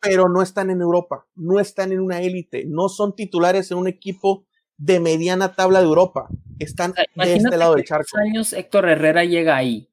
Pero, 0.00 0.28
no 0.28 0.42
están 0.42 0.70
en 0.70 0.80
Europa, 0.80 1.26
no 1.34 1.60
están 1.60 1.92
en 1.92 2.00
una 2.00 2.20
élite, 2.20 2.64
no 2.66 2.88
son 2.88 3.14
titulares 3.16 3.70
en 3.70 3.78
un 3.78 3.88
equipo 3.88 4.47
de 4.78 5.00
mediana 5.00 5.52
tabla 5.52 5.80
de 5.80 5.84
Europa. 5.84 6.28
Están 6.58 6.92
de 6.92 7.34
este 7.34 7.56
lado 7.56 7.74
del 7.74 7.84
charco. 7.84 8.16
años 8.18 8.52
Héctor 8.52 8.88
Herrera 8.88 9.24
llega 9.24 9.56
ahí? 9.56 9.88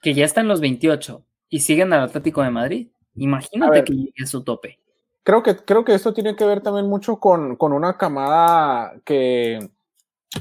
Que 0.00 0.14
ya 0.14 0.24
está 0.24 0.40
en 0.40 0.48
los 0.48 0.60
28 0.60 1.22
y 1.48 1.60
siguen 1.60 1.92
al 1.92 2.02
Atlético 2.02 2.42
de 2.42 2.50
Madrid. 2.50 2.88
Imagínate 3.16 3.84
que 3.84 3.92
llegue 3.92 4.22
a 4.22 4.26
su 4.26 4.42
tope. 4.44 4.78
Creo 5.24 5.42
que, 5.42 5.56
creo 5.56 5.84
que 5.84 5.94
esto 5.94 6.14
tiene 6.14 6.36
que 6.36 6.44
ver 6.44 6.60
también 6.60 6.86
mucho 6.86 7.16
con, 7.16 7.56
con 7.56 7.72
una 7.72 7.96
camada 7.96 8.94
que, 9.04 9.58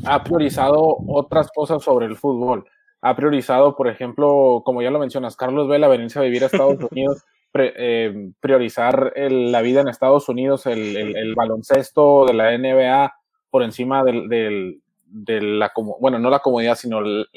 ha 0.06 0.24
priorizado 0.24 0.98
otras 1.08 1.50
cosas 1.54 1.84
sobre 1.84 2.06
el 2.06 2.16
fútbol. 2.16 2.66
Ha 3.02 3.16
priorizado, 3.16 3.76
por 3.76 3.88
ejemplo, 3.88 4.62
como 4.64 4.82
ya 4.82 4.92
lo 4.92 5.00
mencionas, 5.00 5.36
Carlos 5.36 5.68
Vela 5.68 5.88
venirse 5.88 6.20
a 6.20 6.24
vivir 6.24 6.44
a 6.44 6.48
Estados 6.48 6.78
Unidos, 6.92 7.24
eh, 7.54 8.32
priorizar 8.40 9.14
la 9.16 9.62
vida 9.62 9.82
en 9.82 9.90
Estados 9.90 10.30
Unidos, 10.30 10.66
el, 10.66 11.34
baloncesto 11.36 12.26
de 12.26 12.34
la 12.34 12.58
NBA 12.58 13.14
por 13.50 13.64
encima 13.64 14.04
del, 14.04 14.80
de 15.06 15.42
la, 15.42 15.72
bueno, 16.00 16.20
no 16.20 16.30
la 16.30 16.40
comodidad, 16.40 16.76
sino 16.76 17.00
el, 17.00 17.28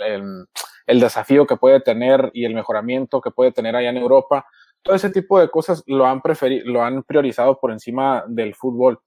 desafío 0.86 1.46
que 1.46 1.56
puede 1.56 1.80
tener 1.80 2.30
y 2.32 2.44
el 2.44 2.54
mejoramiento 2.54 3.20
que 3.20 3.30
puede 3.30 3.52
tener 3.52 3.74
allá 3.74 3.90
en 3.90 3.96
Europa. 3.96 4.46
Todo 4.82 4.94
ese 4.94 5.10
tipo 5.10 5.40
de 5.40 5.48
cosas 5.48 5.82
lo 5.86 6.06
han 6.06 6.22
lo 6.64 6.82
han 6.82 7.02
priorizado 7.02 7.58
por 7.58 7.72
encima 7.72 8.24
del 8.28 8.54
fútbol. 8.54 9.00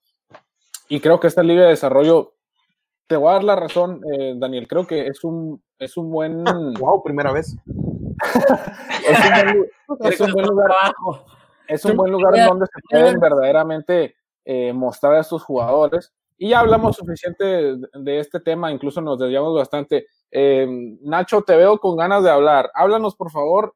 Y 0.89 0.99
creo 0.99 1.19
que 1.19 1.27
esta 1.27 1.43
liga 1.43 1.63
de 1.63 1.69
desarrollo 1.69 2.33
te 3.07 3.15
voy 3.15 3.29
a 3.29 3.33
dar 3.33 3.43
la 3.43 3.55
razón, 3.55 4.01
eh, 4.11 4.33
Daniel. 4.37 4.67
Creo 4.67 4.85
que 4.85 5.07
es 5.07 5.23
un, 5.23 5.61
es 5.79 5.97
un 5.97 6.11
buen. 6.11 6.43
wow, 6.79 7.01
primera 7.03 7.31
vez. 7.31 7.55
Es, 10.03 10.19
un 10.19 10.31
buen, 10.31 10.45
lugar. 10.47 10.71
Es 11.67 11.85
un 11.85 11.95
buen 11.95 12.11
lugar 12.11 12.33
donde 12.47 12.65
se 12.65 12.81
pueden 12.89 13.19
verdaderamente 13.19 14.15
eh, 14.45 14.73
mostrar 14.73 15.15
a 15.15 15.21
estos 15.21 15.43
jugadores. 15.43 16.13
Y 16.37 16.49
ya 16.49 16.59
hablamos 16.59 16.95
suficiente 16.95 17.43
de, 17.93 18.19
este 18.19 18.39
tema, 18.39 18.71
incluso 18.71 19.01
nos 19.01 19.17
desviamos 19.17 19.55
bastante. 19.55 20.05
Eh, 20.31 20.67
Nacho, 21.01 21.41
te 21.41 21.55
veo 21.55 21.79
con 21.79 21.97
ganas 21.97 22.23
de 22.23 22.29
hablar. 22.29 22.69
Háblanos, 22.75 23.15
por 23.15 23.31
favor. 23.31 23.73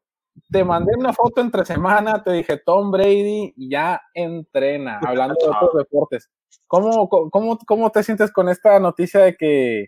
Te 0.50 0.64
mandé 0.64 0.94
una 0.98 1.12
foto 1.12 1.42
entre 1.42 1.66
semana, 1.66 2.24
te 2.24 2.32
dije 2.32 2.58
Tom 2.58 2.90
Brady 2.90 3.54
ya 3.58 4.02
entrena, 4.14 5.00
hablando 5.06 5.36
de 5.42 5.50
otros 5.50 5.74
deportes. 5.76 6.30
¿Cómo, 6.68 7.10
cómo, 7.10 7.58
cómo 7.66 7.92
te 7.92 8.04
sientes 8.04 8.32
con 8.32 8.48
esta 8.48 8.80
noticia 8.80 9.22
de 9.22 9.36
que, 9.36 9.88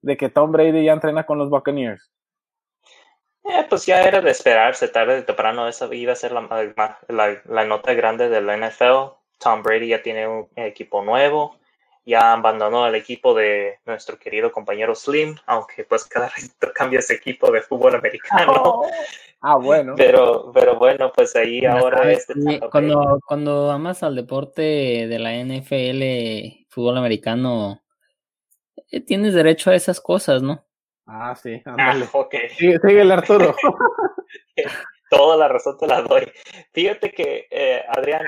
de 0.00 0.16
que 0.16 0.30
Tom 0.30 0.52
Brady 0.52 0.84
ya 0.84 0.92
entrena 0.94 1.26
con 1.26 1.38
los 1.38 1.50
Buccaneers? 1.50 2.10
Eh, 3.44 3.66
pues 3.68 3.84
ya 3.84 4.02
era 4.02 4.22
de 4.22 4.30
esperarse, 4.30 4.88
tarde 4.88 5.18
o 5.18 5.24
temprano 5.24 5.68
esa 5.68 5.92
iba 5.94 6.14
a 6.14 6.16
ser 6.16 6.32
la, 6.32 6.66
la, 7.08 7.42
la, 7.44 7.64
nota 7.66 7.92
grande 7.92 8.30
de 8.30 8.40
la 8.40 8.56
NFL. 8.56 9.12
Tom 9.38 9.62
Brady 9.62 9.88
ya 9.88 10.02
tiene 10.02 10.26
un 10.26 10.48
equipo 10.56 11.04
nuevo, 11.04 11.56
ya 12.06 12.32
abandonó 12.32 12.86
el 12.86 12.94
equipo 12.94 13.34
de 13.34 13.80
nuestro 13.84 14.18
querido 14.18 14.50
compañero 14.50 14.94
Slim, 14.94 15.36
aunque 15.44 15.84
pues 15.84 16.06
cada 16.06 16.30
vez 16.34 16.56
cambia 16.74 17.00
ese 17.00 17.14
equipo 17.14 17.50
de 17.50 17.60
fútbol 17.60 17.94
americano. 17.94 18.82
Ah, 19.46 19.58
bueno. 19.58 19.92
Pero, 19.94 20.50
pero 20.54 20.78
bueno, 20.78 21.12
pues 21.14 21.36
ahí 21.36 21.66
ahora 21.66 22.10
este 22.10 22.32
cuando, 22.70 23.20
cuando 23.26 23.70
amas 23.70 24.02
al 24.02 24.16
deporte 24.16 24.62
de 24.62 25.18
la 25.18 25.34
NFL, 25.34 26.64
fútbol 26.70 26.96
americano, 26.96 27.82
eh, 28.90 29.02
tienes 29.02 29.34
derecho 29.34 29.70
a 29.70 29.74
esas 29.74 30.00
cosas, 30.00 30.42
¿no? 30.42 30.64
Ah, 31.06 31.34
sí, 31.36 31.62
Ah, 31.66 31.94
Sigue, 32.56 32.78
sigue 32.78 33.00
el 33.02 33.12
Arturo. 33.12 33.54
toda 35.10 35.36
la 35.36 35.48
razón 35.48 35.76
te 35.78 35.86
la 35.86 36.02
doy. 36.02 36.30
Fíjate 36.72 37.10
que, 37.10 37.46
eh, 37.50 37.82
Adrián. 37.88 38.22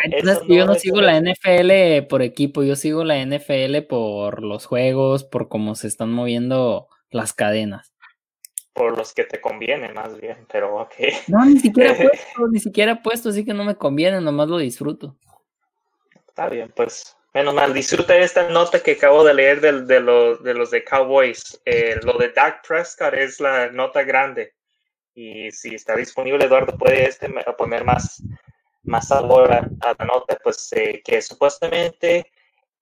yo 0.48 0.66
no 0.66 0.74
sigo 0.74 1.00
la 1.00 1.20
NFL 1.20 2.06
por 2.08 2.22
equipo, 2.22 2.62
yo 2.62 2.76
sigo 2.76 3.04
la 3.04 3.18
NFL 3.24 3.82
por 3.88 4.42
los 4.42 4.66
juegos, 4.66 5.24
por 5.24 5.48
cómo 5.48 5.74
se 5.74 5.88
están 5.88 6.12
moviendo 6.12 6.88
las 7.10 7.32
cadenas. 7.32 7.92
Por 8.72 8.96
los 8.96 9.14
que 9.14 9.24
te 9.24 9.40
conviene, 9.40 9.92
más 9.92 10.20
bien, 10.20 10.46
pero 10.52 10.76
ok. 10.76 10.94
No, 11.28 11.44
ni 11.46 11.58
siquiera 11.58 11.94
puesto, 11.96 12.48
ni 12.50 12.60
siquiera 12.60 13.02
puesto, 13.02 13.30
así 13.30 13.44
que 13.44 13.54
no 13.54 13.64
me 13.64 13.76
conviene, 13.76 14.20
nomás 14.20 14.48
lo 14.48 14.58
disfruto. 14.58 15.16
Está 16.28 16.48
bien, 16.50 16.70
pues 16.76 17.15
Menos 17.36 17.52
mal, 17.52 17.74
disfruta 17.74 18.16
esta 18.16 18.48
nota 18.48 18.82
que 18.82 18.92
acabo 18.92 19.22
de 19.22 19.34
leer 19.34 19.60
de, 19.60 19.82
de, 19.82 20.00
los, 20.00 20.42
de 20.42 20.54
los 20.54 20.70
de 20.70 20.82
Cowboys. 20.82 21.60
Eh, 21.66 22.00
lo 22.02 22.16
de 22.16 22.30
Dak 22.30 22.66
Prescott 22.66 23.12
es 23.12 23.40
la 23.40 23.70
nota 23.70 24.04
grande. 24.04 24.54
Y 25.14 25.50
si 25.50 25.74
está 25.74 25.94
disponible, 25.94 26.46
Eduardo, 26.46 26.78
puede 26.78 27.04
este 27.04 27.28
poner 27.58 27.84
más, 27.84 28.22
más 28.84 29.08
sabor 29.08 29.52
a, 29.52 29.68
la 29.98 30.04
nota. 30.06 30.38
Pues 30.42 30.72
eh, 30.72 31.02
que 31.04 31.20
supuestamente 31.20 32.32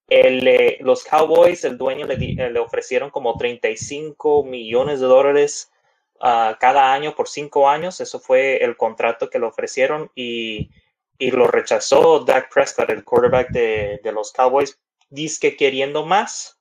el, 0.06 0.46
eh, 0.46 0.78
los 0.82 1.02
Cowboys, 1.02 1.64
el 1.64 1.76
dueño 1.76 2.06
le, 2.06 2.16
le, 2.16 2.58
ofrecieron 2.60 3.10
como 3.10 3.36
35 3.36 4.44
millones 4.44 5.00
de 5.00 5.06
dólares 5.06 5.72
uh, 6.20 6.54
cada 6.60 6.92
año 6.92 7.16
por 7.16 7.28
cinco 7.28 7.68
años. 7.68 8.00
Eso 8.00 8.20
fue 8.20 8.58
el 8.58 8.76
contrato 8.76 9.28
que 9.28 9.40
le 9.40 9.46
ofrecieron. 9.46 10.12
Y 10.14 10.70
y 11.24 11.30
lo 11.30 11.46
rechazó 11.46 12.20
Dak 12.20 12.52
Prescott, 12.52 12.90
el 12.90 13.02
quarterback 13.02 13.48
de, 13.48 14.12
los 14.12 14.30
Cowboys, 14.30 14.78
dice 15.08 15.40
que 15.40 15.56
queriendo 15.56 16.04
más, 16.04 16.60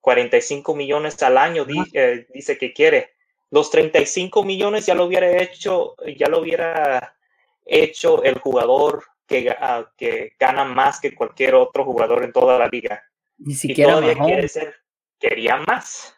45 0.00 0.74
millones 0.74 1.22
al 1.22 1.38
año, 1.38 1.64
eh, 1.92 2.26
dice 2.34 2.58
que 2.58 2.72
quiere. 2.72 3.14
Los 3.50 3.70
35 3.70 4.42
millones 4.42 4.86
ya 4.86 4.96
lo 4.96 5.04
hubiera 5.04 5.40
hecho, 5.40 5.94
ya 6.18 6.26
lo 6.26 6.40
hubiera 6.40 7.16
hecho 7.64 8.24
el 8.24 8.36
jugador 8.40 9.04
que, 9.28 9.48
ah, 9.50 9.88
que 9.96 10.32
gana 10.40 10.64
más 10.64 10.98
que 10.98 11.14
cualquier 11.14 11.54
otro 11.54 11.84
jugador 11.84 12.24
en 12.24 12.32
toda 12.32 12.58
la 12.58 12.66
liga. 12.66 13.00
Ni 13.38 13.54
siquiera 13.54 14.00
y 14.10 14.16
quiere 14.16 14.48
ser, 14.48 14.74
quería 15.20 15.58
más, 15.58 16.16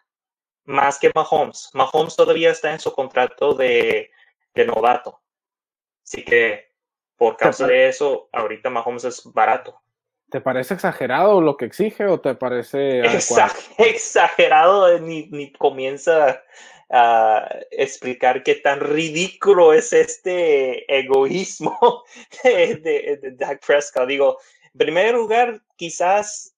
más 0.65 0.99
que 0.99 1.13
Mahomes. 1.15 1.69
Mahomes 1.75 2.17
todavía 2.17 2.53
está 2.53 2.73
en 2.73 2.81
su 2.81 2.91
contrato 2.91 3.53
de, 3.53 4.11
de 4.55 4.65
novato. 4.65 5.21
Así 6.03 6.25
que 6.25 6.66
por 7.17 7.37
causa 7.37 7.67
de 7.67 7.89
eso, 7.89 8.29
ahorita 8.33 8.71
Mahomes 8.71 9.05
es 9.05 9.23
barato. 9.25 9.81
¿Te 10.31 10.41
parece 10.41 10.75
exagerado 10.75 11.41
lo 11.41 11.57
que 11.57 11.67
exige 11.67 12.07
o 12.07 12.21
te 12.21 12.35
parece 12.35 13.01
exagerado? 13.79 14.93
Eh, 14.93 15.01
ni, 15.01 15.29
ni, 15.29 15.53
comienza 15.53 16.43
a 16.91 17.49
explicar 17.71 18.43
qué 18.43 18.57
tan 18.57 18.81
ridículo 18.81 19.73
es 19.73 19.93
este 19.93 20.85
egoísmo 20.99 22.05
de, 22.45 22.77
de, 23.23 23.31
Dak 23.33 23.65
Prescott. 23.65 24.09
Digo, 24.09 24.39
en 24.73 24.79
primer 24.79 25.15
lugar, 25.15 25.63
quizás 25.77 26.57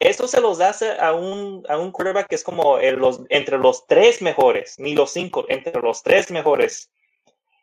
eso 0.00 0.26
se 0.26 0.40
los 0.40 0.60
hace 0.60 0.98
a 0.98 1.12
un, 1.12 1.64
a 1.68 1.78
un 1.78 1.92
quarterback 1.92 2.28
que 2.28 2.34
es 2.34 2.42
como 2.42 2.78
los, 2.78 3.20
entre 3.28 3.58
los 3.58 3.86
tres 3.86 4.22
mejores, 4.22 4.78
ni 4.78 4.94
los 4.94 5.12
cinco, 5.12 5.44
entre 5.48 5.80
los 5.80 6.02
tres 6.02 6.30
mejores. 6.30 6.90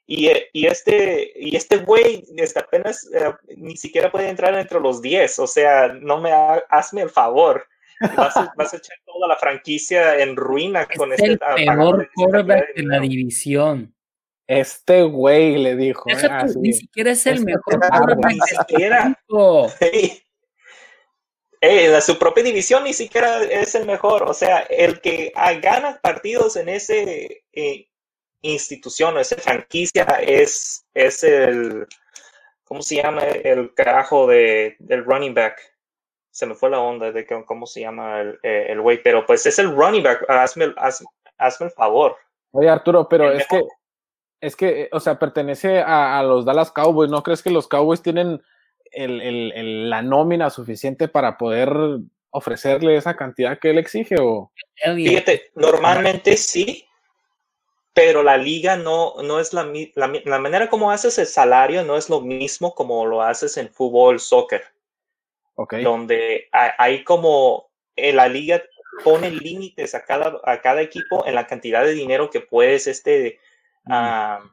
Y, 0.09 0.31
y, 0.53 0.67
este 0.67 1.33
y 1.35 1.57
este 1.57 1.77
güey 1.77 2.23
este, 2.37 2.59
apenas 2.61 3.09
eh, 3.13 3.33
ni 3.57 3.75
siquiera 3.75 4.09
puede 4.09 4.29
entrar 4.29 4.57
entre 4.57 4.79
los 4.79 5.01
10, 5.01 5.39
o 5.39 5.47
sea, 5.47 5.89
no 5.89 6.21
me 6.21 6.31
hazme 6.69 7.01
el 7.01 7.09
favor. 7.09 7.67
Vas 8.15 8.37
a, 8.37 8.53
vas 8.55 8.73
a, 8.73 8.77
echar 8.77 8.95
toda 9.05 9.27
la 9.27 9.35
franquicia 9.35 10.19
en 10.19 10.35
ruina 10.35 10.87
con 10.95 11.11
es 11.11 11.19
este 11.19 11.37
el 11.57 11.65
mejor 11.65 12.09
quarterback 12.15 12.75
de 12.75 12.83
la 12.83 12.99
división. 12.99 13.93
Este 14.47 15.03
güey 15.03 15.57
le 15.57 15.75
dijo. 15.75 16.09
¿eh? 16.09 16.15
ni 16.55 16.71
siquiera 16.71 17.11
es 17.11 17.27
el 17.27 17.43
mejor 17.43 17.79
quarterback. 17.79 18.31
Ni 18.31 18.39
siquiera. 18.39 19.19
en 21.59 22.01
su 22.01 22.17
propia 22.17 22.43
división 22.43 22.85
ni 22.85 22.93
siquiera 22.93 23.43
es 23.43 23.75
el 23.75 23.85
mejor. 23.85 24.23
O 24.23 24.33
sea, 24.33 24.59
el 24.59 25.01
que 25.01 25.33
gana 25.61 25.99
partidos 26.01 26.55
en 26.55 26.69
ese 26.69 27.43
eh, 27.51 27.86
institución 28.41 29.17
o 29.17 29.19
esa 29.19 29.35
franquicia 29.37 30.03
es, 30.21 30.85
es 30.93 31.23
el, 31.23 31.87
¿cómo 32.63 32.81
se 32.81 32.97
llama? 32.97 33.23
El 33.23 33.73
carajo 33.73 34.27
de, 34.27 34.75
del 34.79 35.05
running 35.05 35.33
back. 35.33 35.59
Se 36.31 36.45
me 36.45 36.53
fue 36.53 36.69
la 36.69 36.79
onda 36.79 37.11
de 37.11 37.25
cómo 37.45 37.65
se 37.65 37.81
llama 37.81 38.21
el, 38.21 38.39
eh, 38.43 38.67
el 38.69 38.81
güey, 38.81 39.01
pero 39.01 39.25
pues 39.25 39.45
es 39.45 39.57
el 39.57 39.75
running 39.75 40.03
back. 40.03 40.23
Hazme, 40.29 40.73
hazme, 41.37 41.67
el 41.67 41.71
favor. 41.71 42.15
Oye, 42.51 42.69
Arturo, 42.69 43.07
pero 43.09 43.31
es 43.31 43.47
que, 43.47 43.63
es 44.39 44.55
que, 44.55 44.89
o 44.91 44.99
sea, 44.99 45.17
pertenece 45.17 45.79
a, 45.79 46.19
a, 46.19 46.23
los 46.23 46.45
Dallas 46.45 46.71
Cowboys. 46.71 47.09
¿No 47.09 47.23
crees 47.23 47.41
que 47.41 47.49
los 47.49 47.67
Cowboys 47.67 48.03
tienen 48.03 48.41
el, 48.91 49.21
el, 49.21 49.89
la 49.89 50.03
nómina 50.03 50.51
suficiente 50.51 51.07
para 51.07 51.37
poder 51.37 51.71
ofrecerle 52.29 52.97
esa 52.97 53.15
cantidad 53.15 53.57
que 53.59 53.71
él 53.71 53.79
exige? 53.79 54.15
O... 54.19 54.51
Fíjate, 54.95 55.49
normalmente 55.55 56.37
sí, 56.37 56.86
pero 57.97 58.21
la 58.21 58.37
liga 58.37 58.77
no, 58.77 59.15
no 59.23 59.39
es 59.39 59.53
la, 59.53 59.63
la, 59.95 60.13
la, 60.23 60.37
manera 60.37 60.69
como 60.69 60.91
haces 60.91 61.17
el 61.17 61.25
salario 61.25 61.83
no 61.83 61.97
es 61.97 62.11
lo 62.11 62.21
mismo 62.21 62.75
como 62.75 63.07
lo 63.07 63.23
haces 63.23 63.57
en 63.57 63.73
fútbol, 63.73 64.19
soccer. 64.19 64.65
Okay. 65.55 65.83
Donde 65.83 66.47
hay, 66.51 67.03
como 67.03 67.71
en 67.95 68.11
eh, 68.11 68.13
la 68.13 68.27
liga 68.27 68.61
pone 69.03 69.31
límites 69.31 69.95
a 69.95 70.05
cada, 70.05 70.39
a 70.43 70.61
cada 70.61 70.83
equipo 70.83 71.25
en 71.25 71.33
la 71.33 71.47
cantidad 71.47 71.83
de 71.83 71.93
dinero 71.93 72.29
que 72.29 72.39
puedes 72.39 72.85
este, 72.85 73.39
uh, 73.87 74.47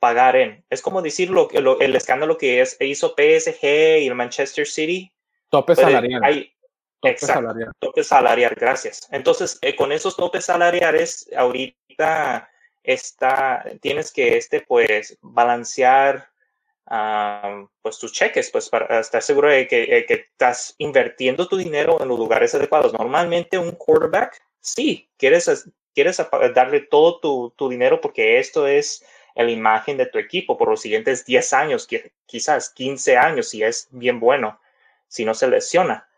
pagar 0.00 0.34
en. 0.34 0.64
Es 0.68 0.82
como 0.82 1.00
decir 1.00 1.30
lo, 1.30 1.48
el 1.78 1.94
escándalo 1.94 2.36
que 2.36 2.60
es, 2.60 2.76
hizo 2.80 3.14
PSG 3.16 4.00
y 4.00 4.08
el 4.08 4.16
Manchester 4.16 4.66
City. 4.66 5.12
Tope 5.50 5.76
salarial. 5.76 6.24
Hay, 6.24 6.52
tope 6.98 7.12
exacto, 7.12 7.42
salarial. 7.42 7.72
Tope 7.78 8.02
salarial, 8.02 8.54
gracias. 8.58 9.08
Entonces, 9.12 9.56
eh, 9.62 9.76
con 9.76 9.92
esos 9.92 10.16
topes 10.16 10.46
salariales, 10.46 11.30
ahorita 11.36 12.50
tienes 13.80 14.12
que 14.12 14.36
este, 14.36 14.60
pues, 14.60 15.18
balancear 15.20 16.30
pues 17.82 17.98
tus 17.98 18.12
cheques, 18.12 18.50
pues 18.50 18.68
para 18.70 19.00
estar 19.00 19.22
seguro 19.22 19.50
de 19.50 19.68
que, 19.68 20.06
que, 20.06 20.14
estás 20.14 20.74
invirtiendo 20.78 21.46
tu 21.46 21.56
dinero 21.56 22.00
en 22.00 22.08
los 22.08 22.18
lugares 22.18 22.54
adecuados. 22.54 22.94
Normalmente 22.94 23.58
un 23.58 23.72
quarterback, 23.72 24.42
sí, 24.60 25.08
quieres, 25.18 25.68
quieres 25.94 26.22
darle 26.54 26.80
todo 26.80 27.20
tu, 27.20 27.52
tu 27.56 27.68
dinero 27.68 28.00
porque 28.00 28.38
esto 28.38 28.66
es 28.66 29.04
la 29.34 29.50
imagen 29.50 29.96
de 29.96 30.06
tu 30.06 30.18
equipo 30.18 30.56
por 30.56 30.68
los 30.68 30.80
siguientes 30.80 31.24
10 31.24 31.52
años, 31.52 31.86
quizás 32.26 32.70
15 32.70 33.16
años, 33.16 33.48
si 33.48 33.62
es 33.62 33.88
bien 33.90 34.18
bueno, 34.18 34.58
si 35.06 35.24
no 35.24 35.34
se 35.34 35.48
lesiona. 35.48 36.08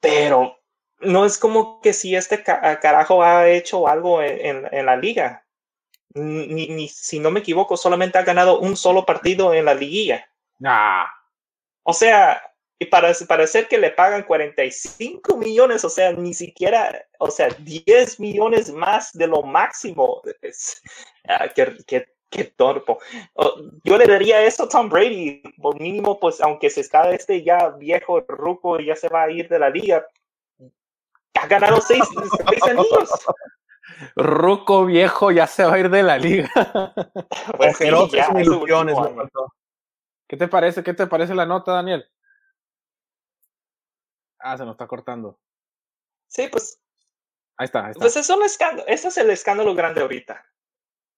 Pero 0.00 0.60
no 1.04 1.24
es 1.24 1.38
como 1.38 1.80
que 1.80 1.92
si 1.92 2.14
este 2.16 2.42
carajo 2.42 3.22
ha 3.22 3.48
hecho 3.48 3.88
algo 3.88 4.22
en, 4.22 4.62
la 4.86 4.96
liga. 4.96 5.44
Ni, 6.14 6.88
si 6.88 7.18
no 7.18 7.30
me 7.30 7.40
equivoco, 7.40 7.76
solamente 7.76 8.18
ha 8.18 8.22
ganado 8.22 8.60
un 8.60 8.76
solo 8.76 9.04
partido 9.04 9.52
en 9.52 9.64
la 9.64 9.74
liguilla. 9.74 10.26
Nah. 10.58 11.06
O 11.82 11.92
sea, 11.92 12.40
y 12.78 12.86
para, 12.86 13.12
para 13.28 13.46
ser 13.46 13.68
que 13.68 13.78
le 13.78 13.90
pagan 13.90 14.24
45 14.24 15.36
millones, 15.36 15.84
o 15.84 15.88
sea, 15.88 16.12
ni 16.12 16.34
siquiera, 16.34 17.06
o 17.18 17.30
sea, 17.30 17.48
10 17.48 18.20
millones 18.20 18.72
más 18.72 19.12
de 19.12 19.26
lo 19.26 19.42
máximo. 19.42 20.22
Ah, 21.28 21.48
qué, 21.54 22.44
torpo. 22.56 22.98
Yo 23.84 23.96
le 23.96 24.06
daría 24.06 24.42
eso 24.42 24.64
a 24.64 24.68
Tom 24.68 24.88
Brady, 24.88 25.40
por 25.62 25.80
mínimo, 25.80 26.18
pues, 26.18 26.40
aunque 26.40 26.68
se 26.68 26.80
está 26.80 27.10
este 27.12 27.44
ya 27.44 27.70
viejo, 27.70 28.20
ruco, 28.22 28.80
y 28.80 28.86
ya 28.86 28.96
se 28.96 29.08
va 29.08 29.22
a 29.22 29.30
ir 29.30 29.48
de 29.48 29.58
la 29.60 29.70
liga, 29.70 30.04
ha 31.40 31.46
ganado 31.46 31.80
seis, 31.80 32.02
seis 32.48 32.62
anillos. 32.62 33.10
Ruco 34.16 34.86
viejo 34.86 35.30
ya 35.30 35.46
se 35.46 35.64
va 35.64 35.74
a 35.74 35.78
ir 35.78 35.90
de 35.90 36.02
la 36.02 36.18
liga. 36.18 36.50
Pues 37.56 37.80
ilusiones, 37.80 38.96
¿Qué 40.26 40.36
te 40.36 40.48
parece? 40.48 40.82
¿Qué 40.82 40.94
te 40.94 41.06
parece 41.06 41.34
la 41.34 41.46
nota, 41.46 41.72
Daniel? 41.72 42.08
Ah, 44.38 44.56
se 44.56 44.64
nos 44.64 44.74
está 44.74 44.86
cortando. 44.86 45.38
Sí, 46.26 46.48
pues. 46.50 46.80
Ahí 47.56 47.66
está, 47.66 47.84
ahí 47.84 47.90
está. 47.92 48.00
Pues 48.00 48.16
es 48.16 48.28
un 48.30 48.42
escándalo. 48.42 48.88
Ese 48.88 49.08
es 49.08 49.16
el 49.18 49.30
escándalo 49.30 49.74
grande 49.74 50.00
ahorita. 50.00 50.44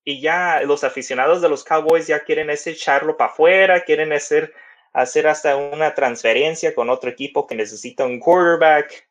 Y 0.05 0.21
ya 0.21 0.61
los 0.63 0.85
aficionados 0.85 1.41
de 1.41 1.49
los 1.49 1.65
Cowboys 1.65 2.07
ya 2.07 2.25
quieren 2.25 2.51
ese 2.51 2.71
echarlo 2.71 3.17
para 3.17 3.31
afuera, 3.31 3.85
quieren 3.85 4.13
hacer, 4.13 4.53
hacer 4.93 5.27
hasta 5.27 5.57
una 5.57 5.95
transferencia 5.95 6.75
con 6.75 6.91
otro 6.91 7.11
equipo 7.11 7.47
que 7.47 7.55
necesita 7.55 8.05
un 8.05 8.21
quarterback. 8.21 9.06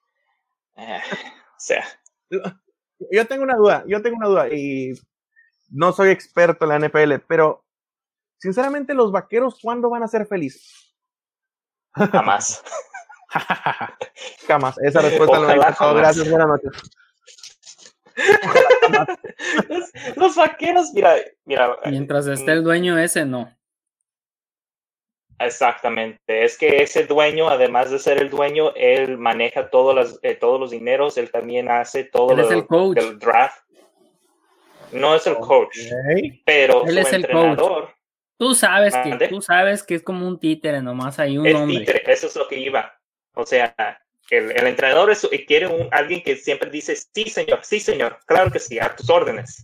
Eh, 0.75 1.01
o 1.51 1.59
sea. 1.59 1.85
Yo 3.11 3.27
tengo 3.27 3.43
una 3.43 3.55
duda, 3.55 3.83
yo 3.87 4.01
tengo 4.01 4.17
una 4.17 4.27
duda 4.27 4.49
y 4.49 4.93
no 5.69 5.91
soy 5.91 6.09
experto 6.09 6.65
en 6.65 6.69
la 6.69 6.75
NPL, 6.77 7.19
pero 7.27 7.63
sinceramente 8.39 8.93
los 8.93 9.11
vaqueros, 9.11 9.59
¿cuándo 9.61 9.89
van 9.89 10.03
a 10.03 10.07
ser 10.07 10.25
felices? 10.25 10.95
Jamás. 11.93 12.63
Jamás. 14.47 14.77
Esa 14.79 15.01
respuesta 15.01 15.39
lo 15.39 15.95
Gracias, 15.95 16.29
buenas 16.29 16.47
noches. 16.47 16.71
los, 20.15 20.35
vaqueros, 20.35 20.91
mira, 20.93 21.15
mira. 21.43 21.77
Mientras 21.85 22.27
esté 22.27 22.53
el 22.53 22.63
dueño 22.63 22.97
ese, 22.97 23.25
no. 23.25 23.53
Exactamente. 25.39 26.43
Es 26.43 26.57
que 26.57 26.83
ese 26.83 27.05
dueño, 27.05 27.49
además 27.49 27.91
de 27.91 27.99
ser 27.99 28.21
el 28.21 28.29
dueño, 28.29 28.73
él 28.75 29.17
maneja 29.17 29.69
todos, 29.69 30.19
eh, 30.23 30.35
todos 30.35 30.59
los 30.59 30.71
dineros, 30.71 31.17
él 31.17 31.29
también 31.29 31.69
hace 31.69 32.03
todo 32.05 32.31
él 32.31 32.39
es 32.39 32.51
el 32.51 32.65
coach. 32.65 32.97
el 32.97 33.19
draft. 33.19 33.59
No 34.91 35.15
es 35.15 35.27
el 35.27 35.35
coach, 35.35 35.77
pero 36.45 36.85
él 36.85 36.97
es 36.97 37.09
el 37.09 37.25
entrenador. 37.25 37.93
Tú 38.37 38.53
sabes 38.53 38.93
que 38.95 39.27
tú 39.27 39.41
sabes 39.41 39.83
que 39.83 39.95
es 39.95 40.03
como 40.03 40.27
un 40.27 40.39
títere, 40.39 40.81
nomás 40.81 41.19
hay 41.19 41.37
un 41.37 41.47
es 41.47 41.67
Títere, 41.67 42.03
eso 42.07 42.27
es 42.27 42.35
lo 42.35 42.47
que 42.47 42.57
iba. 42.57 42.93
O 43.33 43.45
sea, 43.45 43.73
el, 44.29 44.51
el 44.51 44.67
entrenador 44.67 45.11
es, 45.11 45.27
quiere 45.47 45.67
un, 45.67 45.87
alguien 45.91 46.21
que 46.21 46.35
siempre 46.35 46.69
dice, 46.69 46.95
sí, 46.95 47.29
señor, 47.29 47.59
sí, 47.63 47.79
señor, 47.79 48.19
claro 48.25 48.51
que 48.51 48.59
sí, 48.59 48.79
a 48.79 48.95
tus 48.95 49.09
órdenes, 49.09 49.57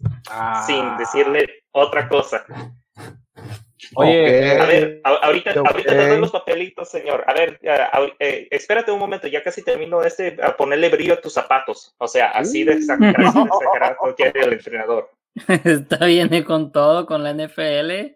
sin 0.65 0.85
ah. 0.85 0.95
decirle 0.97 1.63
otra 1.71 2.07
cosa. 2.07 2.45
Oye, 3.95 4.59
a 4.59 4.65
ver, 4.65 5.01
ahorita, 5.03 5.53
ahorita 5.53 5.89
te 5.89 6.07
doy 6.07 6.19
los 6.19 6.31
papelitos, 6.31 6.89
señor. 6.89 7.23
A 7.27 7.33
ver, 7.33 7.59
eh, 8.19 8.47
espérate 8.51 8.91
un 8.91 8.99
momento, 8.99 9.27
ya 9.27 9.43
casi 9.43 9.63
termino 9.63 10.01
este, 10.03 10.37
a 10.41 10.55
ponerle 10.55 10.89
brillo 10.89 11.15
a 11.15 11.21
tus 11.21 11.33
zapatos. 11.33 11.93
O 11.97 12.07
sea, 12.07 12.29
así 12.29 12.63
de 12.63 12.73
exagerado, 12.73 13.47
quiere 14.15 14.41
el 14.41 14.53
entrenador. 14.53 15.09
Está 15.65 16.05
bien 16.05 16.33
¿eh? 16.33 16.45
con 16.45 16.71
todo, 16.71 17.05
con 17.05 17.23
la 17.23 17.33
NFL. 17.33 18.15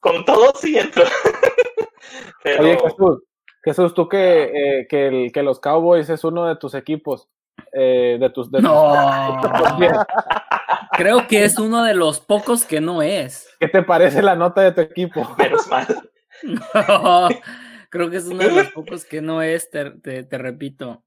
Con 0.00 0.24
todo 0.24 0.52
siento. 0.54 1.02
Oye, 2.58 2.78
Jesús, 2.82 3.22
Jesús, 3.62 3.94
tú 3.94 4.08
que, 4.08 4.44
eh, 4.44 4.86
que, 4.88 5.08
el, 5.08 5.32
que 5.32 5.42
los 5.42 5.60
Cowboys 5.60 6.08
es 6.08 6.24
uno 6.24 6.46
de 6.46 6.56
tus 6.56 6.74
equipos. 6.74 7.28
de 7.72 8.30
tus, 8.34 8.50
de 8.50 8.62
no. 8.62 9.40
Creo 10.98 11.28
que 11.28 11.44
es 11.44 11.58
uno 11.60 11.84
de 11.84 11.94
los 11.94 12.18
pocos 12.18 12.64
que 12.64 12.80
no 12.80 13.02
es. 13.02 13.48
¿Qué 13.60 13.68
te 13.68 13.84
parece 13.84 14.20
la 14.20 14.34
nota 14.34 14.62
de 14.62 14.72
tu 14.72 14.80
equipo? 14.80 15.36
Menos 15.38 15.68
mal. 15.68 15.86
creo 17.88 18.10
que 18.10 18.16
es 18.16 18.24
uno 18.24 18.42
de 18.42 18.50
los 18.50 18.72
pocos 18.72 19.04
que 19.04 19.22
no 19.22 19.40
es, 19.40 19.70
te, 19.70 19.84
repito. 20.30 21.04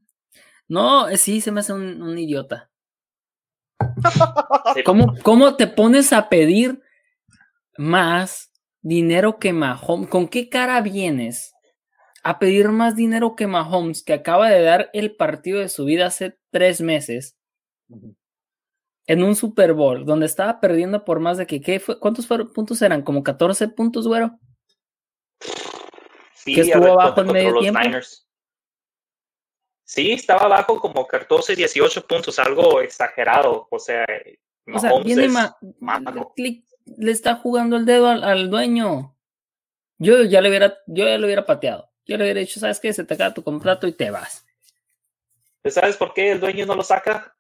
No, 0.69 1.09
sí, 1.17 1.41
se 1.41 1.51
me 1.51 1.59
hace 1.59 1.73
un, 1.73 2.17
idiota. 2.17 2.71
¿Cómo, 4.85 5.13
¿Cómo, 5.23 5.57
te 5.57 5.67
pones 5.67 6.13
a 6.13 6.29
pedir 6.29 6.81
más 7.77 8.53
dinero 8.81 9.39
que 9.39 9.51
Mahomes? 9.51 10.09
¿Con 10.09 10.29
qué 10.29 10.47
cara 10.47 10.79
vienes 10.79 11.53
a 12.23 12.39
pedir 12.39 12.69
más 12.69 12.95
dinero 12.95 13.35
que 13.35 13.45
Mahomes, 13.45 14.03
que 14.03 14.13
acaba 14.13 14.49
de 14.49 14.61
dar 14.61 14.89
el 14.93 15.17
partido 15.17 15.59
de 15.59 15.67
su 15.67 15.83
vida 15.83 16.05
hace 16.05 16.37
tres 16.49 16.79
meses? 16.79 17.35
En 19.11 19.23
un 19.23 19.35
Super 19.35 19.73
Bowl 19.73 20.05
donde 20.05 20.25
estaba 20.25 20.61
perdiendo 20.61 21.03
por 21.03 21.19
más 21.19 21.37
de 21.37 21.45
que, 21.45 21.59
¿qué 21.59 21.81
fue? 21.81 21.99
¿cuántos 21.99 22.25
fueron, 22.25 22.53
puntos 22.53 22.81
eran? 22.81 23.01
¿Como 23.01 23.23
14 23.23 23.67
puntos, 23.67 24.07
güero? 24.07 24.39
Sí, 26.33 26.55
que 26.55 26.61
estuvo 26.61 26.93
abajo 26.93 27.19
en 27.19 27.27
medio 27.27 27.59
tiempo. 27.59 27.81
Sí, 29.83 30.13
estaba 30.13 30.43
abajo 30.43 30.79
como 30.79 31.05
14, 31.05 31.57
18 31.57 32.07
puntos, 32.07 32.39
algo 32.39 32.79
exagerado. 32.79 33.67
O 33.69 33.79
sea, 33.79 34.05
o 34.73 34.79
sea 34.79 34.93
viene 35.03 35.27
le, 36.37 37.11
está 37.11 37.35
jugando 37.35 37.75
el 37.75 37.85
dedo 37.85 38.07
al, 38.07 38.49
dueño. 38.49 39.17
Yo 39.97 40.23
ya 40.23 40.39
le 40.39 40.47
hubiera, 40.47 40.77
yo 40.87 41.05
ya 41.05 41.17
le 41.17 41.25
hubiera 41.25 41.45
pateado. 41.45 41.91
Yo 42.05 42.15
le 42.15 42.23
hubiera 42.23 42.39
dicho, 42.39 42.61
¿sabes 42.61 42.79
qué? 42.79 42.93
Se 42.93 43.03
te 43.03 43.15
acaba 43.15 43.33
tu 43.33 43.43
contrato 43.43 43.87
y 43.87 43.91
te 43.91 44.09
vas. 44.09 44.45
¿Sabes 45.65 45.97
por 45.97 46.13
qué 46.13 46.31
el 46.31 46.39
dueño 46.39 46.65
no 46.65 46.75
lo 46.75 46.83
saca? 46.83 47.35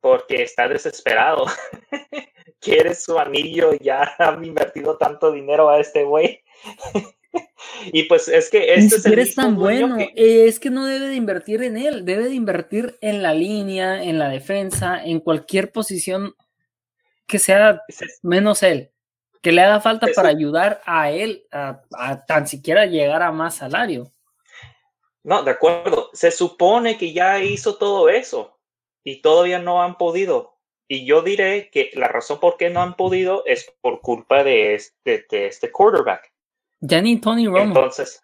Porque 0.00 0.42
está 0.42 0.68
desesperado. 0.68 1.46
Quiere 2.60 2.94
su 2.94 3.18
anillo, 3.18 3.72
ya 3.74 4.14
han 4.18 4.44
invertido 4.44 4.96
tanto 4.96 5.32
dinero 5.32 5.70
a 5.70 5.80
este 5.80 6.04
güey. 6.04 6.42
y 7.92 8.04
pues 8.04 8.28
es 8.28 8.50
que 8.50 8.74
este 8.74 8.96
es, 8.96 9.06
el 9.06 9.34
tan 9.34 9.54
bueno, 9.54 9.96
es 10.14 10.58
que 10.60 10.70
no 10.70 10.84
debe 10.86 11.08
de 11.08 11.14
invertir 11.14 11.62
en 11.62 11.76
él, 11.76 12.04
debe 12.04 12.24
de 12.24 12.34
invertir 12.34 12.98
en 13.00 13.22
la 13.22 13.32
línea, 13.32 14.02
en 14.02 14.18
la 14.18 14.28
defensa, 14.28 15.02
en 15.02 15.20
cualquier 15.20 15.72
posición 15.72 16.34
que 17.26 17.38
sea 17.38 17.82
menos 18.22 18.62
él, 18.62 18.90
que 19.40 19.52
le 19.52 19.62
haga 19.62 19.80
falta 19.80 20.08
para 20.14 20.28
ayudar 20.28 20.82
a 20.84 21.10
él 21.12 21.46
a, 21.52 21.82
a 21.92 22.26
tan 22.26 22.48
siquiera 22.48 22.86
llegar 22.86 23.22
a 23.22 23.30
más 23.30 23.56
salario. 23.56 24.10
No, 25.22 25.42
de 25.42 25.52
acuerdo. 25.52 26.10
Se 26.12 26.30
supone 26.30 26.98
que 26.98 27.12
ya 27.12 27.40
hizo 27.40 27.76
todo 27.76 28.08
eso 28.08 28.59
y 29.04 29.22
todavía 29.22 29.58
no 29.58 29.82
han 29.82 29.96
podido. 29.96 30.58
Y 30.88 31.04
yo 31.04 31.22
diré 31.22 31.70
que 31.70 31.90
la 31.94 32.08
razón 32.08 32.40
por 32.40 32.56
qué 32.56 32.68
no 32.68 32.82
han 32.82 32.96
podido 32.96 33.44
es 33.46 33.72
por 33.80 34.00
culpa 34.00 34.42
de 34.42 34.74
este, 34.74 35.24
de 35.30 35.46
este 35.46 35.70
quarterback. 35.70 36.32
Ya 36.80 37.00
ni 37.00 37.20
Tony 37.20 37.46
Romo. 37.46 37.62
Entonces, 37.62 38.22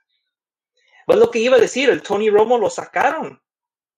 pues 1.07 1.19
lo 1.19 1.31
que 1.31 1.39
iba 1.39 1.57
a 1.57 1.61
decir, 1.61 1.89
el 1.91 2.03
Tony 2.03 2.29
Romo 2.29 2.59
lo 2.59 2.69
sacaron. 2.69 3.41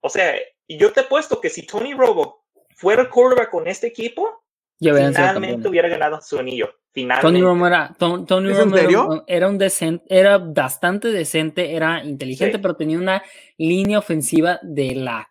O 0.00 0.10
sea, 0.10 0.34
yo 0.68 0.92
te 0.92 1.00
he 1.00 1.04
puesto 1.04 1.40
que 1.40 1.48
si 1.48 1.66
Tony 1.66 1.94
Romo 1.94 2.44
fuera 2.76 3.02
el 3.02 3.08
quarterback 3.08 3.50
con 3.50 3.66
este 3.66 3.86
equipo, 3.86 4.44
finalmente 4.78 5.68
hubiera 5.68 5.88
ganado 5.88 6.20
su 6.20 6.38
anillo. 6.38 6.70
Finalmente. 6.92 7.26
Tony 7.26 7.40
Romo 7.40 7.66
era, 7.66 7.94
Tony 7.98 8.52
Romo 8.52 9.24
era, 9.26 9.48
un 9.48 9.56
decente, 9.56 10.04
era 10.08 10.38
bastante 10.38 11.08
decente, 11.08 11.74
era 11.74 12.04
inteligente, 12.04 12.58
pero 12.58 12.76
tenía 12.76 12.98
una 12.98 13.22
línea 13.56 13.98
ofensiva 13.98 14.58
de 14.62 14.94
la 14.94 15.30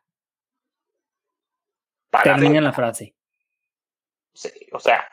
Termina 2.23 2.61
la 2.61 2.73
frase. 2.73 3.13
Sí, 4.33 4.51
o 4.71 4.79
sea, 4.79 5.07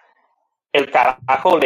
el 0.72 0.90
carajo 0.90 1.60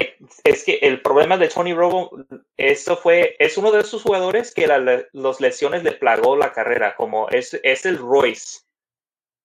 es 0.44 0.64
que 0.64 0.78
el 0.82 1.00
problema 1.00 1.38
de 1.38 1.48
Tony 1.48 1.72
Robo, 1.72 2.10
eso 2.56 2.96
fue, 2.96 3.36
es 3.38 3.56
uno 3.56 3.72
de 3.72 3.80
esos 3.80 4.02
jugadores 4.02 4.52
que 4.52 4.66
la, 4.66 5.05
los 5.12 5.40
lesiones 5.40 5.82
le 5.82 5.92
plagó 5.92 6.36
la 6.36 6.52
carrera, 6.52 6.94
como 6.94 7.28
es, 7.30 7.59
es 7.62 7.86
el 7.86 7.96
Royce 7.96 8.60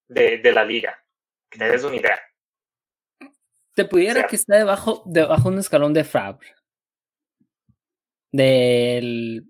de, 0.09 0.37
de 0.39 0.51
la 0.51 0.65
liga. 0.65 1.01
Que 1.49 1.59
te 1.59 1.69
des 1.69 1.83
una 1.83 1.95
idea. 1.95 2.19
Te 3.73 3.85
pudiera 3.85 4.27
que 4.27 4.35
está 4.35 4.57
debajo, 4.57 5.01
debajo 5.05 5.49
de 5.49 5.55
un 5.55 5.59
escalón 5.59 5.93
de 5.93 6.03
Fab. 6.03 6.39
Del, 8.31 9.45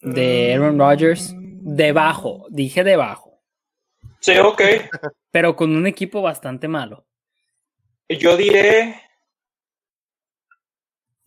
de 0.00 0.54
Aaron 0.54 0.78
Rodgers. 0.78 1.34
Debajo, 1.36 2.46
dije 2.50 2.82
debajo. 2.82 3.29
Sí, 4.20 4.36
ok. 4.38 4.62
Pero 5.30 5.56
con 5.56 5.74
un 5.74 5.86
equipo 5.86 6.20
bastante 6.20 6.68
malo. 6.68 7.06
Yo 8.08 8.36
diré 8.36 9.00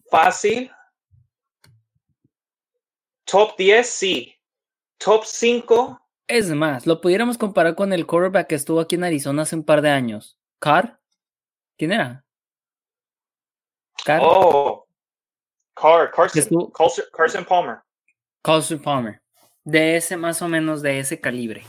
fácil. 0.10 0.72
Top 3.26 3.58
10, 3.58 3.90
sí. 3.90 4.36
Top 4.98 5.24
5. 5.26 6.00
Es 6.28 6.50
más, 6.52 6.86
lo 6.86 7.02
pudiéramos 7.02 7.38
comparar 7.38 7.76
con 7.76 7.94
el 7.94 8.06
quarterback 8.06 8.48
que 8.48 8.56
estuvo 8.56 8.80
aquí 8.80 8.96
en 8.96 9.06
Arizona 9.06 9.42
hace 9.42 9.56
un 9.56 9.64
par 9.64 9.82
de 9.82 9.90
años. 9.90 10.38
¿Carr? 10.60 11.00
¿Quién 11.78 11.94
era? 11.94 12.24
¿Carr? 14.06 14.22
Oh, 14.24 14.86
Carr, 15.74 16.12
Carson, 16.12 16.72
Carson 17.12 17.46
Palmer. 17.46 17.80
Carson 18.44 18.80
Palmer. 18.80 19.22
De 19.64 19.98
ese 19.98 20.16
más 20.16 20.42
o 20.42 20.48
menos, 20.48 20.82
de 20.82 21.00
ese 21.00 21.20
calibre 21.20 21.64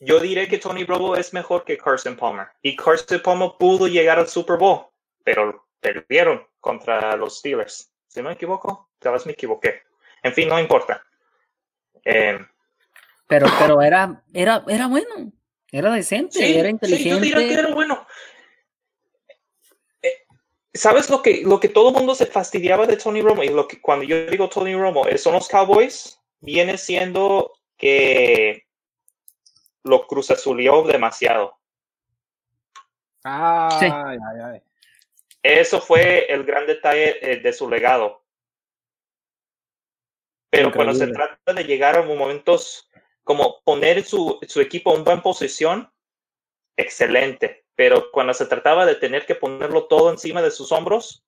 yo 0.00 0.18
diré 0.18 0.48
que 0.48 0.58
Tony 0.58 0.84
Romo 0.84 1.14
es 1.14 1.32
mejor 1.34 1.64
que 1.64 1.76
Carson 1.76 2.16
Palmer. 2.16 2.48
Y 2.62 2.74
Carson 2.74 3.20
Palmer 3.22 3.52
pudo 3.58 3.86
llegar 3.86 4.18
al 4.18 4.28
Super 4.28 4.56
Bowl, 4.56 4.86
pero 5.22 5.66
perdieron 5.80 6.46
contra 6.58 7.14
los 7.16 7.38
Steelers. 7.38 7.92
Si 8.08 8.20
no 8.22 8.30
me 8.30 8.34
equivoco, 8.34 8.90
tal 8.98 9.12
vez 9.12 9.26
me 9.26 9.32
equivoqué. 9.32 9.82
En 10.22 10.32
fin, 10.32 10.48
no 10.48 10.58
importa. 10.58 11.02
Em, 12.02 12.46
pero, 13.26 13.46
pero 13.58 13.82
era, 13.82 14.22
era, 14.32 14.64
era 14.66 14.88
bueno. 14.88 15.32
Era 15.70 15.92
decente, 15.92 16.58
era 16.58 16.68
inteligente. 16.68 17.04
Sí, 17.04 17.10
yo 17.10 17.20
diría 17.20 17.46
que 17.46 17.54
era 17.54 17.72
bueno. 17.72 18.04
Eh, 20.02 20.24
¿Sabes 20.74 21.08
lo 21.10 21.22
que, 21.22 21.42
lo 21.44 21.60
que 21.60 21.68
todo 21.68 21.90
el 21.90 21.94
mundo 21.94 22.14
se 22.14 22.26
fastidiaba 22.26 22.86
de 22.86 22.96
Tony 22.96 23.22
Romo? 23.22 23.44
Y 23.44 23.50
lo 23.50 23.68
que 23.68 23.80
cuando 23.80 24.04
yo 24.04 24.26
digo 24.26 24.48
Tony 24.48 24.74
Romo, 24.74 25.06
eh, 25.06 25.18
son 25.18 25.34
los 25.34 25.46
Cowboys, 25.46 26.18
viene 26.40 26.76
siendo 26.76 27.52
que 27.76 28.66
lo 29.84 30.06
cruzazulió 30.06 30.82
demasiado. 30.82 31.58
Ah, 33.24 34.58
Eso 35.42 35.80
fue 35.80 36.32
el 36.32 36.44
gran 36.44 36.66
detalle 36.66 37.32
eh, 37.32 37.40
de 37.40 37.52
su 37.52 37.68
legado. 37.68 38.24
Pero 40.50 40.72
cuando 40.72 40.94
se 40.94 41.06
trata 41.06 41.52
de 41.52 41.64
llegar 41.64 41.96
a 41.96 42.02
momentos 42.02 42.90
como 43.22 43.60
poner 43.62 44.02
su, 44.02 44.38
su 44.48 44.60
equipo 44.60 44.96
en 44.96 45.04
buena 45.04 45.22
posición, 45.22 45.92
excelente. 46.76 47.64
Pero 47.76 48.10
cuando 48.10 48.34
se 48.34 48.46
trataba 48.46 48.84
de 48.84 48.96
tener 48.96 49.26
que 49.26 49.36
ponerlo 49.36 49.86
todo 49.86 50.10
encima 50.10 50.42
de 50.42 50.50
sus 50.50 50.72
hombros, 50.72 51.24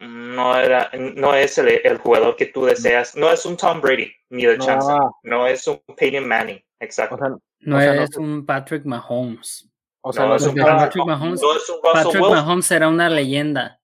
no 0.00 0.56
era, 0.56 0.90
no 0.94 1.34
es 1.34 1.58
el, 1.58 1.98
jugador 1.98 2.34
que 2.34 2.46
tú 2.46 2.64
deseas, 2.64 3.14
no 3.14 3.30
es 3.30 3.44
un 3.44 3.56
Tom 3.56 3.80
Brady 3.80 4.10
ni 4.30 4.46
de 4.46 4.58
chance, 4.58 4.90
no 5.22 5.46
es 5.46 5.66
un 5.66 5.80
Peyton 5.96 6.26
Manning, 6.26 6.62
exacto. 6.78 7.40
no, 7.60 7.80
es 7.80 8.16
un 8.16 8.44
Patrick 8.46 8.84
Mahomes. 8.84 9.68
O 10.02 10.12
sea, 10.12 10.24
No, 10.24 10.36
es 10.36 10.46
un 10.46 10.54
Patrick 10.54 11.04
Mahomes, 11.04 11.42
No 11.42 11.54
es 11.54 11.68
un 11.68 11.76
Russell 11.76 11.92
Patrick 11.92 12.22
Wilson. 12.22 12.46
Mahomes 12.46 12.66
será 12.66 12.88
una 12.88 13.10
leyenda. 13.10 13.78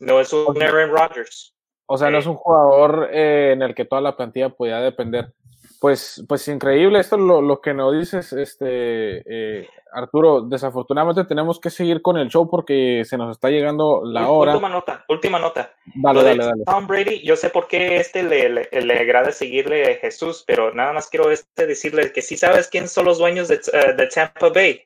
No 0.00 0.20
es 0.20 0.32
un 0.32 0.60
Aaron 0.60 0.90
Rodgers. 0.90 1.54
o 1.86 1.96
sea, 1.96 2.10
no 2.10 2.18
es 2.18 2.26
un 2.26 2.34
jugador 2.34 3.08
eh, 3.12 3.52
en 3.52 3.62
el 3.62 3.74
que 3.74 3.84
toda 3.84 4.00
la 4.00 4.16
plantilla 4.16 4.48
podía 4.48 4.80
depender. 4.80 5.32
Pues, 5.80 6.24
pues 6.28 6.48
increíble 6.48 6.98
esto 6.98 7.16
lo, 7.16 7.42
lo 7.42 7.60
que 7.60 7.74
nos 7.74 7.98
dices, 7.98 8.32
este 8.32 9.22
eh, 9.26 9.68
Arturo. 9.92 10.42
Desafortunadamente 10.42 11.24
tenemos 11.24 11.60
que 11.60 11.70
seguir 11.70 12.02
con 12.02 12.16
el 12.16 12.28
show 12.28 12.48
porque 12.48 13.02
se 13.04 13.16
nos 13.18 13.32
está 13.32 13.50
llegando 13.50 14.02
la 14.04 14.28
hora. 14.30 14.52
Última 14.52 14.68
nota, 14.68 15.04
última 15.08 15.38
nota. 15.38 15.74
Dale, 15.94 16.18
Lo 16.18 16.24
de 16.24 16.30
dale, 16.30 16.44
dale. 16.44 16.64
Tom 16.64 16.86
Brady, 16.86 17.22
yo 17.22 17.36
sé 17.36 17.50
por 17.50 17.66
qué 17.68 17.96
este 17.96 18.22
le, 18.22 18.48
le, 18.48 18.68
le 18.70 18.98
agrada 18.98 19.32
seguirle 19.32 19.92
a 19.92 19.96
Jesús, 19.96 20.44
pero 20.46 20.72
nada 20.72 20.92
más 20.92 21.08
quiero 21.08 21.30
este 21.30 21.66
decirle 21.66 22.12
que 22.12 22.22
sí 22.22 22.36
sabes 22.36 22.68
quién 22.68 22.88
son 22.88 23.04
los 23.04 23.18
dueños 23.18 23.48
de, 23.48 23.56
eh, 23.72 23.92
de 23.94 24.06
Tampa 24.06 24.48
Bay. 24.48 24.82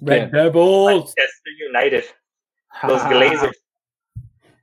Red. 0.00 0.30
Devils. 0.30 0.86
Manchester 0.86 1.52
United, 1.72 2.04
los 2.88 3.08
Glazers. 3.08 3.64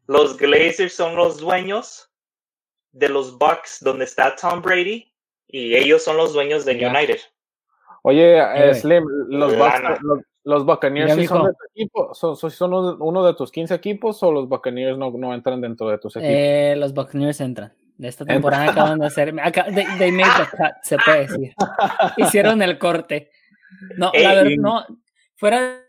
Los 0.07 0.37
Glazers 0.37 0.93
son 0.93 1.15
los 1.15 1.39
dueños 1.39 2.08
de 2.91 3.09
los 3.09 3.37
Bucks 3.37 3.79
donde 3.81 4.05
está 4.05 4.35
Tom 4.35 4.61
Brady 4.61 5.11
y 5.47 5.75
ellos 5.75 6.03
son 6.03 6.17
los 6.17 6.33
dueños 6.33 6.65
de. 6.65 6.73
United. 6.85 7.19
Oye, 8.03 8.37
eh, 8.39 8.73
Slim, 8.75 9.03
los, 9.29 9.53
lana. 9.53 9.89
Bucks- 9.91 10.01
los, 10.01 10.19
los 10.43 10.65
Buccaneers 10.65 11.15
sí 11.15 11.27
son 11.27 11.45
de 11.47 11.51
tu 11.51 11.65
equipo, 11.75 12.13
son, 12.13 12.73
uno- 12.73 13.25
de 13.25 13.33
tus 13.33 13.51
15 13.51 13.73
equipos 13.75 14.23
o 14.23 14.31
los 14.31 14.47
Buccaneers 14.47 14.97
no, 14.97 15.11
no 15.11 15.33
entran 15.33 15.59
dentro 15.61 15.89
de 15.89 15.97
tus 15.97 16.15
equipos. 16.15 16.33
Eh, 16.33 16.75
los 16.77 16.93
Buccaneers 16.93 17.41
entran. 17.41 17.73
De 17.97 18.07
esta 18.07 18.25
temporada 18.25 18.71
acaban 18.71 18.99
de 18.99 19.07
hacer. 19.07 19.37
Acá, 19.41 19.65
they, 19.65 19.85
they 19.97 20.11
made 20.11 20.31
the 20.37 20.57
cut, 20.57 20.71
se 20.83 20.97
puede 20.97 21.27
decir. 21.27 21.53
Hicieron 22.17 22.61
el 22.61 22.79
corte. 22.79 23.29
No, 23.97 24.11
la 24.13 24.35
verdad, 24.35 24.51
no. 24.57 24.85
Fuera. 25.35 25.85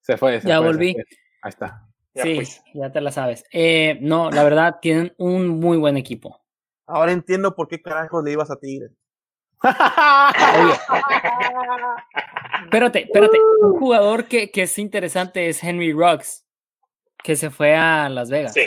se 0.00 0.16
fue, 0.16 0.40
se 0.40 0.48
ya 0.48 0.58
fue, 0.58 0.66
se 0.66 0.72
volví. 0.72 0.92
fue. 0.94 1.04
Ahí 1.42 1.48
está. 1.50 1.88
Ya, 2.14 2.22
sí, 2.24 2.34
pues. 2.36 2.62
ya 2.74 2.92
te 2.92 3.00
la 3.00 3.10
sabes. 3.10 3.44
Eh, 3.52 3.98
no, 4.00 4.30
la 4.30 4.44
verdad, 4.44 4.78
tienen 4.82 5.14
un 5.18 5.48
muy 5.48 5.78
buen 5.78 5.96
equipo. 5.96 6.40
Ahora 6.86 7.12
entiendo 7.12 7.54
por 7.54 7.68
qué 7.68 7.80
carajos 7.80 8.22
le 8.24 8.32
ibas 8.32 8.50
a 8.50 8.56
Tigres. 8.56 8.90
Espérate, 12.64 13.04
espérate. 13.04 13.38
Un 13.60 13.78
jugador 13.78 14.26
que, 14.26 14.50
que 14.50 14.62
es 14.62 14.78
interesante 14.78 15.48
es 15.48 15.62
Henry 15.62 15.92
Ruggs, 15.92 16.44
que 17.22 17.36
se 17.36 17.50
fue 17.50 17.74
a 17.76 18.08
Las 18.08 18.30
Vegas. 18.30 18.54
Sí, 18.54 18.66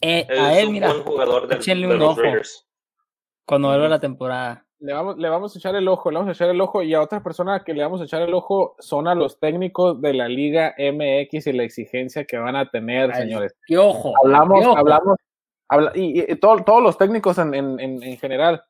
Eh, 0.00 0.26
a 0.28 0.58
él, 0.58 0.66
un 0.68 0.72
mira, 0.74 0.88
buen 0.92 1.02
jugador 1.04 1.48
de, 1.48 1.56
échenle 1.56 1.86
de 1.86 1.94
un 1.94 1.98
los 2.00 2.10
ojo. 2.10 2.22
Raiders. 2.22 2.66
cuando 3.46 3.68
vuelva 3.68 3.88
la 3.88 4.00
temporada. 4.00 4.66
Le 4.84 4.92
vamos, 4.92 5.16
le 5.16 5.28
vamos 5.30 5.54
a 5.54 5.58
echar 5.58 5.74
el 5.76 5.88
ojo, 5.88 6.10
le 6.10 6.18
vamos 6.18 6.28
a 6.28 6.32
echar 6.32 6.50
el 6.50 6.60
ojo 6.60 6.82
y 6.82 6.92
a 6.92 7.00
otra 7.00 7.22
persona 7.22 7.64
que 7.64 7.72
le 7.72 7.82
vamos 7.82 8.02
a 8.02 8.04
echar 8.04 8.20
el 8.20 8.34
ojo 8.34 8.76
son 8.78 9.08
a 9.08 9.14
los 9.14 9.40
técnicos 9.40 9.98
de 10.02 10.12
la 10.12 10.28
Liga 10.28 10.74
MX 10.76 11.46
y 11.46 11.52
la 11.54 11.62
exigencia 11.62 12.24
que 12.26 12.36
van 12.36 12.54
a 12.54 12.68
tener, 12.68 13.10
Ay, 13.14 13.22
señores. 13.22 13.54
Y 13.66 13.76
ojo. 13.76 14.12
Hablamos, 14.22 14.66
ojo. 14.66 14.76
hablamos, 14.76 15.16
habla- 15.68 15.92
y, 15.94 16.20
y- 16.20 16.24
y 16.32 16.36
todo- 16.36 16.62
todos 16.64 16.82
los 16.82 16.98
técnicos 16.98 17.38
en, 17.38 17.54
en- 17.54 17.80
en- 17.80 18.02
en 18.02 18.16
general. 18.18 18.62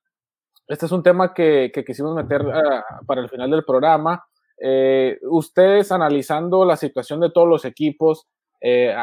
Este 0.69 0.87
es 0.87 0.93
un 0.93 1.03
tema 1.03 1.35
que, 1.35 1.73
que 1.75 1.85
quisimos 1.85 2.15
meter 2.15 2.43
ah, 2.43 2.85
para 3.07 3.21
el 3.21 3.29
final 3.29 3.51
del 3.51 3.65
programa. 3.65 4.25
Eh, 4.63 5.19
ustedes 5.29 5.91
analizando 5.91 6.65
la 6.65 6.77
situación 6.77 7.19
de 7.21 7.31
todos 7.33 7.49
los 7.49 7.65
equipos, 7.65 8.29
eh, 8.61 8.95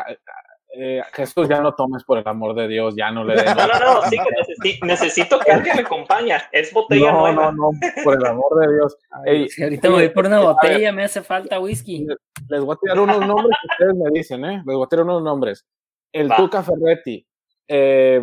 eh, 0.73 1.01
Jesús, 1.13 1.47
ya 1.49 1.59
no 1.61 1.73
tomes 1.73 2.03
por 2.03 2.17
el 2.17 2.27
amor 2.27 2.55
de 2.55 2.67
Dios, 2.67 2.95
ya 2.95 3.11
no 3.11 3.23
le 3.23 3.35
des. 3.35 3.43
No, 3.55 3.67
no, 3.67 3.79
no, 4.01 4.01
sí 4.09 4.17
que 4.17 4.29
necesi- 4.29 4.85
necesito 4.85 5.39
que 5.39 5.51
alguien 5.51 5.75
me 5.75 5.81
acompañe. 5.81 6.33
Es 6.51 6.71
botella 6.73 7.11
no, 7.11 7.19
nueva. 7.21 7.51
no, 7.51 7.71
no, 7.71 7.79
por 8.03 8.15
el 8.15 8.25
amor 8.25 8.59
de 8.59 8.73
Dios. 8.75 8.97
Ey, 9.25 9.49
Si 9.49 9.63
ahorita 9.63 9.89
me 9.89 9.95
voy 9.95 10.09
por 10.09 10.25
una 10.25 10.39
botella, 10.39 10.91
me 10.91 11.03
hace 11.03 11.21
falta 11.21 11.59
whisky. 11.59 12.07
les 12.47 12.61
voy 12.61 12.73
a 12.75 12.79
tirar 12.79 12.99
unos 12.99 13.19
nombres 13.25 13.57
que 13.61 13.67
ustedes 13.73 13.95
me 13.95 14.09
dicen, 14.17 14.45
¿eh? 14.45 14.63
Les 14.65 14.75
voy 14.75 14.83
a 14.85 14.87
tirar 14.87 15.05
unos 15.05 15.21
nombres. 15.23 15.65
El 16.13 16.29
Va. 16.31 16.35
Tuca 16.37 16.61
Ferretti, 16.63 17.25
eh, 17.67 18.21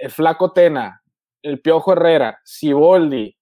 el 0.00 0.10
Flaco 0.10 0.52
Tena, 0.52 1.00
el 1.42 1.60
Piojo 1.60 1.92
Herrera, 1.92 2.40
Siboldi 2.44 3.36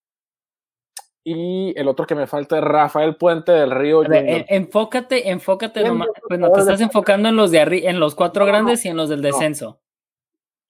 y 1.29 1.77
el 1.77 1.89
otro 1.89 2.07
que 2.07 2.15
me 2.15 2.29
falta 2.29 2.57
es 2.57 2.63
Rafael 2.63 3.17
Puente 3.17 3.51
del 3.51 3.73
Río. 3.73 4.03
Ver, 4.03 4.47
enfócate, 4.49 5.29
enfócate 5.29 5.81
¿Quién 5.81 5.95
nomás. 5.95 6.09
Pues 6.29 6.39
no 6.39 6.53
te 6.53 6.61
estás 6.61 6.81
enfocando 6.81 7.29
en 7.29 7.35
los 7.35 7.51
de 7.51 7.59
arriba, 7.59 7.91
en 7.91 7.99
los 7.99 8.15
cuatro 8.15 8.45
No, 8.45 8.47
no, 8.47 8.53
grandes 8.53 8.85
y 8.85 8.91
en 8.91 8.97
los 8.97 9.09
del 9.09 9.23
descenso. 9.23 9.81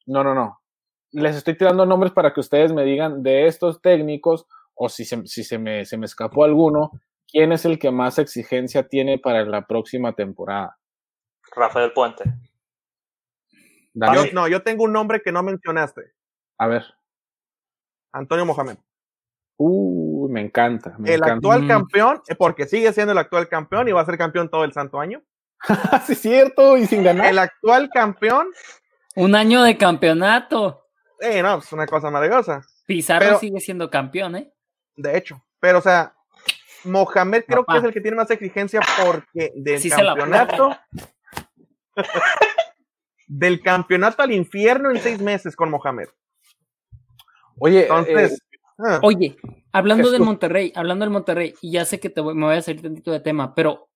No, 0.07 0.25
no, 0.25 0.35
no. 0.35 0.63
Les 1.13 1.37
estoy 1.37 1.59
tirando 1.59 1.85
nombres 1.85 2.11
para 2.11 2.33
que 2.33 2.41
ustedes 2.41 2.73
me 2.73 2.85
digan 2.85 3.23
de 3.23 3.47
estos 3.49 3.83
técnicos 3.83 4.47
o 4.75 4.89
si 4.89 5.05
se, 5.05 5.27
si 5.27 5.45
se, 5.45 5.59
me, 5.59 5.85
se 5.85 5.99
me 5.99 6.07
escapó 6.07 6.45
alguno, 6.45 6.91
quién 7.31 7.53
es 7.53 7.67
el 7.67 7.79
que 7.79 7.91
más 7.91 8.19
exigencia 8.19 8.89
tiene 8.89 9.19
para 9.19 9.45
la 9.45 9.67
próxima 9.67 10.15
temporada. 10.15 10.79
Rafael 11.55 11.93
Puente. 11.93 12.25
Daniel, 13.93 14.29
Yo, 14.29 14.33
no, 14.33 14.49
yo 14.49 14.63
tengo 14.63 14.85
un 14.85 14.95
nombre 14.95 15.21
que 15.21 15.33
no 15.33 15.43
mencionaste. 15.43 16.01
a 16.57 16.67
ver. 16.67 16.83
Antonio 18.11 18.47
Mohamed. 18.47 18.79
Uh, 19.59 20.29
me 20.31 20.41
encanta. 20.43 20.95
Me 20.99 21.09
El 21.11 21.17
encanta. 21.17 21.35
actual 21.35 21.63
Mm. 21.63 21.69
campeón, 21.69 22.23
eh, 22.29 22.35
porque 22.35 22.67
sigue 22.67 22.93
siendo 22.93 23.13
el 23.13 23.19
actual 23.19 23.49
campeón 23.49 23.89
y 23.89 23.93
va 23.93 24.01
a 24.03 24.05
ser 24.07 24.19
campeón 24.19 24.51
todo 24.51 24.65
el 24.65 24.73
santo 24.73 25.01
año. 25.01 25.23
sí, 26.07 26.13
es 26.13 26.19
cierto, 26.21 26.77
y 26.77 26.87
sin 26.87 27.03
ganar. 27.03 27.27
El 27.27 27.39
actual 27.39 27.89
campeón, 27.93 28.49
Un 29.15 29.35
año 29.35 29.63
de 29.63 29.77
campeonato. 29.79 30.83
eh, 31.21 31.43
no, 31.43 31.59
es 31.59 31.73
una 31.73 31.87
cosa 31.87 32.11
maravillosa. 32.11 32.63
Pizarro 32.87 33.25
Pero- 33.27 33.39
sigue 33.39 33.61
siendo 33.61 33.89
campeón, 33.91 34.37
¿eh? 34.37 34.53
De 34.97 35.17
hecho, 35.17 35.43
pero 35.61 35.79
o 35.79 35.83
sea, 35.83 36.15
Mohamed 36.85 37.45
creo 37.49 37.65
Papá. 37.65 37.73
que 37.75 37.79
es 37.79 37.85
el 37.87 37.93
que 37.95 38.01
tiene 38.01 38.17
más 38.17 38.31
exigencia 38.31 38.81
porque 39.05 39.53
del 39.57 39.79
Sí 39.81 39.91
campeonato 39.91 40.77
del 43.27 43.61
campeonato 43.63 44.23
al 44.23 44.33
infierno 44.33 44.91
en 44.91 45.01
seis 45.01 45.21
meses 45.21 45.57
con 45.57 45.71
Mohamed. 45.71 46.09
Oye, 47.59 47.83
Entonces, 47.83 48.33
eh, 48.33 48.39
ah, 48.79 49.01
Oye, 49.03 49.37
hablando 49.73 50.11
del. 50.11 50.23
Monterrey, 50.23 50.73
hablando 50.75 51.05
del 51.05 51.13
Monterrey, 51.13 51.55
y 51.61 51.73
ya 51.73 51.85
sé 51.85 52.01
que 52.01 52.11
te 52.11 52.21
voy- 52.21 52.35
me 52.35 52.47
voy 52.47 52.57
a 52.57 52.63
salir 52.63 52.83
tantito 52.83 53.11
de 53.13 53.21
tema, 53.21 53.55
pero 53.55 53.89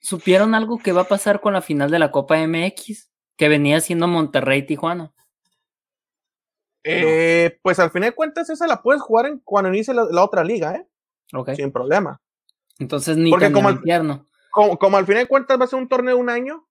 ¿supieron 0.00 0.54
algo 0.54 0.78
que 0.78 0.92
va 0.92 1.02
a 1.02 1.08
pasar 1.08 1.40
con 1.40 1.52
la 1.52 1.62
final 1.62 1.90
de 1.90 1.98
la 1.98 2.10
Copa 2.10 2.38
MX? 2.38 3.10
Que 3.36 3.48
venía 3.48 3.80
siendo 3.80 4.06
Monterrey-Tijuana. 4.08 5.12
eh, 6.84 7.58
pues 7.62 7.78
al 7.78 7.90
final 7.90 8.10
de 8.10 8.14
cuentas 8.16 8.48
esa 8.50 8.66
la 8.66 8.82
puedes 8.82 9.02
jugar 9.02 9.26
en, 9.26 9.38
cuando 9.40 9.68
inicie 9.68 9.92
la, 9.94 10.04
la 10.10 10.24
otra 10.24 10.42
liga, 10.44 10.74
¿eh? 10.76 10.86
Sin 11.56 11.72
problema. 11.72 12.20
Entonces 12.78 13.16
ni 13.16 13.30
Porque 13.30 13.52
como 13.52 13.68
al. 13.68 13.80
Como, 14.50 14.78
como 14.78 14.96
al 14.96 15.06
final 15.06 15.24
de 15.24 15.28
cuentas 15.28 15.60
va 15.60 15.64
a 15.64 15.68
ser 15.68 15.78
un 15.78 15.88
torneo 15.88 16.16
de 16.16 16.20
un 16.20 16.30
año, 16.30 16.66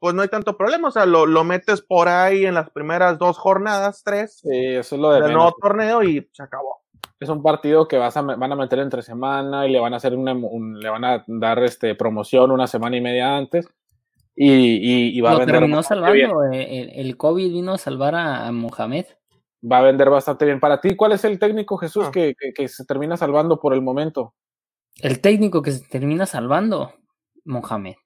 pues 0.00 0.14
no 0.14 0.22
hay 0.22 0.28
tanto 0.28 0.56
problema. 0.56 0.88
O 0.88 0.90
sea, 0.90 1.06
lo, 1.06 1.26
lo 1.26 1.44
metes 1.44 1.80
por 1.82 2.08
ahí 2.08 2.44
en 2.46 2.54
las 2.54 2.70
primeras 2.70 3.18
dos 3.18 3.38
jornadas, 3.38 4.02
tres, 4.04 4.38
sí, 4.42 4.48
eso 4.50 4.96
es 4.96 5.00
lo 5.00 5.10
de 5.12 5.20
del 5.20 5.32
nuevo 5.34 5.54
torneo 5.60 6.02
y 6.02 6.28
se 6.32 6.42
acabó. 6.42 6.80
Es 7.20 7.28
un 7.28 7.42
partido 7.42 7.86
que 7.86 7.98
vas 7.98 8.16
a, 8.16 8.22
van 8.22 8.50
a 8.52 8.56
meter 8.56 8.78
entre 8.78 9.02
semana 9.02 9.66
y 9.66 9.70
le 9.72 9.78
van 9.78 9.92
a 9.92 9.98
hacer 9.98 10.16
una, 10.16 10.32
un- 10.32 10.80
le 10.80 10.88
van 10.88 11.04
a 11.04 11.22
dar 11.26 11.62
este 11.62 11.94
promoción 11.94 12.50
una 12.50 12.66
semana 12.66 12.96
y 12.96 13.00
media 13.02 13.36
antes 13.36 13.68
y, 14.34 14.50
y- 14.50 15.18
y 15.18 15.20
va 15.20 15.32
a 15.32 15.38
vender 15.38 15.56
terminó 15.56 15.76
bastante 15.76 16.12
bien. 16.12 16.30
salvando. 16.30 16.52
eh, 16.56 16.80
El, 16.96 17.06
el 17.06 17.16
COVID 17.18 17.52
vino 17.52 17.72
a 17.74 17.78
salvar 17.78 18.14
a, 18.14 18.46
a 18.46 18.52
Mohamed. 18.52 19.04
Va 19.70 19.78
a 19.80 19.82
vender 19.82 20.08
bastante 20.08 20.46
bien. 20.46 20.58
Para 20.60 20.80
ti, 20.80 20.96
¿cuál 20.96 21.12
es 21.12 21.22
el 21.26 21.38
técnico 21.38 21.76
Jesús 21.76 22.06
Ah. 22.08 22.10
que, 22.10 22.34
que- 22.38 22.54
que 22.54 22.68
se 22.68 22.86
termina 22.86 23.18
salvando 23.18 23.60
por 23.60 23.74
el 23.74 23.82
momento? 23.82 24.32
El 25.02 25.20
técnico 25.20 25.60
que 25.60 25.72
se 25.72 25.86
termina 25.88 26.24
salvando, 26.24 26.94
Mohamed. 27.44 27.96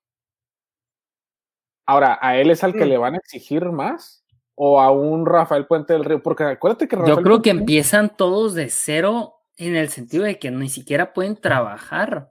Ahora, 1.87 2.19
¿a 2.21 2.37
él 2.39 2.51
es 2.51 2.65
al 2.65 2.73
que 2.73 2.85
Mm. 2.85 2.89
le 2.89 2.99
van 2.99 3.15
a 3.15 3.19
exigir 3.19 3.65
más? 3.67 4.25
¿O 4.55 4.81
a 4.81 4.91
un 4.93 5.27
Rafael 5.27 5.67
Puente 5.67 5.93
del 5.93 6.05
Río? 6.05 6.23
Porque 6.23 6.45
acuérdate 6.45 6.87
que 6.89 6.97
Yo 6.97 7.03
Rafael 7.03 7.25
creo 7.25 7.43
que 7.43 7.51
empiezan 7.51 8.17
todos 8.17 8.55
de 8.55 8.69
cero 8.71 9.35
en 9.57 9.75
el 9.77 9.89
sentido 9.89 10.25
de 10.25 10.39
que 10.39 10.51
ni 10.51 10.69
siquiera 10.69 11.13
pueden 11.13 11.37
trabajar. 11.37 12.31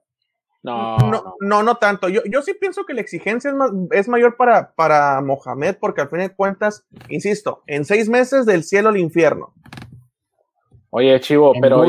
No, 0.64 0.98
No, 1.42 1.62
no. 1.62 1.76
tanto. 1.76 2.08
Yo, 2.08 2.22
yo 2.24 2.42
sí 2.42 2.54
pienso 2.54 2.86
que 2.86 2.94
la 2.94 3.02
exigencia 3.02 3.50
es, 3.50 3.56
más, 3.56 3.70
es 3.92 4.08
mayor 4.08 4.38
para, 4.38 4.74
para 4.74 5.20
Mohamed, 5.20 5.76
porque 5.80 6.00
al 6.00 6.10
fin 6.10 6.20
de 6.20 6.34
cuentas, 6.34 6.86
insisto, 7.10 7.64
en 7.68 7.84
seis 7.84 8.08
meses 8.08 8.46
del 8.46 8.64
cielo 8.64 8.88
al 8.88 8.98
infierno. 8.98 9.54
Oye, 10.90 11.20
Chivo, 11.20 11.54
en 11.56 11.62
pero. 11.62 11.84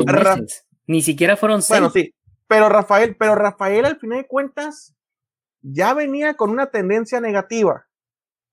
Ni 0.87 1.03
siquiera 1.03 1.37
fueron 1.37 1.63
seis. 1.63 1.79
Bueno, 1.79 1.91
sí. 1.91 2.13
Pero 2.49 2.69
Rafael, 2.69 3.17
pero 3.17 3.35
Rafael 3.37 3.85
al 3.85 3.97
final 3.99 4.19
de 4.19 4.27
cuentas 4.27 4.95
ya 5.67 5.95
venía 5.95 6.35
con 6.35 6.51
una 6.51 6.67
tendencia 6.67 7.21
negativa. 7.21 7.87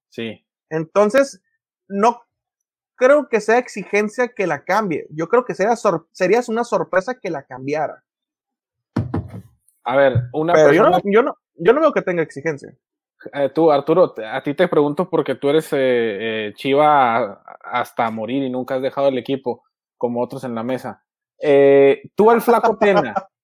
sí. 0.10 0.44
Entonces, 0.70 1.44
no 1.90 2.22
creo 2.96 3.28
que 3.28 3.42
sea 3.42 3.58
exigencia 3.58 4.30
que 4.30 4.48
la 4.48 4.64
cambie. 4.64 5.06
Yo 5.10 5.28
creo 5.28 5.44
que 5.44 5.54
sería, 5.54 5.76
sor- 5.76 6.08
sería 6.14 6.40
una 6.48 6.64
sorpresa 6.64 7.20
que 7.20 7.30
la 7.30 7.44
cambiara. 7.44 8.02
A 9.84 9.96
ver, 9.98 10.30
una 10.32 10.54
Pero 10.54 10.72
yo 10.72 10.84
no, 10.84 10.98
yo, 11.04 11.24
no, 11.24 11.38
yo 11.56 11.74
no 11.74 11.82
veo 11.82 11.92
que 11.92 12.02
tenga 12.04 12.22
exigencia. 12.24 12.74
Eh, 13.34 13.50
tú, 13.54 13.70
Arturo, 13.70 14.14
a 14.26 14.42
ti 14.44 14.54
te 14.54 14.70
pregunto 14.70 15.10
porque 15.10 15.36
tú 15.36 15.50
eres 15.50 15.74
eh, 15.74 15.78
eh, 16.48 16.54
Chiva 16.56 17.44
hasta 17.62 18.10
morir 18.10 18.44
y 18.44 18.50
nunca 18.50 18.76
has 18.76 18.82
dejado 18.82 19.10
el 19.10 19.18
equipo 19.18 19.66
como 19.98 20.22
otros 20.22 20.46
en 20.46 20.56
la 20.56 20.64
mesa. 20.64 21.04
Tú 22.16 22.32
al 22.32 22.42
flaco 22.42 22.78
Tena, 22.78 23.14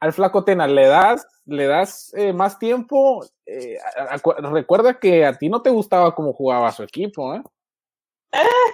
al 0.00 0.12
flaco 0.12 0.44
Tena, 0.44 0.66
¿le 0.66 0.86
das, 0.86 1.26
le 1.44 1.66
das 1.66 2.12
eh, 2.16 2.32
más 2.32 2.58
tiempo? 2.58 3.24
Eh, 3.46 3.78
recuerda 4.50 4.98
que 4.98 5.24
a 5.24 5.36
ti 5.36 5.48
no 5.48 5.62
te 5.62 5.70
gustaba 5.70 6.14
cómo 6.14 6.32
jugaba 6.32 6.72
su 6.72 6.82
equipo, 6.82 7.34
¿eh? 7.34 7.42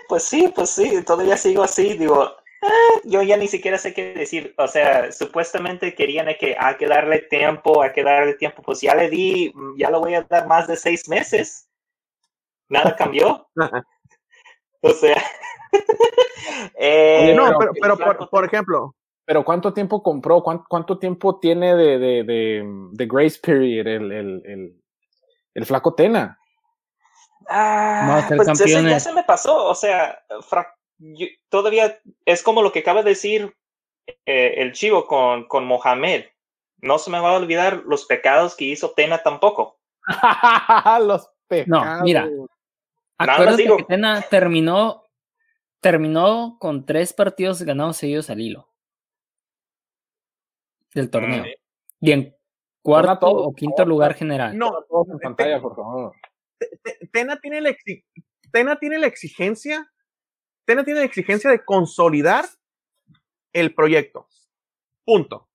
Pues 0.08 0.22
sí, 0.22 0.52
pues 0.54 0.70
sí, 0.70 1.02
todavía 1.04 1.36
sigo 1.36 1.62
así, 1.62 1.96
digo, 1.96 2.30
yo 3.04 3.22
ya 3.22 3.36
ni 3.36 3.48
siquiera 3.48 3.78
sé 3.78 3.94
qué 3.94 4.14
decir, 4.14 4.54
o 4.58 4.68
sea, 4.68 5.10
supuestamente 5.12 5.94
querían 5.94 6.26
que 6.38 6.56
hay 6.58 6.76
que 6.76 6.86
darle 6.86 7.20
tiempo, 7.20 7.82
hay 7.82 7.92
que 7.92 8.02
darle 8.02 8.34
tiempo, 8.34 8.62
pues 8.62 8.80
ya 8.80 8.94
le 8.94 9.08
di, 9.08 9.52
ya 9.76 9.90
le 9.90 9.98
voy 9.98 10.14
a 10.14 10.22
dar 10.22 10.46
más 10.46 10.66
de 10.66 10.76
seis 10.76 11.08
meses, 11.08 11.68
nada 12.68 12.94
cambió. 12.96 13.48
o 14.80 14.90
sea, 14.90 15.22
eh, 16.78 17.34
no, 17.34 17.58
pero, 17.58 17.96
pero 17.96 18.28
por, 18.30 18.44
ejemplo. 18.44 18.94
Pero 19.26 19.44
¿cuánto 19.44 19.74
tiempo 19.74 20.04
compró? 20.04 20.40
¿Cuánto, 20.42 20.98
tiempo 20.98 21.40
tiene 21.40 21.74
de, 21.74 21.98
de, 21.98 22.64
de, 22.92 23.06
Grace 23.06 23.40
Period 23.42 23.86
el, 23.88 24.12
el, 24.12 24.42
el, 24.46 24.82
el 25.52 25.66
flaco 25.66 25.94
Tena? 25.94 26.38
Ah, 27.48 28.24
pues 28.28 28.46
ya 28.46 29.00
se 29.00 29.12
me 29.12 29.24
pasó, 29.24 29.66
o 29.66 29.74
sea, 29.74 30.24
todavía 31.48 32.00
es 32.24 32.42
como 32.42 32.62
lo 32.62 32.70
que 32.70 32.78
acaba 32.80 33.02
de 33.02 33.10
decir 33.10 33.56
eh, 34.26 34.54
el 34.58 34.72
chivo 34.72 35.06
con, 35.06 35.48
con 35.48 35.64
Mohamed. 35.66 36.26
No 36.78 36.98
se 36.98 37.10
me 37.10 37.18
va 37.18 37.30
a 37.30 37.36
olvidar 37.36 37.82
los 37.84 38.04
pecados 38.06 38.54
que 38.54 38.66
hizo 38.66 38.92
Tena 38.92 39.24
tampoco. 39.24 39.80
los 41.02 41.28
pecados. 41.48 41.96
No, 41.96 42.02
mira. 42.04 42.28
Acuérdate 43.18 43.64
que 43.64 43.84
Tena 43.88 44.22
terminó 44.22 45.02
terminó 45.80 46.56
con 46.60 46.86
tres 46.86 47.12
partidos 47.12 47.62
ganados 47.62 47.96
seguidos 47.96 48.30
al 48.30 48.40
hilo 48.40 48.68
del 50.96 51.10
torneo. 51.10 51.44
Y 52.00 52.10
en 52.10 52.34
cuarto 52.82 53.28
o 53.28 53.54
quinto 53.54 53.84
lugar 53.84 54.14
general. 54.14 54.56
No, 54.56 54.72
en 55.12 55.18
pantalla, 55.18 55.60
por 55.60 55.76
favor. 55.76 56.14
Tena 57.12 57.38
tiene 57.38 57.60
la, 57.60 57.76
Tena 58.50 58.78
tiene 58.78 58.98
la 58.98 59.06
exigencia, 59.06 59.92
Tena 60.64 60.84
tiene 60.84 61.00
la 61.00 61.06
exigencia 61.06 61.50
de 61.50 61.64
consolidar 61.64 62.46
el 63.52 63.74
proyecto. 63.74 64.26
Punto. 65.04 65.48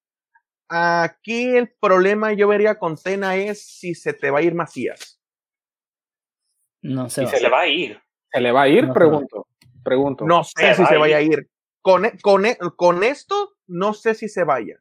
Aquí 0.69 1.55
el 1.57 1.69
problema 1.69 2.34
yo 2.34 2.47
vería 2.47 2.77
con 2.77 2.95
Tena 2.95 3.35
es 3.35 3.65
si 3.65 3.95
se 3.95 4.13
te 4.13 4.30
va 4.30 4.39
a 4.39 4.41
ir 4.43 4.53
Macías. 4.53 5.19
No 6.84 7.09
sé. 7.09 7.27
se 7.27 7.41
le 7.41 7.49
va 7.49 7.61
a 7.61 7.68
ir. 7.68 7.99
¿Se 8.31 8.39
le 8.39 8.51
va 8.51 8.61
a 8.63 8.68
ir? 8.68 8.91
pregunto. 8.93 9.47
Pregunto. 9.84 10.26
No 10.26 10.43
sé 10.43 10.76
si 10.76 10.85
se 10.85 10.97
vaya 10.97 11.18
a 11.18 11.22
ir. 11.22 11.49
Con, 11.81 12.07
con, 12.22 12.43
con, 12.76 13.03
esto, 13.03 13.55
no 13.65 13.95
sé 13.95 14.13
si 14.13 14.30
se 14.30 14.43
vaya. 14.43 14.80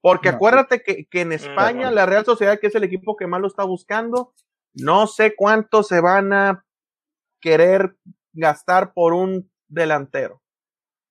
Porque 0.00 0.30
acuérdate 0.30 0.82
que, 0.82 1.06
que, 1.06 1.20
en 1.22 1.28
mm, 1.28 1.32
España, 1.32 1.90
la 1.90 2.06
Real 2.06 2.24
Sociedad, 2.24 2.58
que 2.58 2.68
es 2.68 2.74
el 2.74 2.84
equipo 2.84 3.16
que 3.16 3.26
más 3.26 3.40
lo 3.40 3.48
está 3.48 3.64
buscando, 3.64 4.32
no 4.74 5.06
sé 5.06 5.34
cuánto 5.36 5.82
se 5.82 6.00
van 6.00 6.32
a 6.32 6.64
querer 7.40 7.96
gastar 8.32 8.92
por 8.92 9.12
un 9.12 9.50
delantero. 9.68 10.40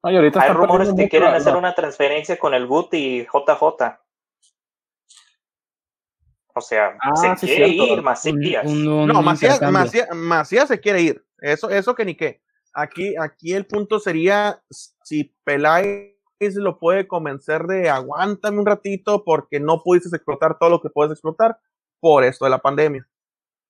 Hay 0.01 0.53
rumores 0.53 0.93
que 0.95 1.09
quieren 1.09 1.33
hacer 1.33 1.55
una 1.55 1.75
transferencia 1.75 2.37
con 2.39 2.53
el 2.53 2.65
Guti 2.65 2.97
y 2.97 3.25
JJ. 3.25 3.99
O 6.55 6.61
sea, 6.61 6.97
ah, 7.01 7.35
se 7.37 7.45
quiere 7.45 7.67
ir 7.67 8.01
Macías. 8.01 8.65
no, 8.65 9.21
Macías, 9.21 9.61
Macías, 10.13 10.67
se 10.67 10.79
quiere 10.79 11.01
ir. 11.01 11.25
Eso, 11.37 11.69
eso 11.69 11.95
que 11.95 12.05
ni 12.05 12.15
qué. 12.15 12.41
Aquí, 12.73 13.15
aquí 13.17 13.53
el 13.53 13.65
punto 13.65 13.99
sería 13.99 14.61
si 14.69 15.35
Peláez 15.43 16.15
lo 16.55 16.79
puede 16.79 17.07
convencer 17.07 17.63
de 17.63 17.89
aguántame 17.89 18.59
un 18.59 18.65
ratito 18.65 19.23
porque 19.23 19.59
no 19.59 19.83
pudiste 19.83 20.15
explotar 20.15 20.57
todo 20.57 20.69
lo 20.69 20.81
que 20.81 20.89
puedes 20.89 21.11
explotar 21.11 21.59
por 21.99 22.23
esto 22.23 22.45
de 22.45 22.51
la 22.51 22.59
pandemia. 22.59 23.07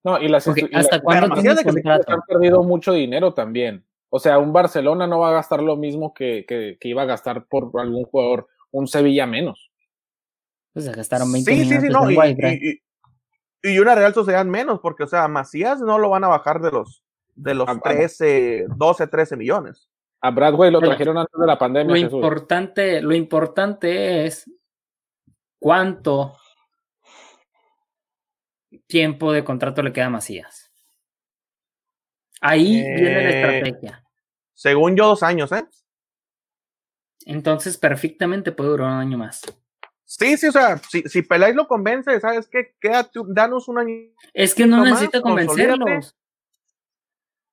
No, 0.03 0.19
y 0.19 0.29
las 0.29 0.47
¿Hasta 0.47 1.01
cuándo 1.01 1.35
han 1.35 2.21
perdido 2.27 2.63
mucho 2.63 2.93
dinero 2.93 3.33
también. 3.33 3.85
O 4.09 4.19
sea, 4.19 4.39
un 4.39 4.53
Barcelona 4.53 5.07
no 5.07 5.19
va 5.19 5.29
a 5.29 5.33
gastar 5.33 5.61
lo 5.61 5.75
mismo 5.75 6.13
que, 6.13 6.45
que, 6.47 6.77
iba 6.87 7.03
a 7.03 7.05
gastar 7.05 7.45
por 7.45 7.71
algún 7.79 8.05
jugador, 8.05 8.47
un 8.71 8.87
Sevilla 8.87 9.27
menos. 9.27 9.71
Pues 10.73 10.85
se 10.85 10.91
gastaron 10.93 11.31
20 11.31 11.51
sí, 11.51 11.65
sí, 11.65 11.81
sí, 11.81 11.87
no, 11.89 12.09
y, 12.09 12.81
y, 13.63 13.79
una 13.79 13.95
Real 13.95 14.13
Sociedad 14.13 14.45
menos, 14.45 14.79
porque, 14.79 15.03
o 15.03 15.07
sea, 15.07 15.27
Macías 15.27 15.81
no 15.81 15.99
lo 15.99 16.09
van 16.09 16.23
a 16.23 16.27
bajar 16.27 16.61
de 16.61 16.71
los 16.71 17.03
de 17.35 17.53
los 17.53 17.67
13, 17.81 18.65
12, 18.75 19.07
13 19.07 19.37
millones. 19.37 19.89
A 20.21 20.31
Bradway 20.31 20.71
lo 20.71 20.79
trajeron 20.81 21.17
antes 21.17 21.39
de 21.39 21.47
la 21.47 21.57
pandemia. 21.57 21.93
Lo 21.93 21.97
importante, 21.97 23.01
lo 23.01 23.15
importante 23.15 24.25
es 24.25 24.49
cuánto 25.57 26.37
tiempo 28.87 29.31
de 29.31 29.43
contrato 29.43 29.81
le 29.81 29.93
queda 29.93 30.07
a 30.07 30.09
Macías. 30.09 30.71
Ahí 32.41 32.81
viene 32.81 33.13
la 33.13 33.21
eh, 33.21 33.41
estrategia. 33.41 34.03
Según 34.53 34.95
yo, 34.95 35.07
dos 35.07 35.23
años, 35.23 35.51
¿eh? 35.51 35.65
Entonces, 37.25 37.77
perfectamente 37.77 38.51
puede 38.51 38.71
durar 38.71 38.91
un 38.91 38.99
año 38.99 39.17
más. 39.17 39.41
Sí, 40.05 40.37
sí, 40.37 40.47
o 40.47 40.51
sea, 40.51 40.77
si, 40.77 41.03
si 41.03 41.21
Peláez 41.21 41.55
lo 41.55 41.67
convence, 41.67 42.19
¿sabes 42.19 42.47
qué? 42.47 42.75
Quédate, 42.79 43.19
danos 43.27 43.67
un 43.67 43.77
año. 43.77 43.95
Es 44.33 44.55
que 44.55 44.65
no 44.65 44.83
necesita 44.83 45.21
convencerlos. 45.21 46.15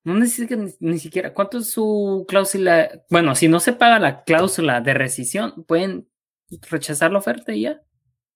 No 0.07 0.13
necesita 0.13 0.55
ni, 0.79 0.99
siquiera. 0.99 1.33
¿Cuánto 1.33 1.57
es 1.57 1.69
su 1.69 2.25
cláusula? 2.29 3.03
Bueno, 3.09 3.35
si 3.35 3.49
no 3.49 3.59
se 3.59 3.73
paga 3.73 3.99
la 3.99 4.23
cláusula 4.23 4.79
de 4.79 4.93
rescisión, 4.93 5.65
pueden 5.65 6.09
rechazar 6.69 7.11
la 7.11 7.17
oferta 7.17 7.51
y 7.51 7.63
ya. 7.63 7.81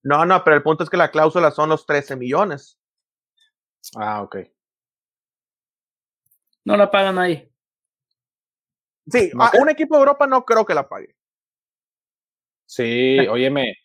No, 0.02 0.26
no, 0.26 0.44
pero 0.44 0.54
el 0.54 0.62
punto 0.62 0.84
es 0.84 0.90
que 0.90 0.98
la 0.98 1.10
cláusula 1.10 1.50
son 1.50 1.70
los 1.70 1.86
13 1.86 2.16
millones. 2.16 2.78
Ah, 3.96 4.20
ok. 4.20 4.36
No 6.66 6.76
la 6.76 6.90
pagan 6.90 7.18
ahí. 7.18 7.50
Sí, 9.06 9.30
un 9.58 9.70
equipo 9.70 9.94
de 9.94 10.00
Europa 10.00 10.26
no 10.26 10.44
creo 10.44 10.66
que 10.66 10.74
la 10.74 10.86
pague. 10.86 11.16
Sí, 12.66 13.18
óyeme. 13.20 13.78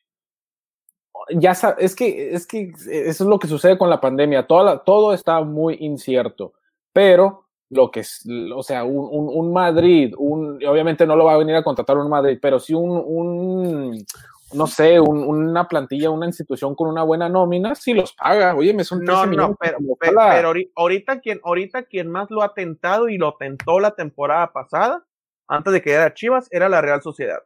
Ya 1.30 1.52
es 1.78 1.96
que, 1.96 2.34
es 2.34 2.46
que 2.46 2.74
eso 2.90 3.24
es 3.24 3.30
lo 3.30 3.40
que 3.40 3.48
sucede 3.48 3.78
con 3.78 3.90
la 3.90 4.02
pandemia. 4.02 4.46
Toda 4.46 4.84
todo 4.84 5.14
está 5.14 5.40
muy 5.40 5.78
incierto. 5.80 6.54
Pero 6.92 7.47
lo 7.70 7.92
que 7.92 8.02
es, 8.02 8.24
o 8.56 8.64
sea, 8.64 8.84
un, 8.84 9.08
un, 9.12 9.52
Madrid, 9.52 10.14
un, 10.18 10.64
obviamente 10.66 11.06
no 11.06 11.16
lo 11.16 11.26
va 11.26 11.34
a 11.34 11.38
venir 11.38 11.56
a 11.56 11.64
contratar 11.64 11.98
un 11.98 12.10
Madrid, 12.10 12.40
pero 12.42 12.60
sí 12.60 12.74
un, 12.74 12.92
un 12.92 14.06
no 14.54 14.68
sé, 14.68 15.00
una 15.00 15.68
plantilla, 15.68 16.10
una 16.10 16.26
institución 16.26 16.76
con 16.76 16.88
una 16.88 17.04
buena 17.04 17.28
nómina, 17.28 17.76
sí 17.76 17.94
los 17.94 18.14
paga. 18.14 18.56
Oye, 18.56 18.74
me 18.74 18.84
son 18.84 19.04
No, 19.04 19.26
no, 19.26 19.56
pero, 19.60 19.78
pero, 20.00 20.54
ahorita, 20.76 21.20
quien, 21.20 21.42
ahorita 21.44 21.84
quien 21.84 22.10
más 22.10 22.32
lo 22.32 22.42
ha 22.42 22.54
tentado 22.54 23.10
y 23.10 23.18
lo 23.18 23.36
tentó 23.36 23.80
la 23.80 23.92
temporada 23.92 24.54
pasada, 24.54 25.06
antes 25.48 25.74
de 25.74 25.82
que 25.82 25.92
era 25.92 26.14
Chivas, 26.14 26.48
era 26.52 26.70
la 26.70 26.82
Real 26.82 27.02
Sociedad. 27.02 27.40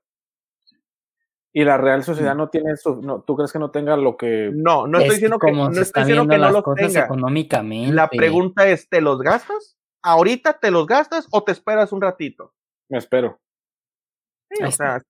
Y 1.53 1.64
la 1.64 1.77
Real 1.77 2.03
Sociedad 2.03 2.35
no 2.35 2.49
tiene 2.49 2.72
eso, 2.73 2.99
no, 3.02 3.23
¿tú 3.23 3.35
crees 3.35 3.52
que 3.52 3.60
no 3.60 3.72
tenga 3.72 3.98
lo 3.98 4.15
que... 4.15 4.52
No, 4.53 4.88
no 4.88 4.99
estoy 4.99 5.15
diciendo 5.15 5.39
que, 5.39 5.52
no, 5.52 5.69
estoy 5.69 6.03
diciendo 6.03 6.27
que 6.27 6.38
no 6.38 6.52
los 6.52 6.64
tenga. 6.76 7.06
Económicamente. 7.06 7.93
La 7.93 8.07
pregunta 8.10 8.68
es, 8.68 8.88
¿te 8.88 9.02
los 9.02 9.19
gastas? 9.22 9.77
Ahorita 10.01 10.59
te 10.59 10.71
los 10.71 10.87
gastas 10.87 11.27
o 11.31 11.43
te 11.43 11.51
esperas 11.51 11.91
un 11.91 12.01
ratito. 12.01 12.53
Me 12.89 12.97
espero. 12.97 13.39
o 14.65 14.71
sea, 14.71 15.01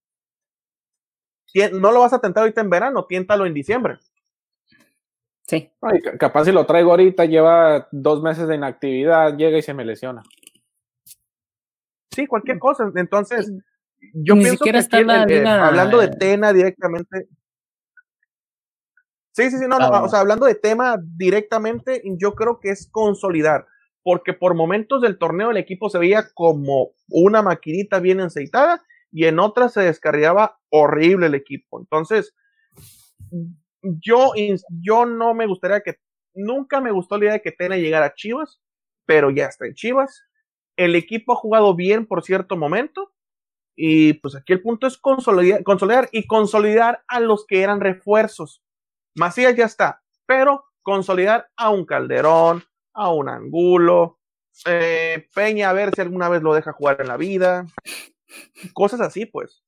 no 1.73 1.91
lo 1.91 2.01
vas 2.01 2.13
a 2.13 2.19
tentar 2.19 2.41
ahorita 2.41 2.61
en 2.61 2.69
verano, 2.69 3.05
tiéntalo 3.05 3.45
en 3.45 3.53
diciembre. 3.53 3.99
Sí. 5.47 5.69
capaz 6.17 6.45
si 6.45 6.51
lo 6.53 6.65
traigo 6.65 6.91
ahorita, 6.91 7.25
lleva 7.25 7.87
dos 7.91 8.21
meses 8.21 8.47
de 8.47 8.55
inactividad, 8.55 9.35
llega 9.35 9.57
y 9.57 9.61
se 9.61 9.73
me 9.73 9.83
lesiona. 9.83 10.23
Sí, 12.11 12.25
cualquier 12.25 12.59
cosa. 12.59 12.89
Entonces, 12.95 13.51
yo 14.13 14.35
pienso 14.35 14.63
que 14.63 14.69
eh, 14.69 15.47
hablando 15.47 15.99
de 15.99 16.07
Tena 16.09 16.53
directamente. 16.53 17.27
Sí, 19.33 19.49
sí, 19.49 19.57
sí, 19.57 19.65
no, 19.67 19.77
no, 19.79 19.85
ah, 19.85 20.03
o 20.03 20.09
sea, 20.09 20.19
hablando 20.19 20.45
de 20.45 20.55
tema 20.55 20.97
directamente, 21.01 22.01
yo 22.17 22.35
creo 22.35 22.59
que 22.59 22.69
es 22.69 22.89
consolidar 22.91 23.65
porque 24.03 24.33
por 24.33 24.55
momentos 24.55 25.01
del 25.01 25.17
torneo 25.17 25.51
el 25.51 25.57
equipo 25.57 25.89
se 25.89 25.99
veía 25.99 26.29
como 26.33 26.91
una 27.09 27.41
maquinita 27.41 27.99
bien 27.99 28.21
aceitada 28.21 28.83
y 29.11 29.25
en 29.25 29.39
otras 29.39 29.73
se 29.73 29.81
descarriaba 29.81 30.59
horrible 30.69 31.27
el 31.27 31.35
equipo. 31.35 31.79
Entonces, 31.79 32.33
yo, 33.81 34.31
yo 34.81 35.05
no 35.05 35.33
me 35.33 35.47
gustaría 35.47 35.81
que, 35.81 35.97
nunca 36.33 36.79
me 36.81 36.91
gustó 36.91 37.17
la 37.17 37.25
idea 37.25 37.33
de 37.33 37.41
que 37.41 37.51
Tena 37.51 37.77
llegara 37.77 38.07
a 38.07 38.13
Chivas, 38.13 38.61
pero 39.05 39.29
ya 39.29 39.45
está 39.47 39.65
en 39.65 39.73
Chivas. 39.73 40.23
El 40.77 40.95
equipo 40.95 41.33
ha 41.33 41.35
jugado 41.35 41.75
bien 41.75 42.05
por 42.05 42.23
cierto 42.23 42.55
momento 42.55 43.13
y 43.75 44.13
pues 44.13 44.35
aquí 44.35 44.53
el 44.53 44.61
punto 44.61 44.87
es 44.87 44.97
consolidar, 44.97 45.63
consolidar 45.63 46.09
y 46.11 46.27
consolidar 46.27 47.03
a 47.07 47.19
los 47.19 47.45
que 47.45 47.61
eran 47.61 47.81
refuerzos. 47.81 48.63
Macías 49.15 49.55
ya 49.55 49.65
está, 49.65 50.01
pero 50.25 50.63
consolidar 50.81 51.49
a 51.57 51.69
un 51.69 51.85
Calderón, 51.85 52.63
a 52.93 53.11
un 53.11 53.29
Angulo, 53.29 54.19
eh, 54.65 55.27
Peña 55.33 55.69
a 55.69 55.73
ver 55.73 55.93
si 55.95 56.01
alguna 56.01 56.29
vez 56.29 56.41
lo 56.41 56.53
deja 56.53 56.73
jugar 56.73 56.97
en 56.99 57.07
la 57.07 57.17
vida, 57.17 57.65
cosas 58.73 59.01
así, 59.01 59.25
pues. 59.25 59.63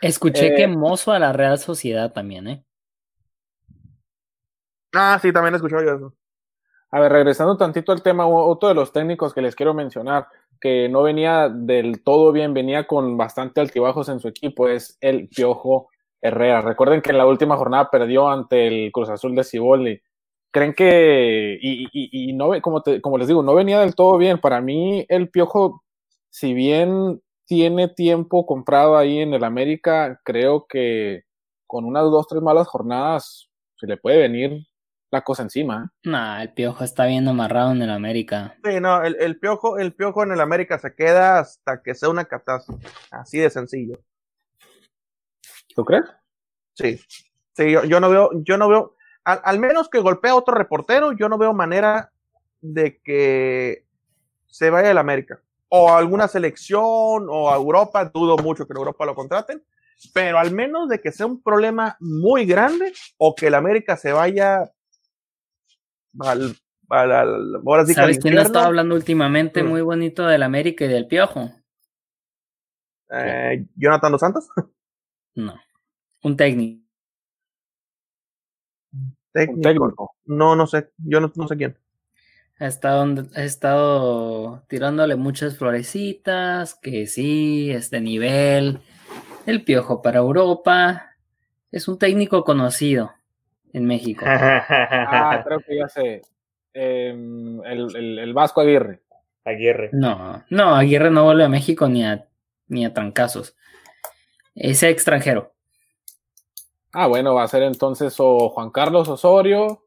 Escuché 0.00 0.54
que 0.54 0.66
mozo 0.66 1.12
a 1.12 1.18
la 1.18 1.32
Real 1.32 1.58
Sociedad 1.58 2.12
también, 2.12 2.48
¿eh? 2.48 2.64
Ah, 4.92 5.18
sí, 5.20 5.32
también 5.32 5.54
escuché 5.54 5.76
yo 5.76 5.94
eso. 5.94 6.14
A 6.90 7.00
ver, 7.00 7.12
regresando 7.12 7.56
tantito 7.56 7.92
al 7.92 8.02
tema, 8.02 8.26
otro 8.26 8.68
de 8.68 8.74
los 8.74 8.92
técnicos 8.92 9.34
que 9.34 9.42
les 9.42 9.54
quiero 9.54 9.74
mencionar, 9.74 10.28
que 10.60 10.88
no 10.88 11.02
venía 11.02 11.48
del 11.48 12.02
todo 12.02 12.32
bien, 12.32 12.54
venía 12.54 12.86
con 12.86 13.16
bastante 13.16 13.60
altibajos 13.60 14.08
en 14.08 14.20
su 14.20 14.28
equipo, 14.28 14.68
es 14.68 14.96
el 15.00 15.28
Piojo 15.28 15.90
Herrera. 16.20 16.62
Recuerden 16.62 17.02
que 17.02 17.10
en 17.10 17.18
la 17.18 17.26
última 17.26 17.56
jornada 17.56 17.90
perdió 17.90 18.28
ante 18.28 18.66
el 18.66 18.92
Cruz 18.92 19.10
Azul 19.10 19.34
de 19.34 19.44
Ciboldi. 19.44 20.00
¿Creen 20.56 20.72
que, 20.72 21.58
y, 21.60 21.84
y, 21.92 22.30
y 22.30 22.32
no, 22.32 22.50
como, 22.62 22.82
como 23.02 23.18
les 23.18 23.28
digo, 23.28 23.42
no 23.42 23.54
venía 23.54 23.80
del 23.80 23.94
todo 23.94 24.16
bien? 24.16 24.40
Para 24.40 24.62
mí, 24.62 25.04
el 25.10 25.28
Piojo, 25.28 25.84
si 26.30 26.54
bien 26.54 27.20
tiene 27.44 27.88
tiempo 27.88 28.46
comprado 28.46 28.96
ahí 28.96 29.18
en 29.18 29.34
el 29.34 29.44
América, 29.44 30.18
creo 30.24 30.66
que 30.66 31.24
con 31.66 31.84
unas 31.84 32.04
dos, 32.04 32.26
tres 32.26 32.40
malas 32.40 32.68
jornadas 32.68 33.50
se 33.78 33.86
le 33.86 33.98
puede 33.98 34.16
venir 34.16 34.66
la 35.10 35.20
cosa 35.20 35.42
encima. 35.42 35.92
¿eh? 35.92 36.08
Nah, 36.08 36.40
el 36.40 36.54
piojo 36.54 36.84
está 36.84 37.04
bien 37.04 37.28
amarrado 37.28 37.72
en 37.72 37.82
el 37.82 37.90
América. 37.90 38.56
Sí, 38.64 38.80
no, 38.80 39.02
el, 39.02 39.14
el, 39.20 39.38
piojo, 39.38 39.76
el 39.76 39.92
piojo 39.92 40.22
en 40.22 40.32
el 40.32 40.40
América 40.40 40.78
se 40.78 40.94
queda 40.94 41.38
hasta 41.38 41.82
que 41.82 41.94
sea 41.94 42.08
una 42.08 42.24
catástrofe. 42.24 42.88
Así 43.10 43.36
de 43.36 43.50
sencillo. 43.50 43.98
¿Tú 45.74 45.84
crees? 45.84 46.04
Sí. 46.72 46.98
Sí, 47.52 47.70
yo, 47.70 47.84
yo 47.84 48.00
no 48.00 48.08
veo, 48.08 48.30
yo 48.42 48.56
no 48.56 48.68
veo, 48.68 48.95
al, 49.26 49.40
al, 49.42 49.58
menos 49.58 49.88
que 49.88 49.98
golpee 49.98 50.30
a 50.30 50.36
otro 50.36 50.54
reportero, 50.54 51.12
yo 51.12 51.28
no 51.28 51.36
veo 51.36 51.52
manera 51.52 52.12
de 52.60 52.98
que 52.98 53.84
se 54.46 54.70
vaya 54.70 54.92
al 54.92 54.98
América. 54.98 55.40
O 55.68 55.90
a 55.90 55.98
alguna 55.98 56.28
selección 56.28 57.26
o 57.28 57.50
a 57.50 57.56
Europa, 57.56 58.04
dudo 58.04 58.36
mucho 58.38 58.66
que 58.66 58.72
en 58.72 58.78
Europa 58.78 59.04
lo 59.04 59.16
contraten, 59.16 59.62
pero 60.14 60.38
al 60.38 60.52
menos 60.52 60.88
de 60.88 61.00
que 61.00 61.10
sea 61.10 61.26
un 61.26 61.42
problema 61.42 61.96
muy 61.98 62.46
grande 62.46 62.92
o 63.18 63.34
que 63.34 63.48
el 63.48 63.54
América 63.54 63.96
se 63.96 64.12
vaya 64.12 64.70
al, 66.20 66.56
al, 66.88 67.12
al 67.12 67.54
ahora 67.66 67.84
sí 67.84 67.94
¿Sabes 67.94 68.18
quién 68.18 68.38
ha 68.38 68.42
estado 68.42 68.66
hablando 68.66 68.94
últimamente 68.94 69.62
mm. 69.62 69.66
muy 69.66 69.82
bonito 69.82 70.24
del 70.24 70.44
América 70.44 70.84
y 70.84 70.88
del 70.88 71.08
Piojo? 71.08 71.50
Eh, 73.10 73.66
¿Jonathan 73.74 74.12
Dos 74.12 74.20
Santos? 74.20 74.48
No. 75.34 75.60
Un 76.22 76.36
técnico. 76.36 76.85
Técnico. 79.36 79.60
técnico. 79.60 80.14
No, 80.24 80.56
no 80.56 80.66
sé. 80.66 80.90
Yo 80.98 81.20
no, 81.20 81.32
no 81.34 81.48
sé 81.48 81.56
quién. 81.56 81.76
Ha 82.58 82.66
estado, 82.66 83.26
ha 83.34 83.42
estado 83.42 84.62
tirándole 84.68 85.16
muchas 85.16 85.58
florecitas, 85.58 86.74
que 86.74 87.06
sí, 87.06 87.70
este 87.70 88.00
nivel, 88.00 88.80
el 89.44 89.62
piojo 89.62 90.00
para 90.00 90.20
Europa. 90.20 91.16
Es 91.70 91.86
un 91.86 91.98
técnico 91.98 92.44
conocido 92.44 93.12
en 93.74 93.86
México. 93.86 94.24
ah, 94.28 95.42
creo 95.44 95.60
que 95.60 95.76
ya 95.76 95.88
sé. 95.88 96.22
Eh, 96.72 97.10
el, 97.10 97.96
el, 97.96 98.18
el, 98.18 98.34
Vasco 98.34 98.62
Aguirre. 98.62 99.02
Aguirre. 99.44 99.90
No, 99.92 100.44
no, 100.50 100.74
Aguirre 100.74 101.10
no 101.10 101.24
vuelve 101.24 101.44
a 101.44 101.48
México 101.48 101.88
ni 101.88 102.04
a, 102.04 102.26
ni 102.68 102.86
a 102.86 102.94
trancazos. 102.94 103.54
Es 104.54 104.82
extranjero. 104.82 105.55
Ah, 106.98 107.08
bueno, 107.08 107.34
va 107.34 107.42
a 107.42 107.48
ser 107.48 107.62
entonces 107.62 108.14
o 108.16 108.48
Juan 108.48 108.70
Carlos 108.70 109.06
Osorio 109.06 109.84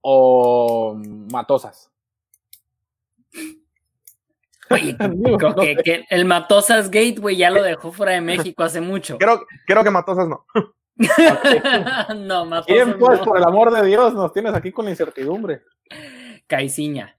o 0.00 1.00
Matosas. 1.30 1.92
Oye, 4.68 4.96
creo 5.38 5.54
que, 5.54 5.76
que, 5.76 6.04
el 6.10 6.24
Matosas 6.24 6.90
Gateway 6.90 7.36
ya 7.36 7.50
lo 7.50 7.62
dejó 7.62 7.92
fuera 7.92 8.14
de 8.14 8.20
México 8.20 8.64
hace 8.64 8.80
mucho. 8.80 9.16
Creo, 9.16 9.46
creo 9.64 9.84
que 9.84 9.90
Matosas 9.90 10.26
no. 10.26 10.44
no, 12.16 12.46
Matosas 12.46 12.66
¿Quién, 12.66 12.98
pues, 12.98 13.20
no. 13.20 13.24
por 13.24 13.36
el 13.36 13.44
amor 13.44 13.72
de 13.72 13.86
Dios, 13.86 14.12
nos 14.12 14.32
tienes 14.32 14.54
aquí 14.54 14.72
con 14.72 14.88
incertidumbre? 14.88 15.62
Caiciña. 16.48 17.16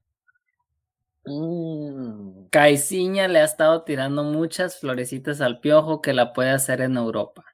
Mm. 1.24 2.48
Caiciña 2.50 3.30
le 3.30 3.40
ha 3.40 3.46
estado 3.46 3.84
tirando 3.84 4.26
muchas 4.26 4.78
florecitas 4.78 5.40
al 5.40 5.62
piojo 5.62 6.02
que 6.02 6.12
la 6.12 6.34
puede 6.34 6.50
hacer 6.50 6.82
en 6.82 6.98
Europa. 6.98 7.46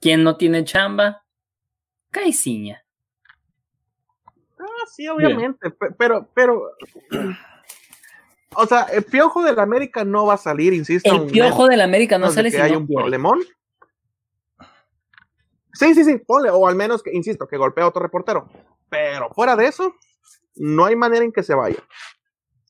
¿Quién 0.00 0.24
no 0.24 0.36
tiene 0.36 0.64
chamba? 0.64 1.24
Caiciña. 2.10 2.84
Ah, 4.58 4.86
sí, 4.92 5.06
obviamente, 5.08 5.72
Bien. 5.80 5.94
pero, 5.96 6.28
pero, 6.34 6.72
o 8.54 8.66
sea, 8.66 8.82
el 8.84 9.04
piojo 9.04 9.42
del 9.42 9.58
América 9.58 10.04
no 10.04 10.26
va 10.26 10.34
a 10.34 10.38
salir, 10.38 10.72
insisto. 10.72 11.14
El 11.14 11.30
piojo 11.30 11.66
del 11.66 11.80
América 11.80 12.18
no 12.18 12.30
sale 12.30 12.50
si 12.50 12.56
hay 12.56 12.72
un 12.72 12.86
quiere. 12.86 13.02
problemón. 13.02 13.40
Sí, 15.72 15.94
sí, 15.94 16.04
sí, 16.04 16.18
ponle, 16.18 16.50
o 16.50 16.66
al 16.66 16.74
menos 16.74 17.02
que, 17.02 17.14
insisto, 17.14 17.46
que 17.46 17.56
golpea 17.56 17.84
a 17.84 17.88
otro 17.88 18.02
reportero. 18.02 18.48
Pero 18.88 19.30
fuera 19.30 19.56
de 19.56 19.66
eso, 19.66 19.94
no 20.56 20.84
hay 20.84 20.96
manera 20.96 21.24
en 21.24 21.32
que 21.32 21.42
se 21.42 21.54
vaya. 21.54 21.82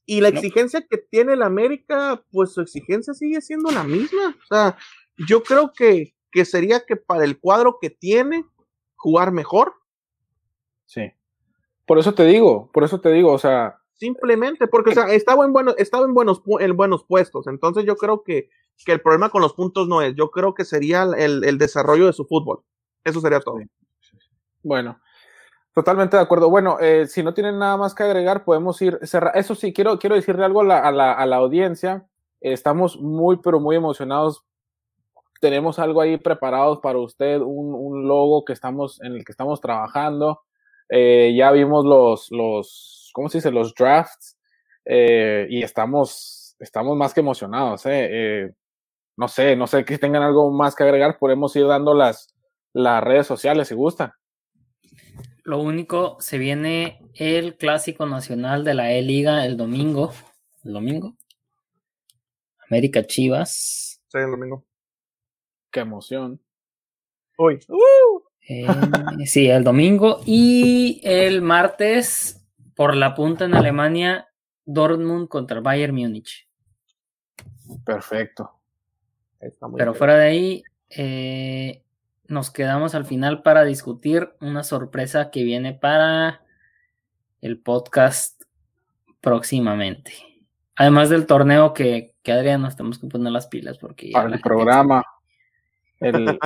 Y 0.04 0.20
la 0.20 0.28
exigencia 0.28 0.84
que 0.88 0.98
tiene 0.98 1.32
el 1.32 1.42
América, 1.42 2.22
pues 2.30 2.52
su 2.52 2.60
exigencia 2.60 3.14
sigue 3.14 3.40
siendo 3.40 3.70
la 3.70 3.84
misma. 3.84 4.36
O 4.42 4.46
sea, 4.46 4.76
yo 5.28 5.42
creo 5.42 5.72
que, 5.72 6.14
que 6.30 6.44
sería 6.44 6.84
que 6.86 6.96
para 6.96 7.24
el 7.24 7.38
cuadro 7.38 7.78
que 7.80 7.90
tiene, 7.90 8.44
jugar 8.96 9.32
mejor. 9.32 9.74
Sí. 10.86 11.12
Por 11.86 11.98
eso 11.98 12.14
te 12.14 12.24
digo, 12.24 12.70
por 12.72 12.84
eso 12.84 13.00
te 13.00 13.10
digo, 13.10 13.32
o 13.32 13.38
sea. 13.38 13.76
Simplemente, 13.94 14.66
porque, 14.66 14.90
o 14.90 14.94
sea, 14.94 15.12
estaba 15.12 15.44
en 15.44 15.52
buenos, 15.52 15.74
estaba 15.76 16.06
en 16.06 16.14
buenos, 16.14 16.42
en 16.60 16.76
buenos 16.76 17.04
puestos. 17.04 17.46
Entonces 17.46 17.84
yo 17.84 17.96
creo 17.96 18.22
que, 18.22 18.48
que 18.84 18.92
el 18.92 19.00
problema 19.02 19.28
con 19.28 19.42
los 19.42 19.52
puntos 19.52 19.88
no 19.88 20.00
es. 20.00 20.14
Yo 20.14 20.30
creo 20.30 20.54
que 20.54 20.64
sería 20.64 21.02
el, 21.02 21.44
el 21.44 21.58
desarrollo 21.58 22.06
de 22.06 22.14
su 22.14 22.24
fútbol. 22.24 22.62
Eso 23.04 23.20
sería 23.20 23.40
todo. 23.40 23.58
Bueno, 24.62 25.00
totalmente 25.74 26.16
de 26.16 26.22
acuerdo. 26.22 26.48
Bueno, 26.48 26.78
eh, 26.80 27.06
si 27.06 27.22
no 27.22 27.34
tienen 27.34 27.58
nada 27.58 27.76
más 27.76 27.94
que 27.94 28.02
agregar, 28.02 28.44
podemos 28.44 28.80
ir 28.80 28.98
cerrar. 29.02 29.36
Eso 29.36 29.54
sí, 29.54 29.72
quiero, 29.72 29.98
quiero 29.98 30.16
decirle 30.16 30.44
algo 30.44 30.62
a 30.62 30.64
la, 30.64 30.78
a 30.80 30.92
la, 30.92 31.12
a 31.12 31.26
la 31.26 31.36
audiencia. 31.36 32.06
estamos 32.40 32.98
muy, 33.00 33.38
pero 33.38 33.60
muy 33.60 33.76
emocionados. 33.76 34.44
Tenemos 35.40 35.78
algo 35.78 36.00
ahí 36.00 36.18
preparados 36.18 36.78
para 36.80 36.98
usted, 36.98 37.40
un, 37.40 37.74
un 37.74 38.06
logo 38.06 38.44
que 38.44 38.52
estamos, 38.52 39.00
en 39.02 39.14
el 39.14 39.24
que 39.24 39.32
estamos 39.32 39.60
trabajando. 39.60 40.42
Eh, 40.88 41.34
ya 41.36 41.50
vimos 41.52 41.84
los, 41.84 42.30
los, 42.30 43.10
¿cómo 43.14 43.28
se 43.28 43.38
dice? 43.38 43.50
Los 43.50 43.74
drafts. 43.74 44.36
Eh, 44.84 45.46
y 45.48 45.62
estamos, 45.62 46.56
estamos 46.58 46.96
más 46.96 47.14
que 47.14 47.20
emocionados. 47.20 47.82
Eh. 47.86 48.52
no 49.16 49.28
sé, 49.28 49.56
no 49.56 49.66
sé 49.66 49.84
que 49.84 49.98
tengan 49.98 50.22
algo 50.22 50.50
más 50.50 50.74
que 50.74 50.82
agregar. 50.82 51.18
Podemos 51.18 51.54
ir 51.56 51.66
dando 51.66 51.94
las, 51.94 52.34
las 52.72 53.02
redes 53.02 53.26
sociales 53.26 53.68
si 53.68 53.74
gusta. 53.74 54.18
Lo 55.44 55.60
único, 55.60 56.16
se 56.20 56.38
viene 56.38 57.00
el 57.14 57.56
clásico 57.56 58.06
nacional 58.06 58.64
de 58.64 58.74
la 58.74 58.92
E-Liga 58.92 59.46
el 59.46 59.56
domingo. 59.56 60.12
¿El 60.64 60.74
domingo? 60.74 61.16
América 62.68 63.04
Chivas. 63.06 64.00
Sí, 64.08 64.18
el 64.18 64.30
domingo. 64.30 64.64
Qué 65.70 65.80
emoción. 65.80 66.40
Uy. 67.38 67.60
Uh. 67.68 68.22
Eh, 68.48 68.66
sí, 69.26 69.48
el 69.48 69.64
domingo. 69.64 70.20
Y 70.26 71.00
el 71.04 71.42
martes, 71.42 72.44
por 72.74 72.96
la 72.96 73.14
punta 73.14 73.44
en 73.44 73.54
Alemania, 73.54 74.28
Dortmund 74.64 75.28
contra 75.28 75.60
Bayern 75.60 75.94
Múnich. 75.94 76.48
Perfecto. 77.84 78.50
Pero 79.38 79.74
bien. 79.74 79.94
fuera 79.94 80.16
de 80.16 80.24
ahí, 80.24 80.62
eh, 80.90 81.82
nos 82.26 82.50
quedamos 82.50 82.94
al 82.94 83.04
final 83.04 83.42
para 83.42 83.64
discutir 83.64 84.30
una 84.40 84.62
sorpresa 84.64 85.30
que 85.30 85.44
viene 85.44 85.72
para 85.72 86.42
el 87.40 87.58
podcast 87.58 88.42
próximamente. 89.20 90.12
Además 90.76 91.08
del 91.10 91.26
torneo 91.26 91.72
que, 91.72 92.14
que 92.22 92.32
Adrián 92.32 92.62
nos 92.62 92.76
tenemos 92.76 92.98
que 92.98 93.06
poner 93.06 93.32
las 93.32 93.46
pilas 93.46 93.78
porque... 93.78 94.10
Para 94.12 94.34
el 94.34 94.40
programa. 94.40 95.02
El, 96.00 96.38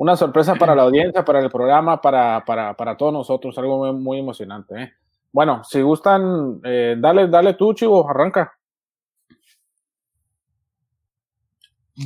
una 0.00 0.16
sorpresa 0.16 0.54
para 0.54 0.74
la 0.74 0.84
audiencia, 0.84 1.24
para 1.24 1.40
el 1.40 1.50
programa, 1.50 2.00
para, 2.00 2.42
para, 2.46 2.74
para 2.74 2.96
todos 2.96 3.12
nosotros, 3.12 3.56
algo 3.58 3.84
muy, 3.84 3.92
muy 3.92 4.18
emocionante. 4.18 4.82
¿eh? 4.82 4.92
Bueno, 5.30 5.62
si 5.62 5.82
gustan, 5.82 6.58
eh, 6.64 6.96
dale, 6.98 7.28
dale 7.28 7.52
tú, 7.52 7.74
Chivo, 7.74 8.08
arranca. 8.08 8.50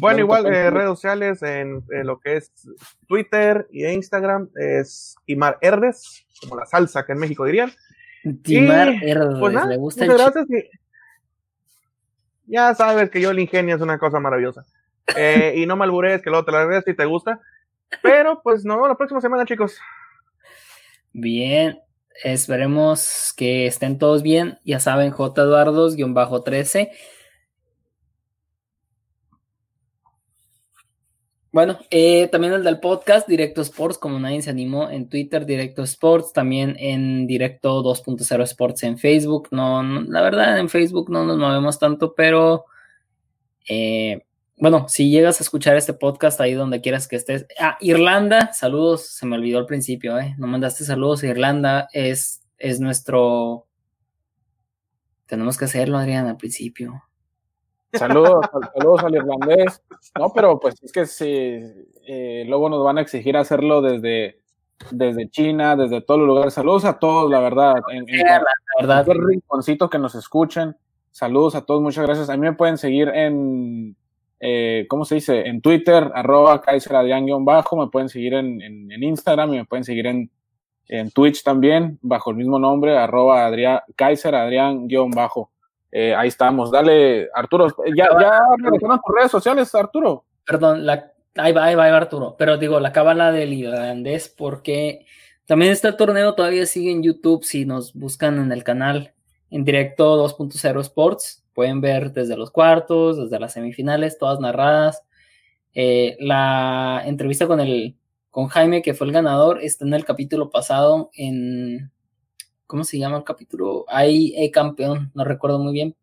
Bueno, 0.01 0.19
igual 0.19 0.47
eh, 0.47 0.71
redes 0.71 0.89
sociales 0.89 1.41
en, 1.43 1.85
en, 1.91 2.07
lo 2.07 2.19
que 2.19 2.39
es 2.39 2.51
Twitter 3.07 3.69
y 3.71 3.87
Instagram 3.87 4.51
es 4.57 5.15
Imar 5.27 5.59
Herdes, 5.61 6.27
como 6.41 6.57
la 6.57 6.67
salsa 6.67 7.07
que 7.07 7.13
en 7.13 7.19
México 7.19 7.45
dirían. 7.45 7.71
Imar 8.25 8.89
Herdes, 8.89 9.39
pues 9.39 9.55
nada, 9.55 9.69
le 9.69 9.77
gusta 9.77 10.05
muchas 10.05 10.33
gracias. 10.33 10.47
Y 10.51 12.53
ya 12.53 12.75
sabes 12.75 13.09
que 13.09 13.21
yo 13.21 13.31
el 13.31 13.39
ingenio 13.39 13.77
es 13.77 13.83
una 13.83 13.99
cosa 13.99 14.19
maravillosa. 14.19 14.67
Eh, 15.17 15.55
y 15.57 15.67
no 15.67 15.77
me 15.77 15.85
alburees 15.85 16.23
que 16.23 16.31
luego 16.31 16.45
te 16.45 16.53
la 16.53 16.61
regreso 16.61 16.85
si 16.87 16.95
te 16.95 17.05
gusta. 17.05 17.41
Pero 18.03 18.41
pues 18.43 18.65
nos 18.65 18.77
vemos 18.77 18.89
la 18.89 18.97
próxima 18.97 19.21
semana, 19.21 19.45
chicos. 19.45 19.79
Bien, 21.13 21.79
esperemos 22.23 23.33
que 23.37 23.67
estén 23.67 23.99
todos 23.99 24.23
bien. 24.23 24.59
Ya 24.65 24.81
saben, 24.81 25.11
J. 25.11 25.43
Eduardos-13 25.43 26.91
Bueno, 31.55 31.79
eh, 31.91 32.27
también 32.33 32.53
el 32.53 32.65
del 32.65 32.81
podcast, 32.81 33.29
Directo 33.29 33.61
Sports, 33.61 33.97
como 33.97 34.19
nadie 34.19 34.43
se 34.43 34.51
animó, 34.51 34.91
en 34.91 35.09
Twitter, 35.09 35.47
Directo 35.47 35.85
Sports, 35.85 36.33
también 36.33 36.75
en 36.81 37.29
Directo 37.29 37.81
2.0 37.81 38.43
Sports 38.43 38.83
en 38.83 38.99
Facebook. 38.99 39.47
No, 39.53 39.81
la 39.81 40.21
verdad, 40.21 40.59
en 40.59 40.69
Facebook 40.69 41.13
no 41.13 41.25
nos 41.25 41.39
movemos 41.39 41.79
tanto, 41.79 42.13
pero 42.17 42.65
eh, 43.69 44.25
bueno, 44.57 44.87
si 44.89 45.11
llegas 45.11 45.41
a 45.41 45.45
escuchar 45.45 45.77
este 45.77 45.95
podcast 45.95 46.41
ahí 46.41 46.55
donde 46.55 46.81
quieras 46.81 47.09
que 47.09 47.17
estés. 47.17 47.47
Ah, 47.59 47.77
Irlanda, 47.81 48.53
saludos, 48.53 49.07
se 49.07 49.27
me 49.27 49.37
olvidó 49.37 49.59
al 49.59 49.67
principio, 49.67 50.19
¿eh? 50.19 50.35
No 50.39 50.47
mandaste 50.47 50.85
saludos. 50.85 51.25
Irlanda 51.25 51.89
es, 51.93 52.43
es 52.59 52.81
nuestro. 52.81 53.67
Tenemos 55.27 55.59
que 55.59 55.65
hacerlo, 55.65 55.99
Adrián, 55.99 56.27
al 56.27 56.37
principio. 56.37 57.03
Saludos, 57.93 58.47
saludos 58.75 59.05
al 59.05 59.15
irlandés. 59.15 59.83
No, 60.19 60.33
pero 60.33 60.59
pues 60.59 60.75
es 60.83 60.93
que 60.93 61.07
si 61.07 61.27
eh, 62.07 62.45
luego 62.47 62.69
nos 62.69 62.85
van 62.85 62.99
a 62.99 63.01
exigir 63.01 63.37
hacerlo 63.37 63.83
desde, 63.83 64.41
desde 64.91 65.29
China, 65.31 65.77
desde 65.77 66.01
todos 66.01 66.21
los 66.21 66.29
lugares. 66.29 66.55
Saludos 66.55 66.85
a 66.85 66.99
todos, 66.99 67.31
la 67.31 67.41
verdad. 67.41 67.75
En, 67.93 68.07
la 68.07 68.43
verdad. 68.81 69.07
rinconcito 69.07 69.89
que 69.89 69.99
nos 69.99 70.15
escuchen. 70.15 70.77
Saludos 71.11 71.55
a 71.55 71.65
todos, 71.65 71.83
muchas 71.83 72.05
gracias. 72.05 72.29
A 72.31 72.37
mí 72.37 72.41
me 72.41 72.55
pueden 72.55 72.79
seguir 72.79 73.09
en, 73.09 73.97
eh, 74.47 74.85
¿cómo 74.91 75.07
se 75.07 75.15
dice? 75.15 75.49
En 75.49 75.63
Twitter, 75.63 76.11
arroba 76.15 76.63
bajo 77.41 77.77
me 77.79 77.89
pueden 77.89 78.11
seguir 78.11 78.35
en, 78.35 78.61
en, 78.61 79.03
Instagram 79.03 79.55
y 79.55 79.57
me 79.57 79.65
pueden 79.65 79.85
seguir 79.85 80.07
en, 80.07 80.31
en 80.87 81.11
Twitch 81.13 81.43
también, 81.43 81.99
bajo 82.03 82.31
el 82.31 82.37
mismo 82.37 82.59
nombre, 82.59 82.95
arroba 82.95 83.47
Adrián, 83.47 83.81
Kaiser 83.97 84.35
Adrián-bajo. 84.35 85.51
Eh, 85.91 86.15
ahí 86.15 86.29
estamos. 86.29 86.71
Dale, 86.71 87.31
Arturo. 87.35 87.69
Ya, 87.97 88.07
ya 88.21 88.39
regresaron 88.59 89.01
tus 89.03 89.17
redes 89.17 89.31
sociales, 89.31 89.75
Arturo. 89.75 90.27
Perdón, 90.45 90.85
la, 90.85 91.11
ahí 91.37 91.53
va, 91.53 91.65
ahí 91.65 91.75
va, 91.75 91.97
Arturo. 91.97 92.37
Pero 92.37 92.59
digo, 92.59 92.81
la 92.81 92.93
cábala 92.93 93.33
del 93.33 93.55
irlandés, 93.55 94.29
porque 94.29 95.07
también 95.47 95.73
este 95.73 95.91
torneo 95.95 96.35
todavía 96.35 96.67
sigue 96.67 96.91
en 96.91 97.03
YouTube. 97.03 97.45
Si 97.45 97.65
nos 97.65 97.95
buscan 97.95 98.39
en 98.39 98.53
el 98.53 98.63
canal 98.63 99.15
en 99.51 99.65
directo 99.65 100.23
2.0 100.23 100.81
Sports, 100.81 101.44
pueden 101.55 101.81
ver 101.81 102.13
desde 102.13 102.37
los 102.37 102.51
cuartos, 102.51 103.17
desde 103.19 103.41
las 103.41 103.53
semifinales, 103.53 104.19
todas 104.19 104.41
narradas. 104.41 105.03
Eh, 105.75 106.17
la 106.21 107.03
entrevista 107.07 107.47
con 107.47 107.61
el 107.61 107.97
con 108.31 108.49
Jaime, 108.49 108.83
que 108.83 108.95
fue 108.95 109.07
el 109.07 109.13
ganador, 109.13 109.63
está 109.63 109.85
en 109.85 109.95
el 109.95 110.05
capítulo 110.05 110.51
pasado 110.51 111.11
en 111.15 111.93
¿Cómo 112.67 112.83
se 112.83 112.99
llama 112.99 113.19
el 113.19 113.25
capítulo? 113.25 113.85
Hay 113.89 114.33
e 114.37 114.51
campeón, 114.51 115.11
no 115.15 115.25
recuerdo 115.25 115.59
muy 115.59 115.73
bien. 115.73 115.95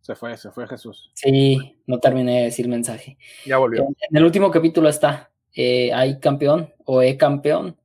Se 0.00 0.14
fue, 0.14 0.36
se 0.36 0.50
fue 0.50 0.66
Jesús. 0.66 1.10
Sí, 1.14 1.76
no 1.86 1.98
terminé 1.98 2.38
de 2.38 2.44
decir 2.44 2.68
mensaje. 2.68 3.18
Ya 3.44 3.58
volvió. 3.58 3.82
En, 3.82 4.16
el 4.16 4.24
último 4.24 4.50
capítulo 4.50 4.88
está. 4.88 5.30
Eh, 5.54 5.92
hay 5.92 6.18
campeón 6.18 6.72
o 6.84 7.02
e 7.02 7.16
campeón. 7.16 7.76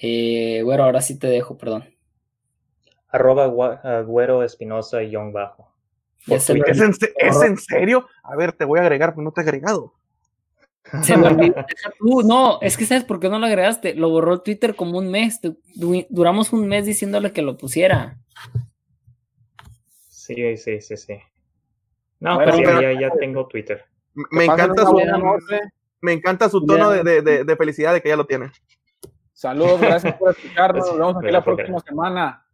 Eh, 0.00 0.62
bueno, 0.64 0.84
ahora 0.84 1.00
sí 1.00 1.18
te 1.18 1.28
dejo, 1.28 1.56
perdón. 1.56 1.84
Arroba 3.08 3.46
Güero 4.02 4.42
Espinosa 4.42 5.02
y 5.02 5.10
Young 5.10 5.32
Bajo. 5.32 5.72
¿Es, 6.26 6.50
en, 6.50 6.62
¿Es 6.66 7.42
en 7.42 7.56
serio? 7.56 8.06
A 8.22 8.36
ver, 8.36 8.52
te 8.52 8.64
voy 8.64 8.78
a 8.78 8.82
agregar, 8.82 9.10
pero 9.14 9.22
no 9.22 9.32
te 9.32 9.40
he 9.40 9.44
agregado. 9.44 9.94
Se 11.02 11.16
me 11.16 11.28
olvidó. 11.28 11.54
no, 12.24 12.58
es 12.60 12.76
que 12.76 12.86
sabes 12.86 13.04
por 13.04 13.20
qué 13.20 13.28
no 13.28 13.38
lo 13.38 13.46
agregaste. 13.46 13.94
Lo 13.94 14.10
borró 14.10 14.40
Twitter 14.40 14.74
como 14.74 14.98
un 14.98 15.10
mes. 15.10 15.40
Duramos 16.08 16.52
un 16.52 16.66
mes 16.66 16.86
diciéndole 16.86 17.32
que 17.32 17.42
lo 17.42 17.56
pusiera. 17.56 18.18
Sí, 20.08 20.56
sí, 20.56 20.80
sí, 20.80 20.96
sí. 20.96 21.18
No, 22.20 22.38
pero 22.38 22.80
ya, 22.80 23.00
ya, 23.00 23.10
tengo 23.12 23.46
Twitter. 23.46 23.84
Me 24.30 24.44
encanta, 24.44 24.84
su, 24.84 25.00
me 26.00 26.12
encanta 26.12 26.48
su 26.48 26.66
tono 26.66 26.90
de, 26.90 27.22
de, 27.22 27.44
de, 27.44 27.56
felicidad 27.56 27.92
de 27.92 28.02
que 28.02 28.08
ya 28.08 28.16
lo 28.16 28.26
tiene. 28.26 28.50
Saludos, 29.32 29.80
gracias 29.80 30.14
por 30.16 30.30
escucharnos. 30.30 30.86
Nos 30.88 30.98
vemos 30.98 31.16
aquí 31.16 31.30
la 31.30 31.44
próxima 31.44 31.78
semana. 31.80 32.44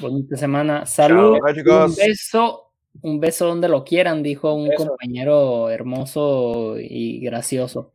Bonita 0.00 0.36
semana. 0.36 0.86
Saludos. 0.86 1.40
Un 1.40 1.94
beso 1.96 2.72
un 3.00 3.20
beso 3.20 3.46
donde 3.46 3.68
lo 3.68 3.84
quieran, 3.84 4.22
dijo 4.22 4.52
un 4.54 4.70
compañero 4.74 5.70
hermoso 5.70 6.76
y 6.78 7.20
gracioso. 7.20 7.92